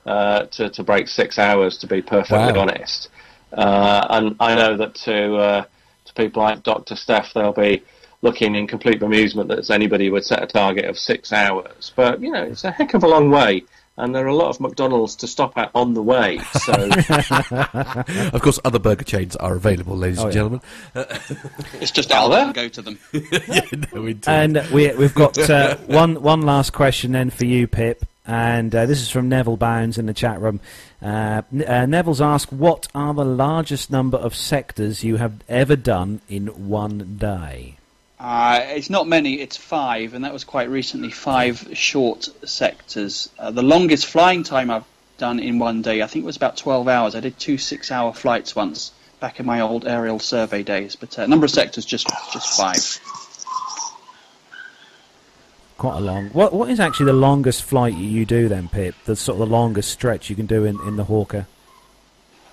uh, 0.09 0.45
to 0.45 0.69
to 0.71 0.83
break 0.83 1.07
six 1.07 1.37
hours. 1.37 1.77
To 1.79 1.87
be 1.87 2.01
perfectly 2.01 2.53
Wow. 2.53 2.61
honest, 2.61 3.09
uh, 3.53 4.07
and 4.09 4.35
I 4.39 4.55
know 4.55 4.77
that 4.77 4.95
to 5.05 5.35
uh, 5.35 5.65
to 6.05 6.13
people 6.15 6.41
like 6.41 6.63
Doctor 6.63 6.95
Steph, 6.95 7.33
they'll 7.35 7.53
be 7.53 7.83
looking 8.23 8.55
in 8.55 8.65
complete 8.65 8.99
bemusement 8.99 9.47
that 9.49 9.69
anybody 9.69 10.09
would 10.09 10.23
set 10.25 10.41
a 10.41 10.47
target 10.47 10.85
of 10.85 10.97
six 10.97 11.31
hours. 11.31 11.91
But 11.95 12.19
you 12.19 12.31
know, 12.31 12.43
it's 12.43 12.63
a 12.63 12.71
heck 12.71 12.95
of 12.95 13.03
a 13.03 13.07
long 13.07 13.29
way. 13.29 13.63
And 13.97 14.13
there 14.13 14.25
are 14.25 14.27
a 14.29 14.35
lot 14.35 14.49
of 14.49 14.59
McDonald's 14.59 15.15
to 15.17 15.27
stop 15.27 15.57
at 15.57 15.71
on 15.73 15.93
the 15.93 16.01
way, 16.03 16.39
so 16.39 16.73
Of 18.33 18.41
course, 18.41 18.59
other 18.65 18.77
burger 18.79 19.05
chains 19.05 19.37
are 19.37 19.55
available, 19.55 19.95
ladies 19.95 20.19
Oh, 20.19 20.25
and 20.25 20.33
yeah. 20.33 20.39
gentlemen. 20.41 20.61
It's 21.81 21.91
just 21.91 22.11
out 22.11 22.27
there? 22.29 22.51
go 22.51 22.67
to 22.67 22.81
them. 22.81 22.99
yeah, 23.13 23.61
no, 23.93 24.05
indeed. 24.05 24.27
And 24.27 24.67
we, 24.73 24.93
we've 24.95 25.15
got 25.15 25.37
uh, 25.49 25.77
one 25.87 26.21
one 26.21 26.41
last 26.41 26.73
question 26.73 27.13
then 27.13 27.29
for 27.29 27.45
you, 27.45 27.67
Pip. 27.67 28.03
And 28.27 28.73
uh, 28.75 28.85
this 28.87 29.01
is 29.01 29.09
from 29.09 29.29
Neville 29.29 29.55
Bounds 29.55 29.97
in 29.99 30.07
the 30.07 30.13
chat 30.13 30.41
room. 30.41 30.59
Uh, 31.01 31.43
uh, 31.65 31.85
Neville's 31.85 32.21
asked, 32.21 32.51
"What 32.51 32.87
are 32.95 33.13
the 33.13 33.23
largest 33.23 33.91
number 33.91 34.17
of 34.17 34.35
sectors 34.35 35.03
you 35.03 35.17
have 35.17 35.33
ever 35.47 35.75
done 35.75 36.19
in 36.27 36.47
one 36.67 37.17
day?" 37.17 37.77
Uh, 38.25 38.59
it's 38.69 38.89
not 38.89 39.07
many. 39.07 39.39
It's 39.39 39.55
five, 39.55 40.15
and 40.15 40.25
that 40.25 40.33
was 40.33 40.43
quite 40.43 40.67
recently. 40.67 41.11
Five 41.11 41.69
short 41.73 42.27
sectors. 42.43 43.29
Uh, 43.37 43.51
the 43.51 43.61
longest 43.61 44.07
flying 44.07 44.41
time 44.41 44.71
I've 44.71 44.83
done 45.19 45.39
in 45.39 45.59
one 45.59 45.83
day, 45.83 46.01
I 46.01 46.07
think, 46.07 46.25
was 46.25 46.35
about 46.35 46.57
12 46.57 46.87
hours. 46.87 47.13
I 47.13 47.19
did 47.19 47.37
two 47.37 47.59
six-hour 47.59 48.13
flights 48.13 48.55
once 48.55 48.91
back 49.19 49.39
in 49.39 49.45
my 49.45 49.61
old 49.61 49.85
aerial 49.85 50.17
survey 50.17 50.63
days. 50.63 50.95
But 50.95 51.19
uh, 51.19 51.27
number 51.27 51.45
of 51.45 51.51
sectors, 51.51 51.85
just 51.85 52.07
just 52.33 52.57
five. 52.57 52.99
Quite 55.77 55.97
a 55.97 56.01
long. 56.01 56.29
What 56.29 56.51
what 56.51 56.71
is 56.71 56.79
actually 56.79 57.05
the 57.07 57.13
longest 57.13 57.63
flight 57.63 57.93
you- 57.93 58.07
you 58.09 58.25
do 58.25 58.47
then, 58.49 58.69
Pip? 58.69 58.95
The 59.05 59.15
sort 59.15 59.39
of 59.39 59.47
the 59.47 59.53
longest 59.55 59.91
stretch 59.91 60.31
you 60.31 60.35
can 60.35 60.47
do 60.47 60.65
in, 60.65 60.79
in 60.87 60.95
the 60.95 61.03
Hawker. 61.03 61.45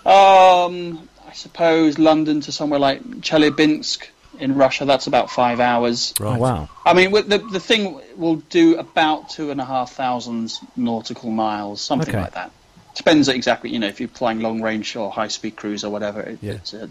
Um, 0.04 1.08
I 1.26 1.32
suppose 1.32 1.98
London 1.98 2.42
to 2.42 2.52
somewhere 2.52 2.78
like 2.78 3.02
Chelyabinsk 3.22 4.08
in 4.38 4.54
Russia. 4.54 4.84
That's 4.84 5.06
about 5.06 5.30
five 5.30 5.60
hours. 5.60 6.14
right. 6.20 6.36
Oh 6.36 6.40
wow! 6.40 6.68
I 6.84 6.94
mean, 6.94 7.10
the 7.12 7.38
the 7.38 7.60
thing 7.60 8.00
will 8.16 8.36
do 8.36 8.76
about 8.78 9.30
two 9.30 9.50
and 9.50 9.60
a 9.60 9.64
half 9.64 9.92
thousand 9.92 10.52
nautical 10.76 11.30
miles, 11.30 11.80
something 11.80 12.08
Okay. 12.08 12.20
like 12.22 12.34
that. 12.34 12.50
Depends 12.94 13.28
exactly, 13.28 13.70
you 13.70 13.78
know, 13.78 13.86
if 13.86 14.00
you're 14.00 14.08
flying 14.10 14.40
long 14.40 14.60
range 14.60 14.96
or 14.96 15.10
high 15.10 15.28
speed 15.28 15.56
cruise 15.56 15.82
or 15.84 15.90
whatever. 15.90 16.20
It, 16.20 16.38
Yeah. 16.42 16.52
it's, 16.52 16.74
uh, 16.74 16.88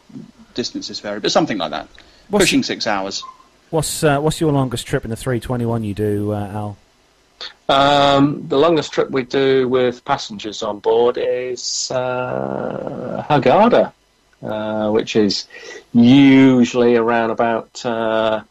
distances 0.55 0.99
vary, 0.99 1.19
but 1.19 1.31
something 1.31 1.57
like 1.59 1.72
that. 1.72 1.88
What's- 2.30 2.45
Pushing 2.45 2.63
six 2.63 2.88
hours. 2.88 3.23
What's 3.69 4.03
uh, 4.03 4.19
what's 4.19 4.41
your 4.41 4.51
longest 4.51 4.85
trip 4.88 5.03
in 5.05 5.09
the 5.11 5.15
321 5.15 5.84
you 5.84 5.93
do, 5.93 6.34
uh, 6.34 6.47
Al? 6.47 6.77
Um, 7.69 8.47
the 8.49 8.57
longest 8.57 8.91
trip 8.91 9.09
we 9.11 9.23
do 9.23 9.68
with 9.68 10.03
passengers 10.05 10.61
on 10.61 10.80
board 10.80 11.18
is 11.18 11.89
uh, 11.91 13.26
Hurghada, 13.30 13.93
uh, 14.43 14.89
which 14.91 15.15
is 15.15 15.47
usually 15.93 16.95
around 16.95 17.30
about 17.31 17.85
uh, 17.85 18.41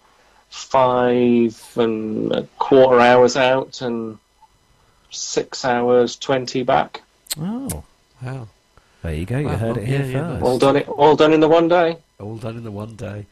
five 0.49 1.73
and 1.77 2.33
a 2.33 2.43
quarter 2.59 3.01
hours 3.01 3.37
out 3.37 3.81
and 3.83 4.19
six 5.11 5.65
hours 5.65 6.17
twenty 6.17 6.63
back. 6.63 7.03
Oh, 7.41 7.85
Wow. 8.23 8.49
there 9.03 9.15
you 9.15 9.25
go. 9.27 9.39
You 9.39 9.47
Wow, 9.47 9.57
heard 9.57 9.77
it 9.79 9.87
here 9.87 10.05
yeah, 10.05 10.29
first. 10.39 10.43
All 10.45 10.59
done 10.59 10.77
it, 10.77 10.89
all 10.89 11.17
done 11.17 11.33
in 11.33 11.41
the 11.41 11.49
one 11.49 11.69
day. 11.69 11.97
All 12.19 12.37
done 12.37 12.57
in 12.57 12.65
the 12.65 12.71
one 12.71 12.97
day. 12.97 13.27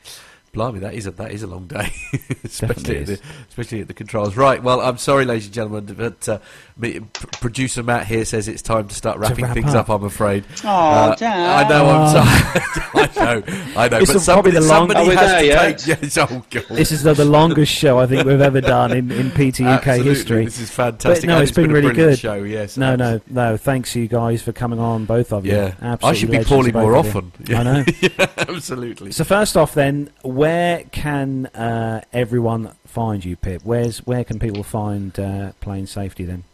Blimey, 0.53 0.81
that 0.81 0.95
is 0.95 1.07
a 1.07 1.11
that 1.13 1.31
is 1.33 1.43
a 1.43 1.47
long 1.47 1.67
day, 1.67 1.93
especially 2.45 2.99
at 2.99 3.07
the, 3.07 3.21
especially 3.49 3.81
at 3.83 3.89
the 3.89 3.95
controls. 3.95 4.37
Right. 4.37 4.63
Well, 4.63 4.81
I'm 4.81 4.99
sorry, 4.99 5.25
ladies 5.25 5.47
and 5.47 5.55
gentlemen, 5.55 5.95
but 5.97 6.29
uh, 6.29 6.39
me, 6.77 7.01
producer 7.13 7.83
Matt 7.83 8.07
here 8.07 8.25
says 8.25 8.49
it's 8.49 8.63
time 8.63 8.89
to 8.89 8.95
start 8.95 9.19
wrapping 9.19 9.45
wrap 9.45 9.55
things 9.55 9.75
up. 9.75 9.89
up. 9.91 10.01
I'm 10.01 10.05
afraid. 10.07 10.45
Oh, 10.65 10.69
Uh, 10.69 11.15
Dad. 11.17 11.67
I 11.67 11.69
know. 11.69 11.87
I'm 11.89 12.09
sorry. 12.11 12.85
I 12.95 13.25
know. 13.37 13.43
I 13.77 13.89
know. 13.89 13.99
This 14.01 14.09
but 14.13 14.17
is 14.17 14.25
probably 14.27 14.51
somebody, 14.51 14.51
the 14.53 14.61
long- 14.61 14.69
somebody 14.91 15.01
Are 15.01 15.15
has 15.17 15.31
there 15.31 15.41
to 15.41 15.47
yet? 15.47 15.79
take. 15.79 16.03
Yes, 16.03 16.19
oh 16.19 16.45
God. 16.51 16.65
This 16.71 16.93
is 16.93 17.03
the, 17.03 17.15
the 17.15 17.25
longest 17.25 17.73
show 17.73 17.99
I 17.99 18.07
think 18.07 18.27
we've 18.27 18.41
ever 18.41 18.61
done 18.61 18.93
in, 18.93 19.11
in 19.11 19.31
PT 19.31 19.61
UK 19.61 19.85
history. 20.03 20.45
This 20.45 20.61
is 20.61 20.71
fantastic. 20.71 21.23
But 21.23 21.29
no, 21.29 21.35
and 21.35 21.43
it's 21.43 21.53
been 21.53 21.71
a 21.71 21.75
really 21.75 21.93
brilliant 21.93 22.11
good. 22.13 22.19
Show, 22.19 22.43
yes. 22.43 22.77
No, 22.77 22.97
no, 22.97 23.21
no. 23.29 23.57
Thanks 23.57 23.95
you 23.95 24.09
guys 24.09 24.43
for 24.43 24.53
coming 24.53 24.79
on, 24.79 25.05
both 25.05 25.33
of 25.33 25.45
you. 25.47 25.53
Yeah, 25.53 25.75
Absolutely 25.81 26.09
I 26.09 26.13
should 26.15 26.27
be 26.31 26.33
legends, 26.39 26.49
calling 26.49 26.73
both 26.73 26.83
more 26.83 26.97
of 26.97 27.07
you. 27.07 27.11
often. 27.11 27.55
I 27.57 27.63
know. 27.63 27.85
yeah, 28.01 28.27
absolutely. 28.39 29.13
So 29.13 29.25
first 29.25 29.57
off, 29.57 29.75
then, 29.75 30.11
where 30.39 30.85
can 30.85 31.47
uh, 31.47 32.03
everyone 32.13 32.73
find 32.87 33.25
you, 33.25 33.35
Pip? 33.35 33.63
Where's 33.65 34.07
where 34.07 34.23
can 34.23 34.39
people 34.39 34.63
find 34.63 35.19
uh, 35.19 35.51
Plane 35.61 35.89
Safety 35.89 36.25
then? 36.25 36.45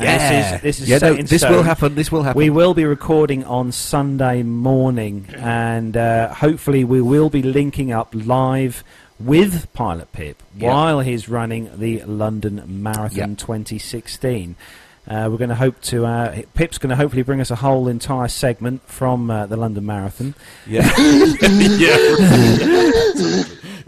Yeah. 0.00 0.18
this 0.52 0.54
is 0.56 0.62
this 0.62 0.80
is 0.80 0.88
Yeah, 0.88 0.98
set 0.98 1.16
no, 1.16 1.22
this 1.22 1.40
stone. 1.40 1.52
will 1.52 1.62
happen, 1.64 1.94
this 1.96 2.12
will 2.12 2.22
happen. 2.22 2.38
We 2.38 2.50
will 2.50 2.72
be 2.74 2.84
recording 2.84 3.42
on 3.44 3.72
Sunday 3.72 4.42
morning, 4.44 5.26
and 5.36 5.96
uh, 5.96 6.32
hopefully 6.34 6.84
we 6.84 7.00
will 7.00 7.30
be 7.30 7.42
linking 7.42 7.90
up 7.92 8.08
live 8.14 8.84
with 9.18 9.72
Pilot 9.72 10.12
Pip 10.12 10.40
Yeah. 10.56 10.72
while 10.72 11.00
he's 11.00 11.28
running 11.28 11.68
the 11.76 12.02
London 12.04 12.62
Marathon 12.82 13.30
Yeah. 13.30 13.34
2016. 13.36 14.54
Uh, 15.08 15.28
we're 15.30 15.38
going 15.38 15.48
to 15.48 15.54
hope 15.54 15.80
to. 15.80 16.04
Uh, 16.04 16.42
Pip's 16.54 16.76
going 16.78 16.90
to 16.90 16.96
hopefully 16.96 17.22
bring 17.22 17.40
us 17.40 17.50
a 17.50 17.56
whole 17.56 17.88
entire 17.88 18.28
segment 18.28 18.82
from 18.82 19.30
uh, 19.30 19.46
the 19.46 19.56
London 19.56 19.86
Marathon. 19.86 20.34
Yeah. 20.66 20.90
yeah. 20.98 21.94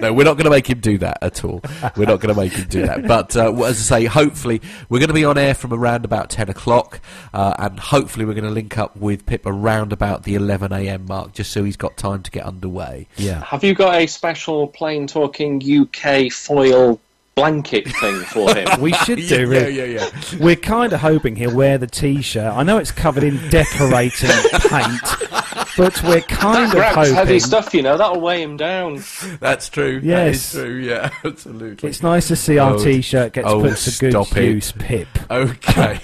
No, 0.01 0.15
we're 0.15 0.25
not 0.25 0.39
going 0.39 0.45
to 0.45 0.51
make 0.51 0.69
him 0.69 0.81
do 0.81 0.97
that 0.99 1.19
at 1.21 1.45
all. 1.45 1.61
We're 1.95 2.07
not 2.07 2.21
going 2.21 2.35
to 2.35 2.41
make 2.41 2.55
him 2.55 2.67
do 2.69 2.87
that. 2.87 3.07
But 3.07 3.37
uh, 3.37 3.53
as 3.65 3.93
I 3.93 4.01
say, 4.01 4.05
hopefully 4.07 4.63
we're 4.89 4.99
going 4.99 5.09
to 5.09 5.15
be 5.15 5.27
on 5.27 5.37
air 5.37 5.53
from 5.53 5.75
around 5.75 6.07
about 6.07 6.31
ten 6.31 6.49
o'clock, 6.49 7.01
uh, 7.35 7.55
and 7.59 7.79
hopefully 7.79 8.25
we're 8.25 8.35
going 8.35 8.45
to 8.45 8.51
link 8.51 8.79
up 8.79 8.97
with 8.97 9.27
Pip 9.27 9.45
around 9.45 9.93
about 9.93 10.23
the 10.23 10.35
eleven 10.37 10.73
a.m. 10.73 11.05
mark, 11.05 11.35
just 11.35 11.53
so 11.53 11.65
he's 11.65 11.77
got 11.77 11.99
time 11.99 12.23
to 12.23 12.31
get 12.31 12.47
underway. 12.47 13.09
Yeah. 13.17 13.45
Have 13.45 13.63
you 13.63 13.75
got 13.75 13.95
a 13.95 14.07
special 14.07 14.69
plane 14.69 15.07
talking 15.07 15.61
UK 15.63 16.33
foil 16.33 16.99
blanket 17.41 17.89
thing 17.97 18.21
for 18.25 18.55
him? 18.55 18.69
We 18.81 18.93
should 18.93 19.17
do. 19.19 19.23
Yeah, 19.23 19.37
really. 19.39 19.77
yeah, 19.95 20.01
yeah. 20.01 20.11
We're 20.39 20.57
kind 20.57 20.93
of 20.93 21.01
hoping 21.01 21.37
he'll 21.37 21.55
wear 21.55 21.77
the 21.79 21.87
T-shirt. 21.87 22.53
I 22.55 22.63
know 22.63 22.79
it's 22.79 22.93
covered 22.93 23.25
in 23.25 23.37
decorating 23.51 24.31
paint, 24.69 25.01
but 25.77 26.03
we're 26.05 26.21
kind 26.23 26.67
of 26.67 26.71
Grab's 26.73 27.11
heavy 27.11 27.39
stuff, 27.41 27.75
you 27.75 27.83
know. 27.83 27.97
That'll 27.99 28.21
weigh 28.21 28.43
him 28.43 28.57
down. 28.57 29.03
That's 29.41 29.69
true. 29.69 30.01
Yes. 30.03 30.55
is 30.55 30.61
true. 30.61 30.77
Yeah, 30.77 31.11
absolutely. 31.25 31.89
It's 31.89 32.03
nice 32.03 32.29
to 32.29 32.37
see 32.37 32.59
our 32.59 32.75
Oh, 32.75 32.85
T-shirt 32.85 33.33
gets 33.35 33.49
oh, 33.49 33.61
put 33.63 33.77
to 33.77 33.99
good 33.99 34.13
stop 34.13 34.37
it. 34.37 34.45
use, 34.45 34.73
Pip. 34.73 35.09
Okay. 35.31 36.01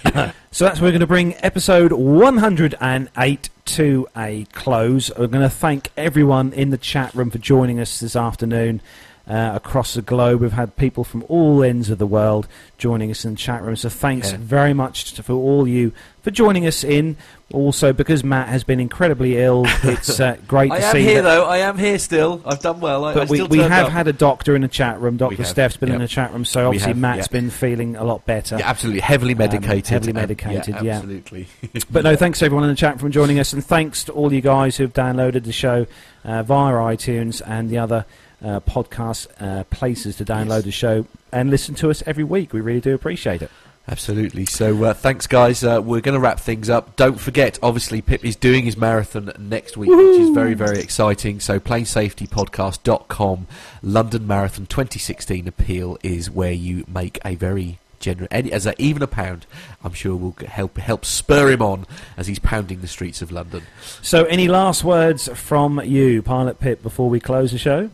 So 0.50 0.64
that's 0.64 0.80
where 0.80 0.88
we're 0.88 0.92
going 0.92 1.00
to 1.00 1.06
bring 1.06 1.34
episode 1.42 1.92
108 1.92 3.50
to 3.66 4.08
a 4.16 4.44
close. 4.52 5.10
We're 5.16 5.26
going 5.26 5.42
to 5.42 5.50
thank 5.50 5.90
everyone 5.96 6.52
in 6.52 6.70
the 6.70 6.78
chat 6.78 7.14
room 7.14 7.30
for 7.30 7.38
joining 7.38 7.78
us 7.80 8.00
this 8.00 8.16
afternoon. 8.16 8.80
Uh, 9.28 9.50
across 9.56 9.94
the 9.94 10.02
globe, 10.02 10.40
we've 10.40 10.52
had 10.52 10.76
people 10.76 11.02
from 11.02 11.24
all 11.28 11.64
ends 11.64 11.90
of 11.90 11.98
the 11.98 12.06
world 12.06 12.46
joining 12.78 13.10
us 13.10 13.24
in 13.24 13.32
the 13.32 13.36
chat 13.36 13.60
room. 13.60 13.74
So 13.74 13.88
thanks 13.88 14.30
Yeah. 14.30 14.38
very 14.40 14.72
much 14.72 15.14
to, 15.14 15.22
for 15.24 15.32
all 15.32 15.66
you 15.66 15.90
for 16.22 16.30
joining 16.30 16.64
us 16.64 16.84
in. 16.84 17.16
Also, 17.52 17.92
because 17.92 18.22
Matt 18.24 18.48
has 18.48 18.62
been 18.64 18.78
incredibly 18.80 19.36
ill, 19.38 19.64
it's 19.82 20.20
uh, 20.20 20.36
great 20.46 20.70
I 20.70 20.78
to 20.78 20.86
am 20.86 20.92
see 20.92 21.02
here 21.02 21.22
that. 21.22 21.28
though. 21.28 21.44
I 21.44 21.58
am 21.58 21.76
here 21.78 21.98
still. 21.98 22.40
I've 22.44 22.60
done 22.60 22.80
well. 22.80 23.04
I, 23.04 23.10
I 23.10 23.14
But 23.14 23.28
we, 23.28 23.38
still 23.38 23.48
we 23.48 23.58
turned 23.58 23.72
have 23.72 23.86
up. 23.86 23.92
had 23.92 24.06
a 24.08 24.12
doctor 24.12 24.54
in 24.54 24.62
the 24.62 24.68
chat 24.68 25.00
room. 25.00 25.16
Dr. 25.16 25.42
Steph's 25.44 25.76
been 25.76 25.90
in 25.92 26.00
the 26.00 26.08
chat 26.08 26.32
room, 26.32 26.44
so 26.44 26.66
obviously 26.66 26.88
have, 26.90 26.96
Matt's 26.98 27.18
yep. 27.26 27.30
been 27.30 27.50
feeling 27.50 27.96
a 27.96 28.04
lot 28.04 28.24
better. 28.26 28.58
Yeah, 28.58 28.68
absolutely 28.68 29.00
heavily 29.00 29.34
medicated. 29.34 29.88
heavily 29.88 30.10
um, 30.12 30.16
medicated, 30.16 30.82
yeah. 30.82 30.96
absolutely. 30.98 31.48
But 31.90 32.04
no, 32.04 32.14
thanks 32.16 32.38
to 32.40 32.44
everyone 32.44 32.64
in 32.64 32.70
the 32.70 32.76
chat 32.76 33.00
for 33.00 33.08
joining 33.08 33.38
us, 33.40 33.52
and 33.52 33.64
thanks 33.64 34.04
to 34.04 34.12
all 34.12 34.32
you 34.32 34.40
guys 34.40 34.76
who've 34.76 34.92
downloaded 34.92 35.44
the 35.44 35.52
show 35.52 35.86
uh, 36.24 36.42
via 36.42 36.74
iTunes 36.74 37.40
and 37.46 37.70
the 37.70 37.78
other 37.78 38.04
uh, 38.46 38.60
podcast 38.60 39.26
uh, 39.40 39.64
places 39.64 40.16
to 40.16 40.24
download 40.24 40.62
the 40.62 40.72
show 40.72 41.06
and 41.32 41.50
listen 41.50 41.74
to 41.76 41.90
us 41.90 42.02
every 42.06 42.24
week. 42.24 42.52
We 42.52 42.60
really 42.60 42.80
do 42.80 42.94
appreciate 42.94 43.42
it. 43.42 43.50
Absolutely. 43.88 44.46
So 44.46 44.84
uh, 44.84 44.94
thanks, 44.94 45.26
guys. 45.26 45.62
Uh, 45.62 45.80
we're 45.82 46.00
going 46.00 46.14
to 46.14 46.20
wrap 46.20 46.40
things 46.40 46.68
up. 46.68 46.96
Don't 46.96 47.20
forget, 47.20 47.58
obviously, 47.62 48.02
Pip 48.02 48.24
is 48.24 48.34
doing 48.34 48.64
his 48.64 48.76
marathon 48.76 49.32
next 49.38 49.76
week, 49.76 49.90
which 49.90 50.20
is 50.20 50.30
very, 50.30 50.54
very 50.54 50.80
exciting. 50.80 51.38
So 51.38 51.60
planesafetypodcast.com, 51.60 53.46
London 53.82 54.26
Marathon 54.26 54.66
2016 54.66 55.46
appeal 55.46 55.98
is 56.02 56.30
where 56.30 56.52
you 56.52 56.84
make 56.88 57.20
a 57.24 57.36
very 57.36 57.78
generous, 58.00 58.28
any, 58.32 58.52
as 58.52 58.66
a, 58.66 58.80
even 58.82 59.02
a 59.02 59.06
pound, 59.06 59.46
I'm 59.84 59.92
sure 59.92 60.16
will 60.16 60.36
help 60.46 60.78
help 60.78 61.04
spur 61.04 61.50
him 61.50 61.62
on 61.62 61.86
as 62.16 62.26
he's 62.26 62.40
pounding 62.40 62.80
the 62.80 62.88
streets 62.88 63.22
of 63.22 63.30
London. 63.30 63.62
So, 64.02 64.24
any 64.24 64.48
last 64.48 64.82
words 64.82 65.28
from 65.28 65.80
you, 65.84 66.22
Pilot 66.22 66.58
Pip, 66.58 66.82
before 66.82 67.08
we 67.08 67.20
close 67.20 67.52
the 67.52 67.58
show? 67.58 67.90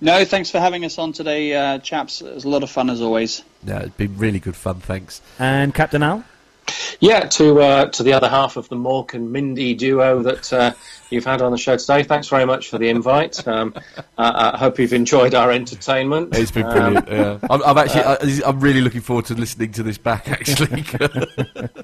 No, 0.00 0.24
thanks 0.24 0.50
for 0.50 0.58
having 0.60 0.84
us 0.84 0.98
on 0.98 1.12
today, 1.12 1.54
uh, 1.54 1.78
chaps. 1.78 2.22
It 2.22 2.34
was 2.34 2.44
a 2.44 2.48
lot 2.48 2.62
of 2.62 2.70
fun 2.70 2.88
as 2.88 3.02
always. 3.02 3.42
Yeah, 3.66 3.80
it's 3.80 3.96
been 3.96 4.16
really 4.16 4.38
good 4.40 4.56
fun. 4.56 4.76
Thanks. 4.76 5.20
And 5.38 5.74
Captain 5.74 6.02
Al? 6.02 6.24
Yeah, 7.00 7.20
to 7.26 7.60
uh, 7.60 7.86
to 7.86 8.02
the 8.02 8.12
other 8.12 8.28
half 8.28 8.56
of 8.56 8.68
the 8.68 8.76
Mork 8.76 9.12
and 9.14 9.32
Mindy 9.32 9.74
duo 9.74 10.22
that 10.22 10.52
uh, 10.52 10.72
you've 11.10 11.24
had 11.24 11.42
on 11.42 11.50
the 11.50 11.58
show 11.58 11.76
today. 11.76 12.02
Thanks 12.04 12.28
very 12.28 12.44
much 12.46 12.68
for 12.68 12.78
the 12.78 12.88
invite. 12.88 13.46
Um, 13.48 13.74
I, 14.18 14.52
I 14.54 14.58
hope 14.58 14.78
you've 14.78 14.92
enjoyed 14.92 15.34
our 15.34 15.50
entertainment. 15.50 16.34
It's 16.36 16.50
been 16.52 16.66
Um, 16.66 16.72
brilliant. 16.94 17.08
yeah. 17.08 17.38
I'm, 17.50 17.62
I'm 17.64 17.76
actually, 17.78 18.02
I, 18.04 18.48
I'm 18.48 18.60
really 18.60 18.80
looking 18.82 19.00
forward 19.00 19.24
to 19.26 19.34
listening 19.34 19.72
to 19.72 19.82
this 19.82 19.98
back. 19.98 20.28
Actually, 20.28 20.84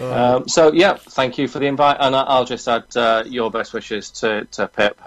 Um, 0.00 0.48
so 0.48 0.72
yeah, 0.72 0.94
thank 0.94 1.36
you 1.36 1.46
for 1.46 1.58
the 1.58 1.66
invite, 1.66 1.98
and 2.00 2.16
I- 2.16 2.22
I'll 2.22 2.46
just 2.46 2.66
add 2.66 2.84
uh, 2.96 3.22
your 3.26 3.50
best 3.50 3.74
wishes 3.74 4.10
to, 4.12 4.46
to 4.52 4.66
Pip. 4.66 4.98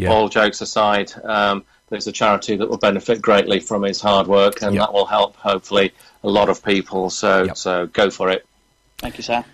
Yeah. 0.00 0.12
All 0.12 0.28
jokes 0.28 0.60
aside, 0.60 1.12
um, 1.24 1.64
there's 1.88 2.06
a 2.06 2.12
charity 2.12 2.56
that 2.56 2.68
will 2.68 2.78
benefit 2.78 3.20
greatly 3.20 3.60
from 3.60 3.82
his 3.82 4.00
hard 4.00 4.26
work, 4.26 4.62
and 4.62 4.74
Yeah. 4.74 4.82
that 4.82 4.92
will 4.92 5.06
help 5.06 5.36
hopefully 5.36 5.92
a 6.24 6.28
lot 6.28 6.48
of 6.48 6.62
people. 6.64 7.10
So 7.10 7.44
Yep. 7.44 7.56
so 7.56 7.86
go 7.86 8.10
for 8.10 8.30
it. 8.30 8.46
Thank 8.98 9.16
you, 9.18 9.22
sir. 9.22 9.44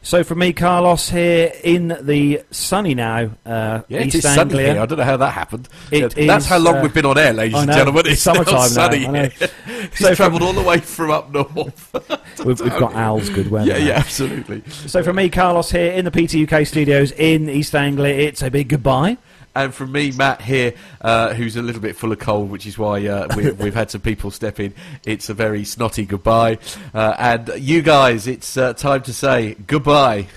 So, 0.00 0.22
for 0.22 0.36
me, 0.36 0.52
Carlos, 0.52 1.10
here 1.10 1.50
in 1.64 1.96
the 2.00 2.42
sunny 2.52 2.94
now, 2.94 3.30
uh, 3.44 3.80
yeah, 3.88 3.98
it 3.98 4.06
East 4.06 4.14
is 4.18 4.22
sunny 4.22 4.40
Anglia. 4.42 4.72
here. 4.74 4.80
I 4.82 4.86
don't 4.86 4.98
know 4.98 5.04
how 5.04 5.16
that 5.16 5.32
happened. 5.32 5.68
It 5.90 6.16
Yeah, 6.16 6.26
That's 6.28 6.46
how 6.46 6.58
long 6.58 6.76
uh, 6.76 6.82
we've 6.82 6.94
been 6.94 7.04
on 7.04 7.18
air, 7.18 7.32
ladies 7.32 7.56
I 7.56 7.62
and 7.64 7.72
gentlemen. 7.72 8.00
it's 8.06 8.12
It's 8.12 8.22
summertime 8.22 8.54
now, 8.54 8.66
sunny. 8.68 9.06
I 9.08 9.10
know. 9.10 9.22
He's 9.90 9.98
So 9.98 10.14
travelled 10.14 10.42
all 10.42 10.52
the 10.52 10.62
way 10.62 10.78
from 10.94 11.10
up 11.10 11.32
north. 11.32 11.90
We've, 12.44 12.60
we've 12.60 12.78
got 12.78 12.94
Al's 12.94 13.28
good 13.28 13.50
weather. 13.50 13.66
yeah, 13.66 13.78
now. 13.78 13.84
yeah, 13.86 13.92
absolutely. 13.98 14.62
So, 14.86 15.02
for 15.02 15.12
me, 15.12 15.28
Carlos, 15.30 15.72
here 15.72 15.90
in 15.90 16.04
the 16.04 16.12
PTUK 16.12 16.64
studios 16.68 17.10
in 17.10 17.48
East 17.50 17.74
Anglia, 17.74 18.14
it's 18.14 18.40
a 18.40 18.50
big 18.52 18.68
goodbye. 18.68 19.16
And 19.58 19.74
from 19.74 19.90
me, 19.90 20.12
Matt 20.12 20.40
here, 20.40 20.74
uh, 21.00 21.34
who's 21.34 21.56
a 21.56 21.62
little 21.62 21.80
bit 21.80 21.96
full 21.96 22.12
of 22.12 22.20
cold, 22.20 22.48
which 22.48 22.64
is 22.64 22.78
why 22.78 23.04
uh, 23.08 23.26
we, 23.36 23.50
we've 23.64 23.74
had 23.74 23.90
some 23.90 24.00
people 24.00 24.30
step 24.30 24.60
in. 24.60 24.72
It's 25.04 25.30
a 25.30 25.34
very 25.34 25.64
snotty 25.64 26.04
goodbye. 26.04 26.58
Uh, 26.94 27.16
and 27.18 27.50
you 27.58 27.82
guys, 27.82 28.28
it's 28.28 28.56
uh, 28.56 28.74
time 28.74 29.02
to 29.02 29.12
say 29.12 29.56
goodbye. 29.66 30.28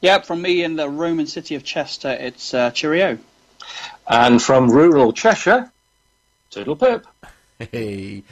Yep, 0.00 0.26
from 0.26 0.42
me 0.42 0.64
in 0.64 0.74
the 0.74 0.88
Roman 0.88 1.28
city 1.28 1.54
of 1.54 1.62
Chester, 1.62 2.10
it's 2.10 2.52
uh, 2.52 2.72
cheerio. 2.72 3.16
And 4.08 4.42
from 4.42 4.72
rural 4.72 5.12
Cheshire, 5.12 5.70
Toodle 6.50 6.74
Pip. 6.74 7.06
Hey. 7.60 8.24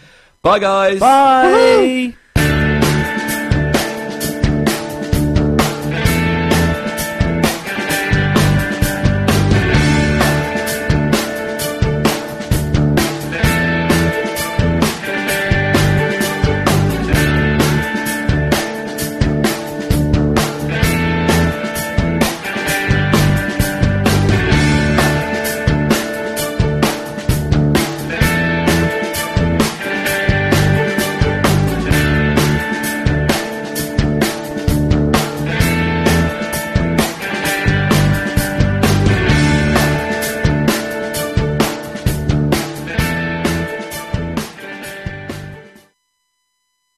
Bye, 0.43 0.59
guys. 0.59 0.99
Bye. 0.99 2.17